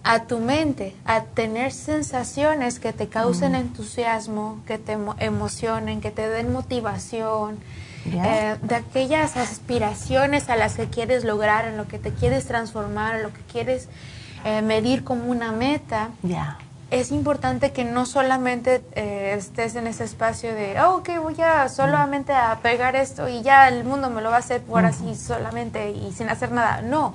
a 0.10 0.24
tu 0.24 0.40
mente 0.40 0.96
a 1.06 1.22
tener 1.22 1.72
sensaciones 1.72 2.80
que 2.80 2.94
te 2.94 3.10
causen 3.10 3.54
entusiasmo, 3.54 4.58
que 4.66 4.80
te 4.80 4.98
emocionen, 5.20 6.02
que 6.02 6.10
te 6.10 6.28
den 6.28 6.52
motivación, 6.52 7.60
eh, 8.08 8.56
de 8.60 8.76
aquellas 8.76 9.38
aspiraciones 9.38 10.50
a 10.50 10.56
las 10.56 10.74
que 10.74 10.88
quieres 10.88 11.26
lograr, 11.26 11.66
en 11.66 11.78
lo 11.78 11.88
que 11.88 12.00
te 12.00 12.12
quieres 12.12 12.48
transformar, 12.48 13.18
en 13.18 13.24
lo 13.24 13.32
que 13.32 13.42
quieres 13.52 13.88
eh, 14.46 14.64
medir 14.64 15.04
como 15.04 15.26
una 15.26 15.52
meta. 15.52 16.10
Es 16.90 17.12
importante 17.12 17.72
que 17.72 17.84
no 17.84 18.08
solamente 18.08 18.82
eh, 18.94 19.36
estés 19.38 19.76
en 19.76 19.86
ese 19.86 20.06
espacio 20.06 20.56
de, 20.56 20.82
oh, 20.82 20.98
ok, 20.98 21.10
voy 21.22 21.40
a 21.40 21.70
solamente 21.70 22.34
a 22.34 22.58
pegar 22.64 22.96
esto 22.96 23.30
y 23.30 23.44
ya 23.44 23.68
el 23.68 23.84
mundo 23.84 24.10
me 24.10 24.24
lo 24.24 24.32
va 24.32 24.38
a 24.38 24.40
hacer 24.40 24.64
por 24.64 24.86
así 24.86 25.14
solamente 25.14 25.92
y 25.92 26.12
sin 26.14 26.30
hacer 26.30 26.52
nada. 26.52 26.82
No. 26.82 27.14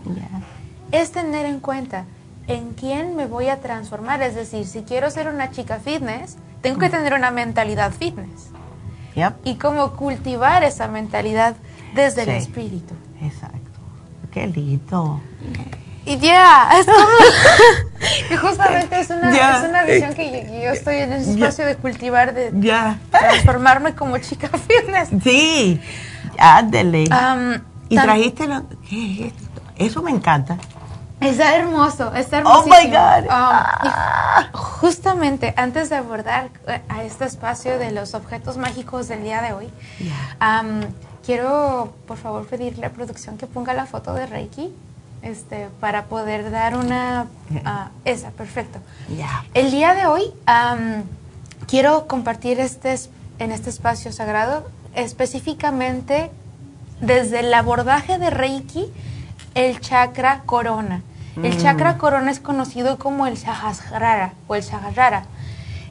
Es 0.92 1.10
tener 1.10 1.44
en 1.44 1.58
cuenta 1.58 2.04
en 2.46 2.74
quién 2.74 3.16
me 3.16 3.26
voy 3.26 3.48
a 3.48 3.60
transformar. 3.60 4.22
Es 4.22 4.34
decir, 4.34 4.66
si 4.66 4.82
quiero 4.82 5.10
ser 5.10 5.28
una 5.28 5.50
chica 5.50 5.78
fitness, 5.78 6.36
tengo 6.60 6.78
que 6.78 6.90
tener 6.90 7.14
una 7.14 7.30
mentalidad 7.30 7.92
fitness. 7.92 8.50
Y 9.44 9.54
cómo 9.56 9.92
cultivar 9.92 10.64
esa 10.64 10.88
mentalidad 10.88 11.54
desde 11.94 12.22
el 12.22 12.30
espíritu. 12.30 12.94
Exacto. 13.22 13.58
Qué 14.32 14.46
lindo. 14.48 15.20
Y 16.06 16.18
ya, 16.18 16.68
es 18.30 18.40
justamente 18.40 19.00
es 19.00 19.08
una, 19.08 19.84
visión 19.84 20.12
que 20.12 20.60
yo, 20.62 20.72
estoy 20.72 20.96
en 20.96 21.12
ese 21.14 21.32
espacio 21.32 21.64
de 21.64 21.76
cultivar, 21.76 22.34
de 22.34 22.50
transformarme 23.10 23.94
como 23.94 24.18
chica 24.18 24.48
fitness. 24.68 25.10
Sí, 25.22 25.80
ándele. 26.38 27.04
y 27.88 27.96
trajiste 27.96 28.46
lo... 28.46 28.68
¿qué 28.88 29.12
es 29.12 29.32
esto? 29.32 29.62
Eso 29.76 30.02
me 30.02 30.10
encanta. 30.10 30.58
Está 31.24 31.56
hermoso, 31.56 32.14
está 32.14 32.38
hermoso. 32.38 32.64
Oh 32.64 32.66
my 32.66 32.90
God. 32.90 33.26
Um, 33.30 34.52
justamente 34.52 35.54
antes 35.56 35.90
de 35.90 35.96
abordar 35.96 36.50
eh, 36.66 36.80
a 36.88 37.04
este 37.04 37.24
espacio 37.24 37.78
de 37.78 37.92
los 37.92 38.14
objetos 38.14 38.56
mágicos 38.56 39.08
del 39.08 39.22
día 39.22 39.40
de 39.42 39.52
hoy, 39.52 39.70
um, 40.40 40.82
quiero 41.24 41.94
por 42.06 42.18
favor 42.18 42.46
pedirle 42.46 42.86
a 42.86 42.90
producción 42.90 43.38
que 43.38 43.46
ponga 43.46 43.74
la 43.74 43.86
foto 43.86 44.12
de 44.14 44.26
Reiki 44.26 44.74
este, 45.22 45.68
para 45.80 46.04
poder 46.04 46.50
dar 46.50 46.76
una... 46.76 47.26
Uh, 47.50 47.88
esa, 48.04 48.30
perfecto. 48.30 48.78
El 49.54 49.70
día 49.70 49.94
de 49.94 50.06
hoy 50.06 50.24
um, 50.46 51.02
quiero 51.66 52.06
compartir 52.06 52.60
este, 52.60 52.94
en 53.38 53.52
este 53.52 53.70
espacio 53.70 54.12
sagrado 54.12 54.68
específicamente 54.94 56.30
desde 57.00 57.40
el 57.40 57.54
abordaje 57.54 58.18
de 58.18 58.30
Reiki 58.30 58.92
el 59.54 59.80
chakra 59.80 60.42
corona. 60.44 61.02
El 61.36 61.56
mm. 61.56 61.58
chakra 61.58 61.98
corona 61.98 62.30
es 62.30 62.40
conocido 62.40 62.98
como 62.98 63.26
el 63.26 63.36
Sahasrara 63.36 64.34
o 64.46 64.54
el 64.54 64.62
Sahasrara. 64.62 65.24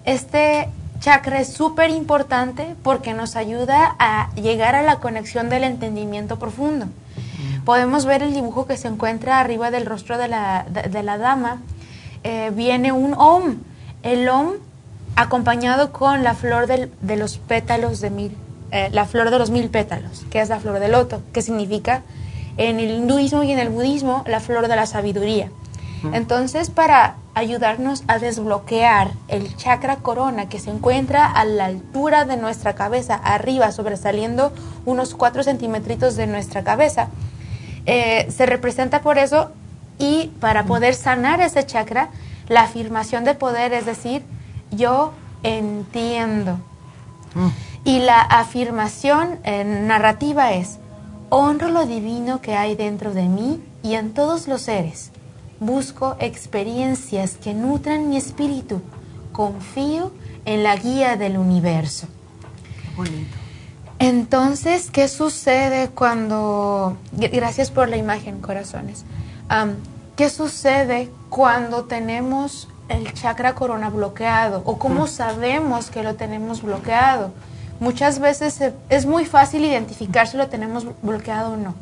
Este 0.05 0.69
chakra 0.99 1.41
es 1.41 1.51
súper 1.51 1.89
importante 1.89 2.75
porque 2.81 3.13
nos 3.13 3.35
ayuda 3.35 3.95
a 3.99 4.33
llegar 4.35 4.75
a 4.75 4.83
la 4.83 4.99
conexión 4.99 5.49
del 5.49 5.65
entendimiento 5.65 6.39
profundo. 6.39 6.85
Mm. 6.85 7.63
Podemos 7.65 8.05
ver 8.05 8.23
el 8.23 8.33
dibujo 8.33 8.65
que 8.65 8.77
se 8.77 8.87
encuentra 8.87 9.39
arriba 9.39 9.69
del 9.69 9.85
rostro 9.85 10.17
de 10.17 10.29
la, 10.29 10.65
de, 10.69 11.03
la 11.03 11.17
dama. 11.17 11.61
Eh, 12.23 12.51
viene 12.55 12.91
un 12.93 13.13
Om. 13.13 13.57
El 14.03 14.29
Om 14.29 14.53
acompañado 15.15 15.91
con 15.91 16.23
la 16.23 16.35
flor 16.35 16.67
de 16.67 17.15
los 17.17 17.37
pétalos 17.37 18.01
de 18.01 18.09
mil, 18.09 18.37
eh, 18.71 18.89
la 18.91 19.05
flor 19.05 19.29
de 19.29 19.37
los 19.37 19.51
mil 19.51 19.69
pétalos, 19.69 20.25
que 20.31 20.41
es 20.41 20.49
la 20.49 20.59
flor 20.59 20.79
del 20.79 20.93
loto, 20.93 21.21
que 21.33 21.41
significa 21.41 22.01
en 22.57 22.79
el 22.79 22.91
hinduismo 22.91 23.43
y 23.43 23.51
en 23.51 23.59
el 23.59 23.69
budismo 23.69 24.23
la 24.27 24.39
flor 24.39 24.67
de 24.67 24.75
la 24.75 24.85
sabiduría. 24.85 25.49
Entonces, 26.11 26.69
para 26.69 27.15
ayudarnos 27.33 28.03
a 28.07 28.19
desbloquear 28.19 29.11
el 29.29 29.55
chakra 29.55 29.97
corona 29.97 30.49
que 30.49 30.59
se 30.59 30.69
encuentra 30.69 31.25
a 31.25 31.45
la 31.45 31.65
altura 31.65 32.25
de 32.25 32.35
nuestra 32.35 32.75
cabeza, 32.75 33.15
arriba, 33.15 33.71
sobresaliendo 33.71 34.51
unos 34.85 35.15
4 35.15 35.43
centímetros 35.43 36.15
de 36.15 36.27
nuestra 36.27 36.63
cabeza, 36.63 37.07
eh, 37.85 38.27
se 38.29 38.45
representa 38.45 39.01
por 39.01 39.17
eso 39.17 39.51
y 39.97 40.31
para 40.39 40.65
poder 40.65 40.95
sanar 40.95 41.39
ese 41.41 41.65
chakra, 41.65 42.09
la 42.49 42.63
afirmación 42.63 43.23
de 43.23 43.35
poder, 43.35 43.73
es 43.73 43.85
decir, 43.85 44.23
yo 44.71 45.13
entiendo. 45.43 46.59
Y 47.83 47.99
la 47.99 48.21
afirmación 48.21 49.39
eh, 49.43 49.63
narrativa 49.63 50.53
es, 50.53 50.79
Honro 51.35 51.69
lo 51.69 51.87
divino 51.87 52.41
que 52.41 52.55
hay 52.55 52.75
dentro 52.75 53.11
de 53.11 53.23
mí 53.23 53.59
y 53.81 53.95
en 53.95 54.13
todos 54.13 54.47
los 54.47 54.61
seres. 54.61 55.09
Busco 55.59 56.15
experiencias 56.19 57.37
que 57.37 57.55
nutran 57.55 58.07
mi 58.07 58.17
espíritu. 58.17 58.83
Confío 59.31 60.11
en 60.45 60.61
la 60.61 60.75
guía 60.75 61.15
del 61.15 61.39
universo. 61.39 62.05
bonito. 62.95 63.35
Entonces, 63.97 64.91
¿qué 64.91 65.07
sucede 65.07 65.89
cuando... 65.89 66.97
Gracias 67.13 67.71
por 67.71 67.89
la 67.89 67.97
imagen, 67.97 68.39
corazones. 68.39 69.03
¿Qué 70.15 70.29
sucede 70.29 71.09
cuando 71.29 71.85
tenemos 71.85 72.67
el 72.89 73.11
chakra 73.11 73.55
corona 73.55 73.89
bloqueado? 73.89 74.61
¿O 74.65 74.77
cómo 74.77 75.07
sabemos 75.07 75.89
que 75.89 76.03
lo 76.03 76.13
tenemos 76.13 76.61
bloqueado? 76.61 77.31
Muchas 77.79 78.19
veces 78.19 78.59
es 78.89 79.05
muy 79.05 79.25
fácil 79.25 79.65
identificar 79.65 80.27
si 80.27 80.37
lo 80.37 80.47
tenemos 80.47 80.85
bloqueado 81.01 81.53
o 81.53 81.57
no. 81.57 81.75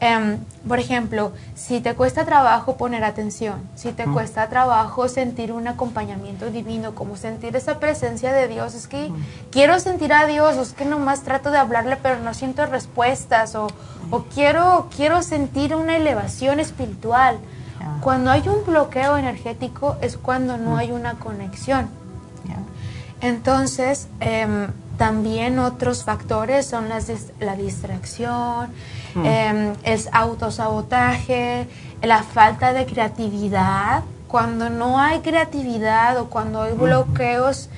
Em, 0.00 0.38
por 0.68 0.78
ejemplo, 0.78 1.32
si 1.54 1.80
te 1.80 1.94
cuesta 1.94 2.24
trabajo 2.24 2.76
poner 2.76 3.04
atención, 3.04 3.62
si 3.74 3.92
te 3.92 4.04
cuesta 4.04 4.48
trabajo 4.48 5.08
sentir 5.08 5.52
un 5.52 5.68
acompañamiento 5.68 6.50
divino, 6.50 6.94
como 6.94 7.16
sentir 7.16 7.56
esa 7.56 7.78
presencia 7.78 8.32
de 8.32 8.48
Dios, 8.48 8.74
es 8.74 8.86
que 8.86 9.10
quiero 9.50 9.78
sentir 9.80 10.12
a 10.12 10.26
Dios, 10.26 10.56
o 10.56 10.62
es 10.62 10.72
que 10.72 10.84
nomás 10.84 11.22
trato 11.22 11.50
de 11.50 11.58
hablarle 11.58 11.96
pero 11.96 12.20
no 12.20 12.34
siento 12.34 12.66
respuestas, 12.66 13.54
o, 13.54 13.68
quiero, 14.34 14.88
quiero 14.94 15.22
sentir 15.22 15.74
una 15.74 15.96
elevación 15.96 16.60
espiritual. 16.60 17.38
Cuando 18.00 18.30
hay 18.30 18.48
un 18.48 18.64
bloqueo 18.64 19.16
energético 19.16 19.96
es 20.00 20.16
cuando 20.16 20.56
no 20.56 20.76
hay 20.76 20.92
una 20.92 21.14
conexión. 21.14 21.88
Entonces, 23.20 24.08
eh, 24.20 24.68
también 24.96 25.58
otros 25.58 26.04
factores 26.04 26.66
son 26.66 26.88
las 26.88 27.10
la 27.40 27.56
distracción, 27.56 28.68
mm. 29.14 29.24
em, 29.24 29.72
el 29.82 30.00
autosabotaje, 30.12 31.66
la 32.02 32.22
falta 32.22 32.72
de 32.72 32.86
creatividad. 32.86 34.02
Cuando 34.28 34.68
no 34.68 34.98
hay 34.98 35.20
creatividad 35.20 36.18
o 36.18 36.26
cuando 36.26 36.62
hay 36.62 36.72
bloqueos 36.72 37.68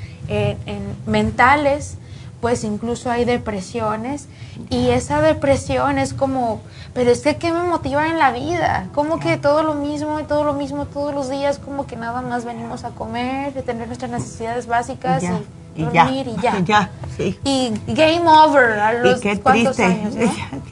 mentales, 1.06 1.98
pues 2.40 2.64
incluso 2.64 3.10
hay 3.10 3.24
depresiones 3.24 4.28
y 4.70 4.88
esa 4.88 5.20
depresión 5.20 5.98
es 5.98 6.14
como, 6.14 6.60
pero 6.94 7.10
es 7.10 7.20
que 7.20 7.36
¿qué 7.36 7.52
me 7.52 7.62
motiva 7.62 8.08
en 8.08 8.18
la 8.18 8.32
vida? 8.32 8.88
Como 8.94 9.18
que 9.18 9.36
todo 9.36 9.62
lo 9.62 9.74
mismo 9.74 10.20
y 10.20 10.24
todo 10.24 10.44
lo 10.44 10.52
mismo 10.52 10.86
todos 10.86 11.14
los 11.14 11.30
días, 11.30 11.58
como 11.58 11.86
que 11.86 11.96
nada 11.96 12.22
más 12.22 12.44
venimos 12.44 12.84
a 12.84 12.90
comer, 12.90 13.52
de 13.52 13.62
tener 13.62 13.86
nuestras 13.86 14.10
necesidades 14.10 14.66
básicas 14.66 15.22
y 15.22 15.28
y 15.76 15.84
dormir 15.84 16.28
y 16.28 16.42
ya. 16.42 16.58
ya 16.64 16.90
sí. 17.16 17.38
Y 17.44 17.72
game 17.86 18.28
over 18.28 18.78
a 18.78 18.92
los 18.94 19.18
y 19.18 19.20
qué 19.20 19.36
triste, 19.36 19.84
años, 19.84 20.14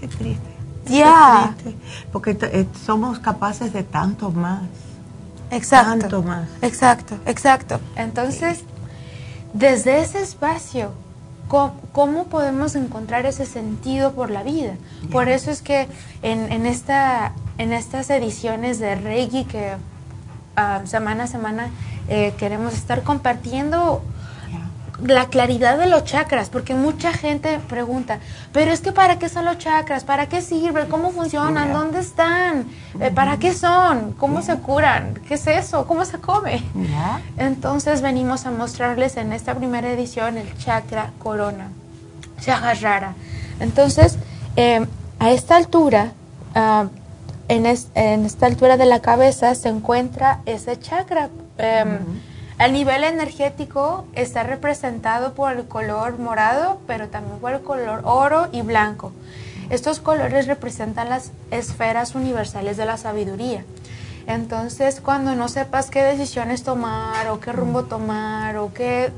qué 0.01 0.09
triste. 0.09 0.55
Ya. 0.87 1.55
Porque 2.13 2.37
eh, 2.41 2.67
somos 2.85 3.19
capaces 3.19 3.73
de 3.73 3.83
tanto 3.83 4.31
más. 4.31 4.63
Exacto. 5.51 5.99
Tanto 6.01 6.23
más. 6.23 6.49
Exacto, 6.63 7.17
exacto. 7.27 7.81
Entonces, 7.97 8.65
desde 9.53 10.01
ese 10.01 10.21
espacio, 10.21 10.93
¿cómo, 11.49 12.25
podemos 12.25 12.75
encontrar 12.75 13.27
ese 13.27 13.47
sentido 13.47 14.13
por 14.13 14.31
la 14.31 14.43
vida? 14.43 14.75
Por 15.11 15.29
eso 15.29 15.51
es 15.51 15.63
que 15.63 15.89
en, 16.23 16.53
en, 16.53 16.67
esta, 16.67 17.33
en 17.59 17.73
estas 17.73 18.11
ediciones 18.11 18.79
de 18.79 18.97
Reiki 18.97 19.45
que 19.45 19.75
ah, 20.57 20.81
semana 20.85 21.25
a 21.25 21.27
semana 21.27 21.71
eh, 22.09 22.35
queremos 22.37 22.75
estar 22.75 23.03
compartiendo 23.03 24.03
la 25.03 25.27
claridad 25.27 25.79
de 25.79 25.87
los 25.87 26.05
chakras, 26.05 26.51
porque 26.51 26.75
mucha 26.75 27.13
gente 27.13 27.59
pregunta, 27.69 28.21
pero 28.53 28.73
es 28.73 28.81
que 28.81 28.93
¿para 28.93 29.19
qué 29.19 29.29
son 29.29 29.45
los 29.45 29.59
chakras? 29.59 30.05
¿Para 30.05 30.29
qué 30.29 30.41
sirven? 30.41 30.89
¿Cómo 30.89 31.11
funcionan? 31.11 31.73
¿Dónde 31.73 32.01
están? 32.01 32.67
Eh, 33.01 33.11
¿Para 33.11 33.39
qué 33.39 33.53
son? 33.55 34.13
¿Cómo 34.13 34.43
se 34.43 34.57
curan? 34.57 35.15
¿Qué 35.27 35.35
es 35.35 35.47
eso? 35.47 35.87
¿Cómo 35.87 36.05
se 36.05 36.19
come? 36.19 36.63
Entonces 37.37 38.03
venimos 38.03 38.47
a 38.47 38.51
mostrarles 38.51 39.17
en 39.17 39.33
esta 39.33 39.55
primera 39.55 39.91
edición 39.91 40.39
el 40.39 40.57
chakra 40.59 41.11
corona, 41.19 41.69
rara. 42.81 43.15
Entonces, 43.59 44.19
eh, 44.57 44.87
a 45.19 45.31
esta 45.31 45.57
altura, 45.57 46.13
ah, 46.55 46.87
en, 47.49 47.67
esta 47.67 48.47
altura 48.47 48.77
de 48.77 48.87
la 48.87 49.01
cabeza 49.01 49.55
se 49.55 49.69
encuentra 49.69 50.41
ese 50.47 50.79
chakra. 50.79 51.31
Em, 51.59 51.99
el 52.65 52.73
nivel 52.73 53.05
energético 53.05 54.07
está 54.15 54.43
representado 54.43 55.35
por 55.35 55.53
el 55.53 55.65
color 55.65 56.19
morado, 56.19 56.81
pero 56.87 57.09
también 57.09 57.39
por 57.39 57.53
el 57.53 57.61
color 57.61 58.01
oro 58.05 58.49
y 58.53 58.63
blanco. 58.63 59.13
Estos 59.71 60.01
colores 60.01 60.47
representan 60.47 61.09
las 61.09 61.33
esferas 61.51 62.15
universales 62.15 62.77
de 62.77 62.87
la 62.87 62.97
sabiduría. 62.97 63.65
Entonces, 64.27 65.01
cuando 65.03 65.35
no 65.35 65.49
sepas 65.49 65.91
qué 65.91 66.03
decisiones 66.03 66.63
tomar 66.63 67.29
o 67.29 67.41
qué 67.41 67.53
rumbo 67.53 67.85
tomar 67.85 68.57
o 68.57 68.73
qué 68.73 69.13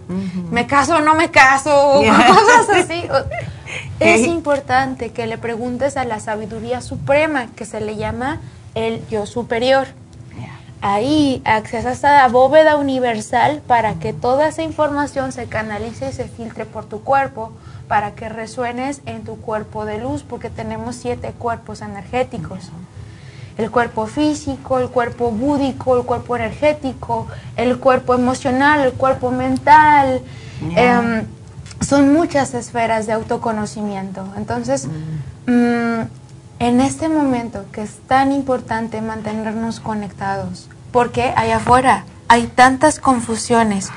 me 0.50 0.66
caso 0.66 0.96
o 0.96 1.00
no 1.00 1.14
me 1.14 1.30
caso 1.30 1.70
o 1.72 2.00
cosas 2.04 2.68
así, 2.74 3.04
es 4.00 4.26
importante 4.26 5.10
que 5.10 5.26
le 5.26 5.38
preguntes 5.38 5.96
a 5.96 6.04
la 6.04 6.18
sabiduría 6.18 6.80
suprema 6.80 7.46
que 7.54 7.64
se 7.64 7.80
le 7.80 7.96
llama 7.96 8.40
el 8.74 9.06
yo 9.08 9.26
superior 9.26 9.86
ahí 10.80 11.42
accesas 11.44 12.04
a 12.04 12.12
la 12.12 12.28
bóveda 12.28 12.76
universal 12.76 13.62
para 13.66 13.94
que 13.94 14.12
toda 14.12 14.48
esa 14.48 14.62
información 14.62 15.32
se 15.32 15.46
canalice 15.46 16.10
y 16.10 16.12
se 16.12 16.28
filtre 16.28 16.64
por 16.64 16.84
tu 16.84 17.02
cuerpo, 17.02 17.52
para 17.88 18.12
que 18.12 18.28
resuenes 18.28 19.00
en 19.06 19.22
tu 19.24 19.36
cuerpo 19.36 19.84
de 19.84 19.98
luz, 19.98 20.22
porque 20.22 20.50
tenemos 20.50 20.96
siete 20.96 21.32
cuerpos 21.38 21.80
energéticos. 21.82 22.70
El 23.58 23.70
cuerpo 23.70 24.06
físico, 24.06 24.78
el 24.78 24.88
cuerpo 24.88 25.30
búdico, 25.30 25.96
el 25.96 26.04
cuerpo 26.04 26.36
energético, 26.36 27.26
el 27.56 27.78
cuerpo 27.78 28.14
emocional, 28.14 28.80
el 28.80 28.92
cuerpo 28.92 29.30
mental. 29.30 30.20
Em, 30.74 31.24
son 31.80 32.12
muchas 32.12 32.52
esferas 32.54 33.06
de 33.06 33.14
autoconocimiento. 33.14 34.26
Entonces, 34.36 34.86
mm. 34.86 35.26
Mm, 35.46 36.08
en 36.58 36.80
este 36.80 37.08
momento 37.08 37.64
que 37.72 37.82
es 37.82 37.98
tan 38.06 38.32
importante 38.32 39.00
mantenernos 39.02 39.80
conectados, 39.80 40.68
porque 40.92 41.32
allá 41.36 41.56
afuera 41.56 42.04
hay 42.28 42.46
tantas 42.46 42.98
confusiones 42.98 43.90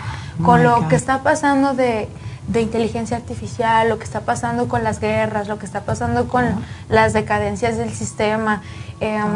con 0.43 0.63
lo 0.63 0.87
que 0.87 0.95
está 0.95 1.23
pasando 1.23 1.73
de, 1.73 2.09
inteligencia 2.55 3.17
artificial, 3.17 3.89
lo 3.89 3.99
que 3.99 4.05
está 4.05 4.21
pasando 4.21 4.67
con 4.67 4.83
las 4.83 4.99
guerras, 4.99 5.47
lo 5.47 5.59
que 5.59 5.65
está 5.65 5.81
pasando 5.81 6.27
con 6.27 6.45
las 6.89 7.13
decadencias 7.13 7.77
del 7.77 7.93
sistema, 7.93 8.61
em, 8.99 9.27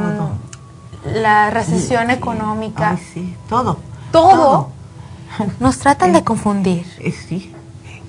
la 1.06 1.50
recesión 1.50 2.10
económica. 2.10 2.92
Ay, 2.92 3.08
sí, 3.14 3.36
todo. 3.50 3.78
Todo. 4.12 4.70
Nos 5.60 5.80
tratan 5.80 6.14
de 6.14 6.20
eh, 6.20 6.24
confundir. 6.24 6.86
Eh, 7.00 7.12
sí. 7.12 7.54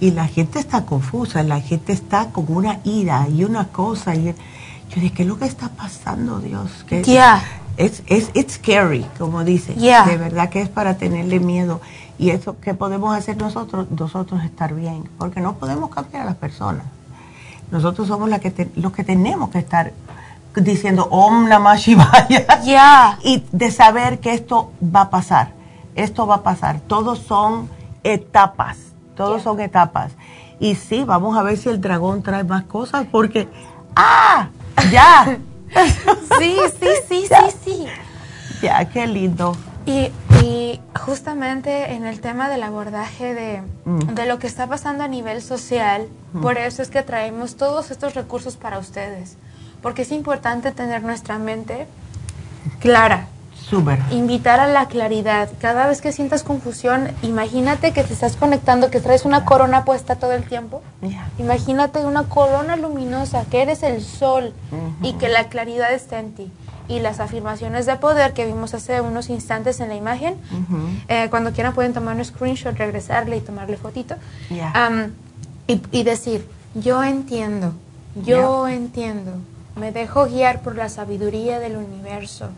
Y 0.01 0.11
la 0.11 0.27
gente 0.27 0.59
está 0.59 0.85
confusa, 0.85 1.43
la 1.43 1.61
gente 1.61 1.93
está 1.93 2.27
con 2.31 2.47
una 2.49 2.81
ira 2.85 3.27
y 3.29 3.45
una 3.45 3.69
cosa. 3.69 4.15
Y 4.15 4.35
yo 4.95 5.01
dije, 5.01 5.15
¿qué 5.15 5.23
es 5.23 5.29
lo 5.29 5.39
que 5.39 5.47
está 5.47 5.71
pasando, 5.71 6.39
Dios? 6.39 6.71
Ya. 7.05 7.43
Es, 7.77 8.05
es 8.07 8.31
it's 8.35 8.55
scary, 8.55 9.05
como 9.19 9.43
dice. 9.43 9.75
De 9.75 10.17
verdad 10.17 10.49
que 10.51 10.61
es 10.61 10.69
para 10.69 10.97
tenerle 10.97 11.41
miedo. 11.41 11.81
Y 12.17 12.31
eso, 12.31 12.57
¿qué 12.61 12.75
podemos 12.75 13.17
hacer 13.17 13.37
nosotros? 13.37 13.91
Nosotros 13.91 14.45
estar 14.45 14.73
bien. 14.73 15.09
Porque 15.19 15.41
no 15.41 15.55
podemos 15.55 15.91
cambiar 15.91 16.23
a 16.23 16.25
las 16.27 16.37
personas. 16.37 16.85
Nosotros 17.73 18.07
somos 18.07 18.29
la 18.29 18.39
que 18.39 18.71
los 18.77 18.93
que 18.93 19.03
tenemos 19.03 19.51
que 19.51 19.59
estar 19.59 19.93
diciendo 20.55 21.09
Om 21.11 21.49
Namah 21.49 21.75
Shivaya. 21.75 22.47
Y 23.25 23.45
de 23.51 23.73
saber 23.73 24.21
que 24.21 24.33
esto 24.33 24.71
va 24.95 25.03
a 25.03 25.11
pasar. 25.11 25.49
Esto 25.97 26.29
va 26.29 26.37
a 26.37 26.43
pasar. 26.45 26.79
Todos 26.87 27.19
son 27.19 27.69
etapas. 28.05 28.77
Todos 29.17 29.43
son 29.43 29.59
etapas. 29.61 30.13
Y 30.61 30.77
sí, 30.77 31.03
vamos 31.03 31.37
a 31.37 31.43
ver 31.43 31.57
si 31.57 31.69
el 31.69 31.81
dragón 31.81 32.23
trae 32.23 32.45
más 32.45 32.63
cosas 32.63 33.07
porque 33.11 33.49
¡ah! 33.97 34.51
¡Ya! 34.91 35.39
sí, 36.39 36.57
sí, 36.81 36.89
sí, 37.09 37.27
sí, 37.29 37.57
sí. 37.65 37.87
Ya, 38.63 38.85
qué 38.87 39.07
lindo. 39.07 39.57
Y, 39.87 40.11
justamente 40.95 41.93
en 41.93 42.07
el 42.07 42.21
tema 42.21 42.49
del 42.49 42.63
abordaje 42.63 43.35
de, 43.35 43.63
mm. 43.85 44.15
de, 44.15 44.27
lo 44.27 44.39
que 44.39 44.47
está 44.47 44.67
pasando 44.67 45.05
a 45.05 45.09
nivel 45.09 45.43
social, 45.43 46.09
mm. 46.33 46.41
por 46.41 46.59
eso 46.59 46.83
es 46.83 46.91
que 46.91 47.03
traemos 47.03 47.57
todos 47.57 47.91
estos 47.91 48.15
recursos 48.15 48.57
para 48.57 48.79
ustedes 48.79 49.37
porque 49.85 50.01
es 50.01 50.13
importante 50.13 50.73
tener 50.73 51.03
nuestra 51.03 51.39
mente 51.39 51.87
clara. 52.81 53.29
Súper. 53.75 53.99
Invitar 54.11 54.61
a 54.61 54.67
la 54.67 54.87
claridad. 54.87 55.49
Cada 55.61 55.87
vez 55.87 56.01
que 56.01 56.13
sientas 56.13 56.43
confusión, 56.43 57.09
imagínate 57.23 57.93
que 57.93 58.05
te 58.05 58.13
estás 58.13 58.37
conectando, 58.37 58.91
que 58.91 59.01
traes 59.01 59.25
una 59.25 59.45
corona 59.45 59.85
puesta 59.85 60.17
todo 60.17 60.33
el 60.33 60.45
tiempo. 60.45 60.83
Imagínate 61.39 62.05
una 62.05 62.25
corona 62.25 62.77
luminosa, 62.77 63.45
que 63.51 63.63
eres 63.63 63.83
el 63.83 64.03
sol 64.03 64.53
y 65.03 65.15
que 65.15 65.29
la 65.29 65.49
claridad 65.49 65.93
está 65.93 66.21
en 66.21 66.33
ti. 66.33 66.53
Y 66.87 67.01
las 67.01 67.19
afirmaciones 67.19 67.87
de 67.87 67.97
poder 67.97 68.35
que 68.35 68.47
vimos 68.47 68.75
hace 68.75 69.01
unos 69.01 69.31
instantes 69.31 69.81
en 69.81 69.89
la 69.89 69.97
imagen, 69.97 70.37
eh, 71.09 71.29
cuando 71.31 71.53
quieran 71.53 71.75
pueden 71.75 71.95
tomar 71.95 72.17
un 72.17 72.25
screenshot, 72.25 72.77
regresarle 72.77 73.39
y 73.39 73.41
tomarle 73.41 73.77
fotito. 73.77 74.15
y, 75.67 76.03
decir, 76.05 76.47
yo 76.75 77.03
entiendo, 77.03 77.73
yo 78.25 78.69
entiendo 78.69 79.33
me 79.77 79.93
dejo 79.93 80.27
guiar 80.27 80.61
por 80.61 80.77
la 80.77 80.89
sabiduría 80.89 81.59
del 81.59 81.77
universo. 81.77 82.51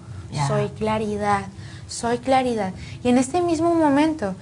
Soy 0.46 0.68
claridad, 0.70 1.46
soy 1.88 2.18
claridad. 2.18 2.72
Y 3.02 3.08
en 3.08 3.18
este 3.18 3.40
mismo 3.40 3.74
momento 3.74 4.34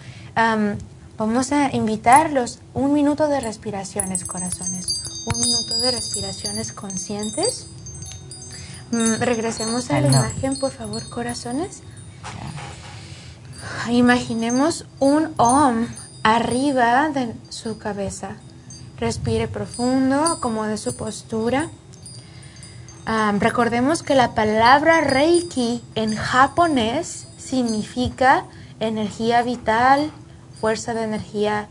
vamos 1.16 1.52
a 1.52 1.74
invitarlos 1.74 2.60
un 2.74 2.92
minuto 2.92 3.28
de 3.28 3.40
respiraciones, 3.40 4.24
corazones. 4.24 5.00
Un 5.32 5.40
minuto 5.40 5.78
de 5.78 5.90
respiraciones 5.90 6.72
conscientes. 6.72 7.66
Mm, 8.90 9.14
regresemos 9.20 9.90
a 9.90 10.00
la 10.00 10.08
imagen, 10.08 10.56
por 10.56 10.70
favor, 10.70 11.08
corazones. 11.08 11.82
Imaginemos 13.90 14.86
un 14.98 15.32
OM 15.36 15.86
arriba 16.22 17.08
de 17.10 17.34
su 17.50 17.78
cabeza. 17.78 18.36
Respire 18.98 19.48
profundo, 19.48 20.38
como 20.40 20.64
de 20.64 20.78
su 20.78 20.96
postura 20.96 21.70
recordemos 23.38 24.02
que 24.02 24.14
la 24.14 24.34
palabra 24.34 25.00
Reiki 25.02 25.82
en 25.94 26.16
japonés 26.16 27.26
significa 27.36 28.44
energía 28.80 29.42
vital, 29.42 30.10
fuerza 30.60 30.94
de 30.94 31.02
energía 31.02 31.68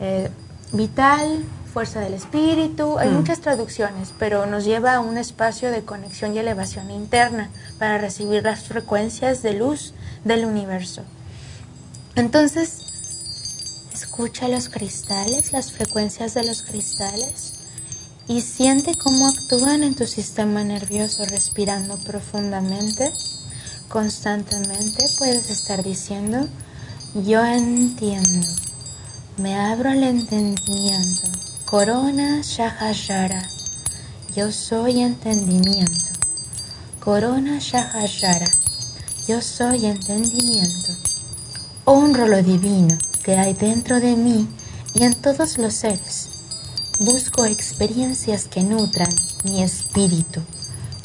eh, 0.00 0.30
vital, 0.72 1.44
fuerza 1.72 2.00
del 2.00 2.14
espíritu. 2.14 2.98
Hay 2.98 3.10
mm. 3.10 3.14
muchas 3.14 3.40
traducciones, 3.40 4.14
pero 4.18 4.46
nos 4.46 4.64
lleva 4.64 4.94
a 4.94 5.00
un 5.00 5.18
espacio 5.18 5.70
de 5.70 5.82
conexión 5.82 6.34
y 6.34 6.38
elevación 6.38 6.90
interna 6.90 7.50
para 7.78 7.98
recibir 7.98 8.42
las 8.42 8.64
frecuencias 8.64 9.42
de 9.42 9.54
luz 9.54 9.92
del 10.24 10.44
universo. 10.44 11.02
Entonces, 12.16 12.80
escucha 13.92 14.48
los 14.48 14.68
cristales, 14.68 15.52
las 15.52 15.72
frecuencias 15.72 16.34
de 16.34 16.44
los 16.44 16.62
cristales 16.62 17.59
y 18.30 18.42
siente 18.42 18.94
cómo 18.94 19.26
actúan 19.26 19.82
en 19.82 19.96
tu 19.96 20.06
sistema 20.06 20.62
nervioso 20.62 21.24
respirando 21.24 21.96
profundamente. 21.96 23.10
Constantemente 23.88 25.04
puedes 25.18 25.50
estar 25.50 25.82
diciendo, 25.82 26.46
yo 27.12 27.44
entiendo, 27.44 28.46
me 29.36 29.56
abro 29.56 29.90
al 29.90 30.04
entendimiento. 30.04 31.22
Corona 31.64 32.40
Shahajara, 32.44 33.42
yo 34.36 34.52
soy 34.52 35.00
entendimiento. 35.00 36.12
Corona 37.00 37.58
Shahajara, 37.58 38.46
yo 39.26 39.42
soy 39.42 39.86
entendimiento. 39.86 40.92
Honro 41.84 42.28
lo 42.28 42.40
divino 42.44 42.96
que 43.24 43.36
hay 43.36 43.54
dentro 43.54 43.98
de 43.98 44.14
mí 44.14 44.46
y 44.94 45.02
en 45.02 45.14
todos 45.14 45.58
los 45.58 45.74
seres 45.74 46.29
Busco 47.00 47.46
experiencias 47.46 48.44
que 48.44 48.62
nutran 48.62 49.08
mi 49.44 49.62
espíritu. 49.62 50.42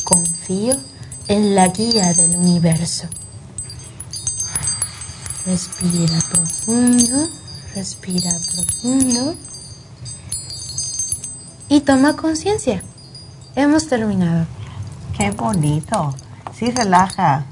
Confío 0.03 0.75
en 1.29 1.55
la 1.55 1.69
guía 1.69 2.11
del 2.11 2.35
universo. 2.35 3.07
Respira 5.45 6.19
profundo, 6.29 7.29
respira 7.73 8.29
profundo. 8.29 9.35
Y 11.69 11.79
toma 11.79 12.17
conciencia. 12.17 12.83
Hemos 13.55 13.87
terminado. 13.87 14.47
Qué 15.17 15.31
bonito. 15.31 16.13
Sí, 16.59 16.71
relaja. 16.71 17.45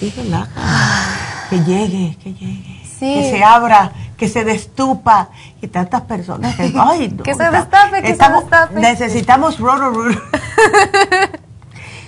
Sí, 0.00 0.12
relaja. 0.16 1.46
Que 1.48 1.60
llegue, 1.60 2.18
que 2.20 2.34
llegue. 2.34 2.82
Que 2.98 3.30
se 3.30 3.44
abra 3.44 3.92
que 4.22 4.28
se 4.28 4.44
destupa 4.44 5.30
y 5.60 5.66
tantas 5.66 6.02
personas 6.02 6.54
que, 6.54 6.72
ay, 6.78 7.08
que 7.24 7.34
se 7.34 7.50
destape, 7.50 8.02
que 8.02 8.14
se 8.14 8.28
destape. 8.28 8.80
Necesitamos 8.80 9.58
roro, 9.58 9.92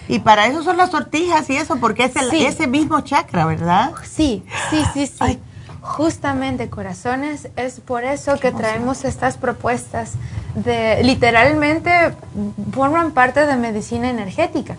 Y 0.07 0.21
para 0.21 0.47
eso 0.47 0.63
son 0.63 0.77
las 0.77 0.93
sortijas 0.93 1.51
y 1.51 1.57
eso, 1.57 1.79
porque 1.79 2.05
es 2.05 2.15
el, 2.15 2.33
ese 2.33 2.69
mismo 2.69 3.01
chakra, 3.01 3.47
¿verdad? 3.47 3.95
Sí, 4.05 4.45
sí, 4.71 4.85
sí, 4.93 5.09
sí. 5.09 5.41
Justamente, 5.81 6.71
corazones, 6.71 7.49
es 7.57 7.81
por 7.81 8.05
eso 8.05 8.39
que 8.39 8.53
traemos 8.53 9.05
estas 9.05 9.37
propuestas 9.37 10.13
de, 10.55 11.03
literalmente, 11.03 12.15
forman 12.71 13.11
parte 13.11 13.45
de 13.45 13.57
medicina 13.57 14.09
energética, 14.09 14.77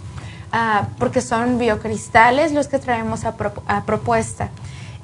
ah, 0.53 0.88
porque 0.99 1.20
son 1.20 1.57
biocristales 1.57 2.53
los 2.53 2.68
que 2.70 2.80
traemos 2.80 3.26
a, 3.26 3.36
a 3.68 3.84
propuesta. 3.84 4.52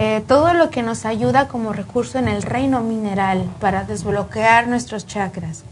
Eh, 0.03 0.23
todo 0.27 0.55
lo 0.55 0.71
que 0.71 0.81
nos 0.81 1.05
ayuda 1.05 1.47
como 1.47 1.73
recurso 1.73 2.17
en 2.17 2.27
el 2.27 2.41
reino 2.41 2.81
mineral 2.81 3.47
para 3.59 3.83
desbloquear 3.83 4.67
nuestros 4.67 5.05
chakras. 5.05 5.63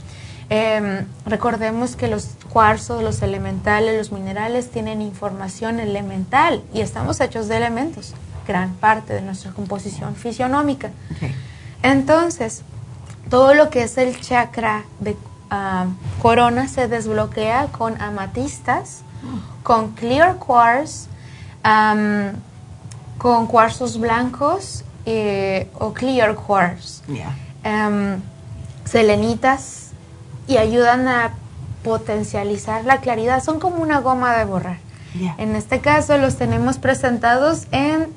Em, 0.52 1.08
recordemos 1.26 1.96
que 1.96 2.08
los 2.08 2.36
cuarzos, 2.48 3.02
los 3.02 3.24
elementales, 3.24 3.98
los 3.98 4.12
minerales 4.12 4.70
tienen 4.70 5.02
información 5.02 5.80
elemental 5.80 6.62
y 6.76 6.82
estamos 6.82 7.20
hechos 7.22 7.48
de 7.48 7.58
elementos, 7.58 8.14
gran 8.48 8.76
parte 8.76 9.14
de 9.16 9.24
nuestra 9.24 9.50
composición 9.50 10.16
fisionómica. 10.16 10.92
Entonces, 11.82 12.62
todo 13.32 13.56
lo 13.56 13.72
que 13.72 13.82
es 13.82 13.98
el 13.98 14.22
chakra 14.22 14.84
de 15.00 15.18
ah, 15.50 15.88
corona 16.22 16.68
se 16.68 16.88
desbloquea 16.88 17.70
con 17.72 18.00
amatistas, 18.00 19.02
con 19.64 19.94
clear 19.94 20.36
quartz, 20.36 21.08
con 23.20 23.46
cuarzos 23.46 24.00
blancos 24.00 24.84
eh, 25.06 25.68
o 25.78 25.94
clear 25.94 26.34
quartz. 26.36 27.04
Em, 27.64 28.20
selenitas 28.86 29.92
y 30.48 30.58
ayudan 30.58 31.08
a 31.08 31.34
potencializar 31.84 32.86
la 32.86 32.98
claridad. 33.02 33.44
Son 33.44 33.60
como 33.60 33.84
una 33.84 34.00
goma 34.00 34.36
de 34.36 34.46
borrar. 34.46 34.78
En 35.38 35.56
este 35.56 35.80
caso 35.82 36.18
los 36.18 36.38
tenemos 36.38 36.78
presentados 36.78 37.68
en 37.72 38.08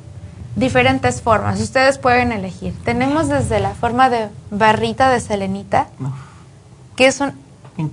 diferentes 0.56 1.20
formas. 1.20 1.60
Ustedes 1.60 1.98
pueden 1.98 2.32
elegir. 2.32 2.74
Tenemos 2.84 3.28
desde 3.28 3.60
la 3.60 3.70
forma 3.70 4.08
de 4.08 4.28
barrita 4.50 5.10
de 5.10 5.20
selenita, 5.20 5.88
que 6.96 7.06
es 7.06 7.20
un 7.20 7.32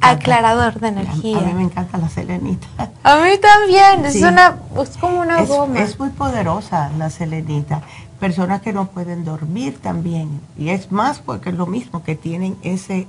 aclarador 0.02 0.80
de 0.80 0.88
energía. 0.90 1.38
A 1.40 1.42
mí 1.42 1.54
me 1.54 1.64
encanta 1.64 1.98
la 1.98 2.10
selenita. 2.10 2.68
A 3.04 3.18
mí 3.18 3.38
también, 3.42 4.06
es, 4.06 4.22
una, 4.22 4.58
es 4.82 4.98
como 4.98 5.22
una 5.22 5.44
goma. 5.44 5.80
Es 5.80 5.98
muy 6.00 6.10
poderosa 6.10 6.92
la 6.98 7.10
selenita. 7.10 7.82
Personas 8.20 8.62
que 8.62 8.74
no 8.74 8.88
pueden 8.88 9.24
dormir 9.24 9.80
también. 9.82 10.42
Y 10.58 10.70
es 10.70 10.92
más 10.92 11.20
porque 11.20 11.50
es 11.50 11.56
lo 11.56 11.66
mismo, 11.66 12.04
que 12.04 12.16
tienen 12.16 12.58
ese, 12.62 13.08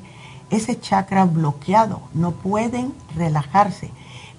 ese 0.50 0.78
chakra 0.78 1.24
bloqueado. 1.24 2.02
No 2.14 2.32
pueden 2.32 2.94
relajarse. 3.16 3.90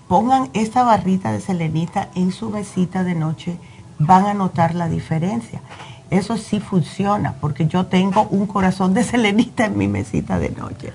pongan 0.07 0.49
esta 0.53 0.83
barrita 0.83 1.31
de 1.31 1.41
selenita 1.41 2.09
en 2.15 2.31
su 2.31 2.49
mesita 2.49 3.03
de 3.03 3.15
noche, 3.15 3.57
van 3.99 4.25
a 4.25 4.33
notar 4.33 4.75
la 4.75 4.87
diferencia. 4.87 5.61
Eso 6.09 6.37
sí 6.37 6.59
funciona, 6.59 7.35
porque 7.39 7.67
yo 7.67 7.85
tengo 7.85 8.27
un 8.29 8.45
corazón 8.45 8.93
de 8.93 9.03
selenita 9.03 9.65
en 9.65 9.77
mi 9.77 9.87
mesita 9.87 10.39
de 10.39 10.49
noche. 10.49 10.91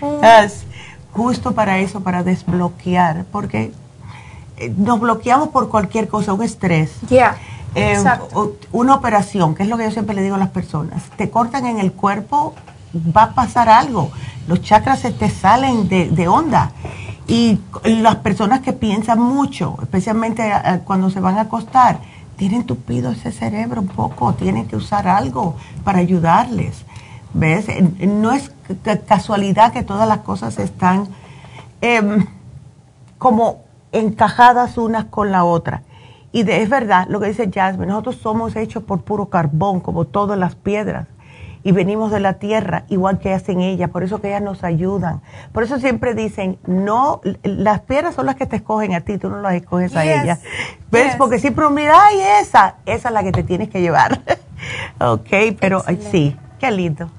Mm. 0.00 0.24
Justo 1.12 1.52
para 1.52 1.78
eso, 1.78 2.00
para 2.00 2.22
desbloquear, 2.22 3.24
porque 3.30 3.72
eh, 4.56 4.72
nos 4.76 5.00
bloqueamos 5.00 5.48
por 5.48 5.68
cualquier 5.68 6.08
cosa, 6.08 6.32
un 6.32 6.42
estrés. 6.42 6.92
Ya. 7.08 7.36
Eh, 7.74 8.02
una 8.72 8.94
operación, 8.94 9.54
que 9.54 9.62
es 9.62 9.68
lo 9.68 9.76
que 9.76 9.84
yo 9.84 9.90
siempre 9.90 10.14
le 10.14 10.22
digo 10.22 10.34
a 10.34 10.38
las 10.38 10.50
personas. 10.50 11.04
Te 11.16 11.30
cortan 11.30 11.66
en 11.66 11.78
el 11.78 11.92
cuerpo, 11.92 12.54
va 13.16 13.24
a 13.24 13.34
pasar 13.34 13.68
algo. 13.68 14.10
Los 14.48 14.62
chakras 14.62 15.00
se 15.00 15.12
te 15.12 15.30
salen 15.30 15.88
de, 15.88 16.08
de 16.10 16.28
onda. 16.28 16.72
Y 17.28 17.60
las 17.84 18.16
personas 18.16 18.60
que 18.60 18.72
piensan 18.72 19.20
mucho, 19.20 19.76
especialmente 19.82 20.50
eh, 20.50 20.80
cuando 20.84 21.10
se 21.10 21.20
van 21.20 21.38
a 21.38 21.42
acostar, 21.42 22.00
tienen 22.36 22.64
tupido 22.64 23.12
ese 23.12 23.30
cerebro 23.30 23.82
un 23.82 23.88
poco, 23.88 24.32
tienen 24.34 24.66
que 24.66 24.74
usar 24.74 25.06
algo 25.06 25.56
para 25.84 25.98
ayudarles. 25.98 26.84
¿Ves? 27.32 27.66
No 28.00 28.32
es 28.32 28.52
casualidad 29.06 29.72
que 29.72 29.82
todas 29.82 30.08
las 30.08 30.18
cosas 30.18 30.58
están 30.58 31.08
em, 31.80 32.26
como 33.18 33.62
encajadas 33.92 34.78
unas 34.78 35.04
con 35.06 35.30
la 35.30 35.44
otra. 35.44 35.82
Y 36.32 36.44
de, 36.44 36.62
es 36.62 36.68
verdad 36.68 37.06
lo 37.08 37.20
que 37.20 37.28
dice 37.28 37.50
Jasmine, 37.52 37.86
nosotros 37.86 38.16
somos 38.16 38.56
hechos 38.56 38.82
por 38.82 39.02
puro 39.02 39.26
carbón, 39.26 39.80
como 39.80 40.04
todas 40.04 40.38
las 40.38 40.54
piedras 40.54 41.06
y 41.62 41.72
venimos 41.72 42.10
de 42.10 42.20
la 42.20 42.34
tierra 42.34 42.84
igual 42.88 43.18
que 43.18 43.32
hacen 43.32 43.60
ellas, 43.60 43.90
por 43.90 44.02
eso 44.02 44.20
que 44.20 44.28
ellas 44.28 44.42
nos 44.42 44.64
ayudan. 44.64 45.20
Por 45.52 45.62
eso 45.62 45.78
siempre 45.78 46.14
dicen, 46.14 46.58
no, 46.66 47.20
las 47.42 47.80
piedras 47.80 48.14
son 48.14 48.26
las 48.26 48.36
que 48.36 48.46
te 48.46 48.56
escogen 48.56 48.94
a 48.94 49.00
ti, 49.00 49.18
tú 49.18 49.28
no 49.28 49.40
las 49.40 49.54
escoges 49.54 49.94
a 49.94 50.04
ellas. 50.04 50.40
¿Ves? 50.90 51.16
Porque 51.16 51.38
siempre 51.38 51.68
mira, 51.70 51.94
ay, 52.00 52.18
esa, 52.40 52.76
esa 52.86 53.08
es 53.08 53.14
la 53.14 53.22
que 53.22 53.32
te 53.32 53.42
tienes 53.42 53.68
que 53.68 53.80
llevar. 53.80 54.20
ok, 55.00 55.28
pero 55.60 55.84
sí, 56.10 56.36
qué 56.58 56.70
lindo. 56.70 57.10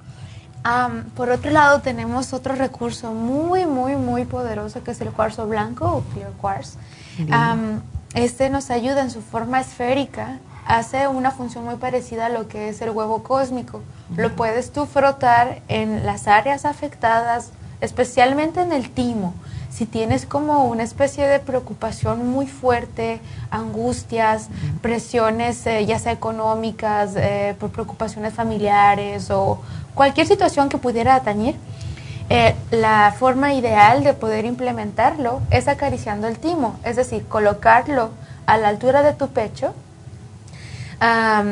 Por 1.15 1.29
otro 1.29 1.51
lado, 1.51 1.81
tenemos 1.81 2.33
otro 2.33 2.55
recurso 2.55 3.13
muy, 3.13 3.65
muy, 3.65 3.95
muy 3.95 4.25
poderoso 4.25 4.83
que 4.83 4.91
es 4.91 5.01
el 5.01 5.11
cuarzo 5.11 5.47
blanco 5.47 5.85
o 5.87 6.01
clear 6.13 6.31
quartz. 6.33 6.77
este 8.13 8.49
nos 8.49 8.69
ayuda 8.69 9.01
en 9.01 9.11
su 9.11 9.21
forma 9.21 9.61
esférica 9.61 10.39
hace 10.65 11.07
una 11.07 11.31
función 11.31 11.65
muy 11.65 11.75
parecida 11.75 12.27
a 12.27 12.29
lo 12.29 12.47
que 12.47 12.69
es 12.69 12.81
el 12.81 12.91
huevo 12.91 13.23
cósmico. 13.23 13.81
Lo 14.15 14.35
puedes 14.35 14.71
tú 14.71 14.85
frotar 14.85 15.61
en 15.67 16.05
las 16.05 16.27
áreas 16.27 16.65
afectadas, 16.65 17.51
especialmente 17.81 18.61
en 18.61 18.71
el 18.71 18.89
timo. 18.89 19.33
Si 19.71 19.85
tienes 19.85 20.25
como 20.25 20.65
una 20.65 20.83
especie 20.83 21.25
de 21.25 21.39
preocupación 21.39 22.27
muy 22.27 22.45
fuerte, 22.45 23.21
angustias, 23.49 24.49
presiones 24.81 25.65
eh, 25.65 25.85
ya 25.85 25.97
sea 25.97 26.11
económicas, 26.11 27.13
eh, 27.15 27.55
por 27.57 27.69
preocupaciones 27.71 28.33
familiares 28.33 29.31
o 29.31 29.61
cualquier 29.95 30.27
situación 30.27 30.67
que 30.67 30.77
pudiera 30.77 31.15
atañir, 31.15 31.55
eh, 32.29 32.53
la 32.71 33.15
forma 33.17 33.53
ideal 33.53 34.03
de 34.03 34.13
poder 34.13 34.45
implementarlo 34.45 35.41
es 35.51 35.69
acariciando 35.69 36.27
el 36.27 36.37
timo, 36.37 36.77
es 36.83 36.97
decir, 36.97 37.25
colocarlo 37.27 38.11
a 38.45 38.57
la 38.57 38.67
altura 38.67 39.03
de 39.03 39.13
tu 39.13 39.29
pecho 39.29 39.73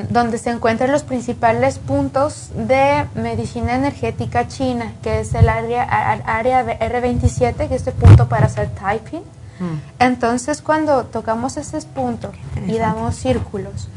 donde 0.09 0.37
se 0.37 0.51
encuentran 0.51 0.91
los 0.91 1.01
principales 1.01 1.79
puntos 1.79 2.51
de 2.53 3.07
medicina 3.15 3.73
energética 3.73 4.47
china, 4.47 4.93
que 5.01 5.21
es 5.21 5.33
el 5.33 5.49
área, 5.49 5.83
área 5.83 6.63
R27, 6.79 7.67
que 7.67 7.75
es 7.75 7.87
el 7.87 7.93
punto 7.93 8.29
para 8.29 8.45
hacer 8.45 8.69
typing. 8.69 9.23
Mm. 9.59 9.77
Entonces, 9.97 10.61
cuando 10.61 11.05
tocamos 11.05 11.57
ese 11.57 11.81
punto 11.81 12.31
y 12.67 12.77
damos 12.77 13.15
círculos, 13.15 13.89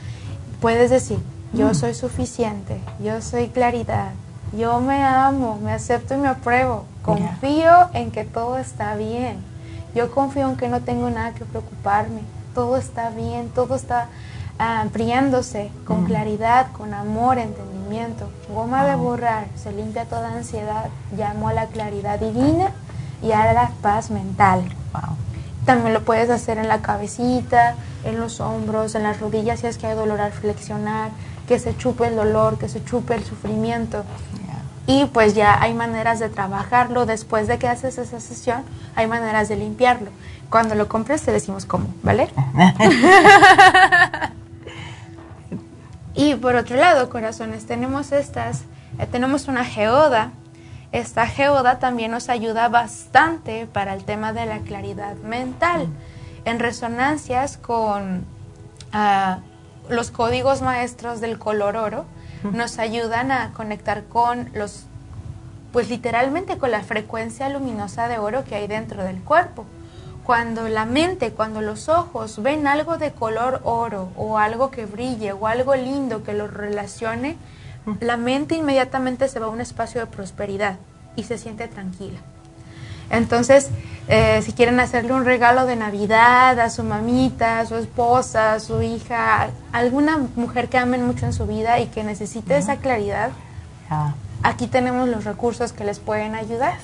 puedes 0.63 0.89
decir, 0.89 1.19
yo 1.53 1.69
mm. 1.69 1.75
soy 1.75 1.95
suficiente, 1.95 2.81
yo 3.05 3.21
soy 3.21 3.49
claridad, 3.49 4.13
yo 4.57 4.81
me 4.81 5.05
amo, 5.05 5.59
me 5.63 5.73
acepto 5.73 6.15
y 6.15 6.17
me 6.17 6.29
apruebo, 6.29 6.87
confío 7.03 7.91
en 7.93 8.11
que 8.11 8.25
todo 8.25 8.57
está 8.57 8.95
bien, 8.97 9.37
yo 9.95 10.11
confío 10.13 10.49
en 10.49 10.57
que 10.57 10.69
no 10.69 10.81
tengo 10.81 11.11
nada 11.11 11.35
que 11.35 11.45
preocuparme, 11.45 12.23
todo 12.55 12.79
está 12.79 13.11
bien, 13.11 13.51
todo 13.51 13.75
está 13.75 14.09
ampliándose 14.63 15.71
con 15.85 16.05
claridad, 16.05 16.69
con 16.73 16.95
amor, 16.95 17.39
entendimiento. 17.39 18.31
Goma 18.49 18.85
de 18.85 18.95
borrar, 18.95 19.47
se 19.57 19.73
limpia 19.73 20.05
toda 20.05 20.33
ansiedad, 20.33 20.87
llamo 21.17 21.49
a 21.49 21.53
la 21.53 21.67
claridad 21.67 22.19
divina 22.19 22.71
y 23.23 23.33
a 23.33 23.53
la 23.53 23.71
paz 23.83 24.11
mental. 24.11 24.65
También 25.65 25.95
lo 25.95 26.05
puedes 26.05 26.29
hacer 26.31 26.59
en 26.59 26.69
la 26.69 26.83
cabecita, 26.83 27.77
en 28.05 28.19
los 28.19 28.41
hombros, 28.41 28.95
en 28.95 29.05
las 29.05 29.21
rodillas 29.21 29.61
si 29.61 29.67
es 29.67 29.79
que 29.79 29.87
hay 29.87 29.95
dolor 29.95 30.21
al 30.21 30.33
flexionar, 30.33 31.11
que 31.47 31.59
se 31.59 31.77
chupe 31.77 32.07
el 32.07 32.17
dolor, 32.17 32.59
que 32.59 32.69
se 32.69 32.85
chupe 32.85 33.15
el 33.15 33.25
sufrimiento. 33.25 34.05
Y 34.87 35.05
pues 35.07 35.35
ya 35.35 35.63
hay 35.63 35.75
maneras 35.75 36.19
de 36.19 36.29
trabajarlo. 36.29 37.07
Después 37.07 37.47
de 37.47 37.59
que 37.59 37.69
haces 37.69 37.99
esa 37.99 38.19
sesión, 38.19 38.65
hay 38.97 39.07
maneras 39.07 39.49
de 39.49 39.57
limpiarlo. 39.57 40.11
Cuando 40.51 40.75
lo 40.75 40.89
compres 40.89 41.23
te 41.23 41.33
decimos 41.33 41.67
cómo, 41.67 41.87
¿vale? 42.03 42.29
Y 46.15 46.35
por 46.35 46.57
otro 46.57 46.77
lado, 46.77 47.09
corazones, 47.09 47.67
tenemos 47.67 48.13
estas, 48.13 48.63
eh, 48.99 49.07
tenemos 49.11 49.49
una 49.49 49.65
geoda. 49.65 50.33
Esta 50.93 51.27
geoda 51.27 51.79
también 51.79 52.11
nos 52.11 52.29
ayuda 52.29 52.69
bastante 52.69 53.67
para 53.67 53.95
el 53.95 54.05
tema 54.05 54.33
de 54.33 54.45
la 54.45 54.59
claridad 54.59 55.17
mental, 55.17 55.89
en 56.45 56.59
resonancias 56.59 57.57
con 57.57 58.27
ah, 58.93 59.39
los 59.89 60.11
códigos 60.11 60.61
maestros 60.61 61.21
del 61.21 61.39
color 61.39 61.77
oro, 61.77 62.05
nos 62.43 62.79
ayudan 62.81 63.31
a 63.31 63.53
conectar 63.53 64.05
con 64.05 64.51
los, 64.53 64.87
pues 65.73 65.89
literalmente 65.89 66.59
con 66.59 66.73
la 66.73 66.81
frecuencia 66.81 67.49
luminosa 67.49 68.09
de 68.09 68.19
oro 68.19 68.45
que 68.45 68.57
hay 68.57 68.67
dentro 68.67 69.05
del 69.05 69.21
cuerpo 69.23 69.65
cuando 70.25 70.69
la 70.69 70.85
mente, 70.85 71.33
cuando 71.33 71.61
los 71.61 71.89
ojos 71.89 72.43
ven 72.43 72.67
algo 72.67 72.97
de 72.97 73.13
color 73.13 73.61
oro 73.65 74.11
o 74.17 74.39
algo 74.39 74.71
que 74.71 74.87
brille 74.87 75.33
o 75.33 75.47
algo 75.47 75.75
lindo 75.75 76.23
que 76.23 76.33
lo 76.33 76.47
relacione, 76.47 77.37
la 78.01 78.17
mente 78.17 78.55
inmediatamente 78.55 79.29
se 79.29 79.41
va 79.41 79.47
a 79.47 79.51
un 79.51 79.61
espacio 79.61 80.01
de 80.01 80.07
prosperidad 80.07 80.77
y 81.17 81.25
se 81.25 81.39
siente 81.39 81.67
tranquila. 81.67 82.21
Entonces, 83.11 83.69
eh, 84.09 84.41
si 84.43 84.53
quieren 84.53 84.81
hacerle 84.81 85.13
un 85.13 85.25
regalo 85.25 85.67
de 85.67 85.77
Navidad 85.77 86.59
a 86.59 86.71
su 86.71 86.83
mamita, 86.83 87.61
a 87.61 87.67
su 87.67 87.77
esposa, 87.77 88.55
a 88.55 88.61
su 88.61 88.81
hija, 88.81 89.51
alguna 89.73 90.19
mujer 90.37 90.69
que 90.69 90.79
amen 90.79 91.05
mucho 91.05 91.27
en 91.27 91.33
su 91.33 91.47
vida 91.47 91.79
y 91.81 91.89
que 91.89 92.05
necesite 92.05 92.57
esa 92.57 92.77
claridad, 92.77 93.31
aquí 94.43 94.67
tenemos 94.67 95.09
los 95.09 95.25
recursos 95.25 95.73
que 95.73 95.85
les 95.85 95.99
pueden 95.99 96.35
ayudar. 96.35 96.79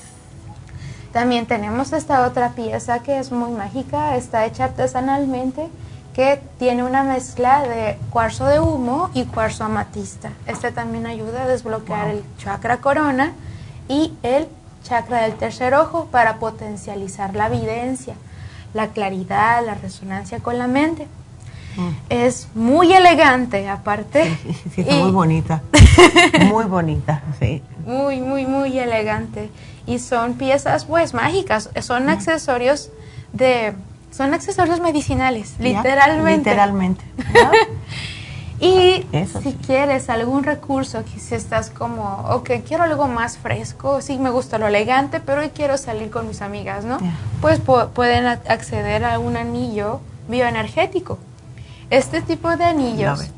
También 1.11 1.47
tenemos 1.47 1.91
esta 1.91 2.27
otra 2.27 2.51
pieza 2.51 2.99
que 2.99 3.17
es 3.17 3.31
muy 3.31 3.51
mágica, 3.51 4.15
está 4.15 4.45
hecha 4.45 4.65
artesanalmente, 4.65 5.67
que 6.13 6.39
tiene 6.59 6.83
una 6.83 7.03
mezcla 7.03 7.63
de 7.63 7.97
cuarzo 8.11 8.45
de 8.45 8.59
humo 8.59 9.09
y 9.13 9.25
cuarzo 9.25 9.63
amatista. 9.63 10.31
Este 10.45 10.71
también 10.71 11.07
ayuda 11.07 11.43
a 11.43 11.47
desbloquear 11.47 12.09
el 12.09 12.23
chakra 12.37 12.77
corona 12.77 13.33
y 13.87 14.13
el 14.21 14.47
chakra 14.83 15.23
del 15.23 15.33
tercer 15.33 15.73
ojo 15.73 16.05
para 16.11 16.35
potencializar 16.35 17.35
la 17.35 17.47
evidencia, 17.47 18.13
la 18.73 18.89
claridad, 18.89 19.65
la 19.65 19.73
resonancia 19.73 20.39
con 20.39 20.59
la 20.59 20.67
mente. 20.67 21.07
Mm. 21.75 21.89
Es 22.09 22.49
muy 22.53 22.93
elegante, 22.93 23.67
aparte. 23.67 24.37
Sí, 24.75 24.81
está 24.81 24.95
muy 24.95 25.11
bonita. 25.11 25.61
muy 26.47 26.65
bonita, 26.65 27.23
sí. 27.39 27.63
Muy, 27.85 28.21
muy, 28.21 28.45
muy 28.45 28.77
elegante 28.77 29.49
y 29.89 29.97
son 29.97 30.35
piezas 30.35 30.85
pues 30.85 31.13
mágicas, 31.15 31.69
son 31.81 32.09
accesorios 32.09 32.91
de 33.33 33.73
son 34.11 34.33
accesorios 34.33 34.79
medicinales, 34.79 35.55
literalmente. 35.59 36.49
Literalmente. 36.49 37.03
y 38.59 39.05
si 39.41 39.53
quieres 39.53 40.09
algún 40.09 40.43
recurso, 40.43 41.03
que 41.05 41.19
si 41.19 41.35
estás 41.35 41.69
como, 41.69 42.25
ok, 42.29 42.51
quiero 42.67 42.83
algo 42.83 43.07
más 43.07 43.37
fresco, 43.37 44.01
sí 44.01 44.17
me 44.17 44.29
gusta 44.29 44.57
lo 44.57 44.67
elegante, 44.67 45.19
pero 45.19 45.41
hoy 45.41 45.49
quiero 45.49 45.77
salir 45.77 46.09
con 46.09 46.27
mis 46.27 46.41
amigas, 46.41 46.85
¿no? 46.85 46.97
Pues 47.41 47.59
pueden 47.59 48.25
acceder 48.25 49.05
a 49.05 49.19
un 49.19 49.37
anillo 49.37 50.01
bioenergético. 50.27 51.17
Este 51.89 52.21
tipo 52.21 52.55
de 52.57 52.65
anillos 52.65 53.31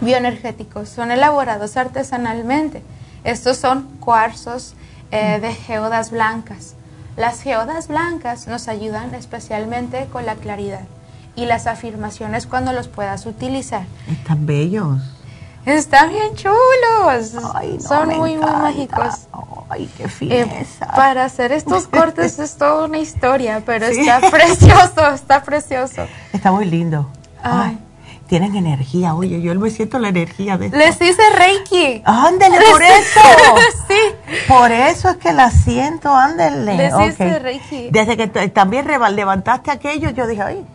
bioenergéticos 0.00 0.88
son 0.88 1.10
elaborados 1.10 1.76
artesanalmente. 1.76 2.82
Estos 3.24 3.56
son 3.56 3.84
cuarzos 4.00 4.74
eh, 5.10 5.38
de 5.40 5.54
geodas 5.54 6.10
blancas. 6.10 6.74
Las 7.16 7.42
geodas 7.42 7.88
blancas 7.88 8.46
nos 8.46 8.68
ayudan 8.68 9.14
especialmente 9.14 10.06
con 10.12 10.26
la 10.26 10.34
claridad 10.36 10.86
y 11.34 11.46
las 11.46 11.66
afirmaciones 11.66 12.46
cuando 12.46 12.72
los 12.72 12.88
puedas 12.88 13.26
utilizar. 13.26 13.82
Están 14.10 14.46
bellos. 14.46 15.00
Están 15.66 16.10
bien 16.10 16.34
chulos. 16.34 17.34
Son 17.82 18.08
muy, 18.08 18.36
muy 18.36 18.36
mágicos. 18.36 19.26
Ay, 19.68 19.90
qué 19.96 20.08
fineza. 20.08 20.86
para 20.94 21.24
hacer 21.24 21.52
estos 21.52 21.86
cortes 21.88 22.38
es 22.38 22.56
toda 22.56 22.86
una 22.86 22.98
historia, 22.98 23.62
pero 23.66 23.86
está 23.86 24.20
precioso, 24.30 25.06
está 25.14 25.42
precioso. 25.42 26.06
Está 26.32 26.52
muy 26.52 26.64
lindo. 26.64 27.10
Ay 27.42 27.78
tienen 28.28 28.54
energía. 28.54 29.14
Oye, 29.14 29.40
yo 29.40 29.54
me 29.56 29.70
siento 29.70 29.98
la 29.98 30.10
energía 30.10 30.58
de 30.58 30.68
Les 30.68 31.00
hice 31.00 31.22
Reiki. 31.36 32.02
Ándele, 32.04 32.58
por 32.70 32.82
eso. 32.82 33.20
sí. 33.88 34.34
Por 34.46 34.70
eso 34.70 35.10
es 35.10 35.16
que 35.16 35.32
la 35.32 35.50
siento, 35.50 36.14
ándele. 36.14 36.76
Les 36.76 36.92
hice 37.08 37.38
Reiki. 37.38 37.88
Desde 37.90 38.16
que 38.16 38.28
también 38.50 38.86
levantaste 38.86 39.70
aquello, 39.70 40.10
yo 40.10 40.26
dije, 40.26 40.42
ay. 40.42 40.66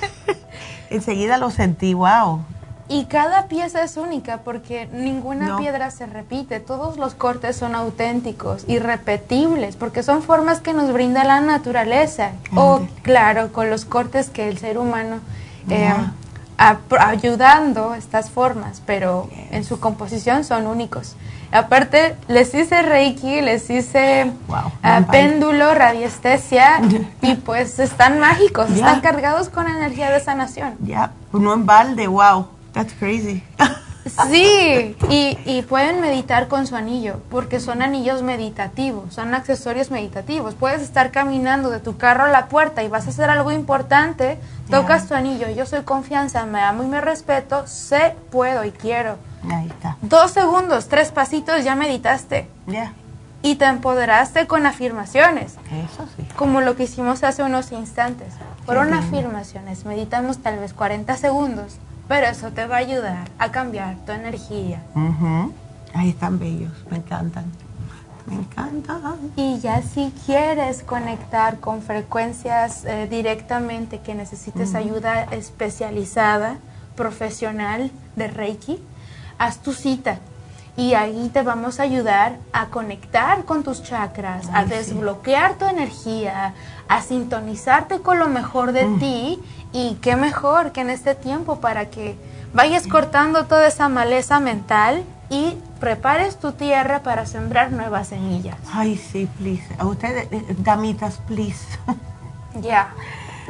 Enseguida 0.90 1.38
lo 1.38 1.50
sentí, 1.50 1.94
wow. 1.94 2.44
Y 2.88 3.04
cada 3.04 3.46
pieza 3.46 3.84
es 3.84 3.96
única 3.96 4.38
porque 4.38 4.88
ninguna 4.92 5.56
piedra 5.58 5.92
se 5.92 6.06
repite. 6.06 6.58
Todos 6.58 6.96
los 6.96 7.14
cortes 7.14 7.56
son 7.56 7.76
auténticos, 7.76 8.64
irrepetibles, 8.66 9.76
porque 9.76 10.02
son 10.02 10.24
formas 10.24 10.60
que 10.60 10.72
nos 10.72 10.92
brinda 10.92 11.22
la 11.22 11.40
naturaleza. 11.40 12.32
O, 12.56 12.80
claro, 13.02 13.52
con 13.52 13.70
los 13.70 13.84
cortes 13.84 14.28
que 14.28 14.48
el 14.48 14.58
ser 14.58 14.76
humano 14.76 15.20
eh, 15.68 15.94
ayudando 16.98 17.94
estas 17.94 18.30
formas, 18.30 18.82
pero 18.84 19.28
en 19.50 19.64
su 19.64 19.80
composición 19.80 20.44
son 20.44 20.66
únicos. 20.66 21.16
Aparte, 21.52 22.16
les 22.28 22.54
hice 22.54 22.82
Reiki, 22.82 23.40
les 23.40 23.68
hice 23.70 24.30
ah, 24.82 25.02
péndulo, 25.10 25.74
radiestesia 25.74 26.80
y 27.22 27.34
pues 27.34 27.78
están 27.78 28.20
mágicos, 28.20 28.70
están 28.70 29.00
cargados 29.00 29.48
con 29.48 29.66
energía 29.66 30.10
de 30.10 30.20
sanación. 30.20 30.76
Ya, 30.80 31.12
no 31.32 31.54
en 31.54 31.66
balde, 31.66 32.06
wow, 32.06 32.46
that's 32.72 32.92
crazy. 32.92 33.42
Sí, 34.06 34.96
y, 35.10 35.38
y, 35.44 35.62
pueden 35.62 36.00
meditar 36.00 36.48
con 36.48 36.66
su 36.66 36.74
anillo, 36.74 37.20
porque 37.30 37.60
son 37.60 37.82
anillos 37.82 38.22
meditativos, 38.22 39.12
son 39.12 39.34
accesorios 39.34 39.90
meditativos. 39.90 40.54
Puedes 40.54 40.80
estar 40.80 41.10
caminando 41.10 41.70
de 41.70 41.80
tu 41.80 41.98
carro 41.98 42.24
a 42.24 42.28
la 42.28 42.46
puerta 42.46 42.82
y 42.82 42.88
vas 42.88 43.06
a 43.06 43.10
hacer 43.10 43.28
algo 43.28 43.52
importante, 43.52 44.38
tocas 44.70 45.06
tu 45.06 45.14
anillo, 45.14 45.50
yo 45.50 45.66
soy 45.66 45.82
confianza, 45.82 46.46
me 46.46 46.60
amo 46.60 46.82
y 46.82 46.86
me 46.86 47.00
respeto, 47.00 47.66
sé, 47.66 48.16
puedo 48.30 48.64
y 48.64 48.70
quiero. 48.70 49.16
Ahí 49.50 49.66
está. 49.66 49.96
Dos 50.00 50.30
segundos, 50.30 50.88
tres 50.88 51.12
pasitos, 51.12 51.62
ya 51.62 51.74
meditaste. 51.74 52.48
Ya. 52.66 52.94
Y 53.42 53.56
te 53.56 53.66
empoderaste 53.66 54.46
con 54.46 54.66
afirmaciones. 54.66 55.56
Eso 55.66 56.06
sí. 56.16 56.26
Como 56.36 56.60
lo 56.60 56.76
que 56.76 56.84
hicimos 56.84 57.22
hace 57.24 57.42
unos 57.42 57.72
instantes. 57.72 58.34
Fueron 58.64 58.94
afirmaciones, 58.94 59.84
meditamos 59.84 60.38
tal 60.38 60.58
vez 60.58 60.74
40 60.74 61.16
segundos 61.16 61.78
pero 62.10 62.26
eso 62.26 62.50
te 62.50 62.66
va 62.66 62.74
a 62.74 62.78
ayudar 62.80 63.28
a 63.38 63.52
cambiar 63.52 63.94
tu 64.04 64.10
energía. 64.10 64.82
Ahí 65.94 66.08
están 66.08 66.40
bellos, 66.40 66.72
me 66.90 66.96
encantan. 66.96 67.44
Me 68.26 68.34
encantan. 68.34 69.14
Y 69.36 69.60
ya 69.60 69.80
si 69.80 70.12
quieres 70.26 70.82
conectar 70.82 71.60
con 71.60 71.82
frecuencias 71.82 72.84
eh, 72.84 73.06
directamente 73.08 74.00
que 74.00 74.16
necesites 74.16 74.74
ayuda 74.74 75.22
especializada, 75.30 76.56
profesional 76.96 77.92
de 78.16 78.26
Reiki, 78.26 78.82
haz 79.38 79.58
tu 79.58 79.72
cita 79.72 80.18
y 80.76 80.94
ahí 80.94 81.30
te 81.32 81.42
vamos 81.42 81.78
a 81.78 81.82
ayudar 81.84 82.38
a 82.52 82.66
conectar 82.66 83.44
con 83.44 83.62
tus 83.62 83.82
chakras, 83.82 84.48
a 84.52 84.64
desbloquear 84.64 85.58
tu 85.58 85.66
energía, 85.66 86.54
a 86.88 87.02
sintonizarte 87.02 88.00
con 88.00 88.18
lo 88.18 88.28
mejor 88.28 88.72
de 88.72 88.86
mm. 88.86 88.98
ti 88.98 89.38
y 89.72 89.94
qué 89.96 90.16
mejor 90.16 90.72
que 90.72 90.80
en 90.80 90.90
este 90.90 91.14
tiempo 91.14 91.60
para 91.60 91.90
que 91.90 92.16
vayas 92.52 92.86
cortando 92.86 93.46
toda 93.46 93.66
esa 93.66 93.88
maleza 93.88 94.40
mental 94.40 95.04
y 95.28 95.56
prepares 95.78 96.38
tu 96.38 96.52
tierra 96.52 97.02
para 97.02 97.24
sembrar 97.24 97.70
nuevas 97.72 98.08
semillas. 98.08 98.56
Ay, 98.72 98.96
sí, 98.96 99.28
please. 99.38 99.64
A 99.78 99.86
ustedes, 99.86 100.28
eh, 100.32 100.44
damitas, 100.58 101.20
please. 101.26 101.64
Ya, 102.60 102.92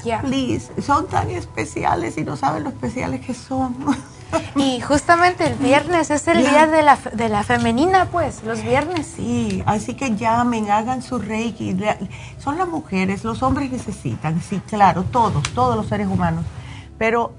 ya. 0.05 0.21
Please, 0.21 0.71
son 0.83 1.07
tan 1.07 1.31
especiales 1.31 2.19
y 2.19 2.25
no 2.25 2.37
saben 2.37 2.65
lo 2.65 2.69
especiales 2.69 3.25
que 3.25 3.33
son. 3.33 3.75
Y 4.57 4.81
justamente 4.81 5.47
el 5.47 5.55
viernes 5.55 6.11
es 6.11 6.27
el 6.29 6.39
día 6.39 6.67
de 6.67 6.83
la, 6.83 6.99
de 7.13 7.29
la 7.29 7.43
femenina, 7.43 8.07
pues, 8.07 8.43
los 8.45 8.63
viernes. 8.63 9.07
Sí, 9.17 9.63
así 9.67 9.95
que 9.95 10.17
llamen, 10.17 10.71
hagan 10.71 11.03
su 11.03 11.19
reiki. 11.19 11.77
Son 12.39 12.59
las 12.59 12.69
mujeres, 12.69 13.25
los 13.25 13.43
hombres 13.43 13.71
necesitan, 13.71 14.41
sí, 14.41 14.61
claro, 14.69 15.05
todos, 15.05 15.43
todos 15.55 15.77
los 15.77 15.87
seres 15.87 16.07
humanos. 16.07 16.45
Pero 16.99 17.33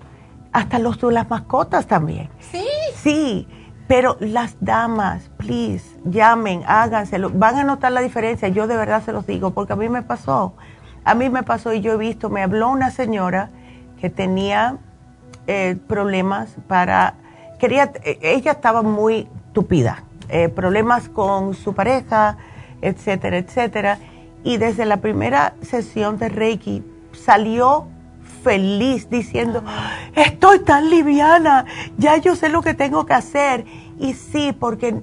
hasta 0.52 0.80
los 0.80 1.02
las 1.02 1.30
mascotas 1.30 1.88
también. 1.88 2.30
Sí. 2.52 2.66
Sí, 2.96 3.48
pero 3.88 4.18
las 4.20 4.56
damas, 4.60 5.30
please, 5.38 5.98
llamen, 6.06 6.64
háganselo. 6.66 7.30
Van 7.30 7.58
a 7.58 7.64
notar 7.64 7.92
la 7.92 8.02
diferencia, 8.02 8.48
yo 8.48 8.68
de 8.68 8.76
verdad 8.76 9.04
se 9.04 9.12
los 9.12 9.26
digo, 9.28 9.52
porque 9.52 9.74
a 9.74 9.76
mí 9.76 9.90
me 9.90 10.02
pasó. 10.02 10.56
A 11.04 11.16
mí 11.16 11.30
me 11.30 11.44
pasó 11.44 11.74
y 11.74 11.82
yo 11.82 11.94
he 11.94 11.98
visto, 11.98 12.30
me 12.30 12.44
habló 12.44 12.70
una 12.70 12.92
señora 12.92 13.50
que 14.00 14.10
tenía 14.10 14.78
eh, 15.48 15.78
problemas 15.88 16.56
para, 16.68 17.16
quería, 17.60 17.92
eh, 18.04 18.20
ella 18.22 18.52
estaba 18.52 18.82
muy 18.82 19.28
tupida, 19.54 20.04
eh, 20.30 20.50
problemas 20.50 21.10
con 21.10 21.54
su 21.54 21.74
pareja, 21.74 22.38
etcétera, 22.82 23.38
etcétera. 23.38 24.00
Y 24.44 24.58
desde 24.58 24.86
la 24.86 24.98
primera 24.98 25.54
sesión 25.62 26.18
de 26.18 26.30
Reiki 26.30 26.84
salió 27.12 27.88
feliz 28.44 29.10
diciendo, 29.10 29.64
estoy 30.16 30.60
tan 30.60 30.90
liviana, 30.90 31.66
ya 31.98 32.18
yo 32.18 32.36
sé 32.36 32.50
lo 32.50 32.62
que 32.62 32.74
tengo 32.74 33.06
que 33.06 33.14
hacer. 33.14 33.66
Y 34.00 34.14
sí, 34.14 34.52
porque 34.52 35.02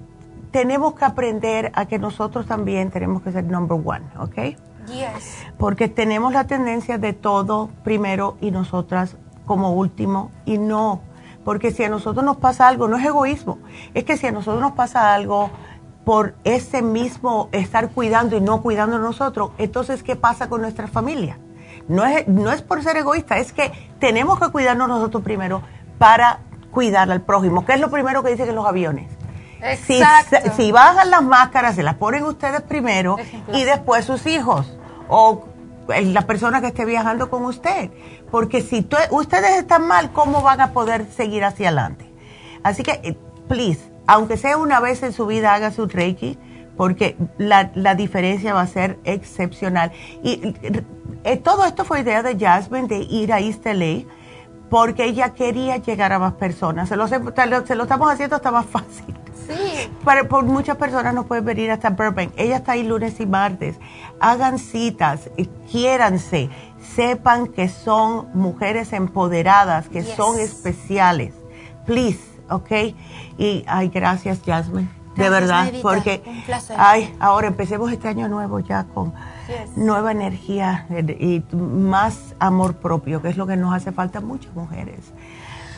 tenemos 0.51 0.95
que 0.95 1.05
aprender 1.05 1.71
a 1.75 1.87
que 1.87 1.99
nosotros 1.99 2.47
también 2.47 2.91
tenemos 2.91 3.23
que 3.23 3.33
ser 3.33 3.45
number 3.45 3.79
one, 3.85 4.05
¿ok? 4.19 4.57
Yes. 4.89 5.45
Porque 5.59 5.89
tenemos 5.89 6.33
la 6.33 6.47
tendencia 6.47 6.99
de 6.99 7.13
todo 7.13 7.69
primero 7.85 8.37
y 8.41 8.51
nosotras 8.51 9.17
como 9.49 9.73
último 9.73 10.31
y 10.45 10.59
no, 10.59 11.01
porque 11.45 11.73
si 11.73 11.83
a 11.83 11.89
nosotros 11.89 12.25
nos 12.25 12.37
pasa 12.37 12.69
algo, 12.69 12.87
no 12.87 12.97
es 12.97 13.05
egoísmo, 13.05 13.59
es 13.95 14.05
que 14.05 14.17
si 14.17 14.29
a 14.29 14.31
nosotros 14.31 14.61
nos 14.61 14.73
pasa 14.73 15.15
algo 15.15 15.51
por 16.05 16.35
ese 16.45 16.83
mismo 16.83 17.49
estar 17.53 17.91
cuidando 17.91 18.37
y 18.37 18.41
no 18.41 18.63
cuidando 18.63 18.97
a 18.97 18.99
nosotros, 19.01 19.51
entonces 19.59 20.03
¿qué 20.03 20.15
pasa 20.15 20.49
con 20.49 20.61
nuestra 20.61 20.87
familia? 20.87 21.39
No 21.89 22.05
es, 22.05 22.29
no 22.29 22.53
es 22.53 22.63
por 22.63 22.83
ser 22.83 22.97
egoísta, 22.99 23.39
es 23.39 23.53
que 23.53 23.73
tenemos 23.99 24.39
que 24.39 24.51
cuidarnos 24.51 24.89
nosotros 24.89 25.23
primero 25.23 25.63
para 25.99 26.41
cuidar 26.71 27.11
al 27.11 27.23
prójimo, 27.23 27.65
que 27.65 27.73
es 27.73 27.81
lo 27.81 27.91
primero 27.91 28.23
que 28.23 28.31
dicen 28.31 28.49
en 28.49 28.55
los 28.55 28.67
aviones. 28.67 29.11
Si, 29.85 30.01
si, 30.57 30.71
bajan 30.71 31.11
las 31.11 31.23
máscaras, 31.23 31.75
se 31.75 31.83
las 31.83 31.97
ponen 31.97 32.23
ustedes 32.23 32.63
primero 32.63 33.17
y 33.53 33.65
después 33.65 34.05
sus 34.05 34.27
hijos 34.27 34.79
o 35.09 35.47
la 35.89 36.23
persona 36.27 36.61
que 36.61 36.69
esté 36.69 36.85
viajando 36.85 37.31
con 37.31 37.45
usted 37.45 37.91
porque 38.31 38.61
si 38.61 38.87
ustedes 39.11 39.59
están 39.59 39.87
mal, 39.87 40.13
¿cómo 40.13 40.43
van 40.43 40.61
a 40.61 40.73
poder 40.73 41.07
seguir 41.07 41.45
hacia 41.45 41.69
adelante? 41.69 42.11
Así 42.63 42.83
que, 42.83 43.01
eh, 43.03 43.17
please, 43.49 43.81
aunque 44.07 44.37
sea 44.37 44.57
una 44.57 44.81
vez 44.81 45.03
en 45.03 45.13
su 45.13 45.27
vida, 45.27 45.55
haga 45.55 45.71
su 45.71 45.87
Reiki, 45.87 46.39
porque 46.77 47.17
la, 47.39 47.95
diferencia 47.95 48.55
va 48.55 48.63
a 48.63 48.67
ser 48.67 48.99
excepcional. 49.05 49.93
Y 50.23 50.55
eh, 51.25 51.37
todo 51.37 51.65
esto 51.65 51.85
fue 51.85 52.01
idea 52.01 52.23
de 52.23 52.39
Jasmine 52.39 52.87
de 52.87 52.99
ir 52.99 53.33
a 53.33 53.41
East 53.41 53.67
LA, 53.67 54.05
porque 54.71 55.05
ella 55.05 55.35
quería 55.35 55.77
llegar 55.77 56.13
a 56.13 56.19
más 56.19 56.35
personas. 56.35 56.89
Se 56.89 56.97
lo, 56.97 57.09
se 57.09 57.19
lo 57.19 57.83
estamos 57.83 58.11
haciendo 58.11 58.37
hasta 58.37 58.51
más 58.51 58.67
fácil. 58.67 59.15
Sí. 59.47 59.91
Para, 60.05 60.29
por 60.29 60.45
muchas 60.45 60.77
personas 60.77 61.15
no 61.15 61.25
pueden 61.25 61.45
venir 61.45 61.71
hasta 61.71 61.91
Burbank. 61.91 62.33
Ella 62.37 62.57
está 62.57 62.73
ahí 62.73 62.83
lunes 62.83 63.19
y 63.19 63.27
martes. 63.27 63.77
Hagan 64.21 64.59
citas, 64.59 65.31
quiéranse 65.71 66.51
sepan 66.95 67.49
que 67.49 67.69
son 67.69 68.29
mujeres 68.35 68.93
empoderadas, 68.93 69.89
que 69.89 70.03
son 70.03 70.39
especiales. 70.39 71.35
Please, 71.87 72.21
¿ok? 72.51 72.71
Y, 73.39 73.65
ay, 73.67 73.89
gracias, 73.89 74.41
Jasmine. 74.45 74.89
de 75.17 75.31
verdad, 75.31 75.73
porque, 75.83 76.23
ay, 76.77 77.15
ahora 77.19 77.49
empecemos 77.49 77.91
este 77.93 78.09
año 78.09 78.29
nuevo 78.29 78.61
ya 78.61 78.85
con 78.85 79.13
nueva 79.77 80.13
energía 80.13 80.87
y 81.19 81.43
más 81.53 82.35
amor 82.39 82.77
propio, 82.77 83.21
que 83.23 83.29
es 83.29 83.37
lo 83.37 83.47
que 83.47 83.57
nos 83.57 83.75
hace 83.75 83.93
falta 83.93 84.19
a 84.19 84.23
muchas 84.23 84.55
mujeres. 84.55 85.13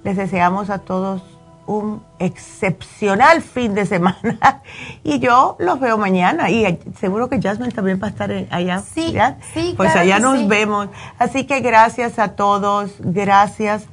Les 0.03 0.17
deseamos 0.17 0.69
a 0.69 0.79
todos 0.79 1.23
un 1.67 2.03
excepcional 2.19 3.41
fin 3.41 3.73
de 3.73 3.85
semana 3.85 4.61
y 5.03 5.19
yo 5.19 5.55
los 5.59 5.79
veo 5.79 5.97
mañana 5.97 6.49
y 6.49 6.79
seguro 6.99 7.29
que 7.29 7.41
Jasmine 7.41 7.71
también 7.71 7.99
va 8.01 8.07
a 8.07 8.09
estar 8.09 8.31
allá. 8.49 8.79
Sí, 8.79 9.15
sí 9.53 9.73
Pues 9.77 9.95
allá 9.95 10.19
nos 10.19 10.47
vemos. 10.47 10.89
Así 11.17 11.45
que 11.45 11.61
gracias 11.61 12.19
a 12.19 12.29
todos, 12.29 12.95
gracias 12.99 13.85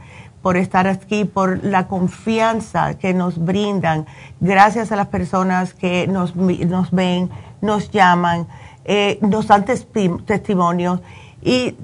por 0.42 0.56
estar 0.56 0.86
aquí, 0.86 1.24
por 1.24 1.64
la 1.64 1.88
confianza 1.88 2.94
que 2.98 3.14
nos 3.14 3.38
brindan, 3.38 4.06
gracias 4.40 4.92
a 4.92 4.96
las 4.96 5.08
personas 5.08 5.74
que 5.74 6.06
nos, 6.06 6.36
nos 6.36 6.90
ven, 6.90 7.30
nos 7.60 7.90
llaman, 7.90 8.46
eh, 8.84 9.18
nos 9.20 9.48
dan 9.48 9.64
testimonios 9.64 11.00
y 11.42 11.76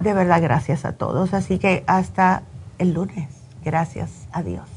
de 0.00 0.14
verdad 0.14 0.40
gracias 0.42 0.84
a 0.84 0.92
todos. 0.92 1.34
Así 1.34 1.58
que 1.58 1.84
hasta 1.86 2.42
el 2.78 2.94
lunes. 2.94 3.28
Gracias 3.64 4.26
a 4.32 4.42
Dios. 4.42 4.68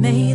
May 0.00 0.34